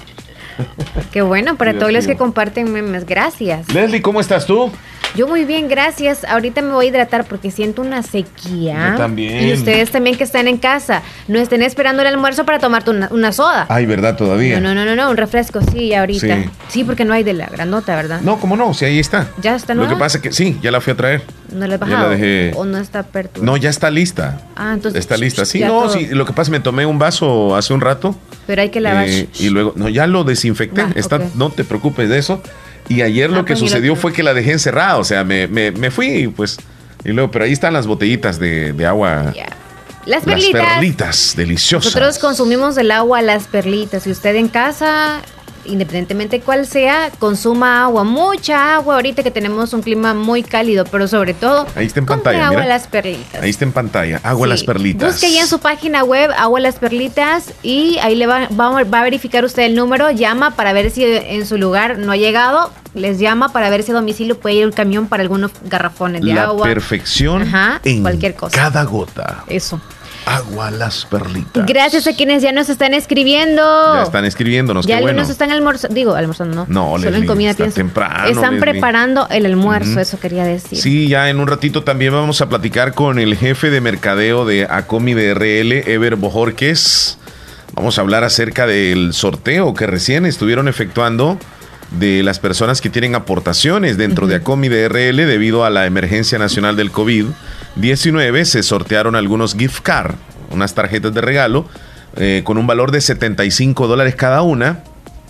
Qué 1.11 1.21
bueno 1.21 1.55
para 1.55 1.73
todos 1.73 1.91
los 1.91 2.07
que 2.07 2.15
comparten 2.15 2.71
memes. 2.71 3.05
Gracias. 3.05 3.71
Leslie, 3.73 4.01
¿cómo 4.01 4.19
estás 4.21 4.45
tú? 4.45 4.71
Yo 5.15 5.27
muy 5.27 5.45
bien, 5.45 5.69
gracias. 5.69 6.25
Ahorita 6.25 6.61
me 6.61 6.73
voy 6.73 6.87
a 6.87 6.89
hidratar 6.89 7.23
porque 7.23 7.49
siento 7.49 7.81
una 7.81 8.03
sequía. 8.03 8.91
Yo 8.91 8.97
también. 8.97 9.47
Y 9.47 9.53
ustedes 9.53 9.89
también 9.89 10.17
que 10.17 10.25
están 10.25 10.49
en 10.49 10.57
casa, 10.57 11.03
no 11.29 11.39
estén 11.39 11.61
esperando 11.61 12.01
el 12.01 12.09
almuerzo 12.09 12.45
para 12.45 12.59
tomarte 12.59 12.89
una, 12.89 13.07
una 13.11 13.31
soda. 13.31 13.65
Ay, 13.69 13.85
¿verdad? 13.85 14.17
Todavía. 14.17 14.59
No, 14.59 14.73
no, 14.75 14.83
no, 14.83 14.93
no, 14.93 15.03
no, 15.03 15.09
un 15.09 15.15
refresco, 15.15 15.61
sí, 15.61 15.93
ahorita. 15.93 16.43
Sí. 16.43 16.49
Sí. 16.67 16.83
porque 16.83 17.05
no 17.05 17.13
hay 17.13 17.23
de 17.23 17.31
la 17.31 17.45
grandota, 17.45 17.95
¿verdad? 17.95 18.19
No, 18.21 18.39
¿cómo 18.41 18.57
no? 18.57 18.73
Sí, 18.73 18.83
ahí 18.83 18.99
está. 18.99 19.29
Ya 19.41 19.55
está 19.55 19.73
Lo 19.73 19.81
nueva. 19.83 19.93
que 19.93 19.99
pasa 19.99 20.17
es 20.17 20.21
que 20.23 20.33
sí, 20.33 20.59
ya 20.61 20.69
la 20.71 20.81
fui 20.81 20.91
a 20.91 20.97
traer. 20.97 21.21
¿No 21.55 21.65
he 21.65 21.77
bajado? 21.77 22.03
la 22.03 22.09
dejé. 22.09 22.51
¿O 22.55 22.65
no 22.65 22.77
está? 22.77 23.05
No, 23.41 23.57
ya 23.57 23.69
está 23.69 23.89
lista. 23.89 24.41
Ah, 24.55 24.71
entonces. 24.73 24.99
Está 24.99 25.17
lista. 25.17 25.45
Sí, 25.45 25.61
no, 25.61 25.67
todo. 25.83 25.89
sí. 25.93 26.07
Lo 26.07 26.25
que 26.25 26.31
pasa 26.33 26.43
es 26.43 26.47
que 26.49 26.51
me 26.59 26.59
tomé 26.63 26.85
un 26.85 26.99
vaso 26.99 27.55
hace 27.55 27.73
un 27.73 27.81
rato. 27.81 28.15
Pero 28.47 28.61
hay 28.61 28.69
que 28.69 28.81
lavar. 28.81 29.07
eh, 29.07 29.27
y 29.39 29.49
luego, 29.49 29.73
no, 29.75 29.89
ya 29.89 30.05
lo 30.07 30.23
desinfecté. 30.23 30.81
Ah, 30.81 30.91
Está. 30.95 31.19
No 31.35 31.49
te 31.49 31.63
preocupes 31.63 32.09
de 32.09 32.17
eso. 32.19 32.41
Y 32.89 33.01
ayer 33.01 33.29
Ah, 33.31 33.37
lo 33.37 33.45
que 33.45 33.53
pues, 33.53 33.59
sucedió 33.59 33.95
fue 33.95 34.13
que 34.13 34.21
la 34.21 34.33
dejé 34.33 34.51
encerrada. 34.51 34.97
O 34.97 35.03
sea, 35.03 35.23
me, 35.23 35.47
me, 35.47 35.71
me 35.71 35.89
fui 35.91 36.07
y 36.07 36.27
pues. 36.27 36.57
Y 37.03 37.09
luego, 37.09 37.31
pero 37.31 37.45
ahí 37.45 37.51
están 37.51 37.73
las 37.73 37.87
botellitas 37.87 38.39
de, 38.39 38.73
de 38.73 38.85
agua. 38.85 39.33
Las 40.05 40.23
Las 40.23 40.23
perlitas. 40.23 40.61
perlitas, 40.75 41.33
deliciosas. 41.35 41.85
Nosotros 41.95 42.19
consumimos 42.19 42.77
el 42.77 42.91
agua, 42.91 43.21
las 43.23 43.45
perlitas. 43.45 44.05
Y 44.05 44.11
usted 44.11 44.35
en 44.35 44.47
casa, 44.49 45.21
independientemente 45.65 46.39
cuál 46.41 46.65
sea, 46.67 47.09
consuma 47.19 47.83
agua, 47.85 48.03
mucha 48.03 48.75
agua. 48.75 48.95
Ahorita 48.95 49.23
que 49.23 49.31
tenemos 49.31 49.73
un 49.73 49.81
clima 49.81 50.13
muy 50.13 50.43
cálido, 50.43 50.85
pero 50.85 51.07
sobre 51.07 51.33
todo, 51.33 51.65
Ahí 51.75 51.85
está 51.87 51.99
en 51.99 52.05
pantalla. 52.05 52.47
agua 52.47 52.61
mira. 52.61 52.73
las 52.73 52.87
perlitas. 52.87 53.41
Ahí 53.41 53.49
está 53.49 53.65
en 53.65 53.71
pantalla. 53.71 54.19
Agua 54.23 54.47
Sí. 54.47 54.49
las 54.51 54.63
perlitas. 54.63 55.11
Busque 55.13 55.25
ahí 55.27 55.37
en 55.37 55.47
su 55.47 55.59
página 55.59 56.03
web 56.03 56.31
Agua 56.37 56.59
Las 56.59 56.75
Perlitas 56.75 57.53
y 57.63 57.97
ahí 58.01 58.15
le 58.15 58.27
va, 58.27 58.47
va- 58.49 58.83
va 58.83 58.99
a 58.99 59.03
verificar 59.03 59.43
usted 59.45 59.63
el 59.63 59.75
número, 59.75 60.11
llama 60.11 60.51
para 60.51 60.73
ver 60.73 60.89
si 60.91 61.03
en 61.05 61.45
su 61.45 61.57
lugar 61.57 61.97
no 61.97 62.11
ha 62.11 62.17
llegado, 62.17 62.71
les 62.93 63.19
llama 63.19 63.49
para 63.49 63.69
ver 63.69 63.83
si 63.83 63.91
a 63.91 63.95
domicilio 63.95 64.39
puede 64.39 64.55
ir 64.55 64.65
un 64.65 64.71
camión 64.71 65.07
para 65.07 65.21
algunos 65.23 65.51
garrafones 65.63 66.21
de 66.21 66.33
La 66.33 66.43
agua. 66.43 66.65
perfección 66.67 67.41
Ajá, 67.43 67.81
en 67.83 68.01
cualquier 68.01 68.35
cosa. 68.35 68.55
cada 68.55 68.83
gota. 68.83 69.43
Eso. 69.47 69.79
Agua 70.25 70.71
las 70.71 71.05
perlitas. 71.05 71.65
Gracias 71.67 72.07
a 72.07 72.13
quienes 72.15 72.41
ya 72.41 72.51
nos 72.51 72.67
están 72.69 72.93
escribiendo. 72.95 73.61
Ya 73.95 74.03
están 74.03 74.25
escribiéndonos. 74.25 74.85
Ya 74.85 74.95
qué 74.95 75.01
bueno. 75.03 75.09
algunos 75.19 75.29
están 75.29 75.51
almorzando, 75.51 75.93
digo, 75.93 76.15
almorzando, 76.15 76.55
no. 76.55 76.65
No, 76.67 76.97
Solo 76.97 77.07
en 77.09 77.13
Leslie, 77.13 77.27
comida 77.27 77.51
está 77.51 77.63
pienso. 77.65 77.75
temprano, 77.75 78.25
Están 78.29 78.55
Leslie. 78.55 78.71
preparando 78.71 79.27
el 79.29 79.45
almuerzo, 79.45 79.99
eso 79.99 80.19
quería 80.19 80.43
decir. 80.43 80.79
Sí, 80.79 81.07
ya 81.07 81.29
en 81.29 81.39
un 81.39 81.47
ratito 81.47 81.83
también 81.83 82.11
vamos 82.11 82.41
a 82.41 82.49
platicar 82.49 82.93
con 82.93 83.19
el 83.19 83.35
jefe 83.37 83.69
de 83.69 83.81
mercadeo 83.81 84.45
de 84.45 84.65
Acomi 84.69 85.13
DRL, 85.13 85.71
Ever 85.87 86.15
Bojorques. 86.15 87.17
Vamos 87.73 87.97
a 87.97 88.01
hablar 88.01 88.23
acerca 88.23 88.65
del 88.65 89.13
sorteo 89.13 89.73
que 89.73 89.85
recién 89.85 90.25
estuvieron 90.25 90.67
efectuando 90.67 91.37
de 91.99 92.23
las 92.23 92.39
personas 92.39 92.81
que 92.81 92.89
tienen 92.89 93.15
aportaciones 93.15 93.97
dentro 93.97 94.27
de 94.27 94.35
Acomi 94.35 94.69
DRL 94.69 95.17
debido 95.17 95.65
a 95.65 95.69
la 95.69 95.85
emergencia 95.85 96.37
nacional 96.37 96.75
del 96.75 96.91
COVID-19. 96.91 98.43
Se 98.45 98.63
sortearon 98.63 99.15
algunos 99.15 99.55
gift 99.55 99.81
card, 99.81 100.15
unas 100.51 100.73
tarjetas 100.73 101.13
de 101.13 101.21
regalo 101.21 101.67
eh, 102.17 102.41
con 102.45 102.57
un 102.57 102.67
valor 102.67 102.91
de 102.91 103.01
75 103.01 103.87
dólares 103.87 104.15
cada 104.15 104.41
una 104.41 104.79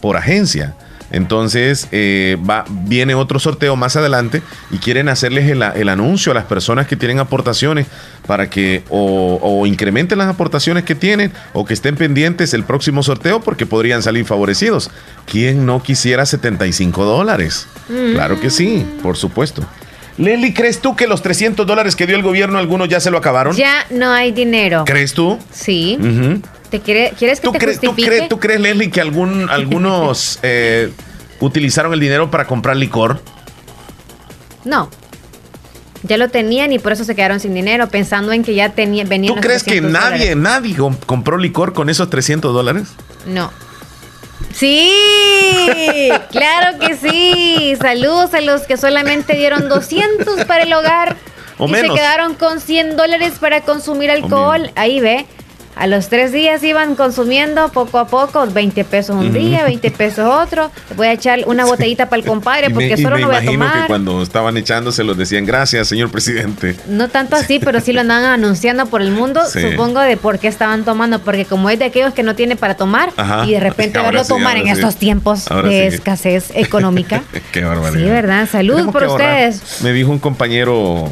por 0.02 0.18
agencia. 0.18 0.76
Entonces 1.16 1.88
eh, 1.94 2.36
va, 2.48 2.66
viene 2.70 3.16
otro 3.16 3.40
sorteo 3.40 3.78
más 3.78 3.96
adelante 3.96 4.42
y 4.70 4.80
quieren 4.80 5.08
hacerles 5.08 5.50
el, 5.50 5.62
el 5.64 5.88
anuncio 5.88 6.34
a 6.34 6.36
las 6.36 6.44
personas 6.44 6.88
que 6.88 6.98
tienen 6.98 7.20
aportaciones 7.20 7.88
para 8.28 8.50
que 8.50 8.84
o, 8.90 9.40
o 9.42 9.66
incrementen 9.66 10.18
las 10.18 10.28
aportaciones 10.28 10.84
que 10.84 10.94
tienen 10.94 11.32
o 11.54 11.64
que 11.64 11.74
estén 11.74 11.96
pendientes 11.96 12.54
el 12.54 12.66
próximo 12.66 13.02
sorteo 13.02 13.40
porque 13.40 13.66
podrían 13.66 14.04
salir 14.04 14.26
favorecidos. 14.26 14.92
¿Quién 15.26 15.66
no 15.66 15.82
quisiera 15.82 16.26
75 16.26 17.06
dólares? 17.06 17.66
Claro 17.88 18.42
que 18.42 18.50
sí, 18.50 18.86
por 19.02 19.16
supuesto. 19.16 19.66
Leslie, 20.18 20.54
¿crees 20.54 20.82
tú 20.82 20.98
que 20.98 21.08
los 21.08 21.22
300 21.22 21.66
dólares 21.66 21.96
que 21.96 22.08
dio 22.08 22.18
el 22.18 22.24
gobierno, 22.24 22.58
algunos 22.58 22.90
ya 22.90 23.00
se 23.00 23.10
lo 23.10 23.18
acabaron? 23.18 23.56
Ya 23.56 23.86
no 23.90 24.12
hay 24.12 24.34
dinero. 24.34 24.84
¿Crees 24.86 25.14
tú? 25.14 25.40
Sí. 25.52 25.98
¿Te 26.78 26.82
quiere- 26.82 27.14
¿Quieres 27.18 27.40
que 27.40 27.48
¿Tú, 27.48 27.52
te 27.54 27.60
crees, 27.60 27.80
tú, 27.80 27.96
crees, 27.96 28.28
tú 28.30 28.40
crees, 28.40 28.60
Leslie, 28.60 28.90
que 28.92 29.00
algún, 29.02 29.50
algunos 29.50 30.40
eh, 30.44 30.92
utilizaron 31.40 31.94
el 31.94 32.00
dinero 32.00 32.30
para 32.30 32.46
comprar 32.48 32.76
licor? 32.76 33.22
No. 34.64 34.90
Ya 36.04 36.18
lo 36.18 36.30
tenían 36.30 36.72
y 36.74 36.80
por 36.80 36.92
eso 36.92 37.04
se 37.04 37.16
quedaron 37.16 37.40
sin 37.40 37.54
dinero, 37.54 37.88
pensando 37.90 38.32
en 38.32 38.44
que 38.44 38.54
ya 38.54 38.70
tenía, 38.70 39.06
venían 39.06 39.30
¿Tú 39.34 39.36
los 39.38 39.46
crees 39.46 39.64
que 39.64 39.82
300 39.82 39.92
nadie, 39.92 40.18
dólares. 40.36 40.38
nadie 40.38 40.76
com- 40.76 40.98
compró 41.06 41.38
licor 41.38 41.74
con 41.74 41.90
esos 41.90 42.10
300 42.10 42.54
dólares? 42.54 42.90
No. 43.26 43.52
Sí, 44.54 44.92
claro 46.32 46.78
que 46.80 46.96
sí. 46.96 47.76
Saludos 47.82 48.34
a 48.34 48.42
los 48.42 48.62
que 48.64 48.78
solamente 48.78 49.36
dieron 49.36 49.68
200 49.70 50.46
para 50.46 50.64
el 50.64 50.74
hogar 50.74 51.16
O 51.58 51.68
y 51.68 51.72
menos. 51.72 51.96
se 51.96 52.02
quedaron 52.02 52.36
con 52.36 52.60
100 52.60 52.96
dólares 52.98 53.34
para 53.40 53.62
consumir 53.62 54.12
alcohol. 54.12 54.72
Ahí 54.76 55.00
ve. 55.00 55.26
A 55.76 55.88
los 55.88 56.08
tres 56.08 56.32
días 56.32 56.64
iban 56.64 56.96
consumiendo 56.96 57.68
poco 57.70 58.00
a 58.00 58.08
poco, 58.08 58.46
20 58.48 58.86
pesos 58.86 59.16
un 59.18 59.34
día, 59.34 59.66
20 59.66 59.92
pesos 59.92 60.26
otro. 60.26 60.72
Voy 60.96 61.08
a 61.08 61.12
echar 61.12 61.40
una 61.48 61.66
botellita 61.66 62.08
para 62.08 62.22
el 62.22 62.26
compadre 62.26 62.70
me, 62.70 62.76
porque 62.76 62.96
solo 62.96 63.18
no 63.18 63.28
voy 63.28 63.36
a 63.36 63.42
imagino 63.44 63.66
que 63.66 63.72
tomar. 63.72 63.88
cuando 63.88 64.22
estaban 64.24 64.56
echándose 64.56 65.04
los 65.04 65.18
decían 65.18 65.46
gracias, 65.46 65.90
señor 65.90 66.12
presidente. 66.12 66.78
No 66.88 67.10
tanto 67.10 67.36
así, 67.36 67.60
pero 67.60 67.82
sí 67.82 67.92
lo 67.92 68.02
andaban 68.02 68.24
anunciando 68.32 68.86
por 68.86 69.02
el 69.02 69.12
mundo, 69.12 69.42
Sí. 69.52 69.60
supongo 69.62 70.00
de 70.00 70.16
por 70.16 70.40
qué 70.40 70.48
estaban 70.48 70.86
tomando, 70.86 71.20
porque 71.20 71.44
como 71.44 71.70
es 71.70 71.78
de 71.78 71.86
aquellos 71.86 72.14
que 72.14 72.24
no 72.24 72.36
tiene 72.36 72.56
para 72.56 72.76
tomar 72.78 73.12
Ajá. 73.18 73.46
y 73.46 73.52
de 73.52 73.60
repente 73.60 73.98
Ahora 74.00 74.12
verlo 74.12 74.24
sí, 74.24 74.30
tomar 74.30 74.56
en 74.56 74.64
sí. 74.66 74.70
estos 74.72 74.96
tiempos 74.96 75.52
Ahora 75.52 75.68
de 75.68 75.88
escasez 75.88 76.52
económica. 76.56 77.22
Qué 77.52 77.66
barbaridad. 77.66 78.00
Sí, 78.06 78.10
¿verdad? 78.10 78.48
Salud 78.50 78.76
Tenemos 78.76 78.94
por 78.94 79.04
ahorrar. 79.04 79.50
ustedes. 79.50 79.82
Me 79.84 79.92
dijo 79.92 80.10
un 80.10 80.20
compañero, 80.20 81.12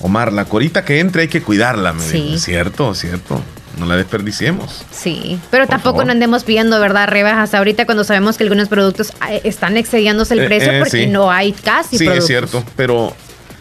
Omar, 0.00 0.34
la 0.34 0.44
corita 0.44 0.84
que 0.84 1.00
entre 1.00 1.22
hay 1.22 1.28
que 1.28 1.40
cuidarla. 1.40 1.94
Me 1.94 2.02
Sí. 2.02 2.20
dijo. 2.22 2.38
Cierto, 2.38 2.94
cierto. 2.94 3.40
No 3.78 3.86
la 3.86 3.96
desperdiciemos. 3.96 4.84
Sí, 4.90 5.38
pero 5.50 5.66
tampoco 5.66 5.92
favor. 5.96 6.06
no 6.06 6.12
andemos 6.12 6.44
pidiendo, 6.44 6.78
¿verdad? 6.78 7.08
Rebajas 7.08 7.54
ahorita 7.54 7.86
cuando 7.86 8.04
sabemos 8.04 8.36
que 8.36 8.44
algunos 8.44 8.68
productos 8.68 9.12
eh, 9.30 9.40
están 9.44 9.76
excediéndose 9.76 10.34
el 10.34 10.40
Eh, 10.40 10.46
precio 10.46 10.72
eh, 10.72 10.78
porque 10.78 11.04
sí. 11.04 11.06
no 11.06 11.30
hay 11.30 11.52
casi 11.52 11.96
sí, 11.98 12.04
productos. 12.04 12.18
es 12.24 12.26
cierto, 12.26 12.64
pero 12.76 13.14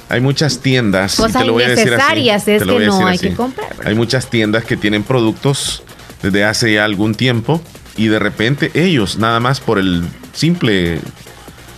hay 0.09 0.20
muchas 0.20 0.59
tiendas. 0.59 1.16
Cosas 1.16 1.45
innecesarias 1.45 2.47
es 2.47 2.64
que 2.64 2.68
no 2.86 3.07
hay 3.07 3.16
así. 3.16 3.30
que 3.30 3.36
comprar. 3.36 3.70
Hay 3.86 3.95
muchas 3.95 4.30
tiendas 4.30 4.66
que 4.66 4.76
tienen 4.78 5.03
productos 5.03 5.84
desde 6.22 6.43
hace 6.43 6.74
ya 6.74 6.84
algún 6.86 7.16
tiempo 7.16 7.62
y 7.95 8.07
de 8.07 8.20
repente 8.20 8.70
ellos, 8.74 9.18
nada 9.18 9.39
más 9.39 9.59
por 9.62 9.80
el 9.80 10.03
simple 10.34 10.99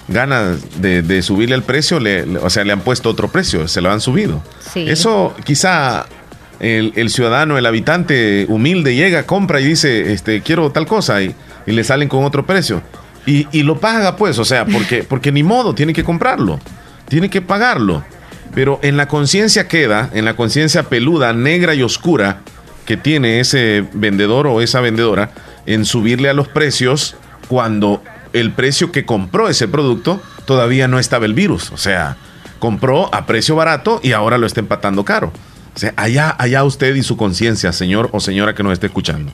ganas 0.08 0.58
de, 0.82 1.02
de 1.02 1.22
subirle 1.22 1.56
el 1.56 1.64
precio, 1.64 2.00
le- 2.00 2.26
le- 2.26 2.40
o 2.40 2.50
sea, 2.50 2.64
le 2.64 2.74
han 2.74 2.82
puesto 2.82 3.10
otro 3.10 3.30
precio, 3.32 3.68
se 3.68 3.80
lo 3.82 3.92
han 3.92 4.02
subido. 4.02 4.44
Sí. 4.74 4.86
Eso 4.90 5.34
quizá 5.46 6.06
el, 6.64 6.93
el 6.95 7.09
ciudadano, 7.09 7.57
el 7.57 7.66
habitante 7.66 8.45
humilde 8.47 8.95
llega, 8.95 9.24
compra 9.24 9.59
y 9.59 9.66
dice, 9.66 10.14
este, 10.14 10.41
quiero 10.41 10.72
tal 10.72 10.86
cosa 10.86 11.22
y, 11.22 11.36
y 11.66 11.72
le 11.74 11.84
salen 11.84 12.07
con 12.07 12.24
otro 12.24 12.45
precio. 12.45 12.82
Y, 13.26 13.47
y 13.51 13.64
lo 13.64 13.80
paga 13.80 14.16
pues, 14.16 14.39
o 14.39 14.45
sea, 14.45 14.66
porque, 14.66 15.03
porque 15.09 15.32
ni 15.32 15.43
modo, 15.43 15.76
tiene 15.76 15.93
que 15.93 16.03
comprarlo, 16.03 16.59
tiene 17.09 17.30
que 17.30 17.41
pagarlo. 17.41 18.03
Pero 18.55 18.80
en 18.82 18.97
la 18.97 19.07
conciencia 19.07 19.68
queda, 19.68 20.09
en 20.14 20.26
la 20.26 20.36
conciencia 20.36 20.84
peluda, 20.84 21.34
negra 21.34 21.76
y 21.76 21.84
oscura 21.84 22.39
que 22.86 22.97
tiene 22.97 23.39
ese 23.39 23.86
vendedor 23.93 24.47
o 24.47 24.61
esa 24.61 24.80
vendedora 24.80 25.32
en 25.66 25.86
subirle 25.86 26.30
a 26.30 26.34
los 26.34 26.47
precios 26.47 27.16
cuando 27.47 28.01
el 28.32 28.51
precio 28.51 28.91
que 28.91 29.05
compró 29.05 29.49
ese 29.49 29.68
producto 29.68 30.22
todavía 30.45 30.88
no 30.88 30.99
estaba 30.99 31.26
el 31.26 31.34
virus. 31.34 31.72
O 31.72 31.78
sea, 31.78 32.16
compró 32.59 33.14
a 33.14 33.26
precio 33.26 33.55
barato 33.55 33.99
y 34.03 34.11
ahora 34.11 34.38
lo 34.38 34.45
está 34.45 34.59
empatando 34.59 35.03
caro. 35.03 35.34
O 35.76 35.80
sea, 35.80 35.93
allá, 35.95 36.36
allá 36.38 36.63
usted 36.63 36.93
y 36.95 37.03
su 37.03 37.17
conciencia, 37.17 37.71
señor 37.74 38.09
o 38.11 38.19
señora 38.19 38.53
que 38.53 38.63
nos 38.63 38.74
esté 38.74 38.88
escuchando. 38.88 39.32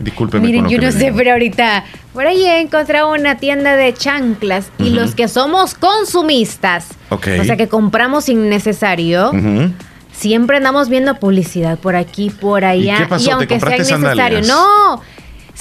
Discúlpeme. 0.00 0.46
Miren, 0.46 0.68
yo 0.68 0.78
no 0.80 0.90
sé, 0.92 1.12
pero 1.14 1.32
ahorita 1.32 1.84
por 2.14 2.26
ahí 2.26 2.42
he 2.44 2.60
encontrado 2.60 3.12
una 3.12 3.36
tienda 3.36 3.76
de 3.76 3.92
chanclas 3.92 4.70
y 4.78 4.90
los 4.90 5.14
que 5.14 5.28
somos 5.28 5.74
consumistas, 5.74 6.88
o 7.10 7.18
sea 7.20 7.56
que 7.56 7.68
compramos 7.68 8.28
innecesario, 8.30 9.30
Ujú. 9.30 9.72
siempre 10.12 10.56
andamos 10.56 10.88
viendo 10.88 11.14
publicidad 11.20 11.78
por 11.78 11.96
aquí, 11.96 12.30
por 12.30 12.64
allá. 12.64 12.96
qué 12.98 13.06
pasó? 13.06 13.26
¿Te 13.26 13.32
aunque 13.32 13.60
sea 13.60 13.76
innecesario, 13.76 14.06
sandalias? 14.06 14.48
no. 14.48 15.02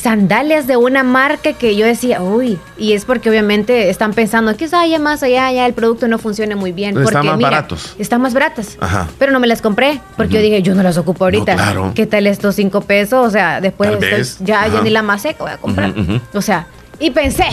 Sandalias 0.02 0.66
de 0.66 0.78
una 0.78 1.04
marca 1.04 1.54
que 1.54 1.76
yo 1.76 1.86
decía, 1.86 2.22
uy, 2.22 2.58
y 2.78 2.93
es 2.93 3.04
porque 3.04 3.30
obviamente 3.30 3.89
están 3.89 4.14
pensando, 4.14 4.56
quizá 4.56 4.80
haya 4.82 4.97
más 4.97 5.24
allá, 5.24 5.52
ya 5.52 5.66
el 5.66 5.74
producto 5.74 6.08
no 6.08 6.18
funcione 6.18 6.56
muy 6.56 6.72
bien. 6.72 6.93
Porque 6.93 7.08
están 7.08 7.26
más 7.26 7.38
mira, 7.38 7.50
baratos. 7.50 7.95
Están 8.00 8.22
más 8.22 8.34
baratas. 8.34 8.78
Ajá. 8.80 9.10
Pero 9.20 9.34
no 9.34 9.39
me 9.41 9.47
las 9.47 9.62
compré, 9.62 10.00
porque 10.16 10.36
yo 10.36 10.41
dije, 10.41 10.62
yo 10.62 10.74
no 10.74 10.84
las 10.84 10.97
ocupo 10.97 11.26
ahorita. 11.26 11.54
claro. 11.56 11.91
¿Qué 11.95 12.06
tal 12.06 12.28
estos 12.28 12.56
cinco 12.56 12.80
pesos? 12.82 13.28
O 13.28 13.30
sea, 13.30 13.60
después 13.60 13.91
estoy- 14.02 14.45
ya, 14.45 14.68
ya 14.68 14.82
ni 14.82 14.89
la 14.89 15.02
más 15.02 15.22
seca 15.24 15.43
voy 15.43 15.52
a 15.52 15.58
comprar. 15.58 15.93
O 16.34 16.41
sea, 16.41 16.68
y 17.00 17.12
pensé, 17.12 17.45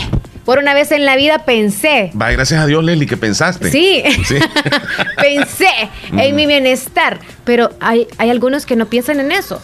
por 0.47 0.59
una 0.59 0.73
vez 0.73 0.93
en 0.93 1.03
la 1.03 1.17
vida 1.17 1.39
pensé. 1.39 2.09
Va, 2.19 2.31
gracias 2.31 2.61
a 2.61 2.65
Dios, 2.65 2.81
Leslie, 2.81 3.05
que 3.05 3.17
pensaste. 3.17 3.69
Sí, 3.69 4.01
Sí. 4.25 4.35
pensé 5.21 5.67
en 6.13 6.37
mi 6.37 6.45
bienestar, 6.45 7.19
pero 7.43 7.71
hay, 7.81 8.07
hay 8.17 8.29
algunos 8.29 8.65
que 8.65 8.77
no 8.77 8.85
piensan 8.85 9.19
en 9.19 9.33
eso. 9.33 9.61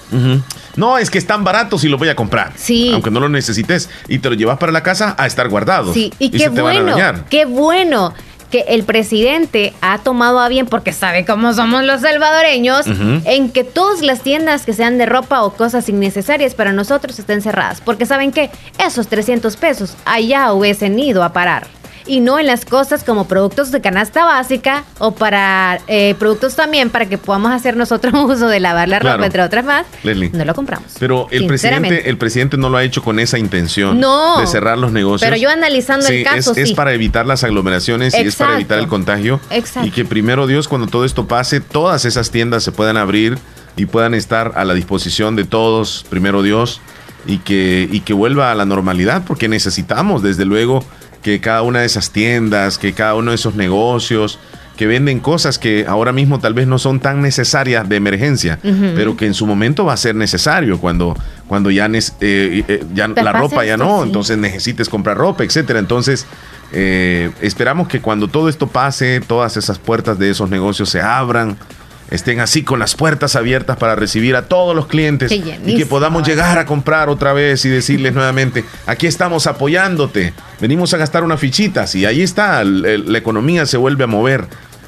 No, 0.76 0.98
es 0.98 1.10
que 1.10 1.20
están 1.20 1.46
baratos 1.46 1.86
y 1.86 1.88
los 1.88 1.98
voy 1.98 2.10
a 2.10 2.18
comprar. 2.18 2.52
Sí. 2.58 2.92
Aunque 2.94 3.12
no 3.12 3.22
los 3.22 3.32
necesites. 3.32 3.90
Y 4.10 4.20
te 4.20 4.28
los 4.28 4.38
llevas 4.38 4.58
para 4.58 4.74
la 4.74 4.84
casa 4.84 5.16
a 5.18 5.26
estar 5.26 5.48
guardados. 5.48 5.94
Sí, 5.94 6.12
y, 6.20 6.32
qué 6.32 6.40
se 6.40 6.50
te 6.50 6.62
van 6.62 6.76
a 6.76 6.82
bueno, 6.82 6.98
dañar. 6.98 7.26
qué 7.30 7.46
bueno 7.46 8.14
que 8.54 8.66
el 8.68 8.84
presidente 8.84 9.74
ha 9.82 9.98
tomado 9.98 10.40
a 10.40 10.48
bien, 10.48 10.68
porque 10.68 10.94
sabe 10.94 11.26
cómo 11.26 11.56
somos 11.56 11.84
los 11.86 12.02
salvadoreños, 12.02 12.86
en 13.26 13.50
que 13.50 13.64
todas 13.64 14.04
las 14.04 14.22
tiendas 14.22 14.64
que 14.64 14.74
sean 14.74 15.00
de 15.00 15.08
ropa 15.08 15.42
o 15.42 15.54
cosas 15.54 15.90
innecesarias 15.90 16.54
para 16.54 16.72
nosotros 16.72 17.18
estén 17.18 17.42
cerradas. 17.42 17.82
Porque 17.82 18.06
saben 18.06 18.32
que 18.32 18.52
esos 18.78 19.08
300 19.08 19.58
pesos 19.58 19.96
allá 20.06 20.54
hubiesen 20.54 21.00
ido 21.00 21.24
a 21.24 21.34
parar. 21.34 21.66
Y 22.06 22.20
no 22.20 22.40
en 22.40 22.48
las 22.48 22.66
cosas 22.66 23.04
como 23.04 23.28
productos 23.28 23.72
de 23.72 23.82
canasta 23.82 24.26
básica 24.26 24.84
o 25.00 25.12
para 25.12 25.80
eh, 25.88 26.16
productos 26.20 26.56
también 26.56 26.90
para 26.90 27.08
que 27.08 27.18
podamos 27.18 27.52
hacer 27.52 27.78
nosotros 27.78 28.14
uso 28.28 28.48
de 28.48 28.60
lavar 28.60 28.90
la 28.90 29.00
ropa, 29.00 29.26
entre 29.26 29.42
otras 29.42 29.64
más. 29.64 29.86
Leslie. 30.04 30.30
No 30.34 30.46
lo 30.46 30.54
compramos. 30.54 30.92
Pero 31.00 31.28
el 31.32 31.48
presidente, 31.48 32.10
el 32.10 32.18
presidente 32.18 32.58
no 32.58 32.70
lo 32.70 32.78
ha 32.78 32.84
hecho 32.84 33.02
con 33.04 33.20
esa 33.20 33.38
intención 33.38 34.00
No. 34.00 34.40
de 34.40 34.48
cerrar 34.48 34.78
los 34.78 34.92
negocios. 34.92 35.30
Pero 35.30 35.42
yo 35.42 35.50
analizando 35.50 36.08
el 36.08 36.24
caso, 36.24 36.54
es, 36.56 36.74
para 36.74 36.94
evitar 36.94 37.26
las 37.26 37.44
aglomeraciones 37.44 38.14
y 38.14 38.18
es 38.18 38.36
para 38.36 38.56
evitar 38.56 38.80
el 38.80 38.88
contagio. 38.88 39.40
Exacto. 39.50 39.88
Y 39.88 39.92
que 39.92 40.06
primero 40.06 40.48
Dios, 40.48 40.68
cuando 40.68 40.88
todo 40.88 41.06
esto 41.06 41.28
pase, 41.28 41.62
todas 41.62 42.06
esas 42.06 42.32
tiendas 42.32 42.64
se 42.64 42.72
puedan 42.72 42.98
abrir 42.98 43.38
y 43.76 43.86
puedan 43.86 44.14
estar 44.14 44.54
a 44.56 44.66
la 44.66 44.74
disposición 44.74 45.36
de 45.36 45.46
todos, 45.46 46.06
primero 46.10 46.42
Dios, 46.44 46.82
y 47.26 47.38
que, 47.38 47.88
y 47.92 48.02
que 48.02 48.14
vuelva 48.14 48.52
a 48.52 48.56
la 48.56 48.66
normalidad, 48.66 49.24
porque 49.26 49.48
necesitamos, 49.48 50.22
desde 50.22 50.46
luego, 50.46 50.84
que 51.24 51.40
cada 51.40 51.62
una 51.64 51.80
de 51.80 51.86
esas 51.86 52.12
tiendas, 52.12 52.78
que 52.78 52.94
cada 52.94 53.16
uno 53.16 53.32
de 53.32 53.36
esos 53.36 53.56
negocios, 53.56 54.40
que 54.78 54.88
venden 54.88 55.20
cosas 55.20 55.60
que 55.60 55.86
ahora 55.88 56.12
mismo 56.12 56.40
tal 56.40 56.54
vez 56.54 56.68
no 56.68 56.80
son 56.80 57.00
tan 57.00 57.22
necesarias 57.22 57.88
de 57.88 57.96
emergencia, 57.96 58.60
pero 58.96 59.16
que 59.16 59.26
en 59.26 59.34
su 59.34 59.46
momento 59.46 59.86
va 59.86 59.94
a 59.94 59.98
ser 59.98 60.16
necesario 60.16 60.80
cuando, 60.80 61.16
cuando 61.48 61.70
ya, 61.70 61.86
eh, 61.86 62.02
eh, 62.20 62.84
ya 62.94 63.08
la 63.08 63.34
ropa 63.34 63.64
ya 63.64 63.74
esto, 63.74 63.86
no, 63.86 64.02
sí. 64.02 64.08
entonces 64.08 64.38
necesites 64.38 64.90
comprar 64.90 65.18
ropa, 65.18 65.44
etcétera. 65.44 65.78
Entonces, 65.78 66.26
eh, 66.72 67.30
esperamos 67.42 67.88
que 67.88 68.02
cuando 68.02 68.28
todo 68.28 68.50
esto 68.50 68.66
pase, 68.66 69.22
todas 69.22 69.58
esas 69.58 69.78
puertas 69.78 70.18
de 70.18 70.32
esos 70.32 70.50
negocios 70.50 70.90
se 70.90 71.02
abran, 71.02 71.56
estén 72.12 72.40
así 72.40 72.64
con 72.64 72.80
las 72.80 72.96
puertas 72.96 73.36
abiertas 73.36 73.78
para 73.78 73.96
recibir 73.96 74.36
a 74.36 74.44
todos 74.48 74.76
los 74.76 74.88
clientes 74.88 75.32
y 75.32 75.42
que 75.78 75.86
podamos 75.86 76.28
llegar 76.28 76.58
a 76.60 76.66
comprar 76.66 77.10
otra 77.10 77.34
vez 77.34 77.66
y 77.66 77.70
decirles 77.70 78.14
nuevamente, 78.16 78.64
aquí 78.86 79.08
estamos 79.08 79.48
apoyándote, 79.48 80.34
venimos 80.60 80.94
a 80.94 80.98
gastar 80.98 81.24
unas 81.24 81.40
fichitas 81.40 81.96
y 81.96 82.06
ahí 82.06 82.22
está, 82.22 82.64
la 82.64 83.18
economía 83.18 83.66
se 83.66 83.78
vuelve 83.78 84.04
a 84.04 84.08
mover. 84.08 84.46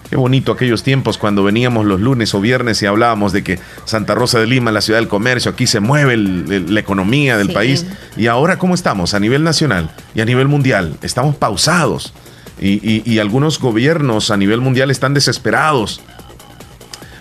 Qué 0.07 0.17
bonito 0.17 0.51
aquellos 0.51 0.83
tiempos 0.83 1.17
cuando 1.17 1.43
veníamos 1.43 1.83
los 1.87 1.99
lunes 1.99 2.35
o 2.35 2.39
viernes 2.39 2.79
y 2.83 2.85
hablábamos 2.85 3.33
de 3.33 3.43
que 3.43 3.57
Santa 3.85 4.13
Rosa 4.13 4.39
de 4.39 4.45
Lima, 4.45 4.71
la 4.71 4.81
ciudad 4.81 4.99
del 4.99 5.07
comercio, 5.07 5.49
aquí 5.49 5.65
se 5.65 5.79
mueve 5.79 6.13
el- 6.13 6.45
el- 6.51 6.73
la 6.75 6.79
economía 6.79 7.37
del 7.39 7.47
Sí. 7.47 7.53
país. 7.53 7.85
Y 8.15 8.27
ahora, 8.27 8.59
¿cómo 8.59 8.75
estamos? 8.75 9.15
A 9.15 9.19
nivel 9.19 9.43
nacional 9.43 9.89
y 10.13 10.21
a 10.21 10.25
nivel 10.25 10.47
mundial. 10.47 10.95
Estamos 11.01 11.35
pausados. 11.37 12.13
Y, 12.61 12.73
y- 12.87 13.01
y 13.03 13.17
algunos 13.17 13.59
gobiernos 13.59 14.29
a 14.29 14.37
nivel 14.37 14.61
mundial 14.61 14.91
están 14.91 15.15
desesperados 15.15 16.01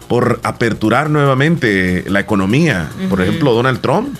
por 0.09 0.41
aperturar 0.43 1.11
nuevamente 1.11 2.05
la 2.09 2.21
economía. 2.21 2.91
Por 3.09 3.21
ejemplo, 3.21 3.53
Donald 3.53 3.81
Trump 3.81 4.17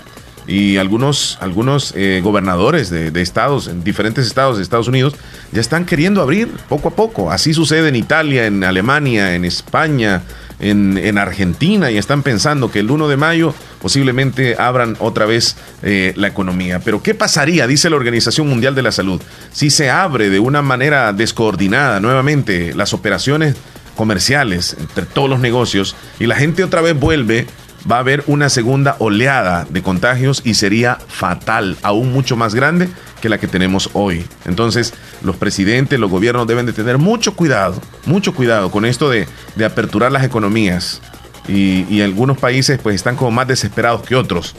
y 0.47 0.77
algunos, 0.77 1.37
algunos 1.41 1.93
eh, 1.95 2.21
gobernadores 2.23 2.89
de, 2.89 3.11
de, 3.11 3.21
estados, 3.21 3.67
en 3.67 3.83
diferentes 3.83 4.27
estados 4.27 4.57
de 4.57 4.63
Estados 4.63 4.87
Unidos, 4.87 5.15
ya 5.51 5.61
están 5.61 5.85
queriendo 5.85 6.21
abrir 6.21 6.49
poco 6.69 6.89
a 6.89 6.91
poco. 6.91 7.31
Así 7.31 7.53
sucede 7.53 7.89
en 7.89 7.95
Italia, 7.95 8.45
en 8.45 8.63
Alemania, 8.63 9.35
en 9.35 9.45
España, 9.45 10.21
en, 10.59 10.97
en 10.97 11.17
Argentina, 11.17 11.91
y 11.91 11.97
están 11.97 12.23
pensando 12.23 12.71
que 12.71 12.79
el 12.79 12.91
1 12.91 13.07
de 13.07 13.17
mayo 13.17 13.53
posiblemente 13.81 14.55
abran 14.57 14.95
otra 14.99 15.25
vez 15.25 15.55
eh, 15.83 16.13
la 16.15 16.27
economía. 16.27 16.79
Pero 16.79 17.01
¿qué 17.01 17.13
pasaría, 17.13 17.67
dice 17.67 17.89
la 17.89 17.95
Organización 17.95 18.47
Mundial 18.47 18.75
de 18.75 18.83
la 18.83 18.91
Salud, 18.91 19.21
si 19.51 19.69
se 19.69 19.89
abre 19.89 20.29
de 20.29 20.39
una 20.39 20.61
manera 20.61 21.11
descoordinada 21.13 21.99
nuevamente 21.99 22.73
las 22.73 22.93
operaciones 22.93 23.55
comerciales 23.95 24.75
entre 24.79 25.05
todos 25.05 25.29
los 25.29 25.39
negocios 25.39 25.95
y 26.19 26.27
la 26.27 26.35
gente 26.35 26.63
otra 26.63 26.81
vez 26.81 26.97
vuelve 26.99 27.47
va 27.89 27.97
a 27.97 27.99
haber 27.99 28.23
una 28.27 28.49
segunda 28.49 28.95
oleada 28.99 29.65
de 29.69 29.83
contagios 29.83 30.41
y 30.43 30.55
sería 30.55 30.97
fatal, 31.07 31.77
aún 31.83 32.11
mucho 32.11 32.35
más 32.35 32.55
grande 32.55 32.89
que 33.21 33.29
la 33.29 33.37
que 33.37 33.47
tenemos 33.47 33.89
hoy. 33.93 34.25
Entonces, 34.45 34.93
los 35.23 35.35
presidentes, 35.35 35.99
los 35.99 36.09
gobiernos 36.09 36.47
deben 36.47 36.65
de 36.65 36.73
tener 36.73 36.97
mucho 36.97 37.35
cuidado, 37.35 37.79
mucho 38.05 38.33
cuidado 38.33 38.71
con 38.71 38.85
esto 38.85 39.09
de, 39.09 39.27
de 39.55 39.65
aperturar 39.65 40.11
las 40.11 40.23
economías. 40.23 41.01
Y, 41.47 41.85
y, 41.89 42.01
algunos 42.01 42.39
países 42.39 42.79
pues 42.81 42.95
están 42.95 43.15
como 43.15 43.29
más 43.29 43.47
desesperados 43.47 44.01
que 44.01 44.15
otros. 44.15 44.55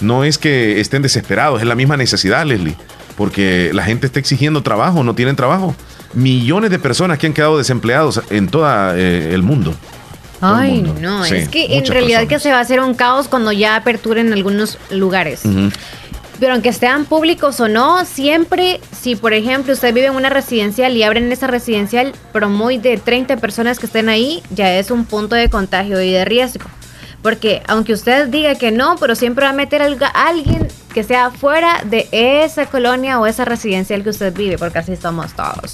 No 0.00 0.22
es 0.22 0.38
que 0.38 0.80
estén 0.80 1.02
desesperados, 1.02 1.60
es 1.60 1.66
la 1.66 1.74
misma 1.74 1.96
necesidad, 1.96 2.46
Leslie, 2.46 2.76
porque 3.16 3.72
la 3.74 3.82
gente 3.82 4.06
está 4.06 4.20
exigiendo 4.20 4.62
trabajo, 4.62 5.02
no 5.02 5.16
tienen 5.16 5.34
trabajo. 5.34 5.74
Millones 6.14 6.70
de 6.70 6.78
personas 6.78 7.18
que 7.18 7.26
han 7.26 7.34
quedado 7.34 7.58
desempleados 7.58 8.22
en 8.30 8.48
todo 8.48 8.66
eh, 8.94 9.34
el 9.34 9.42
mundo. 9.42 9.74
Ay, 10.40 10.82
no, 10.82 11.24
sí, 11.24 11.34
es 11.34 11.48
que 11.48 11.76
en 11.76 11.86
realidad 11.86 12.20
personas. 12.20 12.28
que 12.28 12.38
se 12.40 12.52
va 12.52 12.58
a 12.58 12.60
hacer 12.60 12.80
un 12.80 12.94
caos 12.94 13.28
cuando 13.28 13.50
ya 13.52 13.76
aperturen 13.76 14.32
algunos 14.32 14.78
lugares. 14.90 15.44
Uh 15.44 15.48
-huh. 15.48 15.72
Pero 16.38 16.52
aunque 16.52 16.72
sean 16.72 17.04
públicos 17.04 17.58
o 17.58 17.68
no, 17.68 18.04
siempre, 18.04 18.80
si 18.92 19.16
por 19.16 19.32
ejemplo 19.32 19.72
usted 19.72 19.92
vive 19.92 20.06
en 20.06 20.14
una 20.14 20.30
residencial 20.30 20.96
y 20.96 21.02
abren 21.02 21.32
esa 21.32 21.48
residencial, 21.48 22.12
pero 22.32 22.48
muy 22.48 22.78
de 22.78 22.96
30 22.96 23.38
personas 23.38 23.80
que 23.80 23.86
estén 23.86 24.08
ahí, 24.08 24.42
ya 24.50 24.72
es 24.74 24.92
un 24.92 25.04
punto 25.04 25.34
de 25.34 25.50
contagio 25.50 26.00
y 26.00 26.12
de 26.12 26.24
riesgo. 26.24 26.66
Porque 27.22 27.62
aunque 27.66 27.92
usted 27.92 28.28
diga 28.28 28.54
que 28.54 28.70
no, 28.70 28.94
pero 29.00 29.16
siempre 29.16 29.44
va 29.44 29.50
a 29.50 29.54
meter 29.54 29.82
a 29.82 29.86
alguien 30.26 30.68
que 30.94 31.02
sea 31.02 31.32
fuera 31.32 31.82
de 31.84 32.08
esa 32.12 32.66
colonia 32.66 33.18
o 33.18 33.26
esa 33.26 33.44
residencial 33.44 34.04
que 34.04 34.10
usted 34.10 34.32
vive, 34.32 34.56
porque 34.56 34.78
así 34.78 34.94
somos 34.94 35.34
todos 35.34 35.72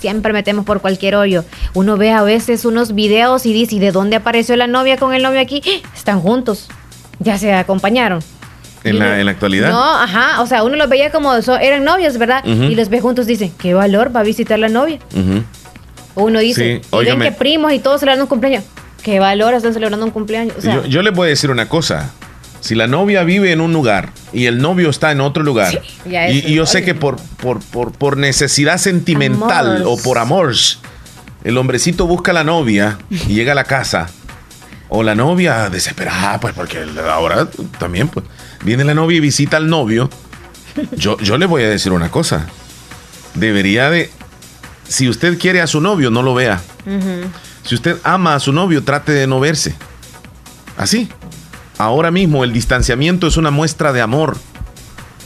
siempre 0.00 0.32
metemos 0.32 0.64
por 0.64 0.80
cualquier 0.80 1.14
hoyo. 1.14 1.44
Uno 1.74 1.96
ve 1.96 2.10
a 2.10 2.22
veces 2.22 2.64
unos 2.64 2.94
videos 2.94 3.46
y 3.46 3.52
dice, 3.52 3.76
¿y 3.76 3.78
de 3.78 3.92
dónde 3.92 4.16
apareció 4.16 4.56
la 4.56 4.66
novia 4.66 4.96
con 4.96 5.14
el 5.14 5.22
novio 5.22 5.40
aquí? 5.40 5.62
Están 5.94 6.20
juntos, 6.20 6.68
ya 7.18 7.38
se 7.38 7.52
acompañaron. 7.52 8.20
¿En 8.82 8.98
la, 8.98 9.20
¿En 9.20 9.26
la, 9.26 9.32
actualidad? 9.32 9.70
No, 9.70 9.94
ajá, 9.94 10.40
o 10.40 10.46
sea, 10.46 10.64
uno 10.64 10.74
los 10.76 10.88
veía 10.88 11.10
como 11.10 11.42
so, 11.42 11.58
eran 11.58 11.84
novios, 11.84 12.16
¿verdad? 12.16 12.42
Uh 12.46 12.48
-huh. 12.48 12.70
Y 12.70 12.74
los 12.74 12.88
ve 12.88 13.02
juntos, 13.02 13.26
dicen, 13.26 13.52
qué 13.58 13.74
valor 13.74 14.10
va 14.14 14.20
a 14.20 14.22
visitar 14.22 14.58
la 14.58 14.70
novia. 14.70 14.98
Uh 15.14 15.18
-huh. 15.18 15.42
Uno 16.14 16.38
dice, 16.40 16.80
sí, 16.82 16.96
y 16.96 17.04
ven 17.04 17.20
que 17.20 17.32
primos 17.32 17.74
y 17.74 17.78
todos 17.78 18.00
celebrando 18.00 18.24
un 18.24 18.28
cumpleaños. 18.28 18.64
Qué 19.02 19.20
valor 19.20 19.52
están 19.52 19.74
celebrando 19.74 20.04
un 20.06 20.12
cumpleaños. 20.12 20.56
O 20.56 20.60
sea, 20.62 20.76
yo, 20.76 20.86
yo 20.86 21.02
les 21.02 21.12
voy 21.12 21.26
a 21.26 21.30
decir 21.30 21.50
una 21.50 21.68
cosa. 21.68 22.10
Si 22.60 22.74
la 22.74 22.86
novia 22.86 23.24
vive 23.24 23.52
en 23.52 23.60
un 23.60 23.72
lugar 23.72 24.10
y 24.32 24.46
el 24.46 24.58
novio 24.58 24.90
está 24.90 25.12
en 25.12 25.20
otro 25.20 25.42
lugar, 25.42 25.70
sí, 25.70 26.10
y, 26.10 26.52
y, 26.52 26.54
yo 26.54 26.66
sé 26.66 26.84
que 26.84 26.94
por, 26.94 27.16
por, 27.38 27.60
por, 27.60 27.92
por 27.92 28.16
necesidad 28.16 28.78
sentimental 28.78 29.82
o 29.86 29.96
por 29.96 30.18
amor, 30.18 30.54
el 31.44 31.56
hombrecito 31.56 32.06
busca 32.06 32.32
a 32.32 32.34
la 32.34 32.44
novia 32.44 32.98
y 33.10 33.34
llega 33.34 33.52
a 33.52 33.54
la 33.54 33.64
casa, 33.64 34.10
o 34.90 35.02
la 35.02 35.14
novia 35.14 35.70
desesperada, 35.70 36.38
pues 36.40 36.52
porque 36.52 36.84
ahora 37.10 37.48
también, 37.78 38.08
pues, 38.08 38.26
viene 38.64 38.84
la 38.84 38.92
novia 38.92 39.16
y 39.16 39.20
visita 39.20 39.56
al 39.56 39.68
novio. 39.68 40.10
Yo, 40.96 41.16
yo 41.18 41.38
le 41.38 41.46
voy 41.46 41.62
a 41.62 41.68
decir 41.68 41.92
una 41.92 42.10
cosa. 42.10 42.46
Debería 43.34 43.88
de, 43.88 44.10
si 44.88 45.08
usted 45.08 45.38
quiere 45.38 45.60
a 45.60 45.66
su 45.66 45.80
novio, 45.80 46.10
no 46.10 46.22
lo 46.22 46.34
vea. 46.34 46.60
Uh 46.86 46.90
-huh. 46.90 47.24
Si 47.64 47.74
usted 47.74 47.96
ama 48.02 48.34
a 48.34 48.40
su 48.40 48.52
novio, 48.52 48.82
trate 48.82 49.12
de 49.12 49.26
no 49.26 49.38
verse. 49.38 49.74
Así. 50.76 51.08
Ahora 51.80 52.10
mismo 52.10 52.44
el 52.44 52.52
distanciamiento 52.52 53.26
es 53.26 53.38
una 53.38 53.50
muestra 53.50 53.94
de 53.94 54.02
amor. 54.02 54.36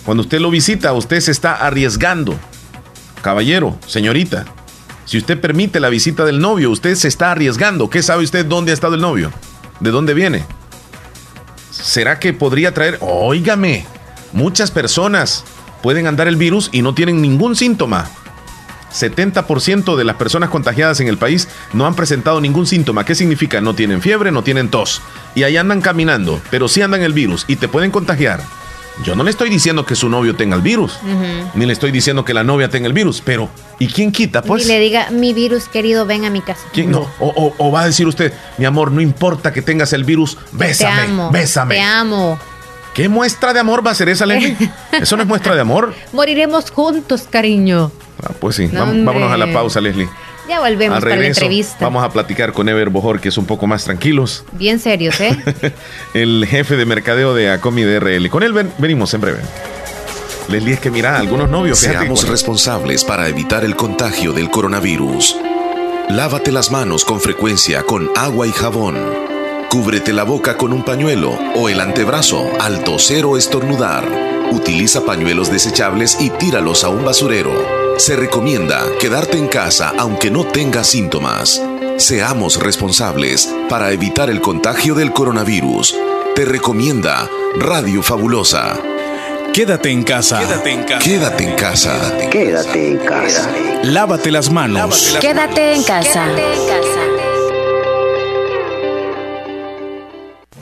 Cuando 0.05 0.20
usted 0.22 0.38
lo 0.38 0.50
visita, 0.50 0.92
usted 0.92 1.18
se 1.18 1.32
está 1.32 1.66
arriesgando. 1.66 2.38
Caballero, 3.22 3.76
señorita, 3.88 4.44
si 5.05 5.18
usted 5.18 5.40
permite 5.40 5.80
la 5.80 5.88
visita 5.88 6.24
del 6.24 6.38
novio, 6.38 6.70
usted 6.70 6.94
se 6.94 7.09
está 7.09 7.32
arriesgando. 7.32 7.90
¿Qué 7.90 8.05
sabe 8.05 8.22
usted 8.22 8.46
dónde 8.46 8.70
ha 8.70 8.74
estado 8.74 8.94
el 8.94 9.00
novio? 9.00 9.32
¿De 9.80 9.90
dónde 9.90 10.14
viene? 10.14 10.44
¿Será 11.72 12.20
que 12.20 12.32
podría 12.32 12.72
traer... 12.72 12.98
Óigame, 13.00 13.84
muchas 14.32 14.70
personas 14.70 15.42
pueden 15.82 16.07
andar 16.07 16.28
el 16.28 16.36
virus 16.36 16.68
y 16.70 16.82
no 16.82 16.94
tienen 16.94 17.20
ningún 17.20 17.57
síntoma. 17.57 18.09
70% 18.95 19.97
de 19.97 20.05
las 20.05 20.16
personas 20.16 20.51
contagiadas 20.51 21.01
en 21.01 21.09
el 21.09 21.18
país 21.18 21.49
no 21.72 21.86
han 21.86 21.95
presentado 21.95 22.40
ningún 22.40 22.66
síntoma. 22.66 23.05
¿Qué 23.05 23.14
significa? 23.14 23.61
No 23.61 23.74
tienen 23.74 24.01
fiebre, 24.01 24.30
no 24.30 24.42
tienen 24.42 24.68
tos. 24.68 25.03
Y 25.34 25.42
ahí 25.42 25.57
andan 25.57 25.80
caminando, 25.80 26.40
pero 26.51 26.68
sí 26.68 26.80
andan 26.80 27.03
el 27.03 27.12
virus 27.12 27.45
y 27.49 27.57
te 27.57 27.68
pueden 27.68 27.90
contagiar. 27.90 28.40
Yo 29.03 29.16
no 29.16 29.24
le 29.24 29.30
estoy 29.30 29.51
diciendo 29.51 29.84
que 29.84 29.97
su 29.97 30.09
novio 30.09 30.36
tenga 30.36 30.55
el 30.55 30.62
virus, 30.62 31.01
uh 31.03 31.07
-huh. 31.07 31.51
ni 31.55 31.66
le 31.66 31.72
estoy 31.72 31.90
diciendo 31.90 32.24
que 32.24 32.32
la 32.32 32.45
novia 32.45 32.68
tenga 32.68 32.86
el 32.86 32.92
virus, 32.92 33.20
pero 33.20 33.51
¿y 33.80 33.88
quién 33.88 34.12
quita? 34.12 34.40
Pues. 34.42 34.64
Y 34.64 34.68
le 34.68 34.78
diga, 34.78 35.11
mi 35.11 35.34
virus 35.34 35.68
querido, 35.68 36.07
ven 36.07 36.24
a 36.24 36.30
mi 36.30 36.40
casa. 36.40 36.61
¿Quién? 36.72 36.92
No, 36.92 37.01
o, 37.18 37.26
o, 37.26 37.55
o, 37.59 37.72
va 37.72 37.82
a 37.82 37.86
decir 37.86 38.07
usted, 38.07 38.32
mi 38.57 38.66
amor, 38.66 38.92
no 38.92 39.01
importa 39.01 39.53
que 39.53 39.62
tengas 39.62 39.92
el 39.92 40.05
virus, 40.05 40.38
bésame, 40.53 40.95
te 40.95 41.09
amo, 41.09 41.30
bésame. 41.32 41.74
Te 41.74 41.80
amo. 41.80 42.38
¿Qué 42.95 43.09
muestra 43.09 43.53
de 43.53 43.59
amor 43.59 43.84
va 43.84 43.90
a 43.90 43.95
ser 43.95 44.09
esa, 44.09 44.24
Leslie? 44.24 44.57
Eso 44.92 45.16
no 45.16 45.22
es 45.22 45.28
muestra 45.28 45.55
de 45.55 45.61
amor. 45.61 45.92
Moriremos 46.12 46.70
juntos, 46.70 47.26
cariño. 47.28 47.90
Ah, 48.22 48.30
pues 48.40 48.57
sí, 48.57 48.68
no, 48.72 48.86
vámonos 48.86 49.32
a 49.32 49.36
la 49.36 49.53
pausa, 49.53 49.80
Leslie. 49.80 50.09
Ya 50.49 50.61
volvemos 50.61 51.01
regreso, 51.01 51.03
para 51.03 51.16
la 51.16 51.26
entrevista. 51.26 51.76
Vamos 51.80 52.05
a 52.05 52.11
platicar 52.11 52.53
con 52.53 52.68
Ever 52.68 52.90
Bojor, 52.90 53.20
que 53.20 53.30
es 53.30 53.38
un 53.38 53.47
poco 53.47 53.66
más 53.66 53.84
tranquilos. 53.84 54.45
Bien 54.53 54.78
serios, 54.78 55.18
¿eh? 55.20 55.36
el 56.14 56.47
jefe 56.49 56.76
de 56.76 56.86
mercadeo 56.86 57.34
de 57.34 57.51
Acomi 57.51 57.82
DRL. 57.82 58.28
Con 58.30 58.42
él 58.42 58.53
ven, 58.53 58.72
venimos 58.78 59.12
en 59.14 59.20
breve. 59.22 59.38
Leslie, 60.49 60.74
es 60.74 60.80
que 60.80 60.90
mira, 60.90 61.18
algunos 61.18 61.49
novios. 61.49 61.78
Seamos 61.78 62.28
responsables 62.28 63.05
para 63.05 63.28
evitar 63.28 63.64
el 63.64 63.74
contagio 63.74 64.32
del 64.32 64.51
coronavirus. 64.51 65.36
Lávate 66.11 66.53
las 66.53 66.70
manos 66.70 67.05
con 67.05 67.20
frecuencia 67.20 67.82
con 67.82 68.11
agua 68.14 68.47
y 68.47 68.53
jabón. 68.53 69.34
Cúbrete 69.75 70.12
la 70.12 70.22
boca 70.22 70.57
con 70.57 70.72
un 70.72 70.85
pañuelo 70.85 71.37
o 71.57 71.68
el 71.68 71.81
antebrazo 71.81 72.49
al 72.61 72.85
toser 72.85 73.25
o 73.25 73.37
estornudar. 73.37 74.05
Utiliza 74.53 75.05
pañuelos 75.05 75.51
desechables 75.51 76.16
y 76.20 76.31
tíralos 76.31 76.85
a 76.85 76.91
un 76.91 77.05
basurero. 77.05 77.51
Se 77.99 78.14
recomienda 78.14 78.85
quedarte 79.01 79.37
en 79.37 79.49
casa 79.49 79.93
aunque 79.99 80.31
no 80.31 80.45
tengas 80.45 80.87
síntomas. 80.87 81.61
Seamos 81.97 82.62
responsables 82.62 83.53
para 83.68 83.91
evitar 83.91 84.31
el 84.31 84.41
contagio 84.41 84.95
del 84.95 85.12
coronavirus. 85.12 85.97
Te 86.37 86.45
recomienda 86.45 87.29
Radio 87.57 88.01
Fabulosa. 88.01 88.79
Quédate 89.53 89.91
en 89.91 90.05
casa. 90.05 90.39
Quédate 90.39 90.70
en 90.70 90.85
casa. 90.85 91.05
Quédate 91.05 91.45
en 91.45 91.57
casa. 91.57 92.18
Quédate 92.31 92.89
en 92.93 92.99
casa. 92.99 93.51
Lávate 93.83 94.31
las 94.31 94.53
manos. 94.53 95.18
Quédate 95.20 95.75
en 95.75 95.83
casa. 95.83 96.27
Quédate 96.27 96.55
en 96.55 96.66
casa. 96.68 97.14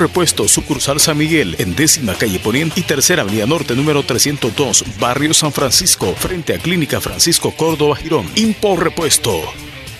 Repuesto, 0.00 0.48
sucursal 0.48 0.98
San 0.98 1.18
Miguel, 1.18 1.54
en 1.58 1.76
décima 1.76 2.14
calle 2.14 2.40
Poniente 2.40 2.80
y 2.80 2.82
tercera 2.82 3.22
avenida 3.22 3.46
norte, 3.46 3.76
número 3.76 4.02
302, 4.02 4.98
barrio 4.98 5.34
San 5.34 5.52
Francisco, 5.52 6.14
frente 6.14 6.54
a 6.54 6.58
Clínica 6.58 7.00
Francisco 7.00 7.52
Córdoba 7.54 7.96
Girón. 7.96 8.26
Impor 8.34 8.82
Repuesto. 8.82 9.40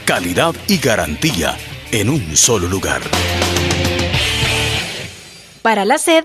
Calidad 0.07 0.55
y 0.68 0.78
garantía 0.78 1.57
en 1.92 2.09
un 2.09 2.36
solo 2.36 2.66
lugar. 2.66 3.03
Para 5.62 5.84
la 5.84 5.98
sed, 5.98 6.24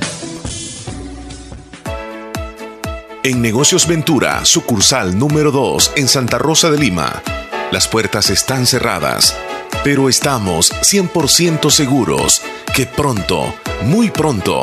En 3.22 3.40
Negocios 3.42 3.86
Ventura, 3.88 4.44
sucursal 4.44 5.18
número 5.18 5.50
2 5.50 5.92
en 5.96 6.06
Santa 6.06 6.38
Rosa 6.38 6.70
de 6.70 6.78
Lima 6.78 7.22
las 7.72 7.88
puertas 7.88 8.30
están 8.30 8.66
cerradas, 8.66 9.36
pero 9.82 10.08
estamos 10.08 10.72
100% 10.72 11.70
seguros 11.70 12.42
que 12.74 12.86
pronto, 12.86 13.54
muy 13.82 14.10
pronto, 14.10 14.62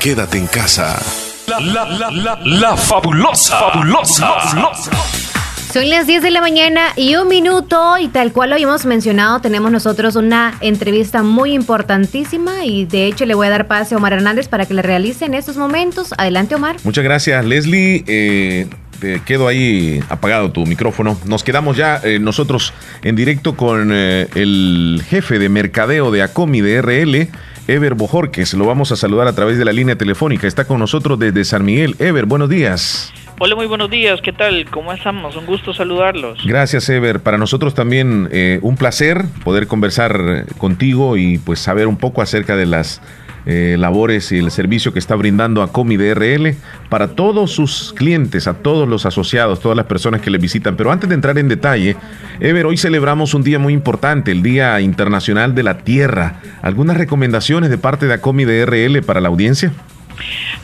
Quédate 0.00 0.36
en 0.36 0.46
casa. 0.46 1.00
La, 1.46 2.76
fabulosa, 2.76 3.58
fabulosa, 3.58 4.40
fabulosa. 4.40 4.90
Son 5.72 5.88
las 5.88 6.06
10 6.06 6.22
de 6.22 6.30
la 6.30 6.42
mañana 6.42 6.88
y 6.94 7.16
un 7.16 7.28
minuto 7.28 7.96
y 7.98 8.08
tal 8.08 8.32
cual 8.32 8.50
lo 8.50 8.56
habíamos 8.56 8.84
mencionado, 8.84 9.40
tenemos 9.40 9.72
nosotros 9.72 10.16
una 10.16 10.58
entrevista 10.60 11.22
muy 11.22 11.54
importantísima 11.54 12.66
y 12.66 12.84
de 12.84 13.06
hecho 13.06 13.24
le 13.24 13.34
voy 13.34 13.46
a 13.46 13.50
dar 13.50 13.66
pase 13.66 13.94
a 13.94 13.98
Omar 13.98 14.12
Hernández 14.12 14.48
para 14.48 14.66
que 14.66 14.74
le 14.74 14.82
realice 14.82 15.24
en 15.24 15.32
estos 15.32 15.56
momentos. 15.56 16.12
Adelante 16.18 16.54
Omar. 16.54 16.76
Muchas 16.84 17.02
gracias 17.02 17.44
Leslie. 17.46 18.04
Eh, 18.06 18.66
te 19.00 19.20
quedo 19.20 19.48
ahí 19.48 20.00
apagado 20.10 20.52
tu 20.52 20.66
micrófono. 20.66 21.18
Nos 21.24 21.44
quedamos 21.44 21.78
ya 21.78 21.98
eh, 22.04 22.18
nosotros 22.18 22.74
en 23.02 23.16
directo 23.16 23.56
con 23.56 23.90
eh, 23.90 24.28
el 24.34 25.02
jefe 25.08 25.38
de 25.38 25.48
mercadeo 25.48 26.10
de 26.10 26.22
Acomi 26.22 26.60
de 26.60 26.82
RL. 26.82 27.30
Ever 27.66 27.94
Bojorques. 27.94 28.54
Lo 28.54 28.66
vamos 28.66 28.92
a 28.92 28.96
saludar 28.96 29.26
a 29.26 29.34
través 29.34 29.58
de 29.58 29.64
la 29.64 29.72
línea 29.72 29.96
telefónica. 29.96 30.46
Está 30.46 30.66
con 30.66 30.78
nosotros 30.78 31.18
desde 31.18 31.44
San 31.44 31.64
Miguel. 31.64 31.96
Ever, 31.98 32.26
buenos 32.26 32.48
días. 32.48 33.12
Hola, 33.38 33.56
muy 33.56 33.66
buenos 33.66 33.90
días. 33.90 34.20
¿Qué 34.20 34.32
tal? 34.32 34.66
¿Cómo 34.70 34.92
estamos? 34.92 35.34
Un 35.34 35.46
gusto 35.46 35.74
saludarlos. 35.74 36.40
Gracias, 36.44 36.88
Ever. 36.88 37.20
Para 37.20 37.38
nosotros 37.38 37.74
también 37.74 38.28
eh, 38.30 38.58
un 38.62 38.76
placer 38.76 39.24
poder 39.44 39.66
conversar 39.66 40.46
contigo 40.58 41.16
y 41.16 41.38
pues 41.38 41.58
saber 41.58 41.86
un 41.86 41.96
poco 41.96 42.22
acerca 42.22 42.54
de 42.54 42.66
las 42.66 43.00
eh, 43.46 43.76
labores 43.78 44.32
y 44.32 44.38
el 44.38 44.50
servicio 44.50 44.92
que 44.92 44.98
está 44.98 45.14
brindando 45.14 45.62
a 45.62 45.70
Comi 45.70 45.96
DRL 45.96 46.54
para 46.88 47.08
todos 47.08 47.52
sus 47.52 47.92
clientes, 47.94 48.46
a 48.46 48.54
todos 48.54 48.88
los 48.88 49.06
asociados, 49.06 49.60
todas 49.60 49.76
las 49.76 49.86
personas 49.86 50.20
que 50.20 50.30
le 50.30 50.38
visitan. 50.38 50.76
Pero 50.76 50.90
antes 50.90 51.08
de 51.08 51.14
entrar 51.14 51.38
en 51.38 51.48
detalle, 51.48 51.96
Ever, 52.40 52.66
hoy 52.66 52.76
celebramos 52.76 53.34
un 53.34 53.42
día 53.42 53.58
muy 53.58 53.72
importante, 53.72 54.32
el 54.32 54.42
Día 54.42 54.80
Internacional 54.80 55.54
de 55.54 55.62
la 55.62 55.78
Tierra. 55.78 56.40
¿Algunas 56.62 56.96
recomendaciones 56.96 57.70
de 57.70 57.78
parte 57.78 58.06
de 58.06 58.14
Acomi 58.14 58.44
DRL 58.44 59.02
para 59.02 59.20
la 59.20 59.28
audiencia? 59.28 59.72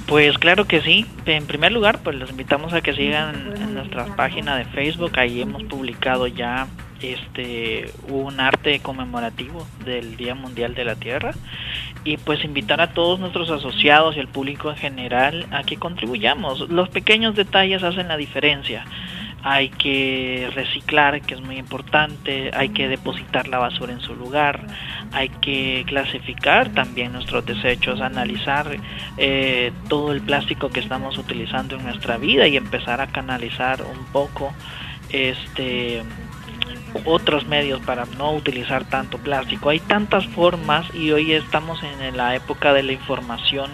Pues 0.06 0.38
claro 0.38 0.66
que 0.66 0.80
sí. 0.80 1.06
En 1.26 1.46
primer 1.46 1.72
lugar, 1.72 2.00
pues 2.02 2.16
los 2.16 2.30
invitamos 2.30 2.72
a 2.72 2.80
que 2.80 2.92
sigan 2.94 3.34
en 3.56 3.74
nuestra 3.74 4.06
página 4.16 4.56
de 4.56 4.64
Facebook. 4.64 5.12
Ahí 5.18 5.40
hemos 5.40 5.62
publicado 5.64 6.26
ya 6.26 6.66
este 7.02 7.90
un 8.08 8.40
arte 8.40 8.80
conmemorativo 8.80 9.66
del 9.84 10.16
Día 10.16 10.34
Mundial 10.34 10.74
de 10.74 10.84
la 10.84 10.96
Tierra 10.96 11.32
y 12.04 12.16
pues 12.16 12.44
invitar 12.44 12.80
a 12.80 12.92
todos 12.92 13.20
nuestros 13.20 13.50
asociados 13.50 14.16
y 14.16 14.20
al 14.20 14.28
público 14.28 14.70
en 14.70 14.76
general 14.76 15.46
a 15.50 15.62
que 15.64 15.76
contribuyamos. 15.76 16.68
Los 16.70 16.88
pequeños 16.88 17.34
detalles 17.34 17.82
hacen 17.82 18.08
la 18.08 18.16
diferencia. 18.16 18.84
Hay 19.42 19.70
que 19.70 20.50
reciclar, 20.54 21.22
que 21.22 21.32
es 21.32 21.40
muy 21.40 21.56
importante, 21.56 22.50
hay 22.52 22.70
que 22.70 22.88
depositar 22.88 23.48
la 23.48 23.56
basura 23.56 23.94
en 23.94 24.00
su 24.00 24.14
lugar, 24.14 24.66
hay 25.12 25.30
que 25.30 25.84
clasificar 25.86 26.68
también 26.74 27.12
nuestros 27.12 27.46
desechos, 27.46 28.02
analizar 28.02 28.76
eh, 29.16 29.72
todo 29.88 30.12
el 30.12 30.20
plástico 30.20 30.68
que 30.68 30.80
estamos 30.80 31.16
utilizando 31.16 31.76
en 31.76 31.84
nuestra 31.84 32.18
vida 32.18 32.48
y 32.48 32.58
empezar 32.58 33.00
a 33.00 33.06
canalizar 33.06 33.80
un 33.80 34.04
poco 34.12 34.52
este 35.08 36.02
otros 37.04 37.46
medios 37.46 37.80
para 37.80 38.04
no 38.18 38.32
utilizar 38.32 38.84
tanto 38.84 39.18
plástico. 39.18 39.70
Hay 39.70 39.80
tantas 39.80 40.26
formas 40.26 40.86
y 40.94 41.12
hoy 41.12 41.32
estamos 41.32 41.82
en 41.82 42.16
la 42.16 42.34
época 42.34 42.72
de 42.72 42.82
la 42.82 42.92
información, 42.92 43.70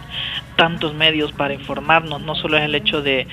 tantos 0.56 0.94
medios 0.94 1.32
para 1.32 1.54
informarnos, 1.54 2.20
no 2.22 2.34
solo 2.34 2.56
es 2.56 2.64
el 2.64 2.74
hecho 2.74 3.02
de, 3.02 3.26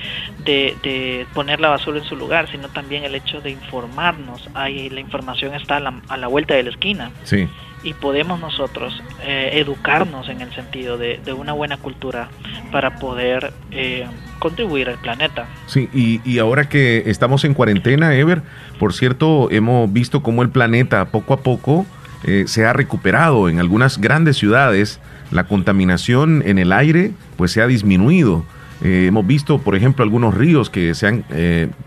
de, 0.44 1.26
poner 1.34 1.60
la 1.60 1.68
basura 1.68 1.98
en 1.98 2.04
su 2.04 2.16
lugar, 2.16 2.50
sino 2.50 2.68
también 2.68 3.04
el 3.04 3.14
hecho 3.14 3.40
de 3.40 3.50
informarnos. 3.50 4.48
Ahí 4.54 4.90
la 4.90 5.00
información 5.00 5.54
está 5.54 5.76
a 5.76 5.80
la, 5.80 6.00
a 6.08 6.16
la 6.16 6.26
vuelta 6.28 6.54
de 6.54 6.62
la 6.62 6.70
esquina. 6.70 7.10
Sí 7.24 7.48
y 7.84 7.92
podemos 7.92 8.40
nosotros 8.40 9.00
eh, 9.22 9.50
educarnos 9.54 10.28
en 10.28 10.40
el 10.40 10.52
sentido 10.54 10.96
de, 10.96 11.20
una 11.34 11.52
buena 11.52 11.76
cultura 11.76 12.28
para 12.72 12.96
poder 12.96 13.52
eh, 13.70 14.06
contribuir 14.38 14.88
al 14.88 14.98
planeta. 14.98 15.46
Sí, 15.66 15.88
y, 15.92 16.20
y, 16.24 16.38
ahora 16.38 16.68
que 16.68 17.02
estamos 17.06 17.44
en 17.44 17.52
cuarentena, 17.52 18.14
Ever, 18.14 18.42
por 18.78 18.94
cierto, 18.94 19.50
hemos 19.50 19.92
visto 19.92 20.22
cómo 20.22 20.42
el 20.42 20.48
planeta 20.48 21.04
poco 21.06 21.34
a 21.34 21.40
poco 21.40 21.86
eh, 22.24 22.44
se 22.46 22.64
ha 22.64 22.72
recuperado 22.72 23.50
en 23.50 23.60
algunas 23.60 23.98
grandes 24.00 24.38
ciudades, 24.38 24.98
la 25.30 25.44
contaminación 25.44 26.42
en 26.46 26.58
el 26.58 26.72
aire 26.72 27.12
pues 27.36 27.52
se 27.52 27.62
ha 27.62 27.66
disminuido. 27.66 28.44
hemos 28.82 29.26
visto, 29.26 29.58
por 29.58 29.76
ejemplo, 29.76 30.04
algunos 30.04 30.34
ríos 30.34 30.70
que 30.70 30.94
se 30.94 31.06
han 31.06 31.24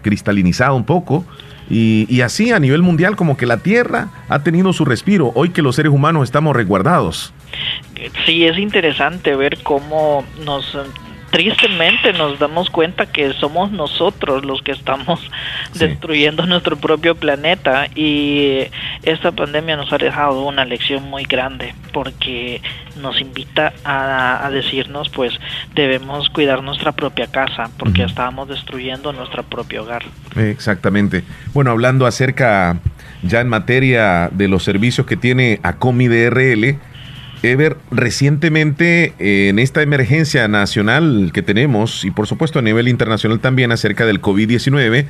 cristalinizado 0.02 0.76
un 0.76 0.86
poco 0.86 1.26
y, 1.70 2.22
así 2.22 2.52
a 2.52 2.60
nivel 2.60 2.82
mundial 2.82 3.16
como 3.16 3.36
que 3.36 3.46
la 3.46 3.58
Tierra 3.58 4.10
ha 4.30 4.40
tenido 4.40 4.72
su 4.74 4.86
respiro, 4.86 5.32
hoy 5.36 5.50
que 5.50 5.62
los 5.62 5.76
seres 5.76 5.92
humanos 5.92 6.24
estamos 6.24 6.56
resguardados. 6.56 7.34
Sí, 8.26 8.46
es 8.46 8.58
interesante 8.58 9.36
ver 9.36 9.58
cómo 9.64 10.24
nos 10.46 10.78
tristemente 11.30 12.14
nos 12.14 12.40
damos 12.40 12.70
cuenta 12.70 13.06
que 13.06 13.34
somos 13.34 13.72
nosotros 13.72 14.46
los 14.46 14.62
que 14.62 14.72
estamos 14.72 15.20
destruyendo 15.74 16.46
nuestro 16.46 16.78
propio 16.78 17.16
planeta 17.16 17.88
y 17.96 18.64
esta 19.04 19.32
pandemia 19.32 19.76
nos 19.76 19.92
ha 19.92 19.98
dejado 19.98 20.44
una 20.44 20.66
lección 20.66 21.04
muy 21.04 21.24
grande 21.24 21.74
porque 21.92 22.62
nos 23.02 23.20
invita 23.22 23.74
a, 23.84 24.50
decirnos 24.52 25.10
pues 25.10 25.34
debemos 25.76 26.30
cuidar 26.30 26.64
nuestra 26.64 26.94
propia 26.94 27.28
casa 27.28 27.70
porque 27.78 28.04
estábamos 28.04 28.48
destruyendo 28.48 29.14
nuestro 29.14 29.44
propio 29.44 29.84
hogar. 29.84 30.04
Exactamente. 30.36 31.24
Bueno, 31.54 31.72
hablando 31.72 32.06
acerca 32.06 32.80
ya 33.24 33.42
en 33.42 33.50
materia 33.50 34.30
de 34.32 34.48
los 34.48 34.64
servicios 34.64 35.06
que 35.06 35.18
tiene 35.18 35.60
Acomi 35.64 36.08
DRL, 36.08 36.80
Ever, 37.44 37.78
recientemente 37.92 39.14
eh, 39.20 39.50
en 39.50 39.60
esta 39.60 39.82
emergencia 39.82 40.48
nacional 40.48 41.32
que 41.34 41.44
tenemos 41.44 42.04
y 42.04 42.12
por 42.12 42.28
supuesto 42.28 42.60
a 42.60 42.62
nivel 42.62 42.88
internacional 42.88 43.40
también 43.40 43.72
acerca 43.72 44.06
del 44.06 44.22
COVID-19, 44.22 45.06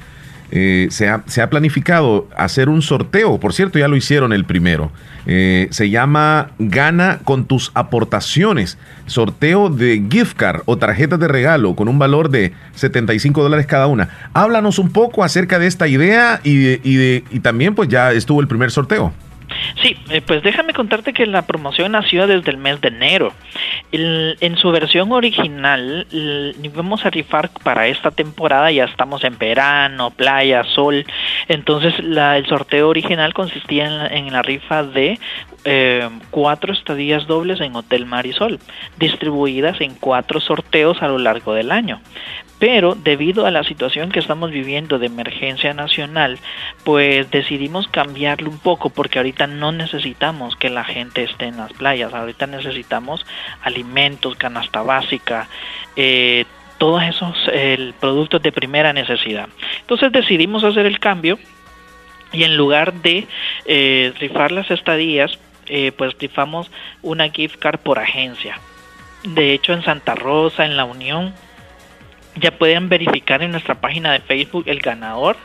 eh, 0.50 0.88
se, 0.92 1.10
ha, 1.10 1.24
se, 1.28 1.42
ha, 1.42 1.50
planificado 1.50 2.28
hacer 2.38 2.70
un 2.70 2.82
sorteo, 2.82 3.38
por 3.38 3.54
cierto 3.54 3.80
ya 3.80 3.90
lo 3.90 3.98
hicieron 3.98 4.32
el 4.32 4.46
primero, 4.46 4.92
eh, 5.26 5.68
se 5.72 5.90
llama 5.90 6.52
Gana 6.58 7.20
con 7.26 7.46
tus 7.46 7.72
aportaciones, 7.74 8.78
sorteo 9.08 9.70
de 9.70 10.02
gift 10.10 10.38
card 10.38 10.62
o 10.64 10.78
tarjetas 10.78 11.20
de 11.20 11.28
regalo 11.28 11.76
con 11.76 11.90
un 11.90 12.00
valor 12.00 12.30
de 12.30 12.54
75 12.76 13.44
dólares 13.44 13.66
cada 13.66 13.88
una. 13.88 14.30
Háblanos 14.34 14.80
un 14.80 14.90
poco 14.90 15.26
acerca 15.26 15.60
de 15.60 15.68
esta 15.68 15.90
idea 15.90 16.40
y, 16.46 16.76
y, 16.76 17.26
y 17.30 17.40
también 17.42 17.76
pues 17.76 17.90
ya 17.90 18.14
estuvo 18.14 18.40
el 18.40 18.48
primer 18.48 18.72
sorteo. 18.72 19.14
Sí, 19.82 19.98
eh, 20.10 20.22
pues 20.22 20.44
déjame 20.44 20.74
contarte 20.74 21.14
que 21.14 21.26
la 21.26 21.46
promoción 21.46 21.92
nació 21.94 22.28
desde 22.28 22.52
el 22.52 22.58
mes 22.58 22.82
de 22.82 22.90
enero. 22.90 23.34
en 23.92 24.58
su 24.58 24.72
versión 24.72 25.12
original, 25.12 26.08
íbamos 26.62 27.06
a 27.06 27.10
rifar 27.10 27.50
para 27.64 27.88
esta 27.88 28.12
temporada, 28.12 28.72
ya 28.72 28.86
estamos 28.86 29.24
en 29.24 29.38
verano, 29.38 30.12
playa, 30.12 30.64
sol. 30.64 31.06
Entonces, 31.48 31.94
el 32.00 32.46
sorteo 32.48 32.90
original 32.90 33.34
consistía 33.34 34.08
en 34.08 34.32
la, 34.32 34.42
rifa 34.42 34.84
de 34.84 35.20
eh, 35.66 36.10
cuatro 36.32 36.74
estadías 36.74 37.28
dobles 37.28 37.60
en 37.62 37.76
Hotel 37.76 38.06
Marisol, 38.06 38.60
distribuidas 38.98 39.82
en 39.82 39.96
cuatro 39.96 40.40
sorteos 40.40 41.02
a 41.02 41.08
lo 41.08 41.18
largo 41.18 41.54
del 41.54 41.72
año 41.72 42.02
pero 42.60 42.96
debido 42.96 43.46
a 43.46 43.52
la 43.52 43.64
situación 43.64 44.12
que 44.12 44.20
estamos 44.20 44.52
viviendo 44.52 45.00
de 45.00 45.08
emergencia 45.08 45.74
nacional, 45.74 46.40
pues 46.84 47.30
decidimos 47.32 47.88
cambiarlo 47.88 48.50
un 48.50 48.60
poco 48.60 48.90
porque 48.90 49.20
ahorita 49.20 49.48
no 49.48 49.72
necesitamos 49.72 50.56
que 50.56 50.70
la 50.70 50.84
gente 50.84 51.24
esté 51.24 51.46
en 51.46 51.58
las 51.58 51.74
playas, 51.74 52.14
ahorita 52.14 52.48
necesitamos 52.48 53.26
alimentos, 53.62 54.36
canasta 54.36 54.82
básica, 54.82 55.48
eh, 55.96 56.46
todos 56.78 57.04
esos 57.04 57.36
productos 58.00 58.42
de 58.42 58.52
primera 58.52 58.94
necesidad. 58.94 59.50
Entonces 59.82 60.12
decidimos 60.12 60.64
hacer 60.64 60.86
el 60.86 61.00
cambio 61.00 61.40
y 62.32 62.44
en 62.44 62.58
lugar 62.58 62.94
de 62.94 63.28
eh, 63.66 64.14
rifar 64.20 64.52
las 64.52 64.70
estadías, 64.72 65.40
eh, 65.68 65.92
pues 65.92 66.16
rifamos 66.20 66.70
una 67.02 67.30
gift 67.30 67.58
card 67.58 67.80
por 67.80 68.00
agencia. 68.00 68.60
De 69.24 69.54
hecho, 69.54 69.74
en 69.74 69.84
Santa 69.84 70.16
Rosa, 70.16 70.66
en 70.66 70.78
La 70.78 70.86
Unión, 70.86 71.34
ya 72.40 72.58
pueden 72.58 72.90
verificar 72.90 73.42
en 73.42 73.52
nuestra 73.52 73.76
página 73.76 74.12
de 74.14 74.20
Facebook 74.20 74.64
el 74.68 74.80
ganador 74.80 75.38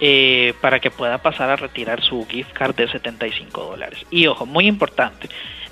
eh, 0.00 0.54
para 0.60 0.80
que 0.80 0.90
pueda 0.90 1.18
pasar 1.18 1.50
a 1.50 1.56
retirar 1.56 2.02
su 2.02 2.26
gift 2.28 2.52
card 2.52 2.74
de 2.74 2.88
75 2.88 3.62
dólares. 3.62 4.04
Y 4.10 4.26
ojo, 4.26 4.46
muy 4.46 4.66
importante, 4.66 5.28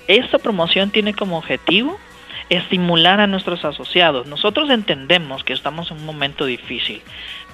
esta 0.07 0.37
promoción 0.37 0.91
tiene 0.91 1.13
como 1.13 1.37
objetivo 1.37 1.97
estimular 2.49 3.19
a 3.19 3.27
nuestros 3.27 3.63
asociados. 3.63 4.27
Nosotros 4.27 4.69
entendemos 4.69 5.43
que 5.43 5.53
estamos 5.53 5.89
en 5.91 5.97
un 5.97 6.05
momento 6.05 6.45
difícil, 6.45 7.01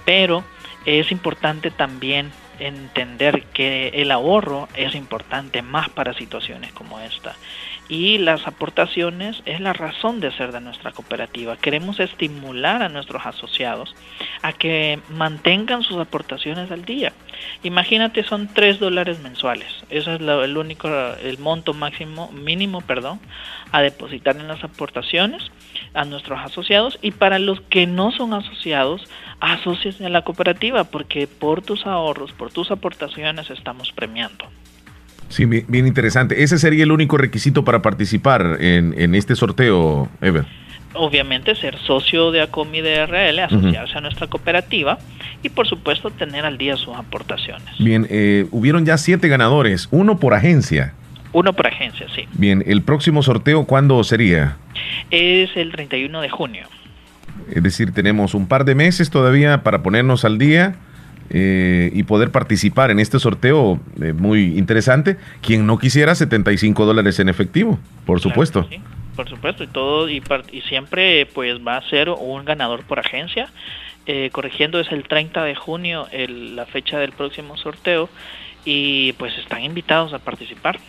pero 0.06 0.44
es 0.86 1.12
importante 1.12 1.70
también 1.72 2.32
entender 2.60 3.44
que 3.54 3.90
el 3.90 4.12
ahorro 4.12 4.68
es 4.76 4.96
importante 4.96 5.62
más 5.62 5.90
para 5.90 6.14
situaciones 6.14 6.72
como 6.74 7.00
esta 7.00 7.36
y 7.90 8.18
las 8.18 8.48
aportaciones 8.48 9.42
es 9.46 9.60
la 9.60 9.74
razón 9.74 10.20
de 10.20 10.32
ser 10.32 10.52
de 10.52 10.62
nuestra 10.62 10.92
cooperativa. 10.92 11.58
Queremos 11.58 12.00
estimular 12.00 12.82
a 12.82 12.90
nuestros 12.90 13.26
asociados 13.26 13.96
a 14.42 14.54
que 14.54 15.00
mantengan 15.10 15.84
sus 15.84 15.98
aportaciones 15.98 16.70
al 16.72 16.86
día. 16.86 17.14
Imagínate, 17.64 18.24
son 18.24 18.48
3 18.54 18.80
dólares 18.80 19.20
mensuales. 19.20 19.68
Eso 19.90 20.14
es 20.14 20.22
el 20.22 20.58
único, 20.58 20.90
el 21.24 21.38
monto 21.38 21.74
máximo, 21.74 22.32
mínimo, 22.32 22.82
perdón, 22.82 23.20
a 23.72 23.82
depositar 23.82 24.36
en 24.38 24.48
las 24.48 24.64
aportaciones 24.64 25.44
a 25.94 26.06
nuestros 26.06 26.40
asociados 26.40 27.00
y 27.02 27.12
para 27.12 27.40
los 27.40 27.62
que 27.62 27.88
no 27.88 28.12
son 28.12 28.34
asociados, 28.34 29.04
asociense 29.40 30.06
a 30.06 30.10
la 30.10 30.24
cooperativa 30.24 30.84
porque 30.86 31.28
por 31.28 31.62
tus 31.62 31.86
ahorros, 31.86 32.34
por 32.34 32.52
tus 32.52 32.72
aportaciones 32.72 33.50
estamos 33.50 33.92
premiando. 33.92 34.46
Sí, 35.30 35.46
bien, 35.46 35.88
interesante. 35.88 36.44
¿Ese 36.44 36.58
sería 36.58 36.84
el 36.84 36.92
único 36.92 37.18
requisito 37.18 37.64
para 37.64 37.82
participar 37.82 38.58
en, 38.60 39.16
este 39.16 39.36
sorteo, 39.36 40.10
Ever? 40.22 40.46
Obviamente 40.94 41.54
ser 41.56 41.78
socio 41.78 42.32
de 42.32 42.42
ACOMI 42.42 42.82
DRL, 42.82 43.40
asociarse 43.40 43.98
a 43.98 44.02
nuestra 44.02 44.28
cooperativa 44.28 44.98
y 45.44 45.50
por 45.50 45.68
supuesto 45.68 46.10
tener 46.12 46.46
al 46.46 46.58
día 46.58 46.76
sus 46.76 46.96
aportaciones. 46.96 47.78
Bien, 47.78 48.08
eh, 48.10 48.48
hubieron 48.52 48.86
ya 48.86 48.98
siete 48.98 49.28
ganadores, 49.28 49.90
uno 49.92 50.20
por 50.20 50.34
agencia. 50.34 50.94
Uno 51.34 51.54
por 51.54 51.68
agencia, 51.68 52.08
sí. 52.16 52.26
Bien, 52.34 52.64
¿el 52.66 52.82
próximo 52.82 53.22
sorteo 53.22 53.66
cuándo 53.66 54.04
sería? 54.04 54.58
Es 55.12 55.56
el 55.56 55.72
31 55.72 56.22
de 56.22 56.30
junio. 56.30 56.68
Es 57.52 57.62
decir, 57.62 57.92
tenemos 57.92 58.34
un 58.34 58.48
par 58.48 58.66
de 58.66 58.76
meses 58.76 59.10
todavía 59.10 59.62
para 59.62 59.84
ponernos 59.84 60.26
al 60.26 60.38
día 60.38 60.76
eh, 61.30 61.92
y 61.94 62.04
poder 62.04 62.32
participar 62.32 62.92
en 62.92 63.00
este 63.00 63.20
sorteo 63.20 63.80
eh, 64.02 64.14
muy 64.14 64.58
interesante. 64.58 65.18
Quien 65.42 65.66
no 65.66 65.78
quisiera 65.78 66.16
75 66.16 66.86
dólares 66.86 67.20
en 67.20 67.30
efectivo, 67.30 67.80
por 68.06 68.20
supuesto. 68.20 68.68
por 69.16 69.28
supuesto, 69.30 69.64
y 69.64 69.68
todo, 69.68 70.10
y, 70.10 70.22
y 70.52 70.62
siempre 70.62 71.26
pues 71.26 71.60
va 71.66 71.78
a 71.78 71.90
ser 71.90 72.10
un 72.10 72.46
ganador 72.46 72.84
por 72.84 73.00
agencia. 73.00 73.50
Eh, 74.10 74.30
corrigiendo, 74.32 74.80
es 74.80 74.90
el 74.94 75.04
30 75.04 75.44
de 75.44 75.54
junio 75.54 76.08
el, 76.14 76.56
la 76.56 76.66
fecha 76.66 76.98
del 76.98 77.12
próximo 77.12 77.58
sorteo 77.58 78.10
y 78.64 79.12
pues 79.14 79.38
están 79.38 79.64
invitados 79.64 80.14
a 80.14 80.20
participar. 80.20 80.80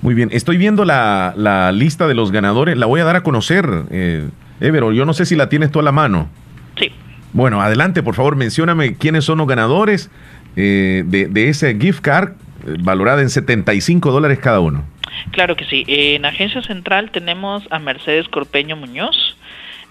Muy 0.00 0.14
bien, 0.14 0.30
estoy 0.32 0.56
viendo 0.56 0.86
la, 0.86 1.34
la 1.36 1.72
lista 1.72 2.08
de 2.08 2.14
los 2.14 2.32
ganadores, 2.32 2.78
la 2.78 2.86
voy 2.86 3.00
a 3.00 3.04
dar 3.04 3.16
a 3.16 3.22
conocer, 3.22 3.66
eh, 3.90 4.28
Evero, 4.60 4.92
yo 4.92 5.04
no 5.04 5.12
sé 5.12 5.26
si 5.26 5.36
la 5.36 5.50
tienes 5.50 5.70
tú 5.70 5.80
a 5.80 5.82
la 5.82 5.92
mano. 5.92 6.30
Sí. 6.78 6.90
Bueno, 7.32 7.62
adelante, 7.62 8.02
por 8.02 8.14
favor, 8.14 8.36
mencióname 8.36 8.96
quiénes 8.96 9.24
son 9.24 9.38
los 9.38 9.46
ganadores 9.46 10.10
eh, 10.56 11.02
de, 11.06 11.48
ese 11.48 11.78
gift 11.78 12.00
card 12.00 12.32
eh, 12.66 12.76
valorada 12.80 13.22
en 13.22 13.30
75 13.30 14.10
dólares 14.10 14.38
cada 14.38 14.60
uno. 14.60 14.84
Claro 15.30 15.56
que 15.56 15.64
sí. 15.64 15.84
En 15.88 16.24
Agencia 16.26 16.62
Central 16.62 17.10
tenemos 17.10 17.64
a 17.70 17.78
Mercedes 17.78 18.28
Corpeño 18.28 18.76
Muñoz. 18.76 19.36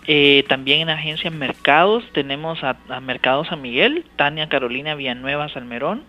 Eh, 0.08 0.46
también 0.50 0.82
en 0.82 0.90
Agencia 0.90 1.32
Mercados 1.32 2.04
tenemos 2.14 2.64
a, 2.64 2.76
a, 2.90 3.00
Mercados 3.02 3.48
San 3.48 3.62
Miguel, 3.62 4.06
Tania 4.18 4.50
Carolina 4.50 4.94
Villanueva 4.94 5.50
Salmerón. 5.50 6.04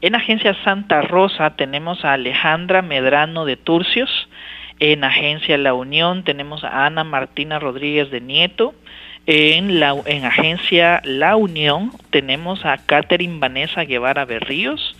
En 0.00 0.16
Agencia 0.16 0.56
Santa 0.64 1.02
Rosa 1.02 1.54
tenemos 1.54 2.04
a 2.04 2.14
Alejandra 2.14 2.82
Medrano 2.82 3.44
de 3.44 3.56
Turcios. 3.56 4.28
En 4.80 5.04
Agencia 5.04 5.56
La 5.58 5.74
Unión 5.74 6.24
tenemos 6.24 6.64
a 6.64 6.86
Ana 6.86 7.04
Martina 7.04 7.60
Rodríguez 7.60 8.10
de 8.10 8.20
Nieto. 8.20 8.74
En, 9.26 9.78
la, 9.78 9.94
en 10.06 10.24
Agencia 10.24 11.00
La 11.04 11.36
Unión 11.36 11.92
tenemos 12.10 12.64
a 12.64 12.78
Catherine 12.78 13.38
Vanessa 13.38 13.84
Guevara 13.84 14.24
Berríos. 14.24 14.96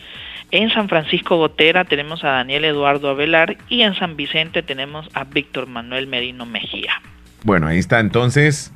En 0.52 0.70
San 0.70 0.88
Francisco 0.88 1.36
Gotera 1.38 1.84
tenemos 1.84 2.22
a 2.24 2.28
Daniel 2.28 2.64
Eduardo 2.64 3.08
Avelar 3.08 3.56
y 3.68 3.82
en 3.82 3.94
San 3.94 4.16
Vicente 4.16 4.62
tenemos 4.62 5.08
a 5.14 5.24
Víctor 5.24 5.66
Manuel 5.66 6.06
Merino 6.06 6.46
Mejía. 6.46 6.92
Bueno, 7.42 7.66
ahí 7.66 7.78
está 7.78 8.00
entonces 8.00 8.72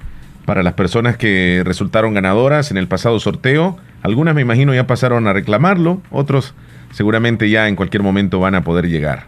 para 0.46 0.62
las 0.62 0.72
personas 0.72 1.16
que 1.16 1.62
resultaron 1.64 2.14
ganadoras 2.14 2.70
en 2.70 2.78
el 2.78 2.88
pasado 2.88 3.20
sorteo. 3.20 3.76
Algunas 4.02 4.34
me 4.34 4.40
imagino 4.40 4.74
ya 4.74 4.86
pasaron 4.86 5.26
a 5.28 5.32
reclamarlo, 5.32 6.00
otros 6.10 6.54
seguramente 6.92 7.50
ya 7.50 7.68
en 7.68 7.76
cualquier 7.76 8.02
momento 8.02 8.40
van 8.40 8.54
a 8.54 8.64
poder 8.64 8.88
llegar. 8.88 9.26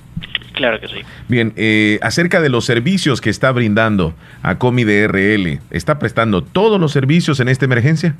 Claro 0.58 0.80
que 0.80 0.88
sí. 0.88 0.96
Bien, 1.28 1.52
eh, 1.54 2.00
acerca 2.02 2.40
de 2.40 2.48
los 2.48 2.64
servicios 2.64 3.20
que 3.20 3.30
está 3.30 3.52
brindando 3.52 4.12
ACOMI 4.42 4.82
DRL, 4.82 5.60
¿está 5.70 6.00
prestando 6.00 6.42
todos 6.42 6.80
los 6.80 6.90
servicios 6.90 7.38
en 7.38 7.46
esta 7.48 7.64
emergencia? 7.64 8.16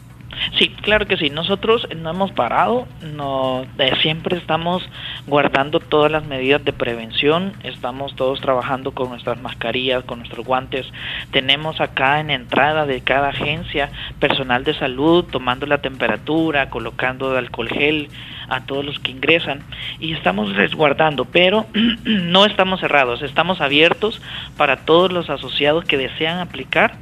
Sí, 0.58 0.68
claro 0.68 1.06
que 1.06 1.16
sí. 1.16 1.30
Nosotros 1.30 1.86
no 1.96 2.10
hemos 2.10 2.32
parado, 2.32 2.86
no, 3.14 3.66
siempre 4.02 4.36
estamos 4.36 4.82
guardando 5.26 5.80
todas 5.80 6.10
las 6.10 6.24
medidas 6.24 6.64
de 6.64 6.72
prevención, 6.72 7.52
estamos 7.62 8.14
todos 8.16 8.40
trabajando 8.40 8.92
con 8.92 9.10
nuestras 9.10 9.40
mascarillas, 9.40 10.04
con 10.04 10.18
nuestros 10.18 10.46
guantes. 10.46 10.86
Tenemos 11.30 11.80
acá 11.80 12.20
en 12.20 12.30
entrada 12.30 12.86
de 12.86 13.00
cada 13.00 13.28
agencia 13.28 13.90
personal 14.18 14.64
de 14.64 14.74
salud 14.74 15.24
tomando 15.24 15.66
la 15.66 15.78
temperatura, 15.78 16.70
colocando 16.70 17.36
alcohol 17.36 17.68
gel 17.68 18.08
a 18.48 18.62
todos 18.62 18.84
los 18.84 18.98
que 18.98 19.10
ingresan 19.10 19.62
y 20.00 20.14
estamos 20.14 20.54
resguardando, 20.56 21.24
pero 21.26 21.66
no 22.04 22.46
estamos 22.46 22.80
cerrados, 22.80 23.22
estamos 23.22 23.60
abiertos 23.60 24.20
para 24.56 24.76
todos 24.76 25.12
los 25.12 25.30
asociados 25.30 25.84
que 25.84 25.98
desean 25.98 26.38
aplicar 26.38 26.94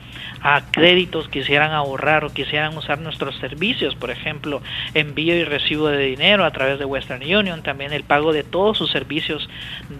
a 0.46 0.62
créditos, 0.70 1.28
quisieran 1.28 1.72
ahorrar 1.72 2.24
o 2.24 2.32
quisieran 2.32 2.76
usar 2.76 3.00
nuestros 3.00 3.34
servicios, 3.38 3.96
por 3.96 4.12
ejemplo, 4.12 4.62
envío 4.94 5.34
y 5.34 5.42
recibo 5.42 5.88
de 5.88 5.98
dinero 5.98 6.44
a 6.44 6.52
través 6.52 6.78
de 6.78 6.84
Western 6.84 7.20
Union, 7.20 7.64
también 7.64 7.92
el 7.92 8.04
pago 8.04 8.32
de 8.32 8.44
todos 8.44 8.78
sus 8.78 8.92
servicios 8.92 9.48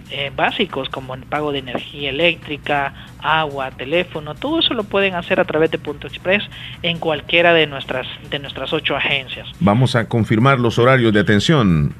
eh, 0.09 0.31
básicos 0.33 0.87
como 0.87 1.15
el 1.15 1.23
pago 1.23 1.51
de 1.51 1.59
energía 1.59 2.11
eléctrica, 2.11 2.93
agua, 3.21 3.71
teléfono, 3.71 4.35
todo 4.35 4.59
eso 4.59 4.73
lo 4.73 4.85
pueden 4.85 5.15
hacer 5.15 5.41
a 5.41 5.43
través 5.43 5.69
de 5.69 5.79
Punto 5.79 6.07
Express 6.07 6.43
en 6.81 6.97
cualquiera 6.97 7.53
de 7.53 7.67
nuestras 7.67 8.07
de 8.29 8.39
nuestras 8.39 8.71
ocho 8.71 8.95
agencias. 8.95 9.49
Vamos 9.59 9.97
a 9.97 10.07
confirmar 10.07 10.61
los 10.61 10.79
horarios 10.79 11.11
de 11.11 11.19
atención. 11.19 11.93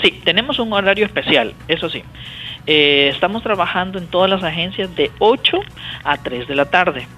Sí, 0.00 0.20
tenemos 0.24 0.60
un 0.60 0.72
horario 0.72 1.04
especial, 1.04 1.54
eso 1.66 1.90
sí. 1.90 2.04
Eh, 2.68 3.10
estamos 3.12 3.42
trabajando 3.42 3.98
en 3.98 4.06
todas 4.06 4.30
las 4.30 4.44
agencias 4.44 4.94
de 4.94 5.10
8 5.18 5.58
a 6.04 6.18
3 6.18 6.46
de 6.46 6.54
la 6.54 6.66
tarde 6.66 7.08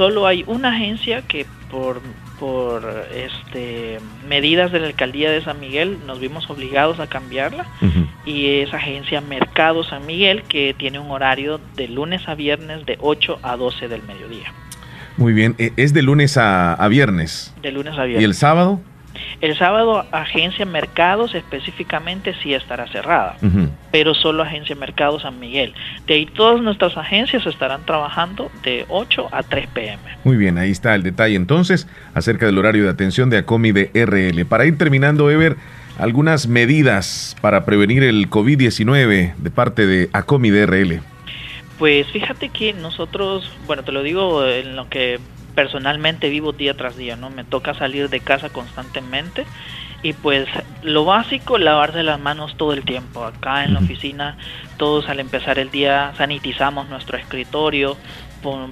solo 0.00 0.26
hay 0.26 0.44
una 0.46 0.70
agencia 0.70 1.20
que 1.20 1.44
por, 1.70 2.00
por 2.38 3.06
este, 3.14 3.98
medidas 4.26 4.72
de 4.72 4.80
la 4.80 4.86
alcaldía 4.86 5.30
de 5.30 5.44
San 5.44 5.60
Miguel 5.60 5.98
nos 6.06 6.18
vimos 6.18 6.48
obligados 6.48 7.00
a 7.00 7.06
cambiarla 7.06 7.66
uh 7.82 7.84
-huh. 7.84 8.06
y 8.24 8.60
es 8.60 8.72
agencia 8.72 9.20
Mercado 9.20 9.84
San 9.84 10.06
Miguel 10.06 10.44
que 10.44 10.72
tiene 10.72 10.98
un 10.98 11.10
horario 11.10 11.60
de 11.76 11.86
lunes 11.88 12.26
a 12.30 12.34
viernes 12.34 12.86
de 12.86 12.96
8 12.98 13.40
a 13.42 13.58
12 13.58 13.88
del 13.88 14.02
mediodía. 14.04 14.54
Muy 15.18 15.34
bien, 15.34 15.54
e, 15.58 15.74
es 15.76 15.92
de 15.92 16.00
lunes 16.00 16.38
a, 16.38 16.72
a 16.72 16.88
viernes. 16.88 17.54
De 17.60 17.70
lunes 17.70 17.92
a 17.98 18.04
viernes. 18.04 18.22
¿Y 18.22 18.24
el 18.24 18.32
sábado? 18.32 18.80
El 19.40 19.56
sábado 19.56 20.04
agencia 20.12 20.66
Mercados 20.66 21.34
específicamente 21.34 22.34
sí 22.42 22.52
estará 22.54 22.86
cerrada, 22.88 23.36
uh 23.42 23.46
-huh. 23.46 23.68
pero 23.90 24.14
solo 24.14 24.42
agencia 24.42 24.76
Mercados 24.76 25.22
San 25.22 25.38
Miguel. 25.38 25.74
De 26.06 26.14
ahí 26.14 26.26
todas 26.26 26.60
nuestras 26.60 26.96
agencias 26.96 27.46
estarán 27.46 27.84
trabajando 27.86 28.50
de 28.62 28.84
8 28.88 29.28
a 29.32 29.42
3 29.42 29.66
pm. 29.68 30.02
Muy 30.24 30.36
bien, 30.36 30.58
ahí 30.58 30.70
está 30.70 30.94
el 30.94 31.02
detalle 31.02 31.36
entonces 31.36 31.88
acerca 32.14 32.46
del 32.46 32.58
horario 32.58 32.84
de 32.84 32.90
atención 32.90 33.30
de 33.30 33.38
ACOMI 33.38 33.72
de 33.72 33.90
RL. 33.94 34.44
Para 34.44 34.66
ir 34.66 34.76
terminando, 34.76 35.30
Ever, 35.30 35.56
algunas 35.98 36.46
medidas 36.46 37.36
para 37.40 37.64
prevenir 37.64 38.02
el 38.02 38.28
COVID-19 38.30 39.34
de 39.36 39.50
parte 39.50 39.86
de 39.86 40.08
ACOMI 40.12 40.50
de 40.50 40.66
RL. 40.66 41.00
Pues 41.78 42.06
fíjate 42.08 42.50
que 42.50 42.74
nosotros, 42.74 43.50
bueno, 43.66 43.82
te 43.84 43.92
lo 43.92 44.02
digo 44.02 44.44
en 44.46 44.76
lo 44.76 44.88
que 44.90 45.18
personalmente 45.60 46.30
vivo 46.30 46.52
día 46.52 46.74
tras 46.74 46.96
día, 46.96 47.16
¿no? 47.16 47.28
Me 47.28 47.44
toca 47.44 47.74
salir 47.74 48.08
de 48.08 48.20
casa 48.20 48.48
constantemente 48.48 49.44
y 50.02 50.14
pues 50.14 50.48
lo 50.82 51.04
básico, 51.04 51.58
lavarse 51.58 52.02
las 52.02 52.18
manos 52.18 52.56
todo 52.56 52.72
el 52.72 52.82
tiempo. 52.82 53.26
Acá 53.26 53.64
en 53.64 53.74
la 53.74 53.80
oficina 53.80 54.38
todos 54.78 55.10
al 55.10 55.20
empezar 55.20 55.58
el 55.58 55.70
día 55.70 56.14
sanitizamos 56.16 56.88
nuestro 56.88 57.18
escritorio, 57.18 57.98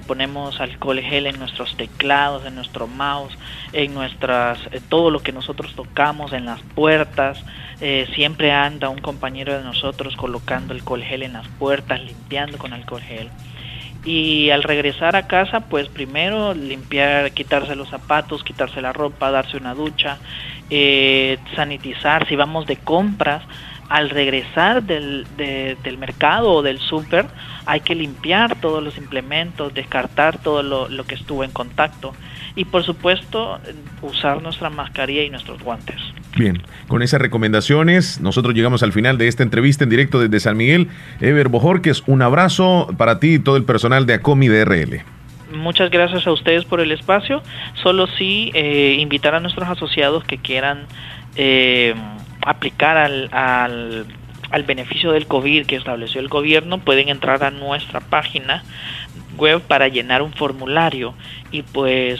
ponemos 0.07 0.59
alcohol 0.59 0.99
gel 0.99 1.27
en 1.27 1.37
nuestros 1.37 1.77
teclados, 1.77 2.43
en 2.47 2.55
nuestro 2.55 2.87
mouse, 2.87 3.37
en 3.71 3.93
nuestras 3.93 4.57
eh, 4.71 4.81
todo 4.89 5.11
lo 5.11 5.19
que 5.19 5.31
nosotros 5.31 5.75
tocamos, 5.75 6.33
en 6.33 6.45
las 6.45 6.63
puertas. 6.73 7.37
Eh, 7.81 8.07
siempre 8.15 8.51
anda 8.51 8.89
un 8.89 8.99
compañero 8.99 9.55
de 9.55 9.63
nosotros 9.63 10.15
colocando 10.15 10.73
alcohol 10.73 11.03
gel 11.03 11.21
en 11.21 11.33
las 11.33 11.47
puertas, 11.59 12.01
limpiando 12.01 12.57
con 12.57 12.73
alcohol 12.73 13.03
gel 13.03 13.29
y 14.05 14.49
al 14.49 14.63
regresar 14.63 15.15
a 15.15 15.27
casa 15.27 15.61
pues 15.61 15.89
primero 15.89 16.53
limpiar 16.53 17.31
quitarse 17.31 17.75
los 17.75 17.89
zapatos 17.89 18.43
quitarse 18.43 18.81
la 18.81 18.93
ropa 18.93 19.31
darse 19.31 19.57
una 19.57 19.73
ducha 19.73 20.19
eh, 20.69 21.39
sanitizar. 21.55 22.27
Si 22.27 22.35
vamos 22.35 22.67
de 22.67 22.77
compras 22.77 23.43
al 23.89 24.09
regresar 24.09 24.83
del, 24.83 25.25
de, 25.35 25.77
del 25.83 25.97
mercado 25.97 26.51
o 26.51 26.61
del 26.61 26.79
súper 26.79 27.25
hay 27.65 27.81
que 27.81 27.95
limpiar 27.95 28.55
todos 28.61 28.83
los 28.83 28.97
implementos 28.97 29.73
descartar 29.73 30.37
todo 30.37 30.63
lo, 30.63 30.87
lo 30.87 31.05
que 31.05 31.15
estuvo 31.15 31.43
en 31.43 31.51
contacto 31.51 32.13
y 32.55 32.65
por 32.65 32.83
supuesto 32.83 33.59
usar 34.01 34.41
nuestra 34.41 34.69
mascarilla 34.69 35.23
y 35.23 35.29
nuestros 35.29 35.61
guantes 35.61 35.99
Bien, 36.37 36.61
con 36.87 37.01
esas 37.01 37.19
recomendaciones, 37.19 38.21
nosotros 38.21 38.53
llegamos 38.53 38.83
al 38.83 38.93
final 38.93 39.17
de 39.17 39.27
esta 39.27 39.43
entrevista 39.43 39.83
en 39.83 39.89
directo 39.89 40.19
desde 40.19 40.39
San 40.39 40.57
Miguel. 40.57 40.87
Ever 41.19 41.49
Bojorques, 41.49 42.03
un 42.05 42.21
abrazo 42.21 42.87
para 42.97 43.19
ti 43.19 43.35
y 43.35 43.39
todo 43.39 43.57
el 43.57 43.63
personal 43.63 44.05
de 44.05 44.13
ACOMI 44.13 44.47
DRL. 44.47 45.01
Muchas 45.51 45.89
gracias 45.89 46.27
a 46.27 46.31
ustedes 46.31 46.65
por 46.65 46.79
el 46.79 46.91
espacio. 46.91 47.41
Solo 47.81 48.05
sí 48.17 48.51
eh, 48.53 48.97
invitar 48.99 49.33
a 49.33 49.39
nuestros 49.39 49.67
asociados 49.67 50.23
que 50.23 50.37
quieran 50.37 50.85
eh, 51.35 51.95
aplicar 52.45 52.97
al, 52.97 53.29
al, 53.31 54.05
al 54.51 54.63
beneficio 54.63 55.11
del 55.11 55.27
COVID 55.27 55.65
que 55.65 55.75
estableció 55.75 56.21
el 56.21 56.27
gobierno, 56.27 56.79
pueden 56.79 57.09
entrar 57.09 57.43
a 57.43 57.51
nuestra 57.51 57.99
página 57.99 58.63
web 59.37 59.61
para 59.61 59.87
llenar 59.87 60.21
un 60.21 60.33
formulario 60.33 61.13
y 61.51 61.61
pues 61.63 62.19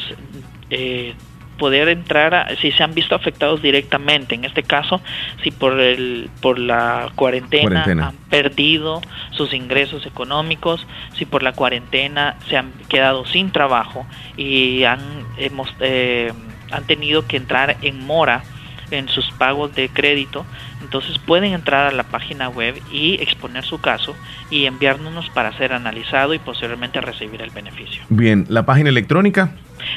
eh, 0.70 1.14
poder 1.58 1.90
entrar 1.90 2.34
a, 2.34 2.56
si 2.56 2.72
se 2.72 2.84
han 2.84 2.96
visto 2.96 3.14
afectados 3.14 3.62
directamente 3.62 4.34
en 4.34 4.46
este 4.46 4.64
caso 4.64 5.02
si 5.44 5.52
por 5.52 5.80
el 5.80 6.30
por 6.42 6.58
la 6.58 7.12
cuarentena, 7.16 7.84
cuarentena, 7.84 8.08
han 8.08 8.16
perdido 8.30 9.02
sus 9.32 9.54
ingresos 9.54 10.06
económicos 10.06 10.88
si 11.16 11.26
por 11.26 11.44
la 11.44 11.52
cuarentena 11.52 12.38
se 12.48 12.58
han 12.58 12.72
quedado 12.88 13.26
sin 13.26 13.52
trabajo 13.52 14.08
y 14.38 14.86
han 14.86 15.02
hemos 15.38 15.70
eh, 15.82 16.32
han 16.72 16.86
tenido 16.86 17.28
que 17.28 17.38
entrar 17.38 17.76
en 17.82 18.06
mora 18.06 18.44
en 18.92 19.08
sus 19.10 19.32
pagos 19.32 19.74
de 19.76 19.90
crédito, 19.90 20.46
entonces 20.82 21.18
pueden 21.20 21.54
entrar 21.54 21.88
a 21.88 21.92
la 21.92 22.04
página 22.04 22.50
web 22.50 22.82
y 22.92 23.16
exponer 23.22 23.64
su 23.64 23.80
caso 23.82 24.16
y 24.50 24.66
enviárnoslos 24.66 25.30
para 25.30 25.56
ser 25.58 25.74
analizado 25.74 26.34
y 26.34 26.40
posteriormente 26.40 27.02
recibir 27.02 27.42
el 27.42 27.52
beneficio. 27.52 28.02
Bien, 28.10 28.46
la 28.50 28.66
página 28.66 28.90
electrónica 28.90 29.52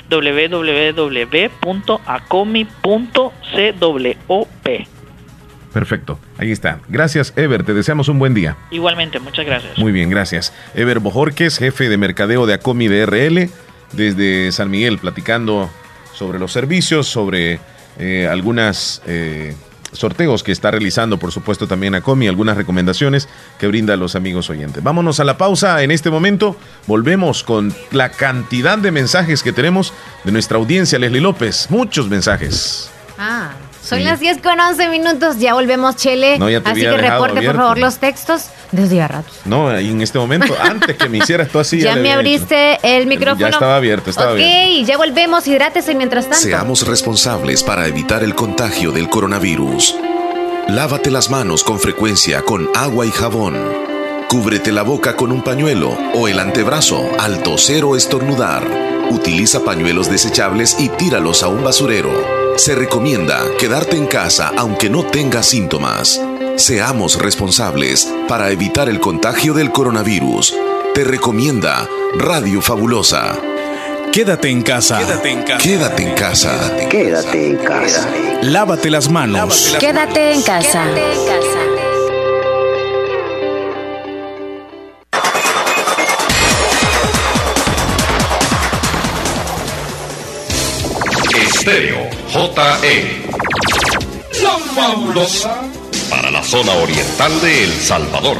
www.acomi.cwop 0.08 0.92
Perfecto, 5.72 6.18
ahí 6.36 6.52
está. 6.52 6.80
Gracias, 6.88 7.32
Ever. 7.36 7.64
Te 7.64 7.72
deseamos 7.72 8.08
un 8.08 8.18
buen 8.18 8.34
día. 8.34 8.56
Igualmente, 8.70 9.18
muchas 9.20 9.46
gracias. 9.46 9.78
Muy 9.78 9.90
bien, 9.90 10.10
gracias. 10.10 10.52
Ever 10.74 10.98
Bojorques, 10.98 11.58
jefe 11.58 11.88
de 11.88 11.96
mercadeo 11.96 12.44
de 12.44 12.54
Acomi 12.54 12.88
de 12.88 13.06
RL, 13.06 13.48
desde 13.92 14.52
San 14.52 14.70
Miguel, 14.70 14.98
platicando 14.98 15.70
sobre 16.12 16.38
los 16.38 16.52
servicios, 16.52 17.06
sobre 17.06 17.58
eh, 17.98 18.28
algunas 18.30 19.02
eh, 19.06 19.54
sorteos 19.92 20.42
que 20.42 20.52
está 20.52 20.70
realizando, 20.70 21.18
por 21.18 21.32
supuesto, 21.32 21.66
también 21.66 21.94
Acomi, 21.94 22.28
algunas 22.28 22.56
recomendaciones 22.56 23.28
que 23.58 23.66
brinda 23.66 23.94
a 23.94 23.96
los 23.96 24.16
amigos 24.16 24.50
oyentes. 24.50 24.82
Vámonos 24.82 25.20
a 25.20 25.24
la 25.24 25.36
pausa 25.36 25.82
en 25.82 25.90
este 25.90 26.10
momento. 26.10 26.56
Volvemos 26.86 27.42
con 27.44 27.74
la 27.90 28.10
cantidad 28.10 28.78
de 28.78 28.90
mensajes 28.90 29.42
que 29.42 29.52
tenemos 29.52 29.92
de 30.24 30.32
nuestra 30.32 30.58
audiencia, 30.58 30.98
Leslie 30.98 31.20
López. 31.20 31.66
Muchos 31.70 32.08
mensajes. 32.08 32.90
Ah. 33.18 33.52
Son 33.82 34.04
las 34.04 34.20
10 34.20 34.38
con 34.42 34.58
11 34.60 34.88
minutos, 34.88 35.38
ya 35.38 35.54
volvemos, 35.54 35.96
Chele. 35.96 36.38
Así 36.64 36.80
que 36.80 36.96
reporte, 36.96 37.42
por 37.42 37.56
favor, 37.56 37.78
los 37.78 37.98
textos 37.98 38.46
desde 38.70 38.96
ya 38.96 39.08
ratos. 39.08 39.40
No, 39.44 39.76
en 39.76 40.00
este 40.00 40.18
momento, 40.18 40.54
antes 40.60 40.96
que 40.96 41.08
me 41.08 41.18
hicieras 41.18 41.48
tú 41.48 41.58
así. 41.58 41.80
ya, 41.80 41.96
me 41.96 42.12
abriste 42.12 42.78
el 42.82 43.06
micrófono. 43.06 43.40
Ya 43.40 43.48
estaba 43.48 43.76
abierto, 43.76 44.10
estaba 44.10 44.30
abierto. 44.30 44.80
Ok, 44.82 44.86
ya 44.86 44.96
volvemos, 44.96 45.46
hidrátese 45.46 45.94
mientras 45.94 46.24
tanto. 46.24 46.38
Seamos 46.38 46.86
responsables 46.86 47.62
para 47.62 47.86
evitar 47.86 48.22
el 48.22 48.34
contagio 48.34 48.92
del 48.92 49.08
coronavirus. 49.08 49.96
Lávate 50.68 51.10
las 51.10 51.28
manos 51.28 51.64
con 51.64 51.80
frecuencia 51.80 52.42
con 52.42 52.68
agua 52.74 53.04
y 53.04 53.10
jabón. 53.10 53.56
Cúbrete 54.28 54.72
la 54.72 54.82
boca 54.82 55.16
con 55.16 55.32
un 55.32 55.42
pañuelo 55.42 55.90
o 56.14 56.28
el 56.28 56.38
antebrazo 56.38 57.10
al 57.18 57.42
toser 57.42 57.84
o 57.84 57.96
estornudar. 57.96 58.66
Utiliza 59.10 59.64
pañuelos 59.64 60.08
desechables 60.08 60.76
y 60.78 60.88
tíralos 60.88 61.42
a 61.42 61.48
un 61.48 61.62
basurero. 61.64 62.41
Se 62.56 62.74
recomienda 62.74 63.44
quedarte 63.58 63.96
en 63.96 64.06
casa 64.06 64.52
aunque 64.56 64.90
no 64.90 65.04
tengas 65.04 65.46
síntomas. 65.46 66.20
Seamos 66.56 67.18
responsables 67.20 68.12
para 68.28 68.50
evitar 68.50 68.88
el 68.88 69.00
contagio 69.00 69.54
del 69.54 69.72
coronavirus. 69.72 70.54
Te 70.94 71.04
recomienda 71.04 71.88
Radio 72.14 72.60
Fabulosa. 72.60 73.38
Quédate 74.12 74.50
en 74.50 74.62
casa. 74.62 74.98
Quédate 74.98 75.30
en 75.30 75.42
casa. 75.42 75.62
Quédate 75.62 76.02
en 76.02 76.14
casa. 76.14 76.76
Quédate 76.90 77.46
en 77.46 77.56
casa. 77.56 78.08
Lávate 78.42 78.90
las 78.90 79.10
manos. 79.10 79.74
Quédate 79.80 80.32
en 80.32 80.42
casa. 80.42 80.84
Estéreo 91.62 92.10
JE. 92.26 93.22
La 94.42 94.58
fabulosa. 94.74 95.62
Para 96.10 96.28
la 96.28 96.42
zona 96.42 96.72
oriental 96.72 97.40
de 97.40 97.62
El 97.62 97.72
Salvador. 97.74 98.36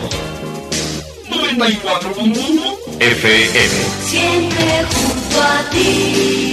94.1 1.30 2.78
FM. 2.98 3.74
Siempre 4.08 4.84
junto 4.92 5.40
a 5.40 5.70
ti. 5.70 6.52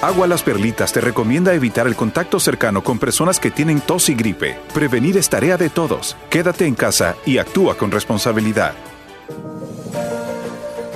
Agua 0.00 0.28
Las 0.28 0.44
Perlitas 0.44 0.92
te 0.92 1.00
recomienda 1.00 1.54
evitar 1.54 1.88
el 1.88 1.96
contacto 1.96 2.38
cercano 2.38 2.84
con 2.84 3.00
personas 3.00 3.40
que 3.40 3.50
tienen 3.50 3.80
tos 3.80 4.08
y 4.08 4.14
gripe. 4.14 4.56
Prevenir 4.72 5.16
es 5.16 5.28
tarea 5.28 5.56
de 5.56 5.70
todos. 5.70 6.16
Quédate 6.30 6.66
en 6.66 6.76
casa 6.76 7.16
y 7.26 7.38
actúa 7.38 7.76
con 7.76 7.90
responsabilidad. 7.90 8.74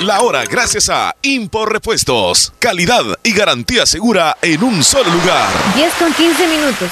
La 0.00 0.20
hora 0.22 0.44
gracias 0.46 0.88
a 0.88 1.14
Impor 1.22 1.72
Repuestos. 1.72 2.52
Calidad 2.58 3.04
y 3.22 3.32
garantía 3.32 3.84
segura 3.86 4.36
en 4.40 4.62
un 4.62 4.82
solo 4.82 5.10
lugar. 5.10 5.48
10 5.74 5.94
con 5.94 6.12
15 6.14 6.48
minutos. 6.48 6.90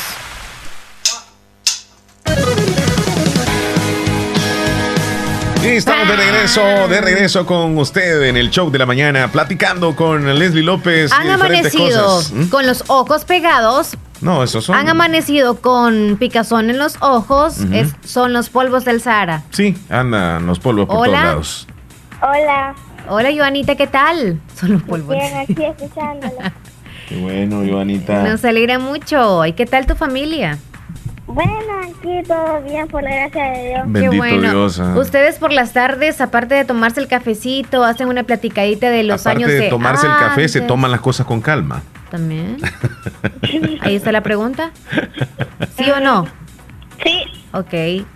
Y 5.65 5.67
estamos 5.77 6.07
de 6.09 6.17
regreso, 6.17 6.63
de 6.89 7.01
regreso 7.01 7.45
con 7.45 7.77
usted 7.79 8.23
en 8.23 8.37
el 8.37 8.51
show 8.51 8.71
de 8.71 8.79
la 8.79 8.87
mañana, 8.87 9.29
platicando 9.33 9.95
con 9.97 10.39
Leslie 10.39 10.63
López. 10.63 11.11
Han 11.13 11.25
diferentes 11.29 11.75
amanecido 11.75 12.05
cosas. 12.07 12.33
¿Mm? 12.33 12.47
con 12.49 12.67
los 12.67 12.85
ojos 12.87 13.25
pegados. 13.25 13.97
No, 14.21 14.43
esos 14.45 14.65
son. 14.65 14.77
Han 14.77 14.89
amanecido 14.89 15.61
con 15.61 16.17
picazón 16.19 16.71
en 16.71 16.79
los 16.79 16.97
ojos. 17.01 17.59
Es- 17.73 17.93
son 18.05 18.33
los 18.33 18.51
polvos 18.51 18.85
del 18.85 19.03
Sahara. 19.03 19.43
Sí, 19.51 19.77
andan 19.91 20.47
los 20.47 20.59
polvos 20.61 20.87
por 20.87 21.09
Hola. 21.09 21.23
todos 21.23 21.25
lados. 21.25 21.67
Hola, 22.23 22.75
Hola, 23.11 23.31
Joanita, 23.35 23.75
¿qué 23.75 23.87
tal? 23.87 24.39
Son 24.55 24.73
los 24.73 24.83
polvos. 24.83 25.17
bien, 25.17 25.37
aquí 25.37 25.65
escuchándolo. 25.65 26.35
Qué 27.09 27.19
bueno, 27.19 27.63
Joanita. 27.67 28.23
Nos 28.23 28.45
alegra 28.45 28.79
mucho. 28.79 29.47
¿Y 29.47 29.55
qué 29.55 29.65
tal 29.65 29.87
tu 29.87 29.95
familia? 29.95 30.59
Bueno, 31.27 31.53
aquí 31.85 32.23
todo 32.27 32.63
bien, 32.63 32.87
por 32.89 33.03
la 33.03 33.11
gracia 33.11 33.45
de 33.45 33.69
Dios. 33.69 33.83
Bendito 33.87 34.11
Qué 34.11 34.17
bueno. 34.19 34.51
Dios, 34.51 34.79
ah. 34.79 34.95
Ustedes 34.99 35.37
por 35.37 35.53
las 35.53 35.73
tardes, 35.73 36.21
aparte 36.21 36.55
de 36.55 36.67
tomarse 36.67 37.01
el 37.01 37.09
cafecito, 37.09 37.83
hacen 37.83 38.09
una 38.09 38.25
platicadita 38.25 38.91
de 38.91 39.05
los 39.05 39.23
Aparte 39.23 39.45
años 39.45 39.59
de 39.59 39.71
tomarse 39.71 40.07
el 40.07 40.13
café, 40.13 40.49
se 40.49 40.61
toman 40.61 40.91
las 40.91 41.01
cosas 41.01 41.27
con 41.27 41.41
calma. 41.41 41.83
También. 42.11 42.59
Ahí 43.81 43.97
está 43.97 44.13
la 44.13 44.23
pregunta. 44.23 44.73
¿Sí 45.79 45.91
o 45.91 46.01
no? 46.01 46.27
Sí. 47.03 47.25
Ok. 47.53 48.07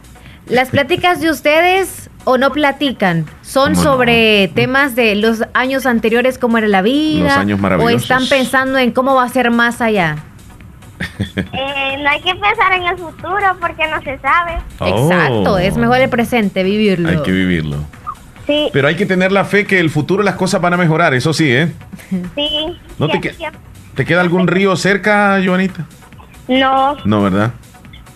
Las 0.46 0.68
pláticas 0.68 1.20
de 1.20 1.30
ustedes 1.30 2.10
o 2.24 2.38
no 2.38 2.50
platican? 2.50 3.26
¿Son 3.52 3.76
sobre 3.76 4.48
temas 4.54 4.94
de 4.96 5.14
los 5.14 5.42
años 5.52 5.84
anteriores, 5.84 6.38
cómo 6.38 6.56
era 6.56 6.68
la 6.68 6.80
vida? 6.80 7.24
Los 7.24 7.32
años 7.36 7.58
¿O 7.58 7.62
maravillosos. 7.62 8.02
están 8.02 8.26
pensando 8.26 8.78
en 8.78 8.92
cómo 8.92 9.14
va 9.14 9.24
a 9.24 9.28
ser 9.28 9.50
más 9.50 9.80
allá? 9.82 10.16
Eh, 11.36 11.96
no 12.02 12.08
hay 12.10 12.20
que 12.22 12.32
pensar 12.34 12.72
en 12.74 12.84
el 12.84 12.96
futuro 12.96 13.56
porque 13.60 13.86
no 13.88 14.00
se 14.02 14.18
sabe. 14.20 14.54
Exacto, 14.80 15.52
Oh. 15.54 15.58
es 15.58 15.76
mejor 15.76 15.98
el 16.00 16.08
presente, 16.08 16.62
vivirlo. 16.62 17.08
Hay 17.10 17.18
que 17.22 17.30
vivirlo. 17.32 17.76
Sí, 18.46 18.70
Pero 18.72 18.88
hay 18.88 18.96
que 18.96 19.04
tener 19.06 19.30
la 19.32 19.44
fe 19.44 19.66
que 19.66 19.78
el 19.80 19.90
futuro 19.90 20.22
las 20.22 20.34
cosas 20.36 20.60
van 20.60 20.72
a 20.74 20.76
mejorar, 20.76 21.12
eso 21.14 21.32
sí, 21.32 21.50
¿eh? 21.52 21.72
sí. 22.34 22.78
¿No 22.98 23.06
te, 23.08 23.14
sí, 23.14 23.20
que- 23.20 23.34
sí. 23.34 23.44
¿te 23.94 24.04
queda 24.04 24.20
algún 24.22 24.46
río 24.48 24.74
cerca, 24.76 25.38
Joanita? 25.44 25.86
No, 26.48 26.96
No, 27.04 27.22
¿verdad? 27.22 27.52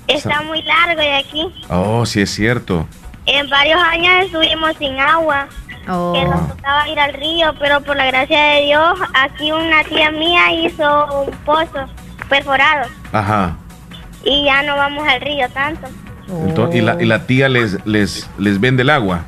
está 0.08 0.42
muy 0.42 0.62
largo 0.62 1.00
de 1.00 1.14
aquí. 1.16 1.42
Oh, 1.68 2.06
sí 2.06 2.20
es 2.22 2.30
cierto. 2.30 2.86
En 3.26 3.48
varios 3.50 3.80
años 3.82 4.26
estuvimos 4.26 4.76
sin 4.78 4.98
agua. 4.98 5.46
Oh. 5.88 6.12
Que 6.14 6.24
nos 6.24 6.48
tocaba 6.48 6.88
ir 6.88 6.98
al 6.98 7.12
río, 7.14 7.54
pero 7.60 7.80
por 7.80 7.96
la 7.96 8.06
gracia 8.06 8.40
de 8.42 8.62
Dios, 8.66 8.98
aquí 9.14 9.52
una 9.52 9.84
tía 9.84 10.10
mía 10.10 10.52
hizo 10.52 11.22
un 11.22 11.30
pozo 11.44 11.86
perforado 12.28 12.88
Ajá. 13.12 13.56
y 14.24 14.44
ya 14.46 14.62
no 14.64 14.74
vamos 14.76 15.06
al 15.06 15.20
río 15.20 15.48
tanto. 15.50 15.86
Ento- 16.28 16.74
y, 16.74 16.80
la, 16.80 17.00
y 17.00 17.06
la 17.06 17.24
tía 17.26 17.48
les, 17.48 17.86
les, 17.86 18.28
les 18.36 18.58
vende 18.58 18.82
el 18.82 18.90
agua. 18.90 19.20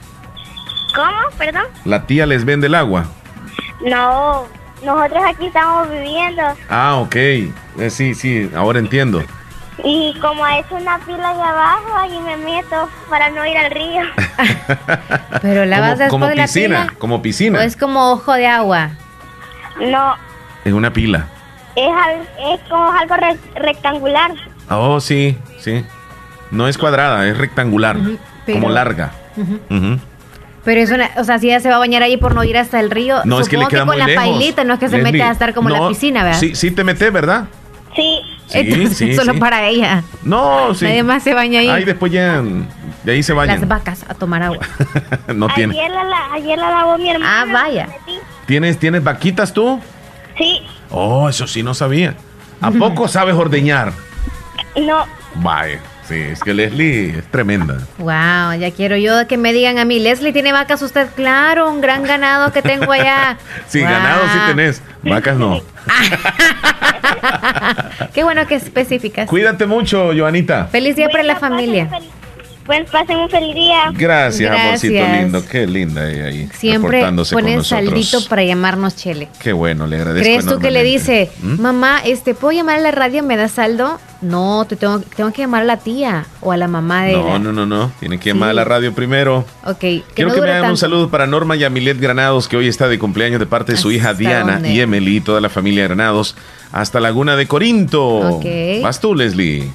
¿Cómo? 0.96 1.12
¿Perdón? 1.38 1.62
La 1.84 2.06
tía 2.06 2.26
les 2.26 2.44
vende 2.44 2.66
el 2.66 2.74
agua. 2.74 3.04
No, 3.88 4.44
nosotros 4.84 5.22
aquí 5.28 5.46
estamos 5.46 5.88
viviendo 5.90 6.42
Ah, 6.68 6.96
ok. 6.96 7.14
Eh, 7.14 7.52
sí, 7.90 8.16
sí, 8.16 8.50
ahora 8.56 8.80
entiendo. 8.80 9.22
Y 9.84 10.14
como 10.20 10.46
es 10.46 10.64
una 10.70 10.98
pila 10.98 11.34
de 11.34 11.42
abajo, 11.42 11.96
allí 12.00 12.18
me 12.20 12.36
meto 12.36 12.88
para 13.09 13.30
no 13.30 13.44
ir 13.46 13.56
al 13.56 13.70
río. 13.70 14.02
Pero 15.42 15.64
lavas 15.64 15.90
después 15.98 16.10
como 16.10 16.26
de 16.26 16.36
la 16.36 16.44
piscina, 16.44 16.82
pila. 16.86 16.94
como 16.98 17.14
¿O 17.16 17.22
piscina. 17.22 17.64
es 17.64 17.76
como 17.76 18.10
ojo 18.12 18.32
de 18.34 18.46
agua? 18.46 18.90
No, 19.80 20.16
Es 20.64 20.72
una 20.72 20.92
pila. 20.92 21.26
es, 21.76 21.88
al- 21.88 22.52
es 22.55 22.60
como 22.68 22.90
algo 22.90 23.14
re- 23.16 23.38
rectangular. 23.55 24.32
Oh, 24.70 25.00
sí, 25.00 25.38
sí. 25.60 25.84
No 26.50 26.66
es 26.68 26.76
cuadrada, 26.78 27.26
es 27.28 27.36
rectangular. 27.38 27.96
pero- 28.44 28.60
Como 28.60 28.70
larga. 28.70 29.12
Pero 30.64 30.80
es 30.80 30.90
una, 30.90 31.09
o 31.16 31.24
sea, 31.24 31.38
si 31.38 31.46
ella 31.48 31.60
se 31.60 31.68
va 31.70 31.76
a 31.76 31.78
bañar 31.78 32.02
ahí 32.02 32.16
por 32.16 32.34
no 32.34 32.42
ir 32.44 32.59
hasta 32.59 32.80
el 32.80 32.90
río, 32.90 33.20
No, 33.24 33.40
es 33.40 33.48
que 33.48 33.56
le 33.56 33.62
supongo 33.64 33.68
queda 33.70 33.80
con 33.80 33.88
muy 33.88 33.96
la 33.98 34.06
lejos. 34.06 34.24
pailita, 34.24 34.64
no 34.64 34.74
es 34.74 34.80
que 34.80 34.88
se 34.88 34.96
Leslie, 34.96 35.12
mete 35.12 35.24
a 35.24 35.30
estar 35.30 35.55
como 35.55 35.68
no, 35.70 35.82
la 35.84 35.88
piscina, 35.88 36.24
¿verdad? 36.24 36.38
Sí, 36.40 36.55
sí 36.55 36.70
te 36.72 36.84
metes, 36.84 37.10
¿verdad? 37.12 37.44
Sí. 37.94 38.20
Sí, 38.48 38.58
Entonces, 38.60 38.96
sí, 38.96 39.14
solo 39.14 39.34
sí. 39.34 39.38
para 39.38 39.66
ella. 39.68 40.02
No, 40.22 40.74
sí. 40.74 40.84
Nadie 40.86 41.02
más 41.02 41.22
se 41.22 41.34
baña 41.34 41.60
ahí. 41.60 41.68
Ahí 41.68 41.84
después 41.84 42.10
ya 42.10 42.42
de 43.04 43.12
ahí 43.12 43.22
se 43.22 43.32
bañan. 43.34 43.60
Las 43.60 43.68
vacas 43.68 44.04
a 44.08 44.14
tomar 44.14 44.42
agua. 44.42 44.58
no 45.34 45.48
tiene. 45.48 45.78
Ayer 45.78 45.90
la, 45.90 46.04
la- 46.04 46.32
ayer 46.32 46.58
la 46.58 46.70
lavó 46.70 46.96
mi 46.98 47.10
hermana. 47.10 47.42
Ah, 47.42 47.44
vaya. 47.52 47.88
¿Tienes, 48.46 48.78
¿Tienes 48.78 49.04
vaquitas 49.04 49.52
tú? 49.52 49.80
Sí, 50.38 50.62
Oh, 50.90 51.28
eso 51.28 51.46
sí 51.46 51.62
no 51.62 51.74
sabía. 51.74 52.14
¿A 52.62 52.70
poco 52.70 53.06
sabes 53.08 53.34
ordeñar? 53.34 53.92
no, 54.76 55.04
Vaya, 55.34 55.80
sí, 56.09 56.14
es 56.14 56.40
que 56.40 56.55
Leslie 56.55 57.18
es 57.18 57.30
tremenda. 57.30 57.78
Wow, 57.98 58.59
ya 58.59 58.70
quiero 58.74 58.97
yo 58.97 59.26
que 59.28 59.36
me 59.36 59.52
digan 59.52 59.78
a 59.78 59.85
mí, 59.85 60.01
Leslie, 60.01 60.32
¿tiene 60.32 60.52
vacas 60.52 60.82
usted? 60.82 61.09
Claro, 61.14 61.70
un 61.70 61.80
gran 61.80 62.02
ganado 62.02 62.52
que 62.52 62.62
tengo 62.62 62.93
allá. 62.93 63.39
Sí, 63.68 63.80
ganado 63.80 64.22
sí 64.32 64.39
tenés, 64.47 64.82
vacas 65.02 65.36
no. 65.36 65.60
Qué 68.14 68.24
bueno 68.24 68.47
que 68.47 68.55
específicas. 68.55 69.28
Cuídate 69.28 69.66
mucho, 69.66 70.10
Joanita. 70.16 70.66
Feliz 70.66 70.97
día 70.97 71.09
para 71.09 71.22
la 71.22 71.36
familia. 71.36 71.89
Pues 72.69 72.89
pasen 72.90 73.16
un 73.16 73.28
feliz 73.28 73.55
día. 73.55 73.90
Gracias, 73.95 74.49
amorcito 74.57 74.95
Gracias. 74.95 75.23
lindo. 75.23 75.45
Qué 75.45 75.66
linda 75.66 76.09
ella 76.09 76.27
ahí. 76.27 76.49
Siempre 76.57 76.90
reportándose 76.93 77.35
con 77.35 77.43
pone 77.43 77.57
nosotros. 77.57 77.89
saldito 77.90 78.28
para 78.28 78.45
llamarnos 78.45 78.95
Chele. 78.95 79.28
Qué 79.40 79.53
bueno, 79.53 79.89
le 79.89 79.97
agradezco. 79.97 80.23
¿Crees 80.24 80.47
tú 80.47 80.61
que 80.61 80.70
le 80.70 80.85
dice, 80.85 81.31
mamá, 81.43 82.01
este, 82.05 82.35
¿puedo 82.35 82.53
llamar 82.53 82.77
a 82.77 82.81
la 82.82 82.90
radio? 82.93 83.24
¿Me 83.24 83.36
da 83.36 83.49
saldo? 83.49 83.99
No, 84.20 84.66
te 84.69 84.77
tengo, 84.77 85.01
tengo 85.01 85.32
que 85.32 85.43
llamar 85.43 85.62
a 85.62 85.65
la 85.65 85.77
tía 85.78 86.27
o 86.40 86.53
a 86.53 86.57
la 86.57 86.69
mamá 86.69 87.05
de 87.05 87.12
No, 87.12 87.28
ella. 87.28 87.39
no, 87.39 87.53
no, 87.53 87.66
no. 87.66 87.90
Tiene 88.01 88.19
que 88.20 88.31
llamar 88.31 88.51
a 88.51 88.53
la 88.53 88.65
radio 88.65 88.93
primero. 88.93 89.45
Ok, 89.65 89.78
que 89.78 90.03
Quiero 90.15 90.28
no 90.31 90.35
que 90.36 90.40
me 90.43 90.51
hagan 90.53 90.70
un 90.70 90.77
saludo 90.77 91.09
para 91.09 91.27
Norma 91.27 91.57
Yamilet 91.57 91.99
Granados, 91.99 92.49
que 92.49 92.57
hoy 92.57 92.69
está 92.69 92.86
de 92.89 92.99
cumpleaños 92.99 93.40
de 93.40 93.47
parte 93.47 93.73
de 93.73 93.78
su 93.78 93.90
hija 93.90 94.11
¿Hasta 94.11 94.19
Diana 94.19 94.53
dónde? 94.55 94.73
y 94.73 94.81
Emily 94.81 95.16
y 95.16 95.20
toda 95.20 95.40
la 95.40 95.49
familia 95.49 95.85
Granados, 95.85 96.36
hasta 96.73 97.01
Laguna 97.01 97.35
de 97.36 97.47
Corinto. 97.47 98.05
Ok. 98.39 98.45
¿Vas 98.82 99.01
tú, 99.01 99.15
Leslie? 99.15 99.70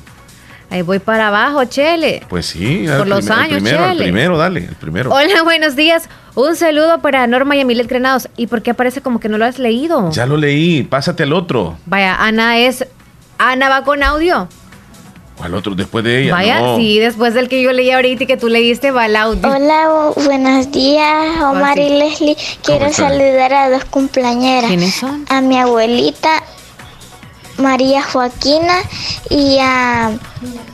Ahí 0.73 0.81
voy 0.81 0.97
para 0.97 1.27
abajo, 1.27 1.63
Chele. 1.65 2.23
Pues 2.29 2.47
sí. 2.47 2.85
Por 2.87 3.01
al 3.03 3.09
los 3.09 3.29
al 3.29 3.39
años, 3.41 3.61
primero, 3.61 3.83
al 3.83 3.91
Chele. 3.91 4.03
primero, 4.05 4.37
dale, 4.39 4.59
el 4.61 4.75
primero. 4.75 5.11
Hola, 5.13 5.43
buenos 5.43 5.75
días. 5.75 6.09
Un 6.33 6.55
saludo 6.55 6.97
para 6.99 7.27
Norma 7.27 7.55
y 7.55 7.59
Emilet 7.59 7.87
Granados. 7.87 8.27
¿Y 8.37 8.47
por 8.47 8.63
qué 8.63 8.71
aparece 8.71 8.99
como 8.99 9.19
que 9.19 9.29
no 9.29 9.37
lo 9.37 9.45
has 9.45 9.59
leído? 9.59 10.09
Ya 10.09 10.25
lo 10.25 10.35
leí, 10.35 10.81
pásate 10.81 11.21
al 11.21 11.33
otro. 11.33 11.77
Vaya, 11.85 12.15
Ana 12.15 12.57
es... 12.57 12.87
Ana 13.37 13.69
va 13.69 13.83
con 13.83 14.01
audio. 14.01 14.47
¿Cuál 15.37 15.53
otro? 15.53 15.75
Después 15.75 16.03
de 16.05 16.23
ella. 16.23 16.31
Vaya, 16.33 16.59
no. 16.59 16.77
sí, 16.77 16.97
después 16.97 17.35
del 17.35 17.49
que 17.49 17.61
yo 17.61 17.71
leí 17.71 17.91
ahorita 17.91 18.23
y 18.23 18.25
que 18.25 18.37
tú 18.37 18.49
leíste, 18.49 18.89
va 18.89 19.05
el 19.05 19.15
audio. 19.15 19.47
Hola, 19.47 19.89
bu- 19.89 20.23
buenos 20.25 20.71
días, 20.71 21.39
Omar 21.41 21.77
y 21.77 21.89
Leslie. 21.89 22.37
Quiero 22.63 22.91
saludar 22.93 23.53
a 23.53 23.69
dos 23.69 23.85
cumpleañeras. 23.85 24.69
¿Quiénes 24.69 24.95
son? 24.95 25.25
A 25.29 25.41
mi 25.41 25.57
abuelita 25.59 26.41
María 27.57 28.03
Joaquina 28.03 28.79
y 29.29 29.57
a, 29.59 30.11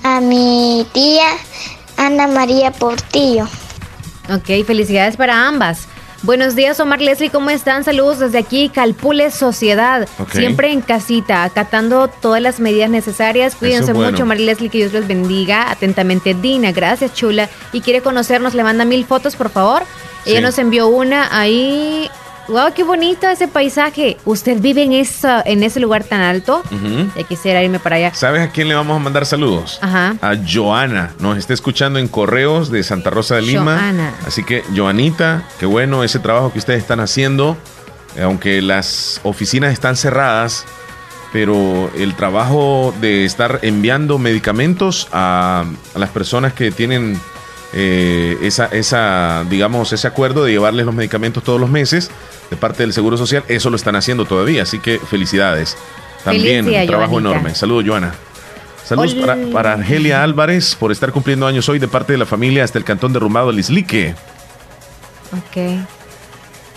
a 0.04 0.22
mi 0.22 0.86
tía 0.94 1.28
Ana 1.98 2.28
María 2.28 2.72
Portillo. 2.72 3.48
Ok, 4.34 4.66
felicidades 4.66 5.18
para 5.18 5.48
ambas. 5.48 5.88
Buenos 6.22 6.54
días, 6.54 6.78
Omar 6.82 7.00
Leslie, 7.00 7.30
¿cómo 7.30 7.50
están? 7.50 7.86
Saludos 7.86 8.20
desde 8.20 8.40
aquí, 8.40 8.68
Calpules 8.68 9.34
Sociedad. 9.34 10.06
Ok. 10.20 10.32
Siempre 10.32 10.72
en 10.74 10.82
casita, 10.82 11.46
acatando 11.46 12.10
todas 12.10 12.42
las 12.42 12.60
medidas 12.60 12.90
necesarias. 12.90 13.56
Cuídense 13.56 13.92
es 13.92 13.96
bueno. 13.96 14.12
mucho, 14.12 14.24
Omar 14.24 14.38
Leslie, 14.38 14.70
que 14.70 14.80
Dios 14.80 14.92
les 14.92 15.08
bendiga. 15.08 15.72
Atentamente, 15.72 16.34
Dina, 16.34 16.74
gracias, 16.74 17.14
chula. 17.14 17.50
Y 17.72 17.80
quiere 17.80 18.02
conocernos, 18.02 18.54
le 18.54 18.64
manda 18.64 18.84
mil 18.84 19.06
fotos, 19.06 19.38
por 19.38 19.50
favor. 19.50 19.84
Ella 20.26 20.42
nos 20.42 20.58
envió 20.58 20.88
una 20.90 21.30
ahí. 21.40 22.10
Wow, 22.50 22.74
qué 22.76 22.84
bonito 22.84 23.28
ese 23.30 23.48
paisaje. 23.48 24.18
¿Usted 24.26 24.60
vive 24.60 24.84
en, 24.84 24.94
esa, 24.94 25.42
en 25.46 25.62
ese 25.64 25.80
lugar 25.80 26.04
tan 26.04 26.22
alto? 26.22 26.64
Ujú. 26.72 27.12
Ya 27.16 27.24
quisiera 27.24 27.64
irme 27.64 27.80
para 27.80 27.98
allá. 27.98 28.14
¿Sabes 28.16 28.42
a 28.42 28.52
quién 28.52 28.68
le 28.68 28.74
vamos 28.76 28.96
a 28.96 29.00
mandar 29.00 29.26
saludos? 29.26 29.78
Ajá. 29.82 30.16
A 30.22 30.34
Joana. 30.52 31.14
Nos 31.20 31.38
está 31.38 31.54
escuchando 31.54 32.00
en 32.00 32.08
correos 32.08 32.72
de 32.72 32.82
Santa 32.84 33.12
Rosa 33.12 33.36
de 33.36 33.44
Lima. 33.44 33.76
Joana. 33.78 34.14
Así 34.26 34.44
que, 34.44 34.64
Joanita, 34.76 35.44
qué 35.60 35.66
bueno 35.68 36.04
ese 36.04 36.18
trabajo 36.20 36.52
que 36.52 36.60
ustedes 36.60 36.80
están 36.82 37.00
haciendo. 37.00 37.56
Eh, 38.16 38.24
Aunque 38.24 38.62
las 38.64 39.22
oficinas 39.24 39.72
están 39.72 39.96
cerradas, 39.96 40.66
pero 41.32 41.92
el 41.96 42.16
trabajo 42.16 42.94
de 43.00 43.26
estar 43.26 43.60
enviando 43.62 44.18
medicamentos 44.18 45.08
a, 45.12 45.66
a 45.94 46.00
las 46.00 46.10
personas 46.10 46.54
que 46.54 46.72
tienen 46.72 47.20
eh, 47.74 48.38
esa, 48.42 48.66
esa, 48.66 49.46
digamos, 49.50 49.94
ese 49.94 50.08
acuerdo 50.08 50.46
de 50.46 50.52
llevarles 50.52 50.86
los 50.86 50.96
medicamentos 50.96 51.44
todos 51.44 51.60
los 51.60 51.70
meses 51.70 52.10
de 52.50 52.58
parte 52.58 52.84
del 52.84 52.94
Seguro 52.94 53.18
Social, 53.18 53.44
eso 53.48 53.70
lo 53.70 53.76
están 53.76 53.96
haciendo 53.96 54.26
todavía. 54.26 54.64
Así 54.64 54.80
que 54.80 55.00
felicidades. 55.00 55.78
También 56.24 56.68
un 56.68 56.88
trabajo 56.88 57.12
Joanita. 57.12 57.32
enorme. 57.32 57.56
Saludos, 57.56 57.86
Joana. 57.88 58.14
Saludos 58.84 59.14
para, 59.16 59.38
para 59.54 59.74
Argelia 59.74 60.24
Álvarez 60.24 60.76
por 60.76 60.92
estar 60.92 61.12
cumpliendo 61.12 61.46
años 61.46 61.70
hoy 61.70 61.78
de 61.78 61.88
parte 61.88 62.14
de 62.14 62.18
la 62.18 62.26
familia 62.26 62.64
hasta 62.64 62.80
el 62.80 62.84
cantón 62.84 63.14
derrumbado 63.14 63.52
Lislique. 63.52 64.16
Ok. 65.32 65.86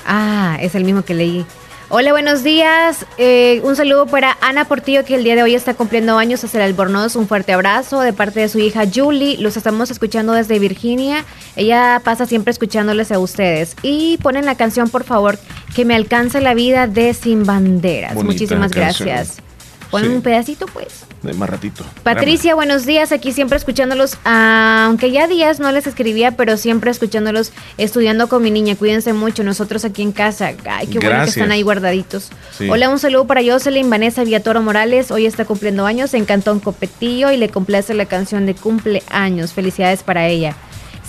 Ah, 0.07 0.59
es 0.61 0.75
el 0.75 0.85
mismo 0.85 1.03
que 1.03 1.15
leí. 1.15 1.47
Hola, 1.95 2.13
buenos 2.13 2.43
días. 2.43 3.05
Eh, 3.19 3.61
un 3.65 3.77
saludo 3.77 4.07
para 4.07 4.39
Ana 4.41 4.65
Portillo, 4.65 5.05
que 5.05 5.15
el 5.15 5.25
día 5.25 5.37
de 5.37 5.43
hoy 5.43 5.55
está 5.55 5.75
cumpliendo 5.75 6.17
años 6.17 6.43
hacia 6.43 6.57
el 6.65 6.65
Albornoz. 6.71 7.17
Un 7.17 7.29
fuerte 7.29 7.53
abrazo 7.53 8.01
de 8.01 8.15
parte 8.15 8.41
de 8.41 8.49
su 8.49 8.59
hija 8.61 8.85
Julie. 8.93 9.37
Los 9.37 9.59
estamos 9.59 9.91
escuchando 9.91 10.33
desde 10.33 10.59
Virginia. 10.59 11.27
Ella 11.55 12.01
pasa 12.03 12.25
siempre 12.25 12.51
escuchándoles 12.51 13.13
a 13.13 13.19
ustedes. 13.19 13.77
Y 13.83 14.17
ponen 14.23 14.47
la 14.47 14.55
canción, 14.55 14.89
por 14.89 15.05
favor, 15.05 15.39
que 15.77 15.85
me 15.85 15.95
alcance 15.95 16.41
la 16.41 16.55
vida 16.55 16.87
de 16.87 17.13
Sin 17.13 17.45
Banderas. 17.45 18.15
Bonita 18.15 18.33
Muchísimas 18.33 18.71
gracias. 18.73 19.43
Ponen 19.91 20.09
Sí. 20.13 20.17
un 20.17 20.23
pedacito, 20.23 20.65
pues. 20.69 21.05
De 21.23 21.35
más 21.35 21.49
ratito. 21.49 21.85
Patricia, 22.03 22.57
buenos 22.57 22.85
días. 22.85 23.13
Aquí 23.13 23.33
siempre 23.33 23.57
escuchándolos, 23.57 24.19
aunque 24.25 25.13
ya 25.13 25.29
días 25.29 25.61
no 25.61 25.71
les 25.71 25.87
escribía, 25.87 26.33
pero 26.33 26.57
siempre 26.57 26.91
escuchándolos, 26.91 27.53
estudiando 27.79 28.29
con 28.29 28.43
mi 28.43 28.51
niña. 28.51 28.75
Cuídense 28.75 29.13
mucho. 29.13 29.45
Nosotros 29.45 29.85
aquí 29.85 30.03
en 30.03 30.11
casa. 30.11 30.53
Ay, 30.69 30.89
qué 30.89 30.99
bueno 30.99 31.23
que 31.23 31.31
están 31.31 31.53
ahí 31.53 31.63
guardaditos. 31.63 32.31
Sí. 32.59 32.69
Hola, 32.69 32.89
un 32.89 32.99
saludo 32.99 33.27
para 33.29 33.41
Jocelyn 33.43 33.89
Vanessa 33.89 34.25
Villatoro 34.25 34.63
Morales. 34.63 35.13
Hoy 35.13 35.27
está 35.27 35.45
cumpliendo 35.45 35.87
años 35.87 36.13
en 36.15 36.25
Cantón 36.25 36.59
Copetillo 36.59 37.31
y 37.31 37.37
le 37.37 37.49
complace 37.49 37.95
la 37.95 38.07
canción 38.07 38.45
de 38.45 38.55
cumpleaños. 38.55 39.53
Felicidades 39.53 40.03
para 40.03 40.27
ella. 40.27 40.57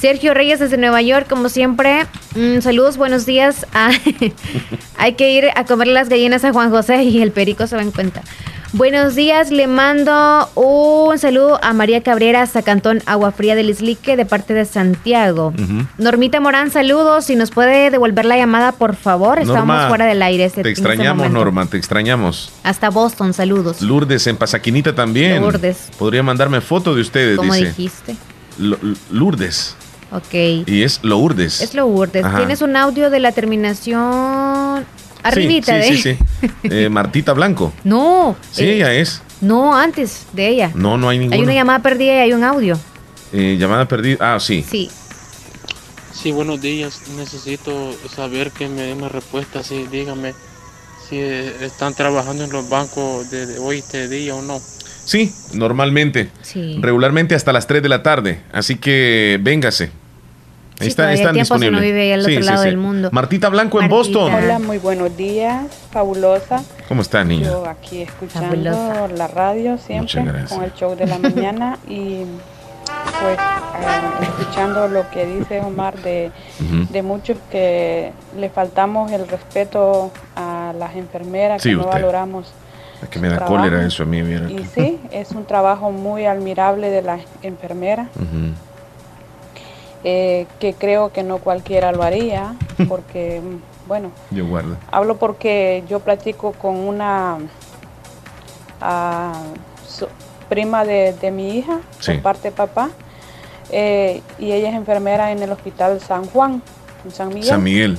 Sergio 0.03 0.33
Reyes 0.33 0.59
desde 0.59 0.77
Nueva 0.77 1.01
York, 1.01 1.27
como 1.29 1.49
siempre. 1.49 2.05
Mm, 2.35 2.59
saludos, 2.59 2.97
buenos 2.97 3.25
días. 3.25 3.65
Ah, 3.73 3.91
hay 4.97 5.13
que 5.13 5.31
ir 5.31 5.49
a 5.55 5.65
comer 5.65 5.87
las 5.87 6.07
gallinas 6.07 6.43
a 6.43 6.53
Juan 6.53 6.69
José 6.69 7.03
y 7.03 7.21
el 7.21 7.31
perico 7.31 7.65
se 7.67 7.75
va 7.75 7.81
en 7.81 7.91
cuenta. 7.91 8.21
Buenos 8.73 9.13
días, 9.13 9.51
le 9.51 9.67
mando 9.67 10.49
un 10.55 11.19
saludo 11.19 11.59
a 11.63 11.73
María 11.73 12.01
Cabrera 12.01 12.41
hasta 12.41 12.63
Cantón 12.63 13.03
Agua 13.05 13.31
Fría 13.31 13.53
del 13.53 13.69
Islique 13.69 14.17
de 14.17 14.25
parte 14.25 14.55
de 14.55 14.65
Santiago. 14.65 15.53
Normita 15.99 16.39
Morán, 16.39 16.71
saludos. 16.71 17.25
Si 17.25 17.35
nos 17.35 17.51
puede 17.51 17.91
devolver 17.91 18.25
la 18.25 18.35
llamada, 18.35 18.71
por 18.71 18.95
favor. 18.95 19.37
Estamos 19.37 19.67
Norma, 19.67 19.89
fuera 19.89 20.05
del 20.07 20.23
aire. 20.23 20.45
este- 20.45 20.63
Te 20.63 20.69
este 20.71 20.81
extrañamos, 20.81 21.17
momento. 21.17 21.37
Norma, 21.37 21.65
te 21.67 21.77
extrañamos. 21.77 22.51
Hasta 22.63 22.89
Boston, 22.89 23.33
saludos. 23.33 23.79
Lourdes 23.83 24.25
en 24.25 24.37
Pasaquinita 24.37 24.95
también. 24.95 25.43
Lourdes. 25.43 25.89
Podría 25.99 26.23
mandarme 26.23 26.59
foto 26.59 26.95
de 26.95 27.01
ustedes, 27.01 27.39
dice. 27.39 27.65
dijiste. 27.65 28.15
Lo- 28.57 28.79
Lourdes. 29.11 29.75
Ok. 30.11 30.33
Y 30.65 30.81
es 30.81 30.99
Lourdes. 31.03 31.61
Es 31.61 31.75
lo 31.75 31.83
Lourdes. 31.87 32.25
Ajá. 32.25 32.37
Tienes 32.39 32.63
un 32.63 32.75
audio 32.75 33.11
de 33.11 33.19
la 33.19 33.31
terminación 33.33 34.83
arribita 35.23 35.81
sí, 35.81 35.89
de 35.91 35.97
sí, 35.97 36.01
sí, 36.01 36.17
sí. 36.41 36.47
Eh, 36.63 36.89
Martita 36.89 37.33
Blanco. 37.33 37.73
No. 37.83 38.35
Sí, 38.51 38.63
eh, 38.65 38.75
ella 38.75 38.93
es. 38.93 39.21
no, 39.41 39.75
antes 39.75 40.25
de 40.33 40.47
ella. 40.47 40.71
No, 40.75 40.97
no 40.97 41.09
hay 41.09 41.17
ninguna. 41.19 41.35
Hay 41.35 41.43
una 41.43 41.53
llamada 41.53 41.79
perdida 41.79 42.13
y 42.13 42.17
hay 42.19 42.33
un 42.33 42.43
audio. 42.43 42.77
Eh, 43.31 43.57
llamada 43.59 43.87
perdida. 43.87 44.35
Ah, 44.35 44.39
sí. 44.39 44.63
Sí. 44.69 44.89
Sí, 46.13 46.31
buenos 46.31 46.61
días. 46.61 47.01
Necesito 47.17 47.93
saber 48.15 48.51
que 48.51 48.69
me 48.69 48.83
den 48.83 48.97
una 48.99 49.09
respuesta. 49.09 49.63
Sí, 49.63 49.87
dígame 49.91 50.33
si 51.09 51.17
eh, 51.17 51.51
están 51.65 51.93
trabajando 51.95 52.43
en 52.43 52.51
los 52.51 52.69
bancos 52.69 53.29
de, 53.31 53.45
de 53.45 53.59
hoy, 53.59 53.79
este 53.79 54.07
día 54.07 54.35
o 54.35 54.41
no. 54.41 54.61
Sí, 55.05 55.33
normalmente. 55.53 56.29
Sí. 56.41 56.77
Regularmente 56.79 57.35
hasta 57.35 57.51
las 57.51 57.67
3 57.67 57.83
de 57.83 57.89
la 57.89 58.03
tarde. 58.03 58.41
Así 58.53 58.75
que 58.77 59.37
véngase. 59.41 59.91
Ahí 60.79 60.85
Sí, 60.85 60.87
está, 60.87 61.03
todavía 61.03 61.15
hay 61.15 61.21
están 61.21 61.33
tiempo 61.33 61.45
si 61.55 61.59
disponibles. 61.61 61.79
no 61.79 61.85
vive 61.85 62.01
ahí 62.01 62.11
al 62.11 62.21
otro 62.21 62.39
lado 62.41 62.61
del 62.63 62.77
mundo. 62.77 63.09
Martita 63.11 63.49
Blanco 63.49 63.81
en 63.81 63.89
Boston. 63.89 64.33
Hola, 64.33 64.59
muy 64.59 64.77
buenos 64.79 65.15
días, 65.15 65.65
fabulosa. 65.91 66.63
¿Cómo 66.87 67.01
está, 67.03 67.23
niña? 67.23 67.47
Yo 67.49 67.65
aquí 67.67 68.01
escuchando 68.01 68.49
Fabulosa. 68.49 69.07
la 69.09 69.27
radio 69.27 69.77
siempre 69.77 70.23
con 70.49 70.63
el 70.63 70.73
show 70.73 70.95
de 70.95 71.05
la 71.07 71.17
mañana 71.19 71.77
y 71.87 72.23
pues 73.21 73.37
eh, 73.37 74.23
escuchando 74.23 74.87
lo 74.87 75.09
que 75.09 75.25
dice 75.25 75.61
Omar 75.61 75.97
de, 76.01 76.31
Ujú. 76.59 76.91
de 76.91 77.01
muchos 77.03 77.37
que 77.51 78.11
le 78.37 78.49
faltamos 78.49 79.11
el 79.11 79.27
respeto 79.27 80.11
a 80.35 80.73
las 80.77 80.95
enfermeras, 80.95 81.61
Sí, 81.61 81.69
que 81.69 81.75
no 81.75 81.81
usted. 81.83 81.93
valoramos 81.93 82.51
Es 83.01 83.09
que 83.09 83.19
me 83.19 83.29
da 83.29 83.45
cólera 83.45 83.85
eso 83.85 84.03
a 84.03 84.05
mí. 84.05 84.21
viera 84.21 84.49
y 84.49 84.65
sí, 84.65 84.99
es 85.11 85.31
un 85.31 85.45
trabajo 85.45 85.91
muy 85.91 86.25
admirable 86.25 86.89
de 86.89 87.01
las 87.03 87.21
enfermeras. 87.43 88.07
Ujú. 88.15 88.53
Eh, 90.03 90.47
que 90.59 90.73
creo 90.73 91.11
que 91.11 91.23
no 91.23 91.37
cualquiera 91.39 91.91
lo 91.91 92.03
haría, 92.03 92.55
porque, 92.89 93.41
bueno, 93.87 94.11
Yo 94.31 94.45
guardo. 94.47 94.75
hablo 94.91 95.17
porque 95.17 95.83
yo 95.87 95.99
platico 95.99 96.51
con 96.53 96.75
una 96.75 97.37
ah, 98.81 99.33
so- 99.87 100.09
prima 100.49 100.85
de, 100.85 101.13
de 101.13 101.31
mi 101.31 101.57
hija, 101.57 101.79
Sí. 101.99 102.13
por 102.13 102.21
parte 102.23 102.49
de 102.49 102.51
papá, 102.55 102.89
eh, 103.71 104.21
y 104.39 104.51
ella 104.51 104.69
es 104.69 104.75
enfermera 104.75 105.31
en 105.31 105.41
el 105.41 105.51
hospital 105.51 105.99
San 106.01 106.25
Juan, 106.27 106.61
en 107.05 107.11
San 107.11 107.29
Miguel. 107.29 107.45
San 107.45 107.63
Miguel. 107.63 107.97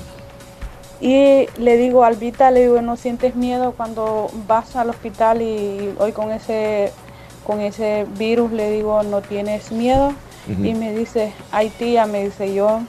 Y 1.01 1.47
le 1.59 1.77
digo, 1.77 2.05
Albita, 2.05 2.51
le 2.51 2.61
digo, 2.63 2.81
¿no 2.81 2.97
sientes 2.97 3.35
miedo 3.35 3.73
cuando 3.77 4.31
vas 4.47 4.77
al 4.77 4.91
hospital 4.91 5.43
y 5.43 5.93
hoy 5.99 6.13
con 6.13 6.31
ese, 6.33 6.93
con 7.47 7.61
ese 7.61 8.07
virus, 8.17 8.53
le 8.53 8.71
digo, 8.71 9.03
¿no 9.03 9.21
tienes 9.21 9.73
miedo? 9.73 10.13
Y 10.69 10.75
me 10.75 10.93
dice, 10.93 11.33
ay 11.53 11.71
tía, 11.71 12.07
me 12.07 12.25
dice 12.25 12.53
yo, 12.55 12.81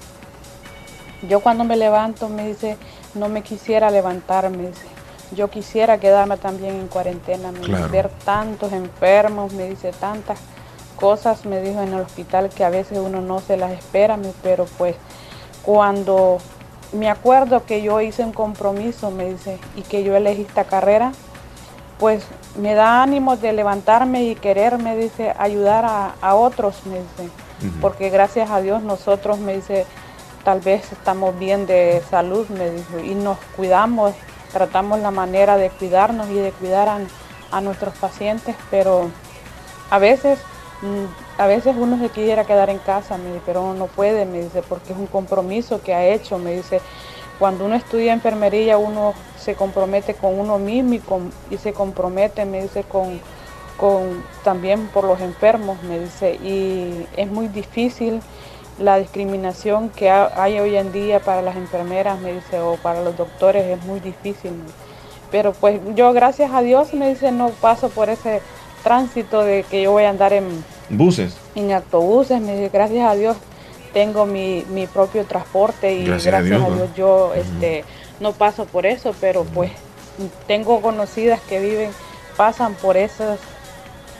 yo 1.27 1.40
cuando 1.40 1.64
me 1.64 1.77
levanto, 1.77 2.27
me 2.30 2.48
dice, 2.48 2.77
no 3.14 3.30
me 3.30 3.41
quisiera 3.41 3.90
levantar, 3.90 4.49
me 4.49 4.68
dice, 4.68 4.86
yo 5.32 5.49
quisiera 5.49 5.98
quedarme 5.98 6.38
también 6.38 6.76
en 6.76 6.88
cuarentena, 6.88 7.52
me 7.52 7.60
dice, 7.60 7.72
ver 7.91 8.10
tantos 8.26 8.72
enfermos, 8.73 9.53
me 9.53 9.69
dice, 9.69 9.91
tantas 9.91 10.40
cosas, 10.98 11.45
me 11.45 11.61
dijo 11.61 11.82
en 11.82 11.94
el 11.94 12.02
hospital 12.02 12.49
que 12.49 12.64
a 12.64 12.69
veces 12.69 12.98
uno 12.99 13.22
no 13.22 13.40
se 13.40 13.57
las 13.57 13.72
espera, 13.72 14.18
me- 14.18 14.34
pero 14.44 14.65
pues 14.77 14.95
cuando 15.64 16.38
me 16.94 17.10
acuerdo 17.10 17.65
que 17.65 17.82
yo 17.82 17.99
hice 18.02 18.23
un 18.23 18.34
compromiso, 18.34 19.11
me 19.11 19.26
dice, 19.32 19.57
y 19.76 19.82
que 19.82 20.03
yo 20.03 20.15
elegí 20.15 20.41
esta 20.44 20.65
carrera, 20.65 21.11
pues 21.99 22.23
me 22.60 22.73
da 22.73 23.02
ánimo 23.02 23.36
de 23.38 23.53
levantarme 23.53 24.23
y 24.23 24.36
querer, 24.36 24.77
me 24.77 24.95
dice, 24.95 25.34
ayudar 25.38 25.86
a, 25.86 26.15
a 26.22 26.36
otros, 26.36 26.86
me 26.86 26.95
dice, 26.99 27.30
porque 27.82 28.10
gracias 28.10 28.49
a 28.52 28.61
Dios 28.61 28.84
nosotros, 28.84 29.40
me 29.40 29.56
dice, 29.56 29.86
tal 30.44 30.60
vez 30.60 30.91
estamos 30.91 31.38
bien 31.38 31.65
de 31.65 32.02
salud, 32.10 32.48
me 32.49 32.69
dijo, 32.69 32.99
y 32.99 33.15
nos 33.15 33.38
cuidamos, 33.56 34.14
tratamos 34.53 34.99
la 34.99 35.11
manera 35.11 35.57
de 35.57 35.69
cuidarnos 35.69 36.30
y 36.30 36.36
de 36.36 36.52
cuidar 36.52 36.88
a, 37.52 37.61
nuestros 37.61 37.95
pacientes, 37.95 38.56
pero 38.69 39.10
a 39.90 39.98
veces, 39.98 40.40
mm, 40.82 41.41
a 41.41 41.48
veces 41.48 41.73
uno 41.77 41.98
se 41.98 42.10
quisiera 42.10 42.44
quedar 42.44 42.69
en 42.69 42.80
casa, 42.80 43.18
me 43.18 43.30
dice, 43.30 43.41
pero 43.45 43.61
uno 43.61 43.73
no 43.76 43.86
puede, 43.88 44.26
me 44.26 44.41
dice, 44.44 44.61
porque 44.61 44.91
es 44.91 44.99
un 44.99 45.07
compromiso 45.07 45.82
que 45.82 45.94
ha 45.94 46.06
hecho, 46.06 46.38
me 46.38 46.53
dice, 46.53 46.82
cuando 47.40 47.65
uno 47.65 47.76
estudia 47.76 48.14
enfermería 48.14 48.77
uno 48.77 49.14
se 49.38 49.56
compromete 49.56 50.14
con 50.14 50.40
uno 50.40 50.57
mismo 50.57 50.95
y 51.49 51.57
se 51.57 51.73
compromete, 51.73 52.45
me 52.45 52.61
dice, 52.61 52.84
con, 52.84 53.19
con 53.77 54.23
también 54.43 54.88
por 54.88 55.03
los 55.03 55.19
enfermos, 55.22 55.81
me 55.84 55.99
dice, 55.99 56.35
y 56.35 57.06
es 57.18 57.27
muy 57.30 57.47
difícil 57.47 58.22
la 58.80 58.97
discriminación 58.97 59.89
que 59.89 60.10
ha- 60.10 60.31
hay 60.35 60.60
hoy 60.60 60.76
en 60.76 60.91
día 60.91 61.19
para 61.19 61.41
las 61.41 61.56
enfermeras, 61.56 62.19
me 62.19 62.34
dice, 62.34 62.60
o 62.60 62.76
para 62.76 63.02
los 63.02 63.15
doctores, 63.18 63.65
es 63.65 63.84
muy 63.85 63.99
difícil. 63.99 64.52
Pero 65.31 65.53
pues 65.53 65.80
yo, 65.95 66.14
gracias 66.14 66.52
a 66.53 66.61
Dios, 66.61 66.93
me 66.93 67.10
dice, 67.10 67.31
no 67.31 67.49
paso 67.49 67.89
por 67.89 68.10
ese 68.10 68.41
tránsito 68.84 69.41
de 69.43 69.64
que 69.69 69.81
yo 69.81 69.91
voy 69.91 70.03
a 70.03 70.10
andar 70.10 70.31
en, 70.34 70.45
Buses. 70.89 71.35
en 71.56 71.72
autobuses, 71.72 72.39
me 72.41 72.53
dice, 72.56 72.69
gracias 72.72 73.10
a 73.10 73.15
Dios 73.15 73.35
tengo 73.93 74.26
mi, 74.26 74.65
mi 74.69 74.88
propio 74.88 75.23
transporte 75.26 75.93
y 75.93 76.03
Gracias 76.06 76.34
gracias, 76.34 76.52
a 76.53 76.57
Dios, 76.57 76.68
a 76.68 76.69
¿no? 76.69 76.76
Dios 76.76 76.89
yo 76.95 77.34
este, 77.34 77.84
no 78.19 78.34
paso 78.34 78.65
por 78.65 78.85
eso, 78.85 79.15
pero 79.22 79.45
pues 79.45 79.72
tengo 80.47 80.81
conocidas 80.81 81.39
que 81.41 81.60
viven, 81.60 81.91
pasan 82.38 82.73
por 82.76 82.97
esas, 82.97 83.39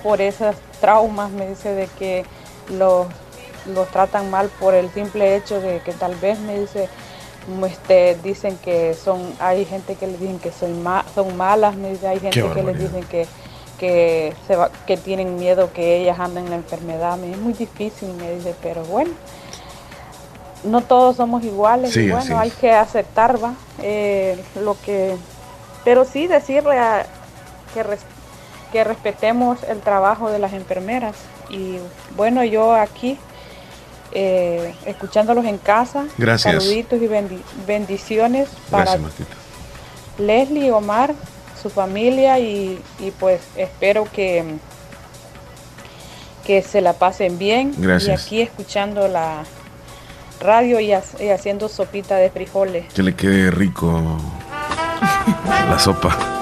por 0.06 0.22
esas 0.22 0.56
traumas, 0.80 1.32
me 1.32 1.48
dice, 1.50 1.74
de 1.74 1.88
que 1.98 2.26
los, 2.70 3.08
los 3.74 3.88
tratan 3.90 4.30
mal 4.30 4.50
por 4.60 4.76
el 4.76 4.92
simple 4.92 5.36
hecho 5.36 5.60
de 5.60 5.80
que 5.80 5.94
tal 5.94 6.14
vez 6.18 6.38
me 6.42 6.60
dice, 6.60 6.88
este, 7.68 8.16
dicen 8.24 8.56
que 8.64 8.94
son, 8.94 9.34
hay 9.40 9.66
gente 9.66 9.96
que 9.96 10.06
les 10.06 10.20
dicen 10.20 10.38
que 10.38 10.52
son, 10.52 10.84
ma- 10.84 11.06
son 11.16 11.36
malas, 11.36 11.76
me 11.76 11.90
dice, 11.90 12.08
hay 12.08 12.20
gente 12.20 12.40
que 12.54 12.62
les 12.64 12.78
dicen 12.78 13.04
que 13.06 13.26
que 13.80 14.34
se 14.48 14.56
va- 14.56 14.70
que 14.88 14.96
tienen 14.96 15.36
miedo 15.38 15.74
que 15.74 15.98
ellas 15.98 16.18
anden 16.20 16.46
en 16.46 16.50
la 16.52 16.56
enfermedad, 16.58 17.18
me 17.18 17.32
es 17.32 17.38
muy 17.38 17.52
difícil, 17.54 18.08
me 18.14 18.32
dice, 18.36 18.54
pero 18.62 18.84
bueno, 18.86 19.12
no 20.64 20.82
todos 20.82 21.18
somos 21.18 21.44
iguales 21.44 21.92
Sí, 21.94 22.02
y 22.02 22.10
bueno, 22.10 22.40
hay 22.40 22.52
que 22.52 22.72
aceptar, 22.72 23.44
va, 23.44 23.54
Eh, 23.82 24.42
lo 24.62 24.78
que, 24.86 25.16
pero 25.84 26.06
sí 26.06 26.28
decirle 26.28 26.78
a- 26.80 27.06
que, 27.74 27.84
res- 27.84 28.06
que 28.76 28.84
respetemos 28.84 29.64
el 29.64 29.80
trabajo 29.80 30.30
de 30.30 30.38
las 30.38 30.52
enfermeras 30.52 31.16
y 31.50 31.78
bueno, 32.18 32.44
yo 32.44 32.76
aquí 32.76 33.18
eh, 34.12 34.76
escuchándolos 34.86 35.46
en 35.46 35.58
casa, 35.60 36.04
Gracias. 36.18 36.62
saluditos 36.62 37.02
y 37.02 37.08
bendi- 37.08 37.42
bendiciones 37.66 38.50
para 38.70 38.98
Gracias. 38.98 39.28
Leslie, 40.18 40.74
Omar, 40.74 41.14
su 41.62 41.70
familia 41.70 42.38
y, 42.40 42.78
y 43.00 43.12
pues 43.12 43.40
espero 43.56 44.06
que, 44.12 44.44
que 46.46 46.62
se 46.62 46.82
la 46.82 46.92
pasen 46.92 47.38
bien. 47.38 47.74
Gracias. 47.78 48.10
Y 48.24 48.26
aquí 48.26 48.42
escuchando 48.42 49.08
la 49.08 49.44
radio 50.42 50.82
y, 50.82 50.92
ha- 50.92 51.02
y 51.22 51.30
haciendo 51.30 51.70
sopita 51.70 52.18
de 52.18 52.30
frijoles. 52.30 52.92
Que 52.94 53.04
le 53.04 53.16
quede 53.16 53.52
rico 53.52 54.02
la 55.70 55.80
sopa. 55.80 56.42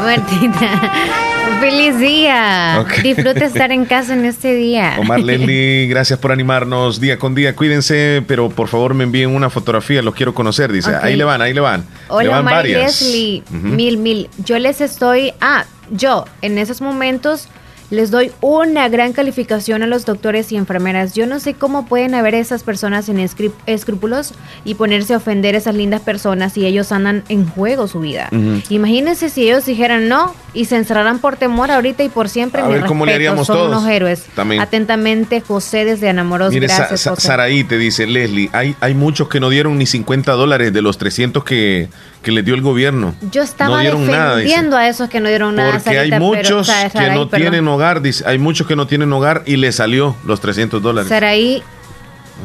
Martina, 0.00 0.92
feliz 1.60 1.98
día. 1.98 2.78
Ok. 2.80 3.02
Disfruta 3.02 3.44
estar 3.44 3.72
en 3.72 3.84
casa 3.84 4.12
en 4.14 4.24
este 4.24 4.54
día. 4.54 4.96
Omar 4.98 5.20
Leslie, 5.20 5.86
gracias 5.86 6.18
por 6.18 6.32
animarnos 6.32 7.00
día 7.00 7.18
con 7.18 7.34
día. 7.34 7.54
Cuídense, 7.56 8.22
pero 8.26 8.50
por 8.50 8.68
favor 8.68 8.94
me 8.94 9.04
envíen 9.04 9.30
una 9.34 9.50
fotografía, 9.50 10.02
los 10.02 10.14
quiero 10.14 10.34
conocer. 10.34 10.72
Dice, 10.72 10.94
ahí 11.00 11.16
le 11.16 11.24
van, 11.24 11.40
ahí 11.42 11.54
le 11.54 11.60
van. 11.60 11.80
le 11.82 11.86
Hola, 12.08 12.30
van 12.30 12.40
Omar 12.40 12.54
varias. 12.54 13.00
Leslie. 13.00 13.42
Mil, 13.50 13.96
mil. 13.98 14.28
Yo 14.44 14.58
les 14.58 14.80
estoy. 14.80 15.32
Ah, 15.40 15.64
yo 15.90 16.24
en 16.42 16.58
esos 16.58 16.80
momentos 16.80 17.48
les 17.90 18.10
doy 18.10 18.32
una 18.40 18.88
gran 18.88 19.12
calificación 19.12 19.82
a 19.82 19.86
los 19.86 20.04
doctores 20.04 20.50
y 20.52 20.56
enfermeras. 20.56 21.14
Yo 21.14 21.26
no 21.26 21.38
sé 21.38 21.54
cómo 21.54 21.86
pueden 21.86 22.14
haber 22.14 22.34
esas 22.34 22.62
personas 22.62 23.04
sin 23.06 23.18
escrúpulos 23.66 24.34
y 24.64 24.74
ponerse 24.74 25.14
a 25.14 25.18
ofender 25.18 25.54
a 25.54 25.58
esas 25.58 25.74
lindas 25.74 26.00
personas 26.00 26.56
y 26.56 26.66
ellos 26.66 26.92
andan 26.92 27.22
en 27.28 27.46
juego 27.46 27.86
su 27.88 28.00
vida. 28.00 28.28
Imagínense 28.68 29.28
si 29.28 29.44
ellos 29.44 29.66
dijeran 29.66 30.08
no 30.08 30.34
y 30.54 30.64
se 30.66 30.76
encerraran 30.76 31.18
por 31.18 31.36
temor 31.36 31.70
ahorita 31.70 32.02
y 32.04 32.08
por 32.08 32.28
siempre. 32.28 32.62
A 32.62 32.68
ver 32.68 32.84
cómo 32.86 33.06
le 33.06 33.14
haríamos 33.14 33.46
Son 33.46 33.56
todos. 33.56 33.68
unos 33.68 33.86
héroes. 33.88 34.24
También. 34.34 34.60
Atentamente, 34.60 35.40
José 35.40 35.84
desde 35.84 36.08
Anamoros. 36.08 36.52
Mire, 36.52 36.66
Gracias, 36.66 37.00
Sa- 37.02 37.10
José. 37.10 37.26
Saraí 37.28 37.64
te 37.64 37.76
dice, 37.78 38.06
Leslie, 38.06 38.50
hay, 38.52 38.74
hay 38.80 38.94
muchos 38.94 39.28
que 39.28 39.40
no 39.40 39.50
dieron 39.50 39.78
ni 39.78 39.86
50 39.86 40.32
dólares 40.32 40.72
de 40.72 40.82
los 40.82 40.96
300 40.98 41.44
que, 41.44 41.88
que 42.24 42.32
les 42.32 42.44
dio 42.44 42.54
el 42.56 42.62
gobierno. 42.62 43.14
Yo 43.30 43.42
estaba 43.42 43.76
no 43.76 43.80
dieron 43.82 44.06
nada, 44.08 44.36
defendiendo 44.36 44.76
a 44.76 44.88
esos 44.88 45.08
que 45.08 45.20
no 45.20 45.28
dieron 45.28 45.54
nada. 45.54 45.72
Porque 45.74 45.90
hay 45.90 45.96
Sarita, 46.10 46.16
pero- 46.16 46.24
muchos 46.26 46.52
o 46.68 46.72
sea, 46.72 46.90
que 46.90 46.98
no 47.10 47.28
perdón. 47.28 47.40
tienen 47.40 47.68
hogar, 47.68 48.00
dice. 48.02 48.24
Hay 48.26 48.38
muchos 48.38 48.66
que 48.66 48.74
no 48.74 48.88
tienen 48.88 49.12
hogar 49.12 49.42
y 49.46 49.56
le 49.56 49.70
salió 49.70 50.16
los 50.24 50.40
300 50.40 50.82
dólares. 50.82 51.08
Saraí, 51.08 51.62
Ahí 51.62 51.62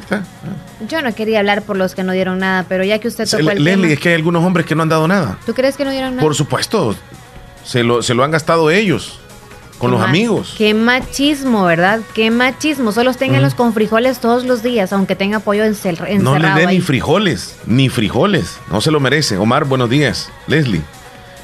está. 0.01 0.23
yo 0.87 1.01
no 1.01 1.15
quería 1.15 1.39
hablar 1.39 1.63
por 1.63 1.77
los 1.77 1.95
que 1.95 2.03
no 2.03 2.11
dieron 2.11 2.37
nada, 2.37 2.65
pero 2.69 2.83
ya 2.83 2.99
que 2.99 3.07
usted 3.07 3.27
tocó 3.27 3.49
el 3.49 3.63
Leslie, 3.63 3.81
tema. 3.81 3.93
es 3.93 3.99
que 3.99 4.09
hay 4.09 4.15
algunos 4.15 4.43
hombres 4.45 4.65
que 4.67 4.75
no 4.75 4.83
han 4.83 4.89
dado 4.89 5.07
nada. 5.07 5.37
¿Tú 5.47 5.53
crees 5.55 5.75
que 5.75 5.83
no 5.85 5.89
dieron 5.91 6.11
nada? 6.11 6.21
Por 6.21 6.35
supuesto. 6.35 6.95
Se 7.63 7.83
lo, 7.83 8.01
se 8.03 8.13
lo 8.13 8.23
han 8.23 8.31
gastado 8.31 8.69
ellos. 8.69 9.19
Con 9.79 9.91
los 9.91 10.01
amigos. 10.01 10.53
Qué 10.57 10.73
machismo, 10.73 11.63
¿verdad? 11.63 12.01
Qué 12.13 12.29
machismo. 12.31 12.91
Solo 12.91 13.13
tenganlos 13.13 13.55
con 13.55 13.73
frijoles 13.73 14.19
todos 14.19 14.43
los 14.45 14.61
días, 14.61 14.91
aunque 14.93 15.15
tenga 15.15 15.39
pollo 15.39 15.63
encel- 15.63 16.05
encerrado 16.07 16.17
No 16.17 16.37
le 16.37 16.51
dé 16.53 16.67
ni 16.67 16.81
frijoles, 16.81 17.55
ni 17.65 17.89
frijoles. 17.89 18.57
No 18.69 18.81
se 18.81 18.91
lo 18.91 18.99
merece. 18.99 19.37
Omar, 19.37 19.65
buenos 19.65 19.89
días. 19.89 20.29
Leslie, 20.47 20.81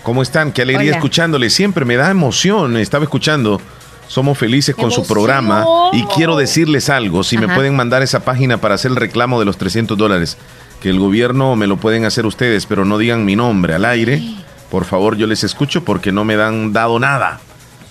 ¿cómo 0.04 0.22
están? 0.22 0.52
Qué 0.52 0.62
alegría 0.64 0.90
Hola. 0.92 0.98
escuchándole. 0.98 1.50
Siempre 1.50 1.86
me 1.86 1.96
da 1.96 2.12
emoción. 2.12 2.76
Estaba 2.78 3.06
escuchando. 3.06 3.62
Somos 4.08 4.38
felices 4.38 4.76
con 4.76 4.92
su 4.92 5.08
programa. 5.08 5.66
Y 5.94 6.04
quiero 6.04 6.36
decirles 6.36 6.90
algo. 6.90 7.24
Si 7.24 7.38
me 7.38 7.48
pueden 7.48 7.76
mandar 7.76 8.04
esa 8.04 8.20
página 8.20 8.58
para 8.58 8.76
hacer 8.76 8.92
el 8.92 8.98
reclamo 8.98 9.40
de 9.40 9.46
los 9.46 9.58
300 9.58 9.98
dólares, 9.98 10.38
que 10.82 10.90
el 10.90 11.00
gobierno 11.00 11.56
me 11.56 11.66
lo 11.68 11.78
pueden 11.78 12.06
hacer 12.06 12.26
ustedes, 12.26 12.66
pero 12.66 12.86
no 12.86 12.98
digan 12.98 13.24
mi 13.26 13.36
nombre 13.36 13.74
al 13.74 13.86
aire. 13.86 14.22
Por 14.70 14.84
favor, 14.86 15.16
yo 15.16 15.26
les 15.26 15.44
escucho 15.44 15.84
porque 15.86 16.12
no 16.12 16.26
me 16.26 16.36
han 16.36 16.74
dado 16.74 17.00
nada. 17.00 17.40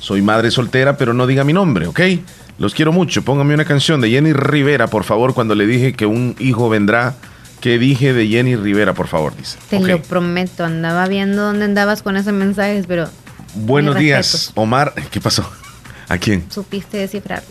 Soy 0.04 0.20
madre 0.20 0.50
soltera, 0.50 0.98
pero 0.98 1.14
no 1.14 1.26
diga 1.26 1.44
mi 1.44 1.54
nombre, 1.54 1.86
¿ok? 1.86 1.98
Los 2.58 2.74
quiero 2.74 2.92
mucho. 2.92 3.22
Póngame 3.22 3.54
una 3.54 3.64
canción 3.64 4.02
de 4.02 4.10
Jenny 4.10 4.34
Rivera, 4.34 4.88
por 4.88 5.04
favor, 5.04 5.32
cuando 5.32 5.54
le 5.54 5.66
dije 5.66 5.94
que 5.94 6.04
un 6.04 6.36
hijo 6.38 6.68
vendrá. 6.68 7.14
¿Qué 7.62 7.78
dije 7.78 8.12
de 8.12 8.28
Jenny 8.28 8.54
Rivera, 8.54 8.92
por 8.92 9.08
favor? 9.08 9.34
Dice. 9.34 9.56
Te 9.70 9.80
lo 9.80 10.02
prometo, 10.02 10.62
andaba 10.66 11.08
viendo 11.08 11.40
dónde 11.40 11.64
andabas 11.64 12.02
con 12.02 12.18
ese 12.18 12.32
mensaje, 12.32 12.84
pero 12.86 13.08
Buenos 13.54 13.96
días. 13.96 14.52
Omar. 14.56 14.92
¿Qué 15.10 15.22
pasó? 15.22 15.50
¿A 16.10 16.18
quién? 16.18 16.44
supiste 16.50 16.98
descifrarlo. 16.98 17.48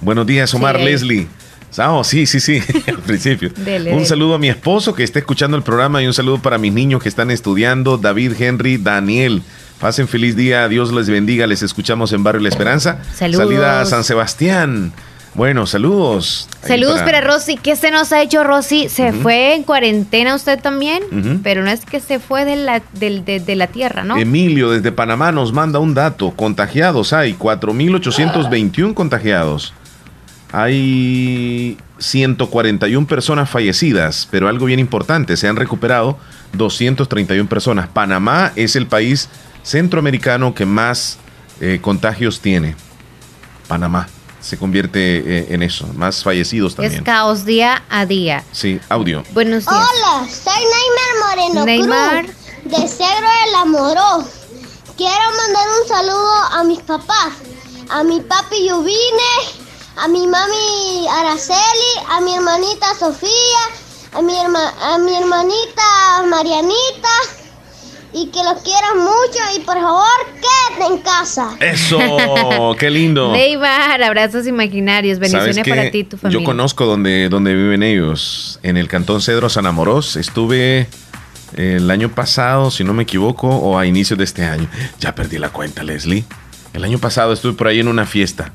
Buenos 0.00 0.26
días, 0.26 0.54
Omar 0.54 0.78
Sí. 0.78 0.84
Leslie. 0.84 1.28
Ah, 1.76 1.92
oh, 1.92 2.02
sí, 2.04 2.24
sí, 2.24 2.40
sí, 2.40 2.62
al 2.86 3.00
principio. 3.00 3.50
Dele, 3.56 3.92
un 3.94 4.06
saludo 4.06 4.36
a 4.36 4.38
mi 4.38 4.48
esposo 4.48 4.94
que 4.94 5.04
está 5.04 5.18
escuchando 5.18 5.58
el 5.58 5.62
programa 5.62 6.02
y 6.02 6.06
un 6.06 6.14
saludo 6.14 6.40
para 6.40 6.56
mis 6.56 6.72
niños 6.72 7.02
que 7.02 7.10
están 7.10 7.30
estudiando, 7.30 7.98
David, 7.98 8.32
Henry, 8.40 8.78
Daniel. 8.78 9.42
Pasen 9.82 10.06
feliz 10.06 10.36
día, 10.36 10.68
Dios 10.68 10.92
les 10.92 11.10
bendiga, 11.10 11.44
les 11.48 11.60
escuchamos 11.62 12.12
en 12.12 12.22
Barrio 12.22 12.40
La 12.40 12.48
Esperanza. 12.48 12.98
Saludos. 13.16 13.44
Salida 13.48 13.80
a 13.80 13.84
San 13.84 14.04
Sebastián. 14.04 14.92
Bueno, 15.34 15.66
saludos. 15.66 16.48
Saludos 16.64 17.00
para- 17.00 17.06
para 17.06 17.20
Rosy. 17.22 17.56
¿Qué 17.56 17.74
se 17.74 17.90
nos 17.90 18.12
ha 18.12 18.22
hecho, 18.22 18.44
Rosy? 18.44 18.88
¿Se 18.88 19.12
fue 19.12 19.56
en 19.56 19.64
cuarentena 19.64 20.36
usted 20.36 20.60
también? 20.60 21.40
Pero 21.42 21.64
no 21.64 21.70
es 21.70 21.84
que 21.84 21.98
se 21.98 22.20
fue 22.20 22.44
de 22.44 22.54
la, 22.54 22.80
de 22.92 23.56
la 23.56 23.66
tierra, 23.66 24.04
¿no? 24.04 24.18
Emilio 24.18 24.70
desde 24.70 24.92
Panamá 24.92 25.32
nos 25.32 25.52
manda 25.52 25.80
un 25.80 25.94
dato. 25.94 26.30
Contagiados 26.30 27.12
hay 27.12 27.32
4.821 27.34 28.94
contagiados. 28.94 29.74
Hay 30.52 31.76
141 31.98 33.06
personas 33.08 33.50
fallecidas, 33.50 34.28
pero 34.30 34.48
algo 34.48 34.66
bien 34.66 34.78
importante, 34.78 35.36
se 35.36 35.48
han 35.48 35.56
recuperado 35.56 36.18
231 36.52 37.48
personas. 37.48 37.88
Panamá 37.88 38.52
es 38.54 38.76
el 38.76 38.86
país 38.86 39.28
centroamericano 39.62 40.54
que 40.54 40.66
más 40.66 41.18
eh, 41.60 41.78
contagios 41.82 42.40
tiene. 42.40 42.76
Panamá 43.68 44.08
se 44.40 44.58
convierte 44.58 45.18
eh, 45.18 45.46
en 45.50 45.62
eso, 45.62 45.86
más 45.94 46.22
fallecidos 46.24 46.72
Es 46.72 46.76
también. 46.76 47.04
caos 47.04 47.44
día 47.44 47.82
a 47.88 48.06
día. 48.06 48.44
Sí, 48.52 48.80
audio. 48.88 49.22
Buenos 49.32 49.64
días. 49.64 49.74
Hola, 49.74 50.28
soy 50.28 50.62
Neymar 50.62 51.52
Moreno 51.52 51.64
Neymar. 51.64 52.24
Cruz, 52.24 52.36
de 52.64 52.88
Cegro 52.88 53.28
de 53.46 53.52
la 53.52 53.64
Moró. 53.66 54.24
Quiero 54.96 55.24
mandar 55.36 55.66
un 55.82 55.88
saludo 55.88 56.32
a 56.52 56.64
mis 56.64 56.80
papás, 56.80 57.32
a 57.88 58.02
mi 58.02 58.20
papi 58.20 58.68
Yubine, 58.68 59.32
a 59.96 60.08
mi 60.08 60.26
mami 60.26 61.06
Araceli, 61.08 62.06
a 62.10 62.20
mi 62.20 62.34
hermanita 62.34 62.86
Sofía, 62.98 63.30
a 64.12 64.22
mi, 64.22 64.34
herma- 64.34 64.74
a 64.82 64.98
mi 64.98 65.14
hermanita 65.16 65.82
Marianita, 66.28 67.08
y 68.14 68.26
que 68.26 68.42
los 68.42 68.62
quieran 68.62 68.98
mucho 68.98 69.38
y 69.56 69.60
por 69.60 69.76
favor 69.76 70.06
quédate 70.34 70.94
en 70.94 71.00
casa. 71.00 71.56
Eso, 71.60 72.76
qué 72.78 72.90
lindo. 72.90 73.32
Neymar, 73.32 74.02
abrazos 74.02 74.46
imaginarios. 74.46 75.18
Bendiciones 75.18 75.56
¿Sabes 75.56 75.68
para 75.68 75.90
ti 75.90 75.98
y 75.98 76.04
tu 76.04 76.16
familia. 76.16 76.40
Yo 76.40 76.44
conozco 76.44 76.84
donde, 76.84 77.28
donde 77.28 77.54
viven 77.54 77.82
ellos, 77.82 78.60
en 78.62 78.76
el 78.76 78.88
cantón 78.88 79.22
Cedro 79.22 79.48
San 79.48 79.66
Amorós. 79.66 80.16
Estuve 80.16 80.88
el 81.56 81.90
año 81.90 82.10
pasado, 82.10 82.70
si 82.70 82.84
no 82.84 82.92
me 82.92 83.04
equivoco, 83.04 83.48
o 83.48 83.78
a 83.78 83.86
inicios 83.86 84.18
de 84.18 84.24
este 84.24 84.44
año. 84.44 84.68
Ya 85.00 85.14
perdí 85.14 85.38
la 85.38 85.50
cuenta, 85.50 85.82
Leslie. 85.82 86.24
El 86.72 86.84
año 86.84 86.98
pasado 86.98 87.32
estuve 87.32 87.52
por 87.52 87.68
ahí 87.68 87.80
en 87.80 87.88
una 87.88 88.06
fiesta, 88.06 88.52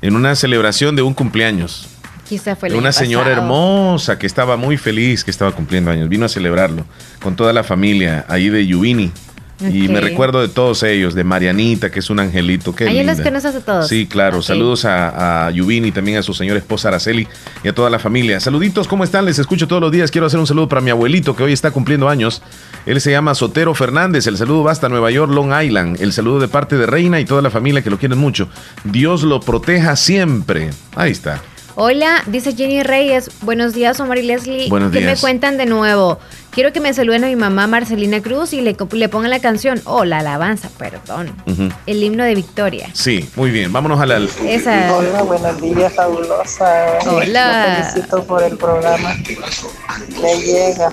en 0.00 0.14
una 0.14 0.34
celebración 0.34 0.96
de 0.96 1.02
un 1.02 1.14
cumpleaños. 1.14 1.88
Quizá 2.28 2.56
fue 2.56 2.68
el 2.68 2.74
de 2.74 2.78
una 2.78 2.88
año 2.88 2.92
señora 2.92 3.24
pasado. 3.24 3.42
hermosa 3.42 4.18
que 4.18 4.26
estaba 4.26 4.56
muy 4.56 4.76
feliz, 4.76 5.24
que 5.24 5.30
estaba 5.30 5.52
cumpliendo 5.52 5.90
años. 5.90 6.08
Vino 6.08 6.26
a 6.26 6.28
celebrarlo 6.28 6.84
con 7.22 7.36
toda 7.36 7.52
la 7.52 7.64
familia 7.64 8.24
ahí 8.28 8.48
de 8.50 8.66
Yuvini. 8.66 9.10
Y 9.60 9.88
me 9.88 10.00
recuerdo 10.00 10.40
de 10.40 10.46
todos 10.46 10.84
ellos, 10.84 11.16
de 11.16 11.24
Marianita, 11.24 11.90
que 11.90 11.98
es 11.98 12.10
un 12.10 12.20
angelito. 12.20 12.76
Qué 12.76 12.84
Ahí 12.84 13.02
los 13.02 13.20
conoces 13.20 13.56
a 13.56 13.60
todos. 13.60 13.88
Sí, 13.88 14.06
claro. 14.06 14.40
Saludos 14.40 14.84
a, 14.84 15.48
a 15.48 15.50
Yuvini, 15.50 15.90
también 15.90 16.18
a 16.18 16.22
su 16.22 16.32
señora 16.32 16.60
esposa 16.60 16.88
Araceli 16.88 17.26
y 17.64 17.68
a 17.68 17.74
toda 17.74 17.90
la 17.90 17.98
familia. 17.98 18.38
Saluditos, 18.38 18.86
¿cómo 18.86 19.02
están? 19.02 19.24
Les 19.24 19.40
escucho 19.40 19.66
todos 19.66 19.82
los 19.82 19.90
días. 19.90 20.12
Quiero 20.12 20.28
hacer 20.28 20.38
un 20.38 20.46
saludo 20.46 20.68
para 20.68 20.80
mi 20.80 20.90
abuelito 20.90 21.34
que 21.34 21.42
hoy 21.42 21.52
está 21.52 21.72
cumpliendo 21.72 22.08
años. 22.08 22.40
Él 22.86 23.00
se 23.00 23.10
llama 23.10 23.34
Sotero 23.34 23.74
Fernández. 23.74 24.28
El 24.28 24.36
saludo 24.36 24.62
va 24.62 24.70
hasta 24.70 24.88
Nueva 24.88 25.10
York, 25.10 25.32
Long 25.32 25.52
Island. 25.60 26.00
El 26.00 26.12
saludo 26.12 26.38
de 26.38 26.46
parte 26.46 26.76
de 26.76 26.86
Reina 26.86 27.18
y 27.18 27.24
toda 27.24 27.42
la 27.42 27.50
familia 27.50 27.82
que 27.82 27.90
lo 27.90 27.98
quieren 27.98 28.18
mucho. 28.18 28.48
Dios 28.84 29.24
lo 29.24 29.40
proteja 29.40 29.96
siempre. 29.96 30.70
Ahí 30.94 31.10
está. 31.10 31.42
Hola, 31.80 32.24
dice 32.26 32.56
Jenny 32.56 32.82
Reyes. 32.82 33.30
Buenos 33.42 33.72
días, 33.72 34.00
Omar 34.00 34.18
y 34.18 34.22
Leslie. 34.22 34.68
Buenos 34.68 34.90
¿Qué 34.90 35.00
me 35.00 35.14
cuentan 35.14 35.58
de 35.58 35.66
nuevo? 35.66 36.18
Quiero 36.58 36.72
que 36.72 36.80
me 36.80 36.92
saluden 36.92 37.22
a 37.22 37.28
mi 37.28 37.36
mamá 37.36 37.68
Marcelina 37.68 38.20
Cruz 38.20 38.52
y 38.52 38.60
le, 38.62 38.76
le 38.90 39.08
pongan 39.08 39.30
la 39.30 39.38
canción. 39.38 39.80
Oh, 39.84 40.04
la 40.04 40.18
alabanza, 40.18 40.68
perdón. 40.76 41.32
El 41.86 42.02
himno 42.02 42.24
de 42.24 42.34
victoria. 42.34 42.90
Sí, 42.94 43.30
muy 43.36 43.52
bien. 43.52 43.72
Vámonos 43.72 44.00
a 44.00 44.06
la. 44.06 44.26
Esa. 44.44 44.92
Hola, 44.92 45.22
buenos 45.22 45.60
días, 45.60 45.92
fabulosa. 45.94 46.98
Hola. 47.06 47.78
Los 47.78 47.92
felicito 47.92 48.24
por 48.24 48.42
el 48.42 48.56
programa. 48.56 49.14
Me 50.20 50.34
llega. 50.42 50.92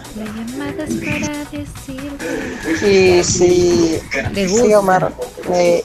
Y 2.88 3.24
sí, 3.24 4.00
sí 4.36 4.74
Omar, 4.76 5.14
eh, 5.52 5.82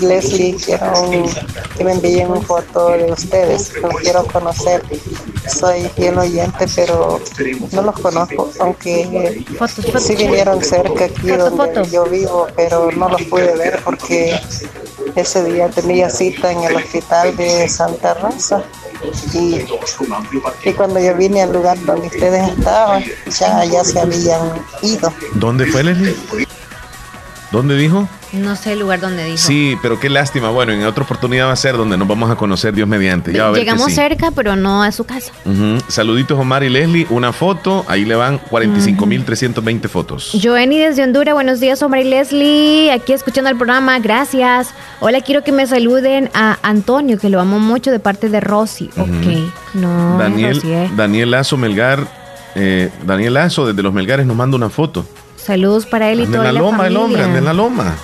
Leslie, 0.00 0.54
quiero 0.64 1.02
un- 1.10 1.28
que 1.76 1.82
me 1.82 1.90
envíen 1.92 2.30
una 2.30 2.40
foto 2.40 2.90
de 2.90 3.10
ustedes. 3.10 3.72
Los 3.82 3.96
quiero 3.96 4.24
conocer. 4.26 4.80
Soy 5.48 5.88
fiel 5.96 6.18
oyente, 6.18 6.66
pero 6.76 7.20
no 7.72 7.82
los 7.82 7.98
conozco, 7.98 8.50
aunque 8.60 9.23
sí 10.00 10.16
vinieron 10.16 10.62
cerca 10.62 11.06
aquí 11.06 11.28
donde 11.28 11.90
yo 11.90 12.04
vivo, 12.04 12.46
pero 12.56 12.90
no 12.92 13.08
los 13.08 13.22
pude 13.22 13.56
ver 13.56 13.80
porque 13.84 14.38
ese 15.14 15.44
día 15.44 15.68
tenía 15.68 16.10
cita 16.10 16.52
en 16.52 16.64
el 16.64 16.76
hospital 16.76 17.36
de 17.36 17.68
Santa 17.68 18.14
Rosa. 18.14 18.62
Y, 19.34 19.60
y 20.64 20.72
cuando 20.72 20.98
yo 20.98 21.14
vine 21.14 21.42
al 21.42 21.52
lugar 21.52 21.78
donde 21.84 22.06
ustedes 22.06 22.48
estaban, 22.56 23.04
ya, 23.38 23.64
ya 23.64 23.84
se 23.84 24.00
habían 24.00 24.52
ido. 24.82 25.12
¿Dónde 25.34 25.66
fue, 25.66 25.82
Leslie? 25.82 26.16
¿Dónde 27.50 27.76
dijo? 27.76 28.08
No 28.34 28.56
sé 28.56 28.72
el 28.72 28.80
lugar 28.80 29.00
donde 29.00 29.24
dijo. 29.24 29.38
Sí, 29.38 29.76
pero 29.80 30.00
qué 30.00 30.08
lástima. 30.08 30.50
Bueno, 30.50 30.72
en 30.72 30.84
otra 30.84 31.04
oportunidad 31.04 31.46
va 31.46 31.52
a 31.52 31.56
ser 31.56 31.76
donde 31.76 31.96
nos 31.96 32.08
vamos 32.08 32.30
a 32.30 32.36
conocer 32.36 32.74
Dios 32.74 32.88
mediante. 32.88 33.32
Ya 33.32 33.50
Llegamos 33.52 33.86
sí. 33.86 33.94
cerca, 33.94 34.30
pero 34.30 34.56
no 34.56 34.82
a 34.82 34.92
su 34.92 35.04
casa. 35.04 35.32
Saluditos 35.88 36.38
Omar 36.38 36.64
y 36.64 36.68
Leslie, 36.68 37.06
una 37.10 37.32
foto, 37.32 37.84
ahí 37.88 38.04
le 38.04 38.14
van 38.16 38.40
45.320 38.50 39.88
fotos. 39.88 40.32
Joenny 40.42 40.78
desde 40.78 41.04
Honduras, 41.04 41.34
buenos 41.34 41.60
días, 41.60 41.82
Omar 41.82 42.00
y 42.00 42.04
Leslie. 42.04 42.90
Aquí 42.92 43.12
escuchando 43.12 43.50
el 43.50 43.56
programa, 43.56 43.98
gracias. 43.98 44.74
Hola, 45.00 45.20
quiero 45.20 45.44
que 45.44 45.52
me 45.52 45.66
saluden 45.66 46.30
a 46.34 46.58
Antonio, 46.62 47.18
que 47.18 47.28
lo 47.28 47.40
amo 47.40 47.58
mucho 47.58 47.90
de 47.90 47.98
parte 48.00 48.28
de 48.28 48.40
Rosy. 48.40 48.90
Ok, 48.96 49.74
no, 49.74 50.18
Daniel, 50.18 50.56
Rosy, 50.56 50.72
eh. 50.72 50.90
Daniel 50.96 51.30
Lazo 51.30 51.56
Melgar, 51.56 52.06
eh, 52.54 52.90
Daniel 53.06 53.34
Lazo 53.34 53.66
desde 53.66 53.82
los 53.82 53.92
Melgares 53.92 54.26
nos 54.26 54.36
manda 54.36 54.56
una 54.56 54.70
foto. 54.70 55.04
Saludos 55.36 55.84
para 55.86 56.10
él 56.10 56.20
y 56.20 56.26
toda 56.26 56.44
la 56.44 56.52
loma, 56.52 56.86
el 56.86 56.96
hombre, 56.96 57.22
familia. 57.22 57.24
anda 57.24 57.38
en 57.38 57.44
la 57.44 57.52
loma. 57.52 57.94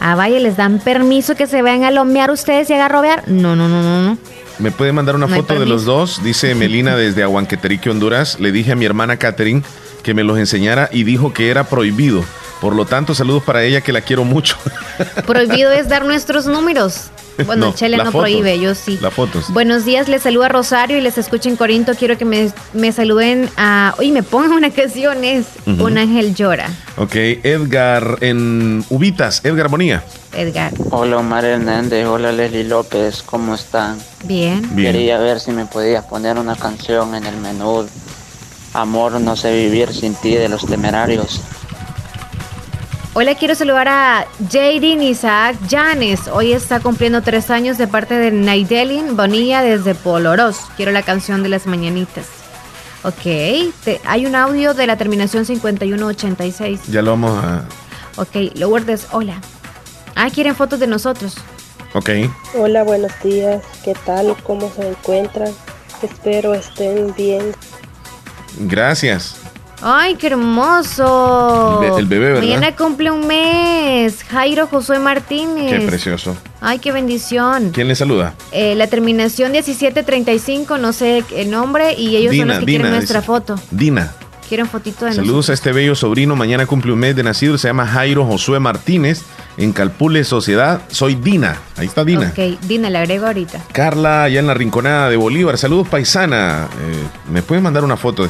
Ah, 0.00 0.14
vaya, 0.14 0.38
¿les 0.38 0.56
dan 0.56 0.78
permiso 0.78 1.34
que 1.34 1.46
se 1.46 1.62
vayan 1.62 1.84
a 1.84 1.90
lomear 1.90 2.30
ustedes 2.30 2.70
y 2.70 2.74
a 2.74 2.88
robear? 2.88 3.24
No, 3.28 3.56
no, 3.56 3.68
no, 3.68 3.82
no, 3.82 4.02
no. 4.02 4.18
¿Me 4.58 4.70
puede 4.70 4.92
mandar 4.92 5.14
una 5.16 5.26
No 5.26 5.36
foto 5.36 5.58
de 5.58 5.66
los 5.66 5.84
dos? 5.84 6.22
Dice 6.22 6.54
Melina 6.56 6.96
desde 6.96 7.22
Aguanqueterique, 7.22 7.90
Honduras. 7.90 8.38
Le 8.40 8.52
dije 8.52 8.72
a 8.72 8.76
mi 8.76 8.84
hermana 8.84 9.16
Catherine 9.16 9.62
que 10.02 10.14
me 10.14 10.24
los 10.24 10.38
enseñara 10.38 10.88
y 10.92 11.04
dijo 11.04 11.32
que 11.32 11.50
era 11.50 11.64
prohibido. 11.64 12.24
Por 12.60 12.74
lo 12.74 12.86
tanto, 12.86 13.14
saludos 13.14 13.42
para 13.44 13.62
ella 13.62 13.80
que 13.82 13.92
la 13.92 14.00
quiero 14.00 14.24
mucho. 14.24 14.56
Prohibido 15.26 15.70
es 15.70 15.88
dar 15.88 16.04
nuestros 16.04 16.46
números. 16.46 17.10
Bueno, 17.46 17.66
No, 17.66 17.74
Chele 17.74 17.96
no 17.98 18.10
prohíbe, 18.10 18.58
yo 18.58 18.74
sí. 18.74 18.98
Las 19.00 19.14
fotos. 19.14 19.50
Buenos 19.52 19.84
días, 19.84 20.08
les 20.08 20.22
saluda 20.22 20.48
Rosario 20.48 20.98
y 20.98 21.00
les 21.00 21.18
escucho 21.18 21.48
en 21.48 21.56
Corinto. 21.56 21.94
Quiero 21.94 22.18
que 22.18 22.24
me, 22.24 22.50
me 22.72 22.92
saluden 22.92 23.48
a. 23.56 23.94
Oye, 23.98 24.12
me 24.12 24.22
pongan 24.22 24.52
una 24.52 24.70
canción, 24.70 25.22
es 25.24 25.46
Ujú. 25.66 25.84
Un 25.86 25.98
ángel 25.98 26.34
llora. 26.34 26.68
Ok, 26.96 27.14
Edgar 27.14 28.18
en 28.20 28.84
Ubitas, 28.88 29.44
Edgar 29.44 29.68
Bonilla. 29.68 30.02
Edgar. 30.34 30.72
Hola 30.90 31.18
Omar 31.18 31.44
Hernández, 31.44 32.06
hola 32.06 32.32
Leslie 32.32 32.64
López, 32.64 33.22
¿cómo 33.24 33.54
están? 33.54 33.98
Bien. 34.24 34.68
Bien. 34.76 34.92
Quería 34.92 35.18
ver 35.18 35.40
si 35.40 35.52
me 35.52 35.64
podías 35.66 36.04
poner 36.04 36.38
una 36.38 36.54
canción 36.56 37.14
en 37.14 37.24
el 37.24 37.36
menú 37.36 37.86
Amor, 38.74 39.18
no 39.20 39.34
sé 39.34 39.54
vivir 39.56 39.94
sin 39.94 40.14
ti 40.14 40.34
de 40.34 40.48
los 40.48 40.66
temerarios. 40.66 41.40
Hola, 43.20 43.34
quiero 43.34 43.56
saludar 43.56 43.88
a 43.88 44.26
Jadin 44.48 45.02
Isaac 45.02 45.56
Janes. 45.68 46.28
Hoy 46.28 46.52
está 46.52 46.78
cumpliendo 46.78 47.20
tres 47.20 47.50
años 47.50 47.76
de 47.76 47.88
parte 47.88 48.14
de 48.14 48.30
Naidelin 48.30 49.16
Bonilla 49.16 49.60
desde 49.60 49.96
Poloros. 49.96 50.58
Quiero 50.76 50.92
la 50.92 51.02
canción 51.02 51.42
de 51.42 51.48
las 51.48 51.66
mañanitas. 51.66 52.26
Ok, 53.02 53.72
te- 53.82 54.00
hay 54.04 54.24
un 54.24 54.36
audio 54.36 54.72
de 54.72 54.86
la 54.86 54.96
terminación 54.96 55.44
5186. 55.46 56.82
Ya 56.86 57.02
lo 57.02 57.10
vamos 57.10 57.42
a. 57.44 57.64
Ok, 58.18 58.36
Lourdes, 58.54 59.08
hola. 59.10 59.40
Ah, 60.14 60.30
quieren 60.32 60.54
fotos 60.54 60.78
de 60.78 60.86
nosotros. 60.86 61.34
Ok. 61.94 62.10
Hola, 62.54 62.84
buenos 62.84 63.10
días. 63.24 63.64
¿Qué 63.84 63.94
tal? 64.06 64.36
¿Cómo 64.44 64.70
se 64.76 64.90
encuentran? 64.90 65.52
Espero 66.02 66.54
estén 66.54 67.12
bien. 67.16 67.52
Gracias. 68.60 69.34
Ay, 69.80 70.16
qué 70.16 70.26
hermoso. 70.28 71.80
El 71.82 71.90
be- 71.90 71.98
el 72.00 72.06
bebé, 72.06 72.26
¿verdad? 72.32 72.42
Mañana 72.42 72.76
cumple 72.76 73.10
un 73.10 73.26
mes. 73.26 74.24
Jairo 74.24 74.66
Josué 74.66 74.98
Martínez. 74.98 75.70
Qué 75.80 75.86
precioso. 75.86 76.36
Ay, 76.60 76.78
qué 76.80 76.90
bendición. 76.92 77.70
¿Quién 77.72 77.86
le 77.88 77.94
saluda? 77.94 78.34
Eh, 78.52 78.74
la 78.74 78.88
terminación 78.88 79.52
1735, 79.52 80.78
no 80.78 80.92
sé 80.92 81.22
el 81.34 81.50
nombre, 81.50 81.94
y 81.94 82.16
ellos 82.16 82.30
son 82.36 82.46
Dina, 82.48 82.54
los 82.54 82.58
que 82.60 82.66
Dina, 82.66 82.78
quieren 82.82 82.92
nuestra 82.96 83.20
dice. 83.20 83.26
foto. 83.26 83.54
Dina. 83.70 84.12
Quieren 84.48 84.66
fotito 84.66 85.04
de 85.04 85.12
Saludos 85.12 85.50
a 85.50 85.52
este 85.52 85.72
bello 85.72 85.94
sobrino. 85.94 86.34
Mañana 86.34 86.64
cumple 86.64 86.90
un 86.92 86.98
mes 86.98 87.14
de 87.14 87.22
nacido. 87.22 87.58
Se 87.58 87.68
llama 87.68 87.86
Jairo 87.86 88.24
Josué 88.24 88.58
Martínez. 88.58 89.22
En 89.58 89.72
Calpule 89.72 90.24
Sociedad. 90.24 90.80
Soy 90.88 91.16
Dina. 91.16 91.58
Ahí 91.76 91.86
está 91.86 92.02
Dina. 92.02 92.32
Ok, 92.34 92.58
Dina, 92.62 92.88
le 92.88 92.96
agrego 92.98 93.26
ahorita. 93.26 93.60
Carla, 93.72 94.22
allá 94.24 94.40
en 94.40 94.46
la 94.46 94.54
rinconada 94.54 95.10
de 95.10 95.16
Bolívar. 95.16 95.58
Saludos, 95.58 95.86
paisana. 95.88 96.66
Eh, 96.80 97.30
¿Me 97.30 97.42
puedes 97.42 97.62
mandar 97.62 97.84
una 97.84 97.98
foto? 97.98 98.26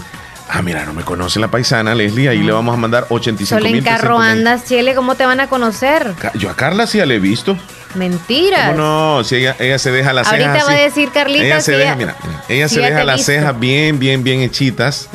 Ah, 0.51 0.63
mira, 0.63 0.85
no 0.87 0.95
me 0.95 1.03
conoce 1.03 1.39
la 1.41 1.49
paisana, 1.49 1.95
Leslie. 1.95 2.29
Ahí 2.29 2.39
le 2.43 2.53
vamos 2.53 2.73
a 2.75 2.79
mandar 2.79 3.07
85 3.11 3.59
Solo 3.59 3.67
en 3.67 3.73
mil. 3.73 3.85
carro 3.85 4.19
andas, 4.19 4.65
Chile, 4.65 4.95
¿cómo 4.95 5.15
te 5.15 5.27
van 5.27 5.41
a 5.41 5.49
conocer? 5.49 6.15
Yo 6.35 6.49
a 6.49 6.57
Carla 6.57 6.87
sí 6.87 6.99
ya 6.99 7.07
le 7.07 7.17
he 7.17 7.19
visto. 7.19 7.57
Mentiras. 7.95 8.71
¿Cómo 8.71 8.79
no? 8.79 9.25
Si 9.25 9.37
ella, 9.37 9.57
ella 9.59 9.79
se 9.79 9.91
deja 9.91 10.13
las 10.13 10.27
Ahorita 10.29 10.53
cejas. 10.53 10.69
va 10.69 10.73
a 10.73 10.77
decir 10.77 11.11
Carlita 11.13 11.45
Ella 11.45 11.61
si 11.61 11.65
se 11.67 11.73
deja, 11.73 11.83
ella- 11.93 11.97
mira, 11.97 12.17
mira, 12.25 12.43
ella 12.49 12.69
si 12.69 12.75
se 12.77 12.81
deja 12.83 13.05
las 13.05 13.17
visto. 13.17 13.33
cejas 13.33 13.61
bien, 13.61 13.99
bien, 13.99 14.23
bien 14.25 14.41
hechitas. 14.41 15.09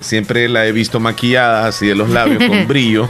Siempre 0.00 0.48
la 0.48 0.66
he 0.66 0.72
visto 0.72 1.00
maquillada, 1.00 1.66
así 1.66 1.86
de 1.86 1.94
los 1.94 2.10
labios 2.10 2.42
con 2.44 2.66
brillo. 2.68 3.08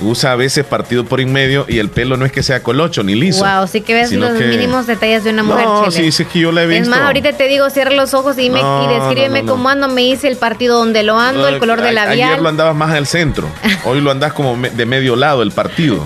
Usa 0.00 0.32
a 0.32 0.36
veces 0.36 0.64
partido 0.66 1.04
por 1.04 1.20
en 1.20 1.32
medio 1.32 1.66
y 1.68 1.78
el 1.78 1.88
pelo 1.88 2.16
no 2.16 2.24
es 2.26 2.32
que 2.32 2.42
sea 2.42 2.62
colocho 2.64 3.04
ni 3.04 3.14
liso. 3.14 3.44
Wow, 3.44 3.68
sí 3.68 3.80
que 3.80 3.94
ves 3.94 4.10
los 4.12 4.32
que- 4.36 4.46
mínimos 4.46 4.86
detalles 4.88 5.22
de 5.22 5.30
una 5.30 5.44
mujer, 5.44 5.64
No, 5.64 5.88
sí, 5.92 6.10
sí, 6.10 6.22
es 6.24 6.28
que 6.28 6.40
yo 6.40 6.50
la 6.50 6.64
he 6.64 6.66
visto. 6.66 6.82
Es 6.82 6.88
más, 6.88 7.00
ahorita 7.02 7.32
te 7.34 7.46
digo, 7.46 7.70
cierra 7.70 7.92
los 7.92 8.12
ojos 8.12 8.36
y, 8.38 8.48
No, 8.48 8.84
y 8.90 8.94
descríbeme 8.94 9.40
no, 9.42 9.46
no, 9.46 9.52
no. 9.52 9.52
cómo 9.52 9.68
ando, 9.68 9.88
me 9.88 10.00
dice 10.02 10.26
el 10.26 10.36
partido 10.36 10.78
donde 10.78 11.04
lo 11.04 11.18
ando, 11.18 11.46
el 11.46 11.58
color 11.60 11.80
de 11.80 11.86
A- 11.88 11.90
Ayer 11.90 11.94
labial. 12.08 12.42
lo 12.42 12.48
andabas 12.48 12.74
más 12.74 12.90
al 12.90 13.06
centro. 13.06 13.46
Hoy 13.84 14.00
lo 14.00 14.10
andas 14.10 14.32
como 14.32 14.56
me- 14.56 14.70
de 14.70 14.84
medio 14.84 15.14
lado 15.14 15.42
el 15.42 15.52
partido. 15.52 16.04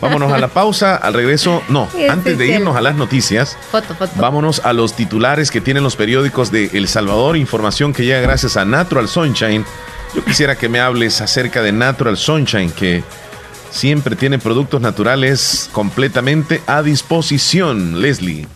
Vámonos 0.00 0.30
a 0.30 0.38
la 0.38 0.48
pausa. 0.48 0.96
Al 0.96 1.14
regreso, 1.14 1.62
no, 1.68 1.88
antes 2.10 2.36
de 2.36 2.46
irnos 2.48 2.76
a 2.76 2.82
las 2.82 2.94
noticias, 2.96 3.56
Foto, 3.70 3.94
foto. 3.94 4.12
vámonos 4.16 4.60
a 4.64 4.74
los 4.74 4.92
titulares 4.94 5.50
que 5.50 5.60
tienen 5.62 5.82
los 5.82 5.96
periódicos 5.96 6.52
de 6.52 6.68
El 6.74 6.86
Salvador. 6.86 7.36
Información 7.38 7.92
que 7.94 8.04
llega 8.04 8.20
gracias 8.20 8.56
a 8.58 8.64
Natural 8.66 9.08
Sunshine. 9.08 9.64
Yo 10.14 10.22
quisiera 10.22 10.56
que 10.56 10.68
me 10.68 10.78
hables 10.78 11.22
acerca 11.22 11.62
de 11.62 11.72
Natural 11.72 12.18
Sunshine, 12.18 12.70
que 12.70 13.02
siempre 13.72 14.14
tiene 14.14 14.38
productos 14.38 14.80
naturales 14.80 15.68
completamente 15.72 16.62
a 16.66 16.82
disposición. 16.82 18.00
Leslie. 18.00 18.46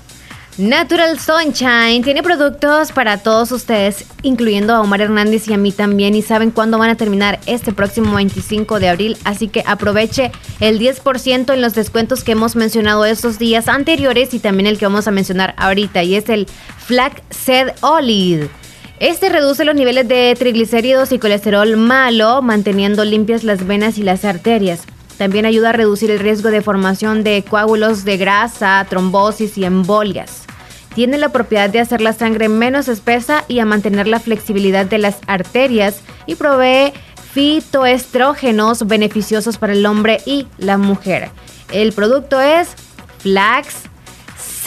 Natural 0.59 1.18
Sunshine 1.18 2.02
tiene 2.02 2.22
productos 2.22 2.90
para 2.90 3.18
todos 3.18 3.52
ustedes, 3.52 4.06
incluyendo 4.22 4.74
a 4.74 4.80
Omar 4.80 5.02
Hernández 5.02 5.48
y 5.48 5.52
a 5.52 5.59
mí 5.59 5.70
también, 5.70 6.14
y 6.14 6.22
saben 6.22 6.51
cuándo 6.51 6.78
van 6.78 6.88
a 6.88 6.94
terminar 6.94 7.38
este 7.44 7.72
próximo 7.72 8.14
25 8.14 8.80
de 8.80 8.88
abril, 8.88 9.18
así 9.24 9.48
que 9.48 9.62
aproveche 9.66 10.32
el 10.60 10.78
10% 10.78 11.52
en 11.52 11.60
los 11.60 11.74
descuentos 11.74 12.24
que 12.24 12.32
hemos 12.32 12.56
mencionado 12.56 13.05
estos 13.05 13.38
días 13.38 13.68
anteriores 13.68 14.32
y 14.32 14.38
también 14.38 14.66
el 14.66 14.78
que 14.78 14.86
vamos 14.86 15.06
a 15.06 15.10
mencionar 15.10 15.55
ahorita, 15.59 16.02
y 16.05 16.14
es 16.14 16.30
el 16.30 16.47
Flaxseed 16.78 17.72
Olive. 17.82 18.48
Este 18.98 19.28
reduce 19.28 19.66
los 19.66 19.74
niveles 19.74 20.09
de 20.09 20.34
triglicéridos 20.38 21.12
y 21.12 21.18
colesterol 21.18 21.76
malo, 21.76 22.40
manteniendo 22.40 23.05
limpias 23.05 23.44
las 23.44 23.66
venas 23.66 23.98
y 23.98 24.02
las 24.02 24.24
arterias. 24.24 24.86
También 25.18 25.47
ayuda 25.47 25.70
a 25.70 25.72
reducir 25.72 26.10
el 26.10 26.18
riesgo 26.18 26.51
de 26.51 26.62
formación 26.62 27.24
de 27.24 27.43
coágulos 27.48 28.05
de 28.05 28.16
grasa, 28.16 28.86
trombosis 28.88 29.56
y 29.56 29.64
embolias. 29.64 30.44
Tiene 30.94 31.18
la 31.18 31.30
propiedad 31.30 31.68
de 31.68 31.80
hacer 31.80 32.01
la 32.01 32.12
sangre 32.12 32.48
menos 32.48 32.88
espesa 32.88 33.44
y 33.48 33.59
a 33.59 33.66
mantener 33.66 34.06
la 34.06 34.20
flexibilidad 34.20 34.86
de 34.86 34.98
las 34.98 35.18
arterias 35.26 36.01
y 36.26 36.36
provee 36.36 36.93
fitoestrógenos 37.32 38.86
beneficiosos 38.86 39.59
para 39.59 39.74
el 39.74 39.84
hombre 39.84 40.20
y 40.24 40.47
la 40.56 40.78
mujer. 40.78 41.30
El 41.70 41.93
producto 41.93 42.40
es 42.40 42.68
Flax 43.18 43.82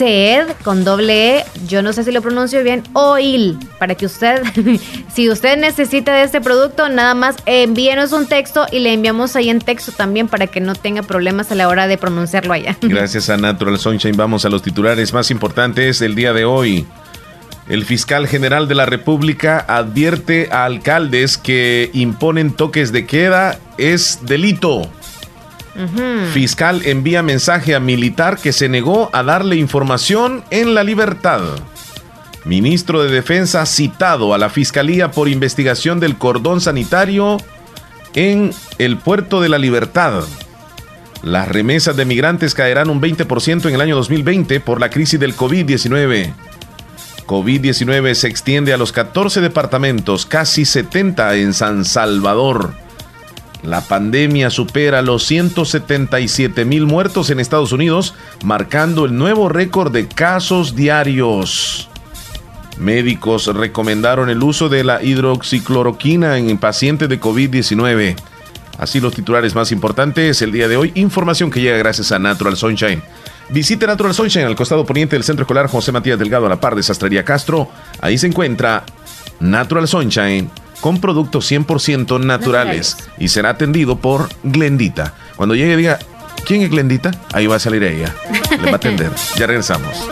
Seed 0.00 0.46
con 0.64 0.82
doble 0.82 1.40
E, 1.40 1.44
yo 1.66 1.82
no 1.82 1.92
sé 1.92 2.04
si 2.04 2.10
lo 2.10 2.22
pronuncio 2.22 2.64
bien, 2.64 2.82
oil, 2.94 3.58
para 3.78 3.94
que 3.94 4.06
usted, 4.06 4.42
si 5.12 5.28
usted 5.28 5.58
necesita 5.58 6.14
de 6.14 6.22
este 6.22 6.40
producto, 6.40 6.88
nada 6.88 7.12
más 7.12 7.36
envíenos 7.44 8.12
un 8.12 8.26
texto 8.26 8.64
y 8.72 8.78
le 8.78 8.94
enviamos 8.94 9.36
ahí 9.36 9.50
en 9.50 9.58
texto 9.58 9.92
también 9.92 10.26
para 10.26 10.46
que 10.46 10.62
no 10.62 10.74
tenga 10.74 11.02
problemas 11.02 11.52
a 11.52 11.54
la 11.54 11.68
hora 11.68 11.86
de 11.86 11.98
pronunciarlo 11.98 12.54
allá. 12.54 12.78
Gracias 12.82 13.28
a 13.28 13.36
Natural 13.36 13.78
Sunshine 13.78 14.16
vamos 14.16 14.46
a 14.46 14.48
los 14.48 14.62
titulares 14.62 15.12
más 15.12 15.30
importantes 15.30 15.98
del 15.98 16.14
día 16.14 16.32
de 16.32 16.46
hoy. 16.46 16.86
El 17.68 17.84
fiscal 17.84 18.26
general 18.26 18.68
de 18.68 18.76
la 18.76 18.86
República 18.86 19.66
advierte 19.68 20.48
a 20.50 20.64
alcaldes 20.64 21.36
que 21.36 21.90
imponen 21.92 22.52
toques 22.52 22.90
de 22.90 23.04
queda 23.04 23.58
es 23.76 24.20
delito. 24.22 24.90
Fiscal 26.32 26.82
envía 26.84 27.22
mensaje 27.22 27.74
a 27.74 27.80
militar 27.80 28.38
que 28.38 28.52
se 28.52 28.68
negó 28.68 29.10
a 29.12 29.22
darle 29.22 29.56
información 29.56 30.44
en 30.50 30.74
la 30.74 30.84
libertad. 30.84 31.40
Ministro 32.44 33.02
de 33.02 33.10
Defensa 33.10 33.66
citado 33.66 34.32
a 34.32 34.38
la 34.38 34.48
Fiscalía 34.48 35.10
por 35.10 35.28
investigación 35.28 36.00
del 36.00 36.16
cordón 36.16 36.60
sanitario 36.60 37.36
en 38.14 38.52
el 38.78 38.96
puerto 38.96 39.40
de 39.40 39.48
la 39.48 39.58
Libertad. 39.58 40.24
Las 41.22 41.48
remesas 41.48 41.96
de 41.96 42.06
migrantes 42.06 42.54
caerán 42.54 42.88
un 42.88 43.00
20% 43.00 43.68
en 43.68 43.74
el 43.74 43.80
año 43.80 43.94
2020 43.96 44.60
por 44.60 44.80
la 44.80 44.88
crisis 44.88 45.20
del 45.20 45.36
COVID-19. 45.36 46.32
COVID-19 47.26 48.14
se 48.14 48.26
extiende 48.26 48.72
a 48.72 48.78
los 48.78 48.92
14 48.92 49.40
departamentos, 49.40 50.24
casi 50.24 50.64
70 50.64 51.36
en 51.36 51.52
San 51.52 51.84
Salvador. 51.84 52.72
La 53.62 53.82
pandemia 53.82 54.48
supera 54.48 55.02
los 55.02 55.24
177 55.24 56.64
mil 56.64 56.86
muertos 56.86 57.28
en 57.30 57.40
Estados 57.40 57.72
Unidos, 57.72 58.14
marcando 58.42 59.04
el 59.04 59.16
nuevo 59.16 59.48
récord 59.48 59.92
de 59.92 60.08
casos 60.08 60.74
diarios. 60.74 61.88
Médicos 62.78 63.46
recomendaron 63.46 64.30
el 64.30 64.42
uso 64.42 64.70
de 64.70 64.84
la 64.84 65.02
hidroxicloroquina 65.02 66.38
en 66.38 66.56
pacientes 66.56 67.10
de 67.10 67.20
COVID-19. 67.20 68.16
Así 68.78 68.98
los 68.98 69.14
titulares 69.14 69.54
más 69.54 69.72
importantes 69.72 70.40
el 70.40 70.52
día 70.52 70.66
de 70.66 70.78
hoy. 70.78 70.92
Información 70.94 71.50
que 71.50 71.60
llega 71.60 71.76
gracias 71.76 72.12
a 72.12 72.18
Natural 72.18 72.56
Sunshine. 72.56 73.02
Visite 73.50 73.86
Natural 73.86 74.14
Sunshine 74.14 74.46
al 74.46 74.56
costado 74.56 74.86
poniente 74.86 75.16
del 75.16 75.24
Centro 75.24 75.42
Escolar 75.42 75.66
José 75.66 75.92
Matías 75.92 76.18
Delgado 76.18 76.46
a 76.46 76.48
la 76.48 76.60
par 76.60 76.74
de 76.74 76.82
Sastrería 76.82 77.22
Castro. 77.22 77.68
Ahí 78.00 78.16
se 78.16 78.28
encuentra 78.28 78.84
Natural 79.40 79.86
Sunshine 79.86 80.50
con 80.80 81.00
productos 81.00 81.50
100% 81.50 82.20
naturales 82.20 82.96
y 83.18 83.28
será 83.28 83.50
atendido 83.50 83.98
por 83.98 84.28
Glendita. 84.42 85.14
Cuando 85.36 85.54
llegue 85.54 85.76
diga, 85.76 85.98
¿quién 86.46 86.62
es 86.62 86.70
Glendita? 86.70 87.10
Ahí 87.32 87.46
va 87.46 87.56
a 87.56 87.60
salir 87.60 87.82
ella. 87.82 88.14
Le 88.50 88.66
va 88.66 88.72
a 88.72 88.76
atender. 88.76 89.10
Ya 89.36 89.46
regresamos. 89.46 90.08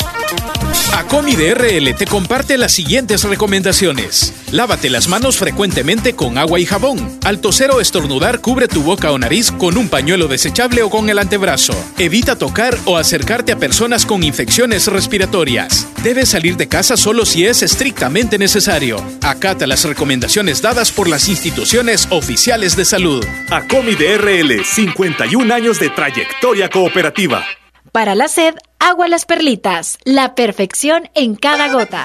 Acomi 0.98 1.36
de 1.36 1.54
RL 1.54 1.94
te 1.94 2.06
comparte 2.06 2.58
las 2.58 2.72
siguientes 2.72 3.22
recomendaciones. 3.22 4.34
Lávate 4.50 4.90
las 4.90 5.06
manos 5.06 5.36
frecuentemente 5.36 6.14
con 6.14 6.36
agua 6.36 6.58
y 6.58 6.66
jabón. 6.66 7.20
Al 7.24 7.40
toser 7.40 7.70
o 7.70 7.80
estornudar, 7.80 8.40
cubre 8.40 8.66
tu 8.66 8.82
boca 8.82 9.12
o 9.12 9.16
nariz 9.18 9.52
con 9.52 9.76
un 9.78 9.88
pañuelo 9.88 10.26
desechable 10.26 10.82
o 10.82 10.90
con 10.90 11.08
el 11.08 11.20
antebrazo. 11.20 11.72
Evita 11.98 12.34
tocar 12.36 12.76
o 12.84 12.96
acercarte 12.96 13.52
a 13.52 13.58
personas 13.58 14.04
con 14.04 14.24
infecciones 14.24 14.88
respiratorias. 14.88 15.86
Debes 16.02 16.30
salir 16.30 16.56
de 16.56 16.66
casa 16.66 16.96
solo 16.96 17.24
si 17.24 17.46
es 17.46 17.62
estrictamente 17.62 18.36
necesario. 18.36 19.00
Acata 19.22 19.68
las 19.68 19.84
recomendaciones 19.84 20.62
dadas 20.62 20.90
por 20.90 21.08
las 21.08 21.28
instituciones 21.28 22.08
oficiales 22.10 22.74
de 22.74 22.84
salud. 22.84 23.24
Acomi 23.50 23.94
de 23.94 24.18
RL, 24.18 24.64
51 24.64 25.54
años 25.54 25.78
de 25.78 25.90
trayectoria 25.90 26.68
cooperativa. 26.68 27.44
Para 27.92 28.14
la 28.14 28.28
sed, 28.28 28.54
agua 28.78 29.08
las 29.08 29.24
perlitas, 29.24 29.98
la 30.04 30.34
perfección 30.34 31.08
en 31.14 31.34
cada 31.36 31.72
gota. 31.72 32.04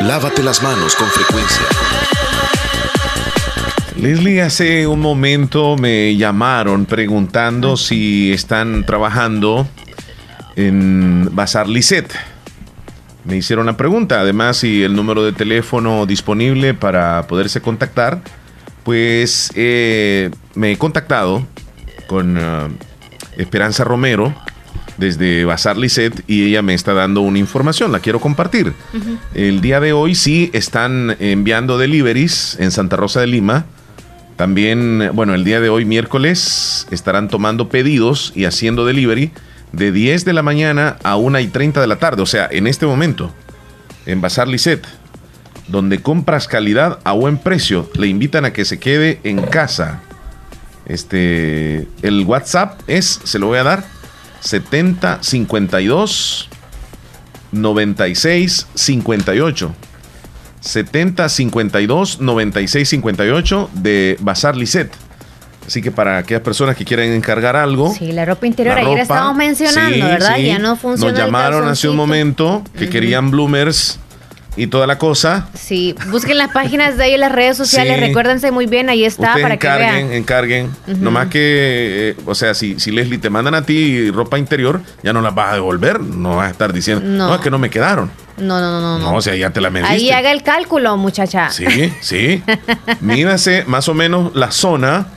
Lávate 0.00 0.42
las 0.42 0.62
manos 0.62 0.96
con 0.96 1.08
frecuencia. 1.08 1.62
Leslie, 3.96 4.40
hace 4.40 4.86
un 4.86 5.00
momento 5.00 5.76
me 5.76 6.16
llamaron 6.16 6.86
preguntando 6.86 7.76
si 7.76 8.32
están 8.32 8.86
trabajando 8.86 9.68
en 10.56 11.28
Bazar 11.32 11.68
Lisset. 11.68 12.10
Me 13.24 13.36
hicieron 13.36 13.66
la 13.66 13.76
pregunta, 13.76 14.20
además, 14.20 14.56
si 14.56 14.82
el 14.82 14.96
número 14.96 15.22
de 15.22 15.32
teléfono 15.32 16.06
disponible 16.06 16.72
para 16.72 17.26
poderse 17.26 17.60
contactar, 17.60 18.22
pues 18.84 19.52
eh, 19.54 20.30
me 20.54 20.72
he 20.72 20.78
contactado 20.78 21.46
con 22.06 22.38
uh, 22.38 22.70
Esperanza 23.36 23.84
Romero 23.84 24.34
desde 25.00 25.44
Bazar 25.44 25.76
Lisset 25.76 26.22
y 26.28 26.44
ella 26.44 26.62
me 26.62 26.74
está 26.74 26.92
dando 26.94 27.22
una 27.22 27.38
información, 27.38 27.90
la 27.90 27.98
quiero 27.98 28.20
compartir. 28.20 28.68
Uh 28.92 28.96
-huh. 28.96 29.18
El 29.34 29.60
día 29.60 29.80
de 29.80 29.92
hoy 29.92 30.14
sí 30.14 30.50
están 30.52 31.16
enviando 31.18 31.78
deliveries 31.78 32.56
en 32.60 32.70
Santa 32.70 32.96
Rosa 32.96 33.20
de 33.20 33.26
Lima. 33.26 33.64
También, 34.36 35.10
bueno, 35.14 35.34
el 35.34 35.42
día 35.42 35.60
de 35.60 35.68
hoy 35.68 35.84
miércoles 35.84 36.86
estarán 36.90 37.28
tomando 37.28 37.68
pedidos 37.68 38.32
y 38.36 38.44
haciendo 38.44 38.86
delivery 38.86 39.32
de 39.72 39.92
10 39.92 40.24
de 40.24 40.32
la 40.32 40.42
mañana 40.42 40.96
a 41.02 41.16
1 41.16 41.40
y 41.40 41.46
30 41.48 41.80
de 41.80 41.86
la 41.86 41.96
tarde, 41.96 42.22
o 42.22 42.26
sea, 42.26 42.48
en 42.50 42.66
este 42.66 42.86
momento, 42.86 43.32
en 44.06 44.20
Bazar 44.20 44.48
Lisset, 44.48 44.84
donde 45.68 46.00
compras 46.00 46.48
calidad 46.48 46.98
a 47.04 47.12
buen 47.12 47.38
precio, 47.38 47.88
le 47.94 48.08
invitan 48.08 48.44
a 48.44 48.52
que 48.52 48.64
se 48.64 48.78
quede 48.78 49.20
en 49.22 49.40
casa. 49.42 50.00
Este, 50.86 51.86
el 52.02 52.24
WhatsApp 52.24 52.80
es, 52.88 53.20
se 53.22 53.38
lo 53.38 53.46
voy 53.46 53.58
a 53.58 53.62
dar, 53.62 53.84
70 54.40 55.22
52 55.22 56.48
96 57.52 58.66
58. 58.74 59.74
70 60.60 61.28
52 61.28 62.20
96 62.20 62.88
58 62.88 63.70
de 63.74 64.16
Bazar 64.20 64.56
Lisset. 64.56 64.90
Así 65.66 65.82
que 65.82 65.92
para 65.92 66.18
aquellas 66.18 66.42
personas 66.42 66.76
que 66.76 66.84
quieran 66.84 67.12
encargar 67.12 67.54
algo. 67.54 67.94
Sí, 67.94 68.12
la 68.12 68.24
ropa 68.24 68.46
interior, 68.46 68.74
la 68.74 68.80
ayer 68.80 68.90
ropa, 68.90 69.02
estábamos 69.02 69.36
mencionando, 69.36 69.94
sí, 69.94 70.02
¿verdad? 70.02 70.36
Sí. 70.36 70.46
Ya 70.46 70.58
no 70.58 70.76
funciona. 70.76 71.12
Nos 71.12 71.20
llamaron 71.20 71.68
hace 71.68 71.88
un 71.88 71.96
momento 71.96 72.64
que 72.76 72.84
uh 72.84 72.88
-huh. 72.88 72.90
querían 72.90 73.30
bloomers 73.30 74.00
y 74.56 74.66
toda 74.66 74.86
la 74.86 74.98
cosa. 74.98 75.48
Sí, 75.54 75.94
busquen 76.10 76.38
las 76.38 76.52
páginas 76.52 76.96
de 76.96 77.04
ahí 77.04 77.14
en 77.14 77.20
las 77.20 77.32
redes 77.32 77.56
sociales, 77.56 77.94
sí. 77.96 78.00
recuérdense 78.00 78.50
muy 78.50 78.66
bien, 78.66 78.88
ahí 78.88 79.04
está 79.04 79.28
Ustedes 79.28 79.42
para 79.42 79.54
encarguen, 79.54 79.88
que 79.88 79.94
vean. 79.94 80.12
Encarguen, 80.12 80.66
uh 80.66 80.90
-huh. 80.90 80.96
Nomás 80.98 81.28
que, 81.28 82.10
eh, 82.10 82.22
o 82.26 82.34
sea, 82.34 82.54
si, 82.54 82.78
si 82.80 82.90
Leslie 82.90 83.18
te 83.18 83.30
mandan 83.30 83.54
a 83.54 83.62
ti 83.62 84.10
ropa 84.10 84.38
interior, 84.38 84.80
ya 85.02 85.12
no 85.12 85.20
las 85.20 85.34
vas 85.34 85.52
a 85.52 85.54
devolver, 85.54 86.00
no 86.00 86.36
vas 86.36 86.48
a 86.48 86.50
estar 86.50 86.72
diciendo, 86.72 87.04
no, 87.06 87.28
no 87.28 87.34
es 87.34 87.40
que 87.40 87.50
no 87.50 87.58
me 87.58 87.70
quedaron. 87.70 88.10
No, 88.36 88.58
no, 88.58 88.80
no, 88.80 88.98
no. 88.98 88.98
No, 88.98 89.16
o 89.16 89.22
sea, 89.22 89.34
ya 89.36 89.50
te 89.50 89.60
la 89.60 89.70
mediste. 89.70 89.94
Ahí 89.94 90.10
haga 90.10 90.32
el 90.32 90.42
cálculo, 90.42 90.96
muchacha. 90.96 91.50
Sí, 91.50 91.92
sí. 92.00 92.42
Mídase 93.00 93.64
más 93.66 93.88
o 93.88 93.94
menos 93.94 94.34
la 94.34 94.50
zona 94.50 95.08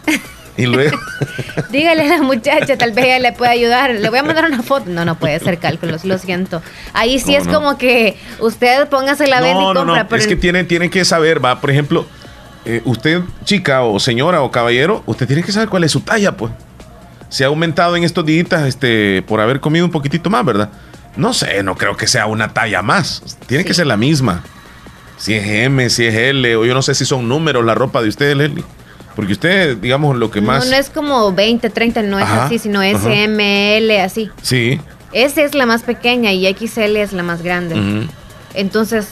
y 0.57 0.65
luego. 0.65 0.97
Dígale 1.71 2.03
a 2.03 2.17
la 2.17 2.21
muchacha, 2.23 2.77
tal 2.77 2.91
vez 2.91 3.05
ella 3.05 3.19
le 3.19 3.31
puede 3.33 3.51
ayudar. 3.51 3.91
Le 3.91 4.09
voy 4.09 4.19
a 4.19 4.23
mandar 4.23 4.45
una 4.45 4.61
foto. 4.63 4.85
No, 4.89 5.03
no 5.05 5.15
puede 5.15 5.35
hacer 5.35 5.57
cálculos, 5.57 6.05
lo 6.05 6.17
siento. 6.17 6.61
Ahí 6.93 7.19
sí 7.19 7.31
No, 7.33 7.37
es 7.39 7.47
no. 7.47 7.53
como 7.53 7.77
que 7.77 8.17
usted 8.39 8.87
póngase 8.89 9.27
la 9.27 9.41
venda 9.41 9.59
y 9.61 9.65
No, 9.65 9.73
compra. 9.73 10.03
no. 10.03 10.07
pero 10.09 10.21
Es 10.21 10.27
que 10.27 10.35
tiene, 10.35 10.63
tiene 10.63 10.89
que 10.89 11.03
saber, 11.05 11.43
va, 11.43 11.59
por 11.59 11.71
ejemplo, 11.71 12.05
eh, 12.65 12.81
usted, 12.85 13.21
chica 13.43 13.81
o 13.83 13.99
señora 13.99 14.41
o 14.41 14.51
caballero, 14.51 15.03
usted 15.05 15.27
tiene 15.27 15.43
que 15.43 15.51
saber 15.51 15.69
cuál 15.69 15.83
es 15.83 15.91
su 15.91 16.01
talla, 16.01 16.37
pues. 16.37 16.51
Se 17.29 17.43
ha 17.43 17.47
aumentado 17.47 17.95
en 17.95 18.03
estos 18.03 18.23
días 18.25 18.47
este, 18.67 19.23
por 19.27 19.41
haber 19.41 19.59
comido 19.59 19.85
un 19.85 19.91
poquitito 19.91 20.29
más, 20.29 20.45
¿verdad? 20.45 20.69
No 21.15 21.33
sé, 21.33 21.63
no 21.63 21.75
creo 21.75 21.97
que 21.97 22.05
sea 22.07 22.27
una 22.27 22.53
talla 22.53 22.81
más. 22.83 23.23
Tiene 23.47 23.65
que 23.65 23.73
ser 23.73 23.87
la 23.87 23.97
misma. 23.97 24.43
Si 25.17 25.33
es 25.33 25.45
M, 25.47 25.89
si 25.89 26.05
es 26.05 26.13
L, 26.13 26.55
o 26.55 26.65
yo 26.65 26.73
no 26.73 26.81
sé 26.81 26.93
si 26.95 27.05
son 27.05 27.27
números 27.27 27.65
la 27.65 27.73
ropa 27.75 28.01
de 28.01 28.09
usted, 28.09 28.35
Leslie. 28.35 28.63
Porque 29.15 29.33
usted, 29.33 29.77
digamos, 29.77 30.17
lo 30.17 30.31
que 30.31 30.41
más. 30.41 30.65
No, 30.65 30.71
no 30.71 30.77
es 30.77 30.89
como 30.89 31.31
20, 31.33 31.69
30, 31.69 32.01
no 32.03 32.17
es 32.17 32.25
Ajá, 32.25 32.45
así, 32.45 32.59
sino 32.59 32.79
ajá. 32.79 32.89
S, 32.89 33.23
M, 33.23 33.77
L, 33.77 34.01
así. 34.01 34.29
Sí. 34.41 34.79
S 35.11 35.43
es 35.43 35.53
la 35.53 35.65
más 35.65 35.83
pequeña 35.83 36.31
y 36.31 36.51
XL 36.51 36.97
es 36.97 37.13
la 37.13 37.21
más 37.23 37.43
grande. 37.43 38.07
Entonces, 38.55 39.09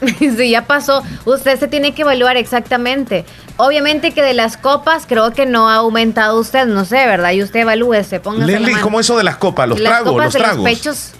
si 0.18 0.50
ya 0.50 0.66
pasó, 0.66 1.02
usted 1.24 1.58
se 1.58 1.68
tiene 1.68 1.94
que 1.94 2.02
evaluar 2.02 2.36
exactamente. 2.36 3.24
Obviamente 3.56 4.12
que 4.12 4.22
de 4.22 4.34
las 4.34 4.56
copas 4.56 5.04
creo 5.06 5.32
que 5.32 5.46
no 5.46 5.68
ha 5.68 5.76
aumentado 5.76 6.40
usted, 6.40 6.66
no 6.66 6.84
sé, 6.84 7.06
¿verdad? 7.06 7.30
Y 7.32 7.42
usted 7.42 7.60
evalúese, 7.60 8.18
póngase 8.18 8.50
la 8.50 8.58
Leslie, 8.58 8.72
mano. 8.72 8.84
¿cómo 8.84 9.00
eso 9.00 9.16
de 9.16 9.24
las 9.24 9.36
copas? 9.36 9.68
Los 9.68 9.78
las 9.80 9.92
tragos, 9.92 10.12
copas 10.12 10.24
los 10.24 10.34
de 10.34 10.40
tragos. 10.40 10.56
los 10.56 10.64
pechos, 10.64 11.10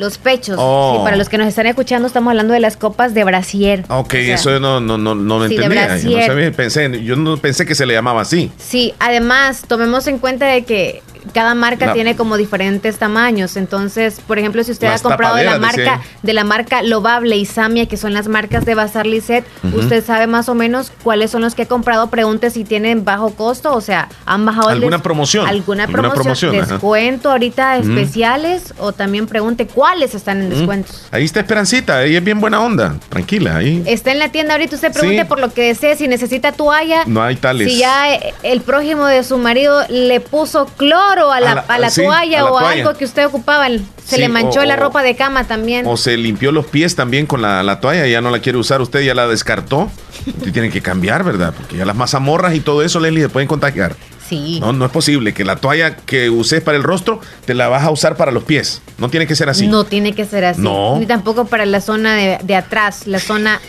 los 0.00 0.18
pechos. 0.18 0.56
Oh. 0.58 0.94
Sí, 0.96 1.04
para 1.04 1.16
los 1.16 1.28
que 1.28 1.38
nos 1.38 1.46
están 1.46 1.66
escuchando 1.66 2.08
estamos 2.08 2.30
hablando 2.30 2.54
de 2.54 2.60
las 2.60 2.76
copas 2.76 3.14
de 3.14 3.22
brasier. 3.22 3.84
Ok, 3.88 4.06
O 4.06 4.10
sea, 4.10 4.34
eso 4.34 4.60
no, 4.60 4.80
no, 4.80 4.98
no, 4.98 5.14
no 5.14 5.46
sí, 5.46 5.56
de 5.56 5.64
entendía. 5.64 5.86
Yo 5.86 5.88
no, 5.88 5.94
brasier. 5.94 6.26
sabía, 6.26 6.52
pensé, 6.52 7.04
yo 7.04 7.16
no 7.16 7.36
pensé 7.36 7.66
que 7.66 7.74
se 7.74 7.86
le 7.86 7.94
llamaba 7.94 8.22
así. 8.22 8.50
Sí, 8.58 8.94
además, 8.98 9.62
tomemos 9.68 10.06
en 10.06 10.18
cuenta 10.18 10.46
de 10.46 10.64
que 10.64 11.02
cada 11.32 11.54
marca 11.54 11.86
La- 11.86 11.92
tiene 11.94 12.16
como 12.16 12.36
diferentes 12.36 12.98
tamaños. 12.98 13.56
Entonces, 13.56 14.20
por 14.26 14.38
ejemplo, 14.38 14.62
si 14.64 14.72
usted 14.72 14.88
ha 14.88 14.98
comprado 14.98 15.36
de 15.36 15.44
la 15.44 15.58
marca 15.58 16.00
de 16.22 16.32
la 16.32 16.44
marca 16.44 16.82
Lovable 16.82 17.36
y 17.36 17.46
Samia, 17.46 17.86
que 17.86 17.96
son 17.96 18.12
las 18.14 18.28
marcas 18.28 18.64
de 18.64 18.74
Bazar 18.74 19.06
Lisset, 19.06 19.44
usted 19.74 20.04
sabe 20.04 20.26
más 20.26 20.48
o 20.48 20.54
menos 20.54 20.92
cuáles 21.02 21.30
son 21.30 21.42
los 21.42 21.54
que 21.54 21.62
ha 21.62 21.66
comprado. 21.68 22.08
Pregunte 22.10 22.50
si 22.50 22.64
tienen 22.64 23.04
bajo 23.04 23.30
costo, 23.34 23.74
o 23.74 23.80
sea, 23.80 24.08
han 24.26 24.44
bajado 24.46 24.70
el 24.70 24.76
¿Alguna 24.76 24.96
des- 24.98 25.02
promoción? 25.04 25.46
alguna 25.46 25.84
¿Alguna 25.84 26.02
promoción, 26.12 26.22
promoción? 26.50 26.54
Ajá. 26.56 26.72
descuento 26.74 27.30
ahorita 27.30 27.78
Ujú. 27.80 27.90
especiales 27.90 28.74
o 28.78 28.92
también 28.92 29.26
pregunte 29.26 29.66
cuáles 29.66 30.14
están 30.14 30.40
en 30.40 30.48
Mm. 30.48 30.50
descuentos. 30.50 31.08
Ahí 31.10 31.24
está 31.24 31.40
Esperancita, 31.40 32.04
ella 32.04 32.18
es 32.18 32.24
bien 32.24 32.40
buena 32.40 32.60
onda, 32.60 32.96
tranquila, 33.08 33.56
ahí 33.56 33.82
Está 33.86 34.12
en 34.12 34.18
la 34.18 34.30
tienda 34.30 34.54
ahorita, 34.54 34.76
usted 34.76 34.92
pregunte 34.92 35.22
Sí. 35.22 35.24
por 35.28 35.40
lo 35.40 35.52
que 35.52 35.62
desee, 35.62 35.96
si 35.96 36.06
necesita 36.08 36.52
toalla, 36.52 37.02
no 37.06 37.22
hay 37.22 37.36
tales. 37.36 37.68
Si 37.72 37.78
ya 37.78 38.12
eh, 38.14 38.34
el 38.42 38.60
prójimo 38.60 39.06
de 39.06 39.24
su 39.24 39.38
marido 39.38 39.82
le 39.88 40.20
puso 40.20 40.66
cloro 40.76 41.09
a 41.10 41.40
la, 41.40 41.50
A 41.52 41.54
la- 41.54 41.60
a 41.68 41.78
la 41.78 41.90
sí, 41.90 42.02
toalla 42.02 42.40
a 42.40 42.44
la 42.44 42.50
o 42.50 42.58
toalla. 42.58 42.70
algo 42.82 42.98
que 42.98 43.04
usted 43.04 43.26
ocupaba, 43.26 43.66
se 43.68 43.80
Sí, 44.04 44.18
le 44.18 44.28
manchó 44.28 44.60
o- 44.60 44.64
la 44.64 44.74
o- 44.74 44.78
ropa 44.78 45.02
de 45.02 45.16
cama 45.16 45.44
también. 45.44 45.86
O 45.86 45.96
se 45.96 46.16
limpió 46.16 46.52
los 46.52 46.66
pies 46.66 46.96
también 46.96 47.26
con 47.26 47.42
la, 47.42 47.62
la 47.62 47.80
toalla, 47.80 48.06
ya 48.06 48.20
no 48.20 48.30
la 48.30 48.38
quiere 48.40 48.58
usar, 48.58 48.80
usted 48.80 49.00
ya 49.00 49.14
la 49.14 49.26
descartó. 49.26 49.90
Usted 50.26 50.52
tiene 50.52 50.70
que 50.70 50.80
cambiar, 50.82 51.24
¿verdad? 51.24 51.54
Porque 51.56 51.76
ya 51.76 51.84
las 51.84 51.96
mazamorras 51.96 52.54
y 52.54 52.60
todo 52.60 52.82
eso, 52.82 53.00
Leslie, 53.00 53.22
se 53.22 53.28
pueden 53.28 53.48
contagiar. 53.48 53.94
Sí. 54.28 54.60
No, 54.60 54.72
no 54.72 54.84
es 54.84 54.92
posible 54.92 55.34
que 55.34 55.44
la 55.44 55.56
toalla 55.56 55.96
que 55.96 56.30
uses 56.30 56.60
para 56.62 56.76
el 56.76 56.84
rostro 56.84 57.20
te 57.46 57.54
la 57.54 57.66
vas 57.68 57.82
a 57.82 57.90
usar 57.90 58.16
para 58.16 58.30
los 58.30 58.44
pies. 58.44 58.80
No 58.98 59.08
tiene 59.08 59.26
que 59.26 59.34
ser 59.34 59.48
así. 59.48 59.66
No 59.66 59.84
tiene 59.84 60.14
que 60.14 60.24
ser 60.24 60.44
así. 60.44 60.60
No. 60.60 60.98
Ni 60.98 61.06
tampoco 61.06 61.46
para 61.46 61.66
la 61.66 61.80
zona 61.80 62.14
de, 62.14 62.38
de 62.42 62.54
atrás, 62.54 63.06
la 63.06 63.18
zona... 63.18 63.60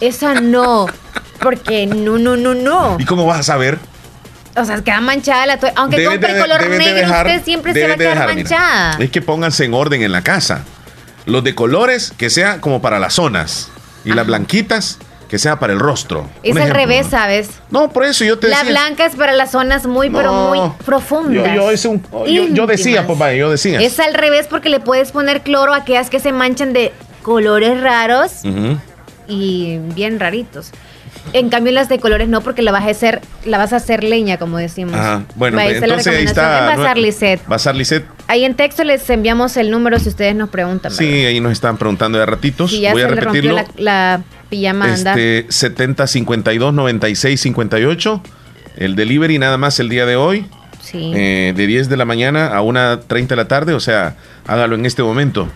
Esa 0.00 0.40
no. 0.40 0.86
Porque 1.40 1.86
no, 1.86 2.18
no, 2.18 2.36
no, 2.36 2.54
no. 2.54 2.96
¿Y 3.00 3.04
cómo 3.04 3.26
vas 3.26 3.40
a 3.40 3.42
saber? 3.42 3.78
O 4.56 4.64
sea, 4.64 4.82
queda 4.82 5.00
manchada 5.00 5.46
la 5.46 5.58
toalla. 5.58 5.74
Aunque 5.78 6.04
compre 6.04 6.32
de- 6.34 6.40
color 6.40 6.68
negro, 6.68 6.94
dejar- 6.94 7.26
usted 7.26 7.44
siempre 7.44 7.72
se 7.72 7.86
va 7.88 7.94
a 7.94 7.96
quedar 7.96 8.12
dejar, 8.14 8.34
mira, 8.34 8.48
manchada. 8.50 8.96
Es 9.04 9.10
que 9.10 9.20
pónganse 9.22 9.64
en 9.64 9.74
orden 9.74 10.02
en 10.02 10.12
la 10.12 10.22
casa. 10.22 10.62
Los 11.26 11.42
de 11.42 11.54
colores 11.54 12.12
que 12.16 12.30
sea 12.30 12.60
como 12.60 12.80
para 12.82 12.98
las 12.98 13.14
zonas. 13.14 13.70
Y 14.04 14.12
las 14.12 14.26
blanquitas 14.26 14.98
que 15.28 15.38
sea 15.38 15.58
para 15.58 15.72
el 15.72 15.80
rostro. 15.80 16.28
Es 16.42 16.54
al 16.56 16.70
revés. 16.70 17.06
¿sabes? 17.10 17.48
No, 17.70 17.88
por 17.88 18.04
eso 18.04 18.24
yo 18.24 18.38
te 18.38 18.46
La 18.48 18.58
decía. 18.58 18.70
blanca 18.72 19.06
es 19.06 19.16
para 19.16 19.32
las 19.32 19.50
zonas 19.50 19.86
muy, 19.86 20.10
pero 20.10 20.32
muy 20.32 20.60
profundas. 20.84 21.48
Yo, 21.48 21.54
yo, 21.54 21.72
hice 21.72 21.88
un- 21.88 22.02
yo- 22.26 22.46
yo 22.48 22.66
decía, 22.66 23.00
íntimas. 23.00 23.18
pues 23.18 23.38
yo 23.38 23.50
decía. 23.50 23.80
Es 23.80 23.98
al 23.98 24.12
revés 24.14 24.46
porque 24.48 24.68
le 24.68 24.78
puedes 24.80 25.10
poner 25.12 25.40
cloro 25.40 25.72
a 25.72 25.78
aquellas 25.78 26.10
que 26.10 26.20
se 26.20 26.30
manchan 26.32 26.72
de 26.74 26.92
colores 27.22 27.80
raros 27.80 28.42
y 29.26 29.78
bien 29.94 30.20
raritos. 30.20 30.70
En 31.32 31.48
cambio 31.48 31.72
las 31.72 31.88
de 31.88 31.98
colores 31.98 32.28
no 32.28 32.42
porque 32.42 32.62
la 32.62 32.70
vas 32.70 32.84
a 32.84 32.90
hacer, 32.90 33.20
la 33.44 33.58
vas 33.58 33.72
a 33.72 33.76
hacer 33.76 34.04
leña, 34.04 34.36
como 34.36 34.58
decimos. 34.58 34.94
Ajá. 34.94 35.22
Bueno, 35.34 35.56
Vaya, 35.56 35.70
esa 35.70 35.76
es 35.76 35.80
la 35.80 35.86
entonces 35.94 36.16
ahí 36.18 36.24
está. 36.24 36.70
en 36.72 36.78
Bazar 36.78 36.98
Lisset. 36.98 37.46
Bazar 37.46 37.74
Lisset. 37.74 38.04
Ahí 38.28 38.44
en 38.44 38.54
texto 38.54 38.84
les 38.84 39.08
enviamos 39.10 39.56
el 39.56 39.70
número 39.70 39.98
si 39.98 40.08
ustedes 40.10 40.34
nos 40.36 40.50
preguntan. 40.50 40.92
Sí, 40.92 41.04
ahí 41.24 41.40
nos 41.40 41.52
están 41.52 41.76
preguntando 41.76 42.18
de 42.18 42.26
ratitos. 42.26 42.70
Si 42.70 42.80
ya 42.80 42.92
Voy 42.92 43.02
a 43.02 43.08
se 43.08 43.14
le 43.14 43.20
rompió 43.20 43.42
repetirlo. 43.56 43.74
la, 43.82 44.18
la 44.18 44.22
pijama. 44.50 44.92
Este 44.94 45.46
70 45.48 46.06
52 46.06 46.72
96 46.74 47.40
58. 47.40 48.22
El 48.76 48.94
delivery 48.96 49.38
nada 49.38 49.56
más 49.56 49.80
el 49.80 49.88
día 49.88 50.06
de 50.06 50.16
hoy. 50.16 50.46
Sí. 50.82 51.12
eh, 51.14 51.54
de 51.56 51.66
10 51.66 51.88
de 51.88 51.96
la 51.96 52.04
mañana 52.04 52.48
a 52.56 52.60
1.30 52.60 53.26
de 53.28 53.36
la 53.36 53.48
tarde. 53.48 53.72
O 53.72 53.80
sea, 53.80 54.16
hágalo 54.46 54.74
en 54.76 54.84
este 54.84 55.02
momento. 55.02 55.48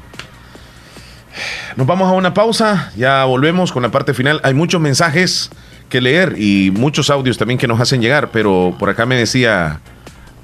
Nos 1.77 1.87
vamos 1.87 2.09
a 2.09 2.13
una 2.13 2.35
pausa. 2.35 2.93
Ya 2.97 3.25
volvemos 3.25 3.73
con 3.73 3.83
la 3.83 3.91
parte 3.91 4.15
final. 4.15 4.41
Hay 4.45 4.55
muchos 4.55 4.81
mensajes 4.81 5.51
que 5.89 6.01
leer 6.01 6.35
y 6.39 6.71
muchos 6.71 7.11
audios 7.11 7.39
también 7.39 7.59
que 7.59 7.67
nos 7.69 7.81
hacen 7.81 8.01
llegar. 8.01 8.31
Pero 8.31 8.75
por 8.79 8.91
acá 8.91 9.07
me 9.07 9.17
decía. 9.17 9.81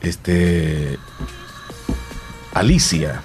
Este. 0.02 0.98
Alicia. 2.54 3.22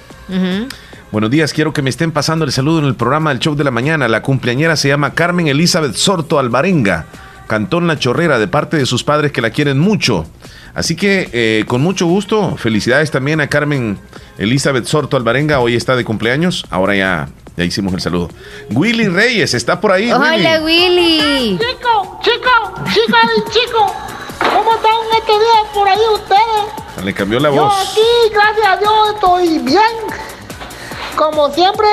Buenos 1.11 1.31
días, 1.31 1.53
quiero 1.53 1.73
que 1.73 1.81
me 1.81 1.89
estén 1.89 2.11
pasando 2.11 2.45
el 2.45 2.51
saludo 2.51 2.79
en 2.79 2.85
el 2.85 2.93
programa 2.93 3.31
del 3.31 3.39
show 3.39 3.55
de 3.55 3.63
la 3.63 3.71
mañana. 3.71 4.07
La 4.07 4.21
cumpleañera 4.21 4.75
se 4.75 4.89
llama 4.89 5.15
Carmen 5.15 5.47
Elizabeth 5.47 5.95
Sorto 5.95 6.37
Alvarenga, 6.37 7.07
cantón 7.47 7.87
La 7.87 7.97
Chorrera, 7.97 8.37
de 8.37 8.47
parte 8.47 8.77
de 8.77 8.85
sus 8.85 9.03
padres 9.03 9.31
que 9.31 9.41
la 9.41 9.49
quieren 9.49 9.79
mucho. 9.79 10.27
Así 10.75 10.95
que 10.95 11.29
eh, 11.33 11.65
con 11.67 11.81
mucho 11.81 12.05
gusto, 12.05 12.57
felicidades 12.57 13.09
también 13.09 13.41
a 13.41 13.47
Carmen 13.47 13.97
Elizabeth 14.37 14.85
Sorto 14.85 15.17
Alvarenga, 15.17 15.59
hoy 15.59 15.75
está 15.75 15.95
de 15.95 16.05
cumpleaños, 16.05 16.65
ahora 16.69 16.95
ya, 16.95 17.29
ya 17.59 17.65
hicimos 17.65 17.93
el 17.93 17.99
saludo. 17.99 18.29
Willy 18.71 19.09
Reyes, 19.09 19.53
está 19.53 19.81
por 19.81 19.91
ahí. 19.91 20.09
Hola, 20.11 20.61
Willy. 20.63 21.19
Willy. 21.19 21.59
Chico, 21.59 22.19
chico, 22.23 22.73
chica 22.93 23.17
y 23.35 23.49
chico, 23.51 23.93
¿cómo 24.39 24.75
están 24.75 24.93
estos 25.17 25.39
días 25.39 25.73
por 25.73 25.87
ahí 25.89 25.99
ustedes? 26.13 27.03
Le 27.03 27.13
cambió 27.13 27.39
la 27.39 27.49
Yo 27.53 27.63
voz. 27.65 27.91
aquí, 27.91 28.01
gracias 28.33 28.65
a 28.65 28.77
Dios, 28.77 28.93
estoy 29.13 29.59
bien. 29.59 29.81
Como 31.17 31.49
siempre, 31.51 31.87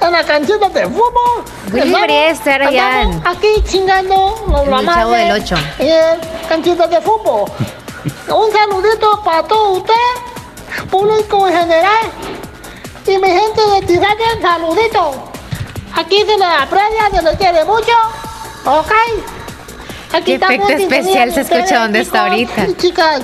en 0.00 0.12
la 0.12 0.24
canchita 0.24 0.68
de 0.70 0.86
fútbol. 0.86 1.44
Willy 1.70 1.94
en- 1.94 2.10
estamos 2.30 3.26
Aquí 3.26 3.48
chingando 3.68 4.42
los 4.48 4.66
mamás 4.68 4.96
Chavo 4.96 5.10
del 5.12 5.32
Ocho. 5.32 5.56
En 5.78 5.88
el 5.88 6.20
canchita 6.48 6.86
de 6.86 7.00
fútbol. 7.02 7.50
Un 8.28 8.50
saludito 8.52 9.22
para 9.22 9.42
todos 9.42 9.78
ustedes, 9.78 10.88
público 10.90 11.46
en 11.48 11.54
general. 11.58 12.10
Y 13.06 13.18
mi 13.18 13.28
gente 13.28 13.60
de 13.60 13.86
Tizaque, 13.86 14.24
saludito. 14.40 15.30
Aquí 15.94 16.18
se 16.20 16.36
les 16.38 16.48
aprecia, 16.60 17.10
se 17.12 17.22
les 17.22 17.36
quiere 17.36 17.64
mucho. 17.64 17.92
Ok. 18.64 18.92
Aquí 20.12 20.38
Qué 20.38 20.44
efecto 20.44 20.68
especial 20.68 21.32
se 21.34 21.40
escucha 21.42 21.80
donde 21.80 22.00
está 22.00 22.22
ahorita. 22.22 22.66
y 22.66 22.74
Chicas. 22.76 23.22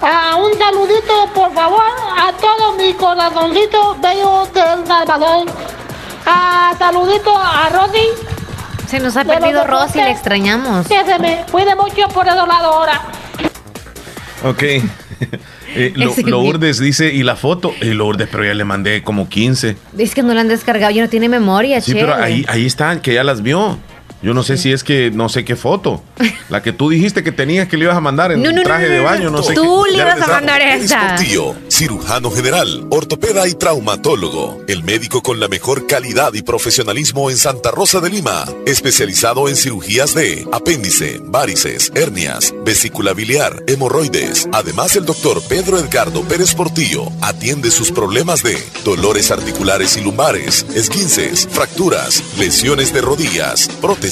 Ah, 0.00 0.36
un 0.36 0.56
saludito, 0.58 1.28
por 1.34 1.52
favor, 1.54 1.82
a 2.18 2.32
todos 2.32 2.76
mis 2.76 2.94
corazoncitos 2.96 4.00
bellos 4.00 4.52
del 4.52 4.84
Salvador. 4.86 5.46
Ah, 6.26 6.74
saludito 6.78 7.36
a 7.36 7.68
Rosy. 7.68 8.08
Se 8.88 8.98
nos 8.98 9.16
ha 9.16 9.24
perdido 9.24 9.64
Rosy, 9.64 9.98
le 10.00 10.10
extrañamos. 10.10 10.86
Que 10.88 11.04
se 11.04 11.18
me 11.18 11.44
cuide 11.50 11.74
mucho 11.76 12.08
por 12.08 12.26
ese 12.26 12.34
lado 12.36 12.72
ahora. 12.72 13.00
Ok. 14.44 14.62
Eh, 15.74 15.92
Lo- 15.94 16.14
Lourdes 16.26 16.78
dice, 16.78 17.12
¿y 17.12 17.22
la 17.22 17.36
foto? 17.36 17.74
Eh, 17.80 17.94
Lourdes, 17.94 18.28
pero 18.30 18.44
ya 18.44 18.54
le 18.54 18.64
mandé 18.64 19.02
como 19.02 19.28
15. 19.28 19.76
Dice 19.92 20.14
que 20.14 20.22
no 20.22 20.34
la 20.34 20.42
han 20.42 20.48
descargado, 20.48 20.92
ya 20.92 21.02
no 21.02 21.08
tiene 21.08 21.28
memoria, 21.28 21.80
Sí, 21.80 21.92
che. 21.92 22.00
pero 22.00 22.14
ahí, 22.14 22.44
ahí 22.48 22.66
están, 22.66 23.00
que 23.00 23.14
ya 23.14 23.24
las 23.24 23.42
vio. 23.42 23.78
Yo 24.22 24.34
no 24.34 24.42
sé 24.44 24.56
si 24.56 24.72
es 24.72 24.84
que 24.84 25.10
no 25.10 25.28
sé 25.28 25.44
qué 25.44 25.56
foto. 25.56 26.02
La 26.48 26.62
que 26.62 26.72
tú 26.72 26.88
dijiste 26.90 27.24
que 27.24 27.32
tenías 27.32 27.66
que 27.66 27.76
le 27.76 27.84
ibas 27.84 27.96
a 27.96 28.00
mandar 28.00 28.30
en 28.30 28.40
No, 28.42 28.50
traje 28.62 28.84
no, 28.86 28.90
de 28.92 28.98
no, 28.98 29.04
baño, 29.04 29.24
no, 29.30 29.38
no. 29.38 29.42
sé 29.42 29.54
Tú 29.54 29.82
qué. 29.84 29.90
le 29.96 29.98
ibas 29.98 30.20
a 30.22 30.26
mandar 30.28 30.62
esa. 30.62 31.08
Portillo, 31.16 31.56
cirujano 31.68 32.30
general, 32.30 32.86
ortopeda 32.90 33.48
y 33.48 33.54
traumatólogo. 33.54 34.62
El 34.68 34.84
médico 34.84 35.22
con 35.22 35.40
la 35.40 35.48
mejor 35.48 35.88
calidad 35.88 36.32
y 36.34 36.42
profesionalismo 36.42 37.30
en 37.30 37.36
Santa 37.36 37.72
Rosa 37.72 37.98
de 38.00 38.10
Lima. 38.10 38.44
Especializado 38.64 39.48
en 39.48 39.56
cirugías 39.56 40.14
de 40.14 40.46
apéndice, 40.52 41.20
varices, 41.24 41.90
hernias, 41.96 42.54
vesícula 42.64 43.14
biliar, 43.14 43.62
hemorroides. 43.66 44.48
Además, 44.52 44.94
el 44.94 45.04
doctor 45.04 45.42
Pedro 45.48 45.78
Edgardo 45.78 46.22
Pérez 46.22 46.54
Portillo 46.54 47.06
atiende 47.22 47.70
sus 47.72 47.90
problemas 47.90 48.44
de 48.44 48.56
dolores 48.84 49.30
articulares 49.32 49.96
y 49.96 50.02
lumbares, 50.02 50.64
esguinces, 50.76 51.48
fracturas, 51.50 52.22
lesiones 52.38 52.92
de 52.92 53.00
rodillas, 53.00 53.68
prótesis, 53.80 54.11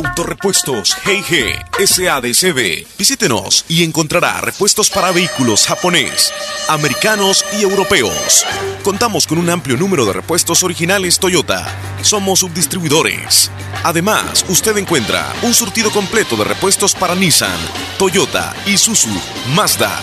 Autorepuestos 0.00 0.96
G&G 1.04 1.86
SADCB. 1.86 2.86
Visítenos 2.96 3.66
y 3.68 3.84
encontrará 3.84 4.40
repuestos 4.40 4.88
para 4.88 5.12
vehículos 5.12 5.66
japonés, 5.66 6.32
americanos 6.68 7.44
y 7.58 7.64
europeos. 7.64 8.46
Contamos 8.82 9.26
con 9.26 9.36
un 9.36 9.50
amplio 9.50 9.76
número 9.76 10.06
de 10.06 10.14
repuestos 10.14 10.62
originales 10.62 11.18
Toyota. 11.18 11.66
Somos 12.00 12.38
subdistribuidores. 12.38 13.50
Además, 13.84 14.46
usted 14.48 14.74
encuentra 14.78 15.34
un 15.42 15.52
surtido 15.52 15.90
completo 15.90 16.34
de 16.36 16.44
repuestos 16.44 16.94
para 16.94 17.14
Nissan, 17.14 17.60
Toyota, 17.98 18.54
Isuzu, 18.64 19.10
Mazda, 19.54 20.02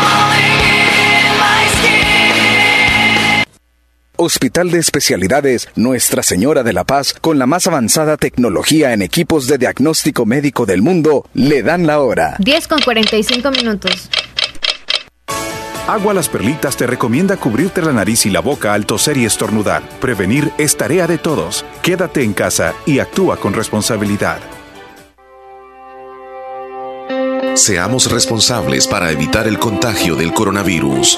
Hospital 4.23 4.69
de 4.69 4.77
Especialidades 4.77 5.67
Nuestra 5.75 6.21
Señora 6.21 6.61
de 6.61 6.73
la 6.73 6.83
Paz, 6.83 7.15
con 7.19 7.39
la 7.39 7.47
más 7.47 7.65
avanzada 7.65 8.17
tecnología 8.17 8.93
en 8.93 9.01
equipos 9.01 9.47
de 9.47 9.57
diagnóstico 9.57 10.27
médico 10.27 10.67
del 10.67 10.83
mundo, 10.83 11.25
le 11.33 11.63
dan 11.63 11.87
la 11.87 11.99
hora. 12.01 12.35
10 12.37 12.67
con 12.67 12.79
45 12.81 13.49
minutos. 13.49 14.11
Agua 15.87 16.13
Las 16.13 16.29
Perlitas 16.29 16.77
te 16.77 16.85
recomienda 16.85 17.35
cubrirte 17.35 17.81
la 17.81 17.93
nariz 17.93 18.27
y 18.27 18.29
la 18.29 18.41
boca 18.41 18.75
al 18.75 18.85
toser 18.85 19.17
y 19.17 19.25
estornudar. 19.25 19.81
Prevenir 19.99 20.51
es 20.59 20.77
tarea 20.77 21.07
de 21.07 21.17
todos. 21.17 21.65
Quédate 21.81 22.21
en 22.21 22.33
casa 22.33 22.75
y 22.85 22.99
actúa 22.99 23.37
con 23.37 23.55
responsabilidad. 23.55 24.37
Seamos 27.55 28.11
responsables 28.11 28.85
para 28.85 29.09
evitar 29.09 29.47
el 29.47 29.57
contagio 29.57 30.15
del 30.15 30.31
coronavirus. 30.31 31.17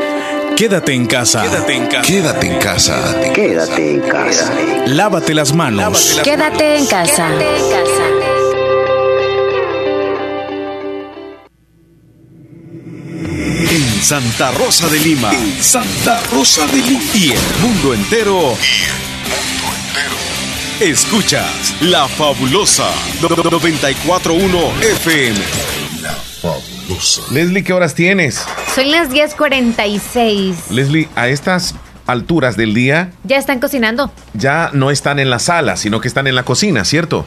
Quédate 0.55 0.93
en 0.93 1.05
casa. 1.07 1.43
Quédate 1.43 1.73
en 1.73 1.87
casa. 1.87 2.07
Quédate 2.07 2.47
en 2.47 2.59
casa. 2.59 3.21
Quédate 3.33 3.91
en 3.91 4.01
casa. 4.01 4.53
Lávate 4.85 5.33
las 5.33 5.53
manos. 5.53 6.19
Quédate 6.23 6.77
en 6.77 6.85
casa. 6.85 7.29
En 13.69 14.03
Santa 14.03 14.51
Rosa 14.51 14.87
de 14.89 14.99
Lima. 14.99 15.31
En 15.33 15.63
Santa 15.63 16.21
Rosa 16.31 16.67
de 16.67 16.77
Lima. 16.77 17.03
Y 17.15 17.31
el 17.31 17.59
mundo 17.61 17.93
entero. 17.93 18.55
Escuchas 20.79 21.75
La 21.81 22.07
Fabulosa 22.07 22.89
941 23.21 24.81
FM. 24.81 25.39
Leslie, 27.31 27.63
¿qué 27.63 27.73
horas 27.73 27.95
tienes? 27.95 28.43
Son 28.75 28.91
las 28.91 29.09
10:46. 29.09 30.55
Leslie, 30.71 31.07
a 31.15 31.27
estas 31.29 31.75
alturas 32.07 32.57
del 32.57 32.73
día 32.73 33.11
Ya 33.23 33.37
están 33.37 33.59
cocinando. 33.59 34.11
ya 34.33 34.69
no 34.73 34.91
están 34.91 35.19
en 35.19 35.29
la 35.29 35.39
sala, 35.39 35.77
sino 35.77 36.01
que 36.01 36.07
están 36.07 36.27
en 36.27 36.35
la 36.35 36.43
cocina, 36.43 36.83
¿cierto? 36.85 37.25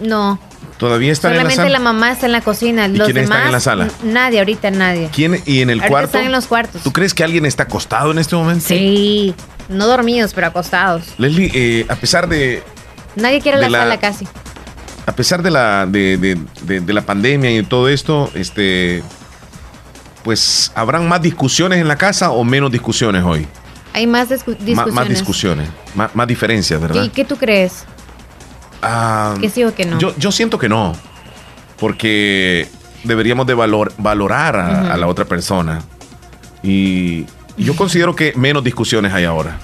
No. 0.00 0.38
Todavía 0.78 1.12
están 1.12 1.32
Solamente 1.32 1.54
en 1.62 1.64
la 1.64 1.68
la, 1.70 1.78
sala. 1.78 1.92
mamá 1.92 2.12
está 2.12 2.26
en 2.26 2.32
la 2.32 2.40
cocina. 2.40 2.86
¿Y 2.86 2.96
Los 2.96 3.06
quiénes 3.06 3.24
demás. 3.24 3.36
están 3.38 3.46
en 3.48 3.52
la 3.52 3.60
sala? 3.60 3.88
Nadie, 4.02 4.38
ahorita 4.40 4.70
nadie. 4.72 5.10
¿Quién 5.14 5.40
y 5.46 5.60
en 5.60 5.70
el 5.70 5.78
Ahorita 5.78 5.88
cuarto? 5.88 6.06
están 6.06 6.24
en 6.24 6.32
los 6.32 6.46
cuartos. 6.46 6.82
¿Tú 6.82 6.92
crees 6.92 7.14
que 7.14 7.22
alguien 7.22 7.46
está 7.46 7.64
acostado 7.64 8.10
en 8.10 8.18
este 8.18 8.34
momento? 8.34 8.64
Sí. 8.66 9.34
No 9.68 9.86
dormidos, 9.86 10.32
pero 10.34 10.48
acostados. 10.48 11.04
Leslie, 11.18 11.50
eh, 11.54 11.86
a 11.88 11.94
pesar 11.96 12.28
de 12.28 12.62
Nadie 13.14 13.40
quiere 13.40 13.58
De 13.58 13.64
la, 13.64 13.68
la- 13.70 13.78
sala 13.84 14.00
casi. 14.00 14.26
A 15.06 15.12
pesar 15.12 15.42
de 15.42 15.50
la 15.50 15.86
de, 15.86 16.16
de- 16.16 16.38
de- 16.62 16.80
de 16.80 16.92
la 16.92 17.02
pandemia 17.02 17.50
y 17.50 17.62
todo 17.64 17.88
esto, 17.88 18.30
este 18.34 19.02
pues 20.24 20.70
habrán 20.76 21.08
más 21.08 21.20
discusiones 21.20 21.80
en 21.80 21.88
la 21.88 21.96
casa 21.96 22.30
o 22.30 22.44
menos 22.44 22.70
discusiones 22.70 23.24
hoy. 23.24 23.46
Hay 23.92 24.06
más 24.06 24.30
discu- 24.30 24.56
discusiones. 24.58 24.94
más 24.94 25.08
discusiones, 25.08 25.68
más, 25.94 26.14
más 26.14 26.26
diferencias, 26.26 26.80
¿verdad? 26.80 27.02
¿Y 27.02 27.08
qué 27.10 27.24
tú 27.24 27.36
crees? 27.36 27.84
Ah, 28.80 29.34
¿Que 29.40 29.50
sí 29.50 29.64
o 29.64 29.74
que 29.74 29.84
no? 29.84 29.98
Yo, 29.98 30.14
yo 30.16 30.30
siento 30.32 30.58
que 30.58 30.68
no, 30.68 30.94
porque 31.78 32.68
deberíamos 33.04 33.46
de 33.46 33.54
valor, 33.54 33.92
valorar 33.98 34.56
a 34.56 34.96
la 34.96 35.06
otra 35.08 35.24
persona. 35.24 35.80
Y 36.62 37.26
yo 37.56 37.74
considero 37.76 38.14
que 38.14 38.32
menos 38.36 38.62
discusiones 38.64 39.12
hay 39.12 39.24
ahora. 39.24 39.58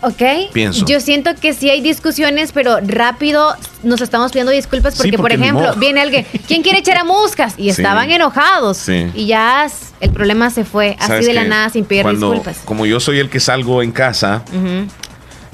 ¿Ok? 0.00 0.52
Pienso. 0.52 0.86
Yo 0.86 1.00
siento 1.00 1.30
que 1.40 1.52
sí 1.52 1.70
hay 1.70 1.80
discusiones, 1.80 2.52
pero 2.52 2.78
rápido 2.82 3.54
nos 3.82 4.00
estamos 4.00 4.30
pidiendo 4.30 4.52
disculpas 4.52 4.94
porque, 4.94 5.10
Sí, 5.10 5.16
porque 5.16 5.34
por 5.36 5.42
ejemplo, 5.44 5.74
viene 5.76 6.00
alguien, 6.00 6.24
¿quién 6.46 6.62
quiere 6.62 6.78
echar 6.78 6.98
a 6.98 7.04
muscas? 7.04 7.54
Y 7.56 7.64
Sí. 7.64 7.68
estaban 7.70 8.08
enojados. 8.10 8.76
Sí. 8.76 9.06
Y 9.14 9.26
ya 9.26 9.66
el 10.00 10.10
problema 10.10 10.50
se 10.50 10.64
fue 10.64 10.94
así 11.00 11.08
¿Sabes 11.08 11.26
de 11.26 11.32
la 11.34 11.44
nada 11.44 11.68
sin 11.70 11.84
pedir 11.84 12.02
Cuando- 12.02 12.30
disculpas. 12.30 12.58
Como 12.64 12.86
yo 12.86 13.00
soy 13.00 13.18
el 13.18 13.28
que 13.28 13.40
salgo 13.40 13.82
en 13.82 13.90
casa, 13.90 14.42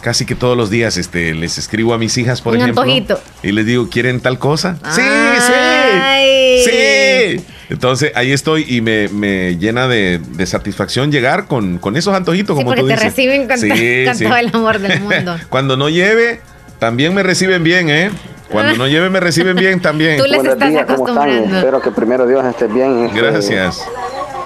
casi 0.03 0.27
que 0.27 0.35
todos 0.35 0.57
los 0.59 0.69
días 0.69 0.99
este, 0.99 1.33
les 1.35 1.57
escribo 1.57 1.95
a 1.95 1.99
mis 1.99 2.19
hijas, 2.19 2.43
por 2.43 2.53
Un 2.55 2.61
ejemplo. 2.61 2.83
antojito. 2.83 3.21
Y 3.43 3.53
les 3.53 3.65
digo, 3.65 3.89
¿quieren 3.89 4.21
tal 4.21 4.39
cosa? 4.39 4.77
Ay. 4.83 6.59
Sí, 6.63 6.71
sí. 6.71 7.39
Sí. 7.39 7.45
Entonces 7.71 8.13
ahí 8.15 8.33
estoy 8.33 8.65
y 8.69 8.81
me, 8.81 9.09
me 9.09 9.57
llena 9.57 9.89
de, 9.89 10.19
de 10.19 10.47
satisfacción 10.47 11.11
llegar 11.11 11.47
con, 11.47 11.79
con 11.79 11.97
esos 11.97 12.15
antojitos, 12.15 12.57
Sí, 12.57 12.63
como 12.63 12.71
porque 12.71 12.83
tú 12.83 12.87
te 12.89 12.93
dices. 12.95 13.09
reciben 13.09 13.49
con, 13.49 13.59
Sí, 13.59 13.69
con 14.07 14.15
sí. 14.17 14.25
todo 14.25 14.37
el 14.37 14.51
amor 14.55 14.79
del 14.79 15.01
mundo. 15.01 15.37
Cuando 15.49 15.77
no 15.77 15.89
lleve, 15.89 16.41
también 16.79 17.15
me 17.15 17.23
reciben 17.23 17.63
bien, 17.63 17.89
¿eh? 17.91 18.11
Cuando 18.51 18.77
no 18.77 18.87
lleve, 18.87 19.09
me 19.11 19.19
reciben 19.21 19.57
bien 19.57 19.81
también. 19.81 20.17
Tú 20.19 20.25
les 20.25 20.37
Buenos 20.37 20.53
estás 20.55 20.71
días, 20.71 20.87
¿cómo 20.87 21.09
están? 21.09 21.29
Espero 21.31 21.81
que 21.81 21.91
primero 21.91 22.27
Dios 22.27 22.45
esté 22.45 22.67
bien. 22.67 23.07
este, 23.07 23.21
Gracias. 23.21 23.83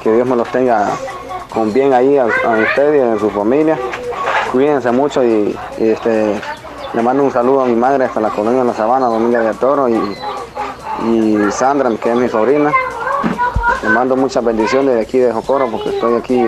Que 0.03 0.13
Dios 0.13 0.27
me 0.27 0.37
los 0.37 0.51
tenga 0.53 0.89
con 1.51 1.73
bien 1.73 1.93
ahí 1.93 2.17
a, 2.17 2.23
a 2.25 2.27
ustedes 2.59 2.97
y 2.97 3.17
a 3.17 3.19
su 3.19 3.31
familia. 3.31 3.77
Cuídense 4.53 4.91
mucho 4.93 5.25
y, 5.25 5.57
y, 5.79 5.89
este, 5.89 6.41
le 6.95 7.03
mando 7.03 7.23
un 7.25 7.33
saludo 7.33 7.63
a 7.63 7.67
mi 7.67 7.75
madre 7.75 8.05
hasta 8.05 8.21
la 8.21 8.29
colonia 8.31 8.61
de 8.61 8.67
la 8.69 8.75
Sabana, 8.75 9.07
Dominga 9.07 9.41
de 9.41 9.53
Toro, 9.55 9.89
y, 9.89 9.95
y 11.07 11.37
Sandra, 11.51 11.91
que 12.03 12.11
es 12.11 12.17
mi 12.17 12.29
sobrina. 12.29 12.73
Le 13.83 13.89
mando 13.91 14.17
muchas 14.17 14.45
bendiciones 14.45 14.95
de 14.95 15.01
aquí 15.01 15.19
de 15.19 15.33
Jocoro 15.33 15.71
porque 15.71 15.91
estoy 15.91 16.17
aquí, 16.19 16.43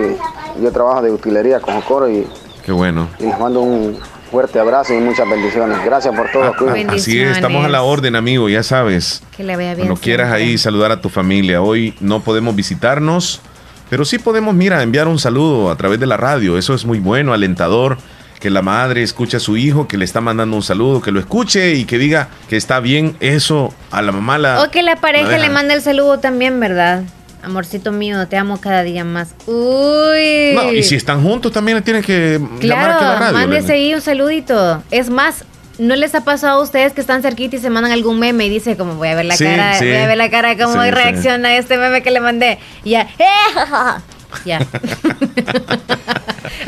yo 0.61 0.71
trabajo 0.71 1.01
de 1.01 1.11
utilería 1.11 1.59
con 1.59 1.75
Jocoro 1.75 2.09
y, 2.09 2.27
Qué 2.65 2.71
bueno. 2.71 3.07
y 3.19 3.23
les 3.23 3.39
mando 3.39 3.61
un 3.61 3.97
fuerte 4.29 4.59
abrazo 4.59 4.93
y 4.93 4.99
muchas 4.99 5.29
bendiciones. 5.29 5.83
Gracias 5.83 6.15
por 6.15 6.31
todo. 6.31 6.53
cuídense. 6.57 6.95
Así 6.95 7.21
es, 7.21 7.31
estamos 7.37 7.65
a 7.65 7.69
la 7.69 7.83
orden, 7.83 8.15
amigo, 8.15 8.49
ya 8.49 8.63
sabes. 8.63 9.21
Que 9.35 9.43
le 9.43 9.55
vaya 9.55 9.75
bien. 9.75 9.87
Cuando 9.87 10.01
quieras 10.01 10.27
siempre. 10.27 10.49
ahí 10.49 10.57
saludar 10.57 10.91
a 10.91 11.01
tu 11.01 11.09
familia. 11.09 11.61
Hoy 11.61 11.95
no 11.99 12.21
podemos 12.21 12.55
visitarnos, 12.55 13.41
pero 13.89 14.05
sí 14.05 14.19
podemos, 14.19 14.55
mira, 14.55 14.81
enviar 14.83 15.07
un 15.07 15.19
saludo 15.19 15.69
a 15.69 15.75
través 15.75 15.99
de 15.99 16.07
la 16.07 16.17
radio. 16.17 16.57
Eso 16.57 16.73
es 16.73 16.85
muy 16.85 16.99
bueno, 16.99 17.33
alentador. 17.33 17.97
Que 18.39 18.49
la 18.49 18.63
madre 18.63 19.03
escuche 19.03 19.37
a 19.37 19.39
su 19.39 19.55
hijo, 19.55 19.87
que 19.87 19.97
le 19.97 20.05
está 20.05 20.19
mandando 20.19 20.55
un 20.55 20.63
saludo, 20.63 20.99
que 20.99 21.11
lo 21.11 21.19
escuche 21.19 21.75
y 21.75 21.85
que 21.85 21.99
diga 21.99 22.29
que 22.49 22.57
está 22.57 22.79
bien. 22.79 23.15
Eso 23.19 23.71
a 23.91 24.01
la 24.01 24.11
mamá 24.11 24.39
la. 24.39 24.63
O 24.63 24.71
que 24.71 24.81
la 24.81 24.95
pareja 24.95 25.29
la 25.31 25.37
le 25.37 25.49
mande 25.49 25.75
el 25.75 25.81
saludo 25.81 26.19
también, 26.19 26.59
¿verdad? 26.59 27.03
Amorcito 27.43 27.91
mío, 27.91 28.27
te 28.27 28.37
amo 28.37 28.59
cada 28.61 28.83
día 28.83 29.03
más. 29.03 29.29
Uy. 29.47 30.53
No, 30.55 30.71
y 30.71 30.83
si 30.83 30.95
están 30.95 31.23
juntos 31.23 31.51
también 31.51 31.77
le 31.77 31.81
tienen 31.81 32.03
que 32.03 32.39
llamar 32.61 32.91
aquí 32.91 33.03
a 33.03 33.07
la 33.07 33.17
Claro, 33.17 33.19
radio. 33.19 33.33
mándese 33.33 33.73
ahí 33.73 33.93
un 33.93 34.01
saludito. 34.01 34.83
Es 34.91 35.09
más, 35.09 35.43
¿no 35.79 35.95
les 35.95 36.13
ha 36.13 36.23
pasado 36.23 36.59
a 36.59 36.63
ustedes 36.63 36.93
que 36.93 37.01
están 37.01 37.21
cerquita 37.23 37.55
y 37.55 37.59
se 37.59 37.69
mandan 37.71 37.91
algún 37.91 38.19
meme 38.19 38.45
y 38.45 38.49
dice 38.49 38.77
como 38.77 38.95
voy 38.95 39.07
a 39.07 39.15
ver 39.15 39.25
la 39.25 39.35
Sí, 39.37 39.45
cara, 39.45 39.73
sí. 39.79 39.85
voy 39.87 39.97
a 39.97 40.07
ver 40.07 40.17
la 40.17 40.29
cara 40.29 40.55
cómo 40.55 40.83
Sí, 40.83 40.91
reacciona 40.91 41.49
a 41.49 41.55
este 41.57 41.77
meme 41.77 42.03
que 42.03 42.11
le 42.11 42.19
mandé? 42.19 42.59
Y 42.83 42.91
ya, 42.91 43.01
¡eh! 43.01 43.25
ja, 43.55 43.65
ja, 43.65 43.67
ja! 43.67 44.01
ya. 44.45 44.59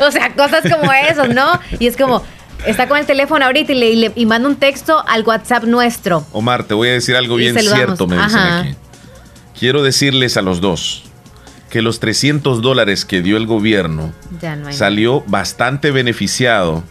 o 0.00 0.10
sea, 0.10 0.34
cosas 0.34 0.62
como 0.70 0.92
esos, 0.92 1.28
¿no? 1.28 1.60
Y 1.78 1.86
es 1.86 1.96
como, 1.96 2.22
está 2.66 2.88
con 2.88 2.98
el 2.98 3.06
teléfono 3.06 3.44
ahorita 3.44 3.72
y, 3.72 3.74
le, 3.76 3.90
y, 3.90 3.96
le- 3.96 4.12
y 4.14 4.26
manda 4.26 4.48
un 4.48 4.56
texto 4.56 5.02
al 5.06 5.22
WhatsApp 5.22 5.64
nuestro. 5.64 6.26
Omar, 6.32 6.64
te 6.64 6.74
voy 6.74 6.88
a 6.88 6.92
decir 6.92 7.14
algo 7.16 7.38
Y 7.38 7.42
bien 7.42 7.54
saludamos. 7.54 7.84
cierto, 7.84 8.06
me 8.06 8.16
dicen 8.16 8.38
Ajá. 8.40 8.58
aquí. 8.60 8.74
Quiero 9.64 9.82
decirles 9.82 10.36
a 10.36 10.42
los 10.42 10.60
dos 10.60 11.04
que 11.70 11.80
los 11.80 11.98
300 11.98 12.60
dólares 12.60 13.06
que 13.06 13.22
dio 13.22 13.38
el 13.38 13.46
gobierno 13.46 14.12
Ya 14.38 14.56
no 14.56 14.70
salió 14.70 15.24
bastante 15.26 15.90
beneficiado, 15.90 16.84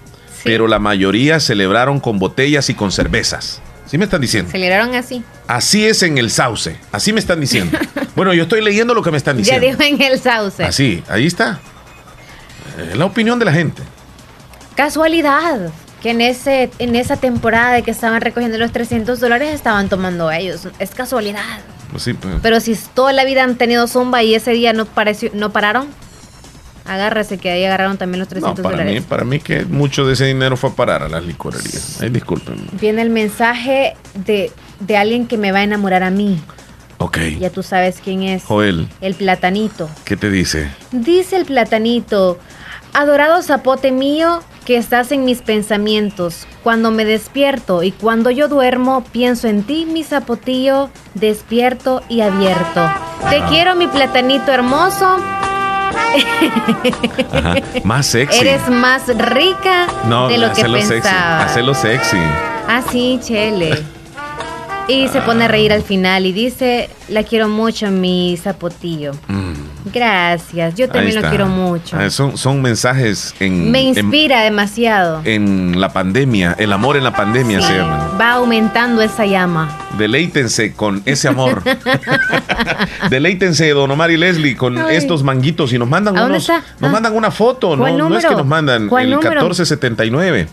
pero 0.44 0.68
la 0.68 0.80
mayoría 0.80 1.40
celebraron 1.40 2.00
con 2.00 2.18
botellas 2.18 2.72
y 2.72 2.74
con 2.74 2.92
cervezas. 2.92 3.62
¿Sí 3.86 4.00
me 4.00 4.06
están 4.06 4.22
diciendo? 4.22 4.50
Aceleraron 4.50 4.96
así. 4.96 5.24
Así 5.46 5.86
es 5.86 6.02
en 6.02 6.18
el 6.18 6.32
sauce. 6.32 6.76
Así 6.92 7.14
me 7.14 7.20
están 7.20 7.40
diciendo. 7.40 7.78
bueno, 8.16 8.34
yo 8.34 8.42
estoy 8.42 8.64
leyendo 8.64 8.96
lo 8.96 9.04
que 9.04 9.12
me 9.12 9.18
están 9.18 9.36
Ya 9.36 9.60
diciendo. 9.60 9.68
dijo 9.68 9.84
en 9.84 10.02
el 10.12 10.20
sauce. 10.20 10.64
Así, 10.64 11.04
ahí 11.10 11.28
está. 11.28 11.60
Es 12.90 12.98
la 12.98 13.06
opinión 13.06 13.38
de 13.38 13.46
la 13.46 13.54
gente. 13.54 13.84
Casualidad 14.76 15.72
que 16.02 16.10
en 16.10 16.22
ese 16.22 16.72
en 16.80 16.96
esa 16.96 17.18
temporada 17.18 17.74
de 17.74 17.84
que 17.84 17.92
estaban 17.92 18.20
recogiendo 18.20 18.58
los 18.58 18.72
300 18.72 19.20
dólares 19.20 19.54
estaban 19.54 19.90
tomando 19.90 20.32
ellos. 20.32 20.68
Es 20.80 20.90
casualidad. 20.96 21.60
Pues 21.94 22.04
sí, 22.04 22.14
pues. 22.14 22.36
Pero 22.42 22.60
si 22.60 22.76
toda 22.94 23.14
la 23.14 23.24
vida 23.24 23.44
han 23.46 23.56
tenido 23.56 23.88
zumba 23.88 24.22
y 24.24 24.36
ese 24.36 24.52
día 24.52 24.74
no 24.74 24.86
pareció, 24.86 25.30
no 25.34 25.52
pararon, 25.54 25.88
agárrese 26.86 27.38
que 27.38 27.50
ahí 27.52 27.64
agarraron 27.64 27.98
también 27.98 28.20
los 28.20 28.28
No, 28.28 28.54
300 28.54 28.64
para 28.64 28.78
mí, 28.78 28.84
dólares. 28.84 29.04
para 29.08 29.24
mí 29.24 29.40
que 29.40 29.64
mucho 29.66 30.06
de 30.06 30.14
ese 30.14 30.26
dinero 30.26 30.58
fue 30.58 30.72
a 30.72 30.74
parar 30.74 31.04
a 31.04 31.08
las 31.10 31.24
licorerías. 31.24 32.02
Ay, 32.02 32.10
disculpen. 32.10 32.56
Viene 32.74 33.02
el 33.02 33.10
mensaje 33.10 33.96
de, 34.16 34.52
de 34.82 34.98
alguien 34.98 35.28
que 35.28 35.38
me 35.38 35.52
va 35.52 35.60
a 35.60 35.64
enamorar 35.64 36.04
a 36.04 36.10
mí. 36.10 36.42
Ok. 36.98 37.18
Ya 37.40 37.50
tú 37.50 37.64
sabes 37.64 38.00
quién 38.04 38.24
es. 38.24 38.44
Joel, 38.44 38.88
El 39.02 39.14
platanito. 39.16 39.90
¿qué 40.04 40.18
te 40.18 40.30
dice? 40.30 40.70
Dice 40.92 41.36
el 41.38 41.46
platanito, 41.46 42.40
adorado 42.94 43.42
zapote 43.44 43.92
mío, 43.92 44.42
que 44.64 44.78
estás 44.78 45.12
en 45.12 45.26
mis 45.26 45.42
pensamientos. 45.42 46.48
Cuando 46.64 46.92
me 46.92 47.06
despierto 47.06 47.84
y 47.84 47.92
cuando 47.92 48.32
yo 48.32 48.48
duermo, 48.48 49.04
pienso 49.12 49.48
en 49.48 49.64
ti, 49.64 49.86
mi 49.86 50.04
zapotillo, 50.04 50.90
despierto 51.14 52.02
y 52.10 52.22
abierto. 52.22 52.92
Te 53.30 53.42
quiero, 53.50 53.76
mi 53.76 53.88
platanito 53.88 54.52
hermoso. 54.52 55.06
Ajá. 55.06 55.54
Más 57.84 58.06
sexy. 58.06 58.40
Eres 58.40 58.68
más 58.70 59.08
rica 59.08 59.88
no, 60.08 60.28
de 60.28 60.38
lo 60.38 60.48
que 60.48 60.62
hacelo 60.62 60.78
sexy. 60.78 60.94
pensaba. 60.94 61.44
Hacelo 61.44 61.74
sexy. 61.74 62.18
Ah, 62.68 62.82
sí, 62.92 63.20
Chele. 63.22 63.84
Y 64.88 65.08
se 65.08 65.22
pone 65.22 65.46
a 65.46 65.48
reír 65.48 65.72
al 65.72 65.82
final 65.82 66.26
y 66.26 66.34
dice, 66.34 66.90
la 67.08 67.24
quiero 67.24 67.48
mucho, 67.48 67.90
mi 67.90 68.38
zapotillo. 68.42 69.14
Gracias, 69.94 70.76
yo 70.76 70.90
también 70.90 71.22
lo 71.22 71.30
quiero 71.30 71.46
mucho. 71.48 71.98
Ah, 71.98 72.10
son, 72.10 72.38
son 72.38 72.62
mensajes 72.62 73.34
en, 73.40 73.72
Me 73.72 73.82
en, 73.82 73.88
inspira 73.98 74.42
demasiado. 74.42 75.22
en 75.24 75.80
la 75.80 75.90
pandemia, 75.94 76.56
el 76.60 76.74
amor 76.74 76.98
en 76.98 77.04
la 77.06 77.14
pandemia 77.14 77.62
se 77.62 77.78
llama. 77.78 78.12
Va 78.20 78.34
aumentando 78.34 79.02
esa 79.02 79.26
llama. 79.26 79.78
Deleítense 79.98 80.74
con 80.74 81.02
ese 81.06 81.28
amor. 81.30 81.64
Deleítense, 83.10 83.70
don 83.70 83.90
Omar 83.92 84.12
y 84.12 84.18
Leslie, 84.18 84.56
con 84.56 84.78
Ay. 84.78 84.96
estos 84.98 85.24
manguitos 85.24 85.72
y 85.74 85.80
nos 85.80 85.88
mandan 85.90 86.18
¿A 86.18 86.22
dónde 86.22 86.36
unos, 86.38 86.50
está? 86.50 86.64
nos 86.80 86.90
Ah. 86.90 86.94
mandan 86.94 87.16
una 87.16 87.32
foto, 87.32 87.76
no, 87.76 87.84
¿Cuál 87.84 87.98
no 87.98 88.18
es 88.18 88.26
que 88.26 88.36
nos 88.36 88.46
mandan 88.46 88.88
¿Cuál 88.88 89.06
el 89.06 89.12
número? 89.12 89.32
1479. 89.42 90.48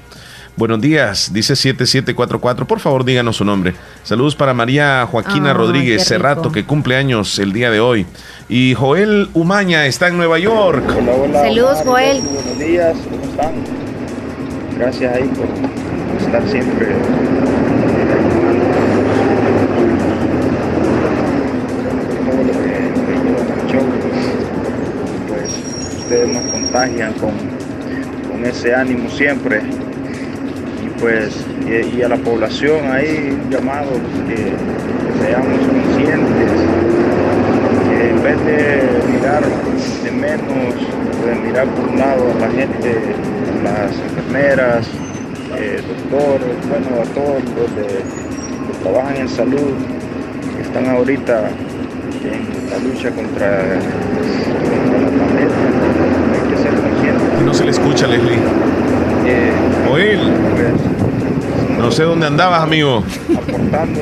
Buenos 0.61 0.83
días, 0.83 1.33
dice 1.33 1.57
7744. 1.57 2.67
Por 2.67 2.81
favor, 2.81 3.03
díganos 3.03 3.37
su 3.37 3.47
nombre. 3.47 3.73
Saludos 4.03 4.37
para 4.37 4.53
María 4.53 5.07
Joaquina 5.11 5.55
Rodríguez 5.55 6.05
Cerrato, 6.05 6.53
que 6.53 6.67
cumple 6.67 6.97
años 6.97 7.39
el 7.39 7.55
día 7.55 7.71
de 7.71 7.81
hoy. 7.81 8.05
Y 8.47 8.75
Joel 8.75 9.31
Umaña 9.33 9.87
está 9.87 10.09
en 10.09 10.19
Nueva 10.19 10.39
York. 10.39 10.85
Saludos, 11.33 11.79
Joel. 11.83 12.21
Buenos 12.21 12.59
días, 12.59 12.95
¿cómo 13.09 13.23
están? 13.23 13.55
Gracias 14.77 15.17
ahí 15.17 15.29
por 15.29 15.47
estar 16.21 16.47
siempre. 16.47 16.89
todo 22.27 22.45
lo 22.45 22.53
que 22.53 22.69
que 23.07 23.13
llevan 23.25 23.61
al 23.61 23.67
show. 23.67 23.87
Pues 25.27 26.01
ustedes 26.01 26.29
nos 26.29 26.43
contagian 26.53 27.15
con, 27.15 27.33
con 28.31 28.45
ese 28.45 28.75
ánimo 28.75 29.09
siempre. 29.09 29.63
Pues, 31.01 31.35
y, 31.67 32.03
a 32.03 32.09
la 32.09 32.17
población 32.17 32.91
ahí 32.91 33.31
un 33.33 33.51
llamado 33.51 33.89
que, 34.29 34.35
que 34.35 35.25
seamos 35.25 35.59
conscientes 35.67 36.51
que 37.89 38.11
en 38.11 38.23
vez 38.23 38.45
de 38.45 39.11
mirar 39.11 39.43
de 40.05 40.11
menos, 40.11 40.75
de 41.25 41.35
mirar 41.47 41.67
por 41.69 41.89
un 41.89 41.99
lado 41.99 42.31
a 42.31 42.41
la 42.41 42.51
gente, 42.51 43.01
las 43.65 43.93
enfermeras, 44.11 44.87
eh, 45.57 45.81
doctores, 45.89 46.69
bueno, 46.69 47.01
a 47.01 47.07
todos 47.15 47.43
los 47.57 47.71
que 47.73 48.83
trabajan 48.83 49.17
en 49.17 49.29
salud, 49.29 49.73
que 50.57 50.63
están 50.63 50.87
ahorita 50.87 51.49
en 52.25 52.71
la 52.71 52.79
lucha 52.79 53.11
contra, 53.11 53.63
contra 54.69 55.01
la 55.01 55.09
pandemia, 55.09 55.71
hay 56.35 56.51
que 56.51 56.63
ser 56.63 56.75
conscientes. 56.75 57.43
No 57.43 57.55
se 57.55 57.65
le 57.65 57.71
escucha, 57.71 58.07
Leslie. 58.07 58.80
Eh, 59.27 59.51
Joel. 59.89 60.21
No 61.79 61.91
sé 61.91 62.03
dónde 62.05 62.27
andabas, 62.27 62.63
amigo. 62.63 63.03
aportando 63.37 64.01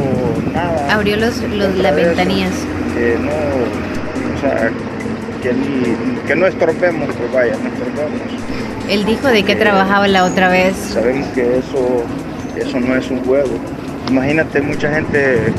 nada. 0.52 0.94
Abrió 0.94 1.16
los, 1.16 1.38
los- 1.42 1.76
vez, 1.76 1.94
ventanillas. 1.94 2.52
Que 2.94 3.16
no, 3.20 3.30
o 3.30 4.40
sea, 4.40 4.70
que, 5.42 5.52
ni, 5.52 6.18
que 6.26 6.34
no 6.36 6.46
estorbemos, 6.46 7.08
pues 7.16 7.32
vaya, 7.32 7.52
no 7.62 7.68
estorbemos. 7.68 8.20
Él 8.88 9.04
dijo 9.04 9.28
de 9.28 9.44
qué 9.44 9.54
trabajaba 9.54 10.08
la 10.08 10.24
otra 10.24 10.48
vez. 10.48 10.74
Sabemos 10.92 11.26
que 11.34 11.58
eso, 11.58 12.02
eso 12.56 12.80
no 12.80 12.96
es 12.96 13.08
un 13.10 13.20
juego. 13.24 13.50
Imagínate 14.10 14.60
mucha 14.62 14.90
gente, 14.92 15.52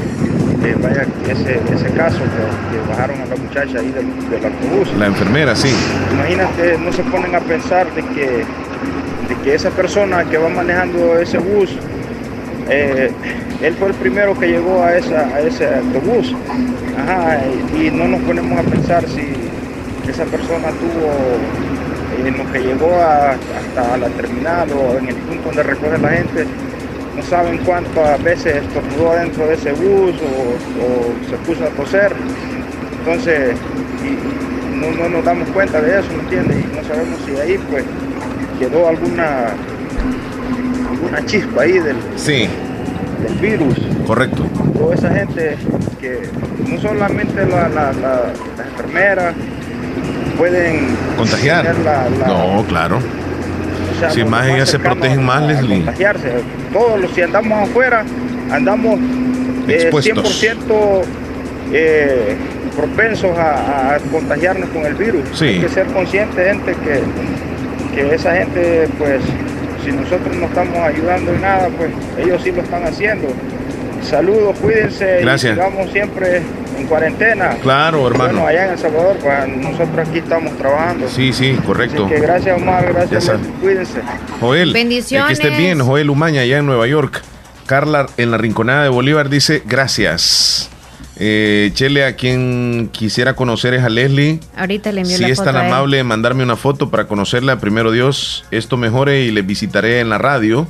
que 0.62 0.74
vaya, 0.76 1.06
ese, 1.30 1.60
ese 1.74 1.90
caso 1.96 2.18
que, 2.18 2.76
que 2.76 2.90
bajaron 2.90 3.22
a 3.22 3.26
la 3.28 3.36
muchacha 3.36 3.80
ahí 3.80 3.92
del, 3.92 4.30
del 4.30 4.46
autobús. 4.46 4.90
La 4.98 5.06
enfermera, 5.06 5.56
sí. 5.56 5.74
Imagínate, 6.12 6.78
no 6.80 6.92
se 6.92 7.04
ponen 7.04 7.36
a 7.36 7.40
pensar 7.40 7.88
de 7.94 8.02
que, 8.02 8.44
que 9.44 9.56
esa 9.56 9.70
persona 9.70 10.24
que 10.26 10.38
va 10.38 10.50
manejando 10.50 11.18
ese 11.20 11.38
bus, 11.38 11.70
eh, 12.70 13.12
él 13.62 13.74
fue 13.76 13.90
el 13.90 13.94
primero 13.96 14.38
que 14.38 14.48
llegó 14.48 14.84
a, 14.84 14.96
esa, 14.96 15.28
a 15.28 15.40
ese 15.42 15.66
autobús. 15.68 16.36
Y, 17.78 17.90
no 17.92 18.08
nos 18.08 18.22
ponemos 18.22 18.60
a 18.60 18.64
pensar 18.64 19.04
si 19.08 19.22
esa 20.10 20.26
persona 20.26 20.68
tuvo 20.70 21.08
eh, 22.24 22.28
en 22.28 22.38
lo 22.38 22.52
que 22.52 22.60
llegó 22.60 22.94
a- 22.96 23.32
hasta 23.32 23.98
la 23.98 24.08
terminal 24.10 24.70
o 24.72 24.98
en 24.98 25.08
el 25.10 25.16
punto 25.16 25.46
donde 25.48 25.64
recoge 25.64 25.98
la 25.98 26.10
gente, 26.10 26.46
no 27.16 27.24
saben 27.24 27.58
cuántas 27.60 28.22
veces 28.24 28.58
estornudó 28.58 29.16
dentro 29.16 29.48
de 29.48 29.54
ese 29.56 29.72
bus 29.74 30.14
o, 30.16 31.30
se 31.30 31.36
puso 31.46 31.64
a 31.66 31.70
toser. 31.70 32.14
Entonces, 33.00 33.56
no, 34.76 34.92
no 34.92 35.10
nos 35.10 35.26
damos 35.26 35.48
cuenta 35.50 35.82
de 35.82 36.00
eso, 36.00 36.08
¿me 36.16 36.24
entiendes? 36.24 36.58
Y 36.60 36.76
no 36.76 36.84
sabemos 36.84 37.20
si 37.26 37.36
ahí 37.40 37.58
pues 37.72 37.84
quedó 38.60 38.88
alguna 38.88 39.48
alguna 40.92 41.26
chispa 41.26 41.62
ahí 41.64 41.80
del, 41.80 41.96
Sí, 42.18 42.48
del 43.24 43.34
virus. 43.42 43.76
correcto. 44.06 44.44
Toda 44.78 44.96
esa 44.96 45.10
gente 45.14 45.56
que 46.00 46.20
no 46.68 46.80
solamente 46.82 47.46
la, 47.46 47.70
la, 47.70 47.94
la, 47.94 48.34
las 48.58 48.68
enfermeras 48.72 49.34
pueden 50.38 50.88
Contagiar. 51.18 51.66
tener 51.66 51.80
la- 51.86 52.10
la- 52.10 52.28
No, 52.28 52.64
claro. 52.68 52.98
o 52.98 54.00
sea, 54.00 54.10
Si 54.12 54.24
más 54.24 54.48
ellas 54.48 54.70
se 54.70 54.80
protegen 54.80 55.24
más, 55.24 55.44
a 55.44 55.48
Leslie. 55.48 55.78
contagiarse. 55.78 56.32
Todos 56.74 57.00
los, 57.02 57.12
si 57.12 57.22
andamos 57.22 57.70
afuera, 57.70 58.04
andamos 58.52 59.00
eh, 59.68 59.74
Expuestos. 59.82 60.42
100% 60.42 61.02
eh, 61.74 62.36
propensos 62.76 63.38
a, 63.38 63.96
a 63.96 64.00
contagiarnos 64.12 64.70
con 64.70 64.86
el 64.86 64.96
virus. 64.96 65.22
Sí. 65.34 65.46
Hay 65.46 65.60
que 65.60 65.70
ser 65.70 65.86
conscientes, 65.88 66.48
gente, 66.48 66.72
que, 66.74 67.02
que 67.94 68.16
esa 68.16 68.36
gente, 68.36 68.88
pues, 68.98 69.22
si 69.84 69.92
nosotros 69.92 70.36
no 70.36 70.46
estamos 70.46 70.78
ayudando 70.78 71.32
en 71.32 71.42
nada, 71.42 71.70
pues 71.78 71.90
ellos 72.18 72.42
sí 72.44 72.52
lo 72.52 72.62
están 72.62 72.84
haciendo. 72.86 73.28
Saludos, 74.02 74.58
cuídense 74.60 75.20
Gracias. 75.22 75.52
y 75.52 75.56
sigamos 75.56 75.92
siempre 75.92 76.42
en 76.78 76.86
cuarentena. 76.88 77.50
Claro, 77.62 78.08
hermano. 78.08 78.32
Bueno, 78.34 78.48
allá 78.48 78.66
en 78.68 78.72
El 78.72 78.78
Salvador, 78.80 79.18
pues 79.22 79.48
nosotros 79.58 80.08
aquí 80.08 80.20
estamos 80.20 80.58
trabajando. 80.58 81.08
Sí, 81.10 81.34
sí, 81.34 81.58
correcto. 81.66 82.06
Así 82.06 82.16
que 82.16 82.22
gracias 82.22 82.58
Omar, 82.62 82.86
Ya 82.86 82.92
gracias. 82.94 83.28
Leslie, 83.28 83.52
cuídense. 83.62 84.00
Joel, 84.40 84.74
Bendiciones. 84.74 85.28
que 85.28 85.34
estés 85.48 85.58
bien, 85.58 85.80
Joel 85.82 86.10
Umaña, 86.10 86.42
allá 86.42 86.58
en 86.60 86.66
Nueva 86.66 86.88
York. 86.88 87.22
Carla, 87.66 88.08
en 88.18 88.32
la 88.32 88.38
Rinconada 88.38 88.84
de 88.84 88.90
Bolívar, 88.90 89.30
dice 89.30 89.62
gracias. 89.66 90.70
Eh, 91.22 91.72
Chele, 91.74 92.06
a 92.06 92.16
quien 92.16 92.90
quisiera 92.94 93.36
conocer 93.36 93.74
es 93.74 93.84
a 93.84 93.90
Leslie. 93.90 94.40
Ahorita 94.56 94.92
le 94.94 95.02
envió 95.02 95.18
Si 95.18 95.24
la 95.24 95.30
es 95.30 95.38
foto 95.38 95.52
tan 95.52 95.58
a 95.58 95.68
él. 95.68 95.74
amable 95.74 95.98
de 95.98 96.04
mandarme 96.06 96.44
una 96.44 96.56
foto 96.56 96.90
para 96.90 97.08
conocerla, 97.08 97.60
primero 97.60 97.92
Dios, 97.92 98.46
esto 98.52 98.78
mejore 98.78 99.24
y 99.24 99.32
les 99.32 99.46
visitaré 99.46 100.00
en 100.00 100.10
la 100.10 100.18
radio. 100.18 100.68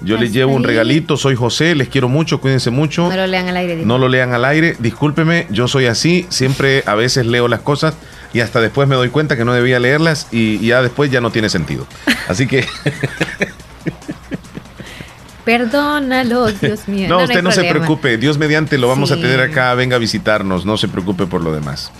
Yo 0.00 0.16
les 0.16 0.32
llevo 0.32 0.54
un 0.54 0.62
regalito, 0.62 1.16
soy 1.16 1.34
José, 1.34 1.74
les 1.74 1.88
quiero 1.88 2.08
mucho, 2.08 2.40
cuídense 2.40 2.70
mucho. 2.70 3.08
No 3.08 3.16
lo 3.16 3.26
lean 3.26 3.48
al 3.48 3.56
aire. 3.56 3.74
dice. 3.74 3.86
No 3.86 3.98
lo 3.98 4.08
lean 4.08 4.32
al 4.32 4.44
aire, 4.44 4.76
discúlpeme, 4.78 5.48
yo 5.50 5.66
soy 5.66 5.86
así, 5.86 6.24
siempre 6.28 6.84
a 6.86 6.94
veces 6.94 7.26
leo 7.26 7.48
las 7.48 7.60
cosas 7.60 7.94
y 8.32 8.38
hasta 8.40 8.60
después 8.60 8.88
me 8.88 8.94
doy 8.94 9.08
cuenta 9.08 9.36
que 9.36 9.44
no 9.44 9.52
debía 9.52 9.80
leerlas 9.80 10.28
y 10.30 10.64
ya 10.64 10.82
después 10.82 11.10
ya 11.10 11.20
no 11.20 11.32
tiene 11.32 11.48
sentido. 11.48 11.84
Así 12.28 12.46
que 12.46 12.64
Perdónalo, 15.48 16.46
Dios 16.60 16.86
mío. 16.88 17.08
no, 17.08 17.24
usted 17.24 17.42
no 17.42 17.50
se 17.52 17.64
preocupe, 17.64 18.18
Dios 18.18 18.36
mediante 18.36 18.76
lo 18.76 18.86
vamos 18.86 19.12
a 19.12 19.16
tener 19.16 19.40
acá, 19.40 19.72
venga 19.72 19.96
a 19.96 19.98
visitarnos, 19.98 20.66
no 20.66 20.76
se 20.76 20.88
preocupe 20.88 21.24
por 21.24 21.42
lo 21.42 21.54
demás. 21.54 21.90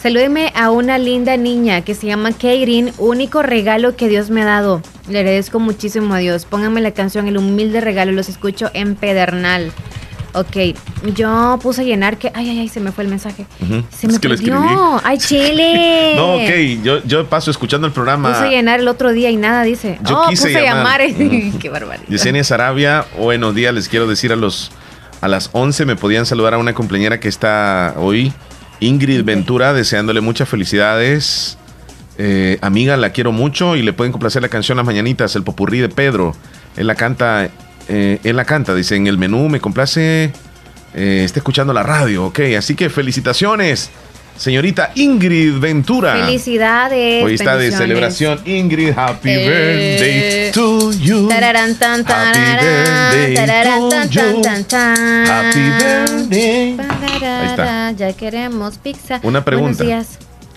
Salúdeme 0.00 0.52
a 0.54 0.70
una 0.70 0.96
linda 0.96 1.36
niña 1.36 1.80
que 1.80 1.96
se 1.96 2.06
llama 2.06 2.30
Keirin, 2.30 2.92
único 2.98 3.42
regalo 3.42 3.96
que 3.96 4.08
Dios 4.08 4.30
me 4.30 4.42
ha 4.42 4.44
dado. 4.44 4.80
Le 5.08 5.18
agradezco 5.18 5.58
muchísimo 5.58 6.14
a 6.14 6.18
Dios. 6.18 6.44
Pónganme 6.44 6.80
la 6.80 6.92
canción 6.92 7.26
El 7.26 7.38
humilde 7.38 7.80
regalo, 7.80 8.12
los 8.12 8.28
escucho 8.28 8.70
en 8.74 8.94
Pedernal. 8.94 9.72
Ok, 10.40 10.56
yo 11.14 11.58
puse 11.62 11.82
a 11.82 11.84
llenar 11.84 12.16
que... 12.18 12.30
Ay, 12.34 12.50
ay, 12.50 12.60
ay, 12.60 12.68
se 12.68 12.80
me 12.80 12.92
fue 12.92 13.04
el 13.04 13.10
mensaje. 13.10 13.46
Ujú, 13.60 13.82
Se 13.90 14.06
me 14.06 14.12
es 14.14 14.18
que 14.18 14.28
lo 14.28 14.36
perdió. 14.36 14.54
escribí. 14.54 15.00
Ay, 15.04 15.18
chile. 15.18 16.12
No, 16.16 16.34
ok, 16.36 16.82
yo, 16.82 17.04
yo 17.04 17.26
paso 17.26 17.50
escuchando 17.50 17.86
el 17.86 17.92
programa. 17.92 18.30
Puse 18.32 18.44
a 18.44 18.50
llenar 18.50 18.80
el 18.80 18.88
otro 18.88 19.12
día 19.12 19.30
y 19.30 19.36
nada, 19.36 19.62
dice. 19.62 19.98
Yo 20.04 20.20
oh, 20.22 20.28
quise 20.28 20.44
puse 20.48 20.58
a 20.58 20.62
llamar. 20.74 21.00
llamar. 21.00 21.58
Qué 21.60 21.68
barbaridad. 21.68 22.08
Yesenia 22.08 22.44
Sarabia, 22.44 23.04
buenos 23.18 23.54
días, 23.54 23.74
les 23.74 23.88
quiero 23.88 24.06
decir 24.06 24.32
a 24.32 24.36
los 24.36 24.70
a 25.20 25.28
las 25.28 25.50
11 25.52 25.84
me 25.84 25.96
podían 25.96 26.26
saludar 26.26 26.54
a 26.54 26.58
una 26.58 26.74
compañera 26.74 27.18
que 27.18 27.26
está 27.28 27.94
hoy, 27.96 28.32
Ingrid 28.80 29.24
Ventura, 29.24 29.72
deseándole 29.72 30.20
muchas 30.20 30.48
felicidades. 30.48 31.58
Eh, 32.18 32.58
amiga, 32.62 32.96
la 32.96 33.10
quiero 33.10 33.32
mucho 33.32 33.76
y 33.76 33.82
le 33.82 33.92
pueden 33.92 34.12
complacer 34.12 34.42
la 34.42 34.48
canción 34.48 34.76
Las 34.76 34.86
Mañanitas, 34.86 35.34
el 35.36 35.42
popurrí 35.42 35.78
de 35.80 35.88
Pedro. 35.88 36.34
Él 36.76 36.86
la 36.86 36.94
canta, 36.94 37.48
eh, 37.88 38.18
él 38.24 38.36
la 38.36 38.44
canta, 38.44 38.74
dice 38.74 38.96
en 38.96 39.06
el 39.06 39.18
menú, 39.18 39.48
me 39.48 39.60
complace, 39.60 40.32
eh, 40.94 41.22
está 41.24 41.40
escuchando 41.40 41.72
la 41.72 41.82
radio, 41.82 42.26
ok. 42.26 42.40
Así 42.58 42.74
que 42.74 42.90
felicitaciones, 42.90 43.90
señorita 44.36 44.92
Ingrid 44.94 45.58
Ventura. 45.58 46.14
Felicidades. 46.26 47.24
Hoy 47.24 47.34
está 47.34 47.56
de 47.56 47.72
celebración. 47.72 48.40
Ingrid, 48.44 48.92
happy 48.96 49.30
Eh, 49.30 50.50
birthday 50.52 50.52
to 50.52 50.92
you. 50.92 51.28
Tararán, 51.28 51.74
tan, 51.76 52.04
tararán, 52.04 53.10
birthday 53.14 53.34
tararán, 53.34 54.08
to 54.10 54.20
you. 54.20 54.42
tan, 54.42 54.64
tan. 54.64 55.26
Happy 55.26 55.60
birthday. 55.60 56.76
Pararara, 56.76 57.50
está. 57.50 57.92
Ya 57.92 58.12
queremos 58.12 58.78
pizza. 58.78 59.20
Una 59.22 59.44
pregunta. 59.44 59.84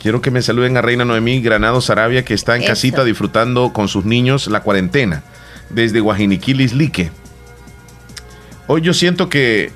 Quiero 0.02 0.20
que 0.22 0.32
me 0.32 0.42
saluden 0.42 0.78
a 0.78 0.82
Reina 0.82 1.06
Noemí 1.06 1.42
Granado 1.42 1.80
Sarabia, 1.80 2.26
que 2.26 2.34
está 2.34 2.56
en 2.56 2.64
Eso. 2.64 2.72
casita 2.72 3.04
disfrutando 3.04 3.72
con 3.72 3.88
sus 3.88 4.04
niños 4.04 4.48
la 4.48 4.62
cuarentena 4.62 5.22
desde 5.74 6.00
Guajiniquilis, 6.00 6.74
Lique. 6.74 7.12
Hoy 8.68 8.82
yo 8.82 8.94
siento 8.94 9.30
que 9.30 9.72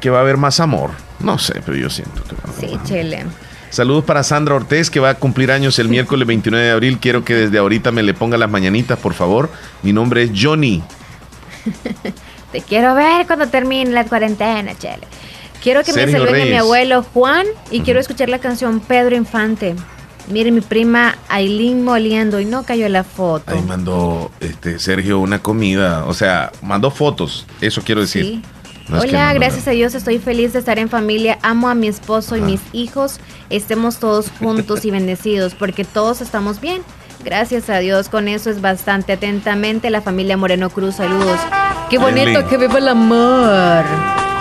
que 0.00 0.08
va 0.10 0.18
a 0.18 0.20
haber 0.22 0.36
más 0.38 0.60
amor. 0.60 0.92
No 1.18 1.38
sé, 1.38 1.60
pero 1.64 1.76
yo 1.76 1.90
siento 1.90 2.22
que 2.24 2.34
va 2.36 2.42
a 2.44 2.48
haber 2.56 2.60
Sí, 2.60 2.66
más 2.66 2.74
amor. 2.76 2.86
chele. 2.88 3.24
Saludos 3.68 4.04
para 4.04 4.22
Sandra 4.24 4.54
Ortez, 4.56 4.90
que 4.90 4.98
va 4.98 5.10
a 5.10 5.14
cumplir 5.14 5.52
años 5.52 5.78
el 5.78 5.88
miércoles 5.88 6.26
29 6.26 6.64
de 6.64 6.70
abril. 6.72 6.98
Quiero 6.98 7.24
que 7.24 7.34
desde 7.34 7.58
ahorita 7.58 7.92
me 7.92 8.02
le 8.02 8.14
ponga 8.14 8.36
las 8.38 8.50
mañanitas, 8.50 8.98
por 8.98 9.14
favor. 9.14 9.50
Mi 9.82 9.92
nombre 9.92 10.22
es 10.24 10.30
Johnny. 10.34 10.82
Te 12.52 12.62
quiero 12.62 12.94
ver 12.94 13.26
cuando 13.26 13.46
termine 13.46 13.90
la 13.92 14.04
cuarentena, 14.06 14.76
chele. 14.76 15.06
Quiero 15.62 15.84
que 15.84 15.92
Sergio 15.92 16.18
me 16.18 16.24
saluden 16.24 16.42
a 16.42 16.44
mi 16.46 16.56
abuelo 16.56 17.02
Juan 17.02 17.46
y 17.70 17.82
quiero 17.82 18.00
escuchar 18.00 18.28
la 18.30 18.38
canción 18.38 18.80
Pedro 18.80 19.14
Infante. 19.14 19.76
Mire, 20.30 20.50
mi 20.52 20.60
prima 20.60 21.16
Aileen 21.28 21.84
moliendo 21.84 22.40
y 22.40 22.44
no 22.44 22.62
cayó 22.62 22.88
la 22.88 23.04
foto. 23.04 23.52
Ahí 23.52 23.62
mandó 23.62 24.30
este, 24.40 24.78
Sergio 24.78 25.18
una 25.18 25.40
comida. 25.40 26.04
O 26.06 26.14
sea, 26.14 26.52
mandó 26.62 26.90
fotos. 26.90 27.46
Eso 27.60 27.82
quiero 27.84 28.00
decir. 28.00 28.24
Sí. 28.24 28.42
No 28.88 28.96
es 28.98 29.04
que 29.04 29.10
Hola, 29.10 29.32
gracias 29.34 29.68
a 29.68 29.70
Dios 29.70 29.94
estoy 29.94 30.18
feliz 30.18 30.52
de 30.52 30.58
estar 30.60 30.78
en 30.78 30.88
familia. 30.88 31.38
Amo 31.42 31.68
a 31.68 31.74
mi 31.74 31.86
esposo 31.88 32.34
Ah. 32.34 32.38
y 32.38 32.40
mis 32.40 32.60
hijos. 32.72 33.20
Estemos 33.50 33.98
todos 33.98 34.30
juntos 34.38 34.84
y 34.84 34.90
bendecidos 34.90 35.54
porque 35.54 35.84
todos 35.84 36.20
estamos 36.20 36.60
bien. 36.60 36.82
Gracias 37.24 37.68
a 37.68 37.78
Dios, 37.78 38.08
con 38.08 38.28
eso 38.28 38.48
es 38.48 38.62
bastante 38.62 39.12
atentamente 39.12 39.90
la 39.90 40.00
familia 40.00 40.36
Moreno 40.38 40.70
Cruz. 40.70 40.96
Saludos. 40.96 41.38
Qué 41.90 41.98
bonito 41.98 42.46
que 42.48 42.56
viva 42.56 42.78
el 42.78 42.88
amor. 42.88 43.84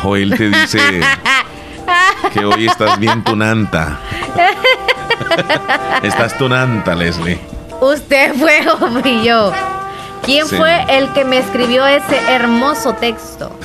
Joel 0.01 0.33
te 0.37 0.49
dice 0.49 0.79
que 2.33 2.45
hoy 2.45 2.67
estás 2.67 2.97
bien 2.99 3.21
tunanta. 3.23 3.99
Estás 6.03 6.37
tunanta, 6.37 6.95
Leslie. 6.95 7.39
Usted 7.81 8.33
fue 8.35 8.59
o 8.81 9.01
fui 9.01 9.23
yo. 9.23 9.51
¿Quién 10.25 10.45
Sí. 10.47 10.57
fue 10.57 10.83
el 10.89 11.11
que 11.13 11.23
me 11.25 11.37
escribió 11.37 11.85
ese 11.87 12.17
hermoso 12.33 12.93
texto? 12.93 13.57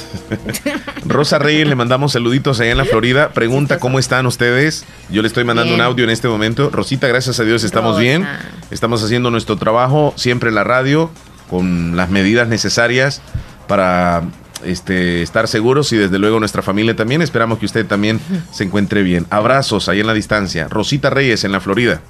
Rosa 1.04 1.38
Reyes, 1.38 1.66
le 1.68 1.74
mandamos 1.74 2.12
saluditos 2.12 2.60
allá 2.60 2.70
en 2.70 2.78
la 2.78 2.84
Florida. 2.84 3.30
Pregunta 3.30 3.78
cómo 3.78 3.98
están 3.98 4.24
ustedes. 4.26 4.84
Yo 5.10 5.20
le 5.22 5.28
estoy 5.28 5.44
mandando 5.44 5.72
Bien. 5.74 5.80
un 5.80 5.86
audio 5.86 6.04
en 6.04 6.10
este 6.10 6.28
momento. 6.28 6.70
Rosita, 6.70 7.08
gracias 7.08 7.40
a 7.40 7.44
Dios 7.44 7.64
estamos 7.64 7.92
Rosa. 7.92 8.00
bien. 8.02 8.28
Estamos 8.70 9.02
haciendo 9.02 9.30
nuestro 9.30 9.56
trabajo 9.56 10.12
siempre 10.16 10.48
en 10.50 10.54
la 10.54 10.64
radio 10.64 11.10
con 11.50 11.96
las 11.96 12.08
medidas 12.08 12.48
necesarias 12.48 13.20
para 13.66 14.22
este, 14.66 15.22
estar 15.22 15.48
seguros 15.48 15.92
y 15.92 15.96
desde 15.96 16.18
luego 16.18 16.38
nuestra 16.40 16.62
familia 16.62 16.94
también. 16.96 17.22
Esperamos 17.22 17.58
que 17.58 17.66
usted 17.66 17.86
también 17.86 18.20
se 18.52 18.64
encuentre 18.64 19.02
bien. 19.02 19.26
Abrazos 19.30 19.88
ahí 19.88 20.00
en 20.00 20.06
la 20.06 20.14
distancia. 20.14 20.68
Rosita 20.68 21.10
Reyes 21.10 21.44
en 21.44 21.52
la 21.52 21.60
Florida. 21.60 22.00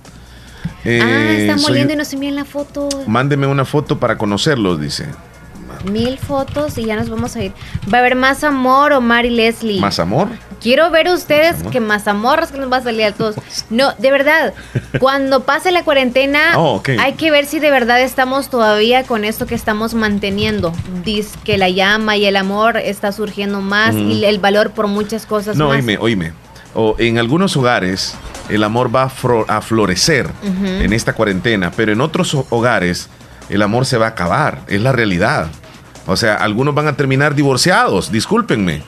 Eh, 0.85 1.01
ah, 1.03 1.33
está 1.33 1.59
soy- 1.59 1.71
moliendo 1.71 1.93
y 1.93 1.97
no 1.97 2.05
se 2.05 2.17
envían 2.17 2.37
la 2.37 2.45
foto. 2.45 2.89
Mándeme 3.07 3.47
una 3.47 3.65
foto 3.65 3.99
para 3.99 4.19
conocerlos, 4.19 4.81
dice. 4.81 5.07
Mil 5.85 6.19
fotos 6.19 6.77
y 6.79 6.85
ya 6.85 6.97
nos 6.97 7.09
vamos 7.09 7.37
a 7.37 7.43
ir. 7.45 7.53
Va 7.93 7.99
a 7.99 8.01
haber 8.01 8.15
más 8.17 8.45
amor, 8.45 8.93
Omar 8.93 9.25
y 9.27 9.31
Leslie. 9.31 9.81
¿Más 9.81 9.99
amor? 9.99 10.29
Quiero 10.61 10.91
ver 10.91 11.09
ustedes 11.09 11.63
Más 11.63 11.73
que 11.73 11.81
más 11.81 12.09
amor 12.09 12.41
es 12.43 12.51
que 12.51 12.59
nos 12.59 12.73
va 12.73 12.79
a 12.79 12.83
salir 12.83 13.05
a 13.05 13.13
todos. 13.13 13.35
No, 13.71 13.93
de 13.99 14.11
verdad, 14.11 14.55
cuando 14.99 15.41
pase 15.45 15.71
la 15.73 15.85
cuarentena, 15.85 16.41
Oh, 16.57 16.83
hay 16.99 17.13
que 17.15 17.31
ver 17.31 17.47
si 17.47 17.59
de 17.61 17.71
verdad 17.71 18.01
estamos 18.01 18.49
todavía 18.51 19.05
con 19.05 19.25
esto 19.25 19.47
que 19.47 19.55
estamos 19.55 19.95
manteniendo. 19.95 20.73
Dice 21.05 21.39
que 21.45 21.59
la 21.59 21.69
llama 21.69 22.17
y 22.17 22.25
el 22.25 22.37
amor 22.37 22.77
está 22.79 23.13
surgiendo 23.13 23.61
más 23.61 23.95
Mm. 23.95 24.11
y 24.11 24.25
el 24.25 24.39
valor 24.39 24.71
por 24.71 24.87
muchas 24.87 25.27
cosas 25.27 25.57
No, 25.57 25.69
más. 25.69 25.77
oíme, 25.77 25.99
oíme. 25.99 26.33
O 26.75 26.97
en 26.99 27.19
algunos 27.19 27.57
hogares 27.57 28.15
el 28.49 28.65
amor 28.65 28.95
va 28.95 29.05
a, 29.05 29.61
florecer 29.61 30.29
en 30.43 30.93
esta 30.93 31.13
cuarentena, 31.13 31.71
pero 31.77 31.93
en 31.93 32.01
otros 32.01 32.35
ho- 32.35 32.47
hogares 32.51 33.09
el 33.49 33.63
amor 33.63 33.87
se 33.87 33.97
va 33.99 34.07
a 34.07 34.09
acabar, 34.11 34.61
es 34.67 34.81
la 34.81 34.91
realidad. 34.93 35.47
O 36.07 36.17
sea, 36.17 36.35
algunos 36.35 36.75
van 36.75 36.87
a 36.87 36.97
terminar 36.97 37.35
divorciados, 37.35 38.11
discúlpenme. 38.11 38.83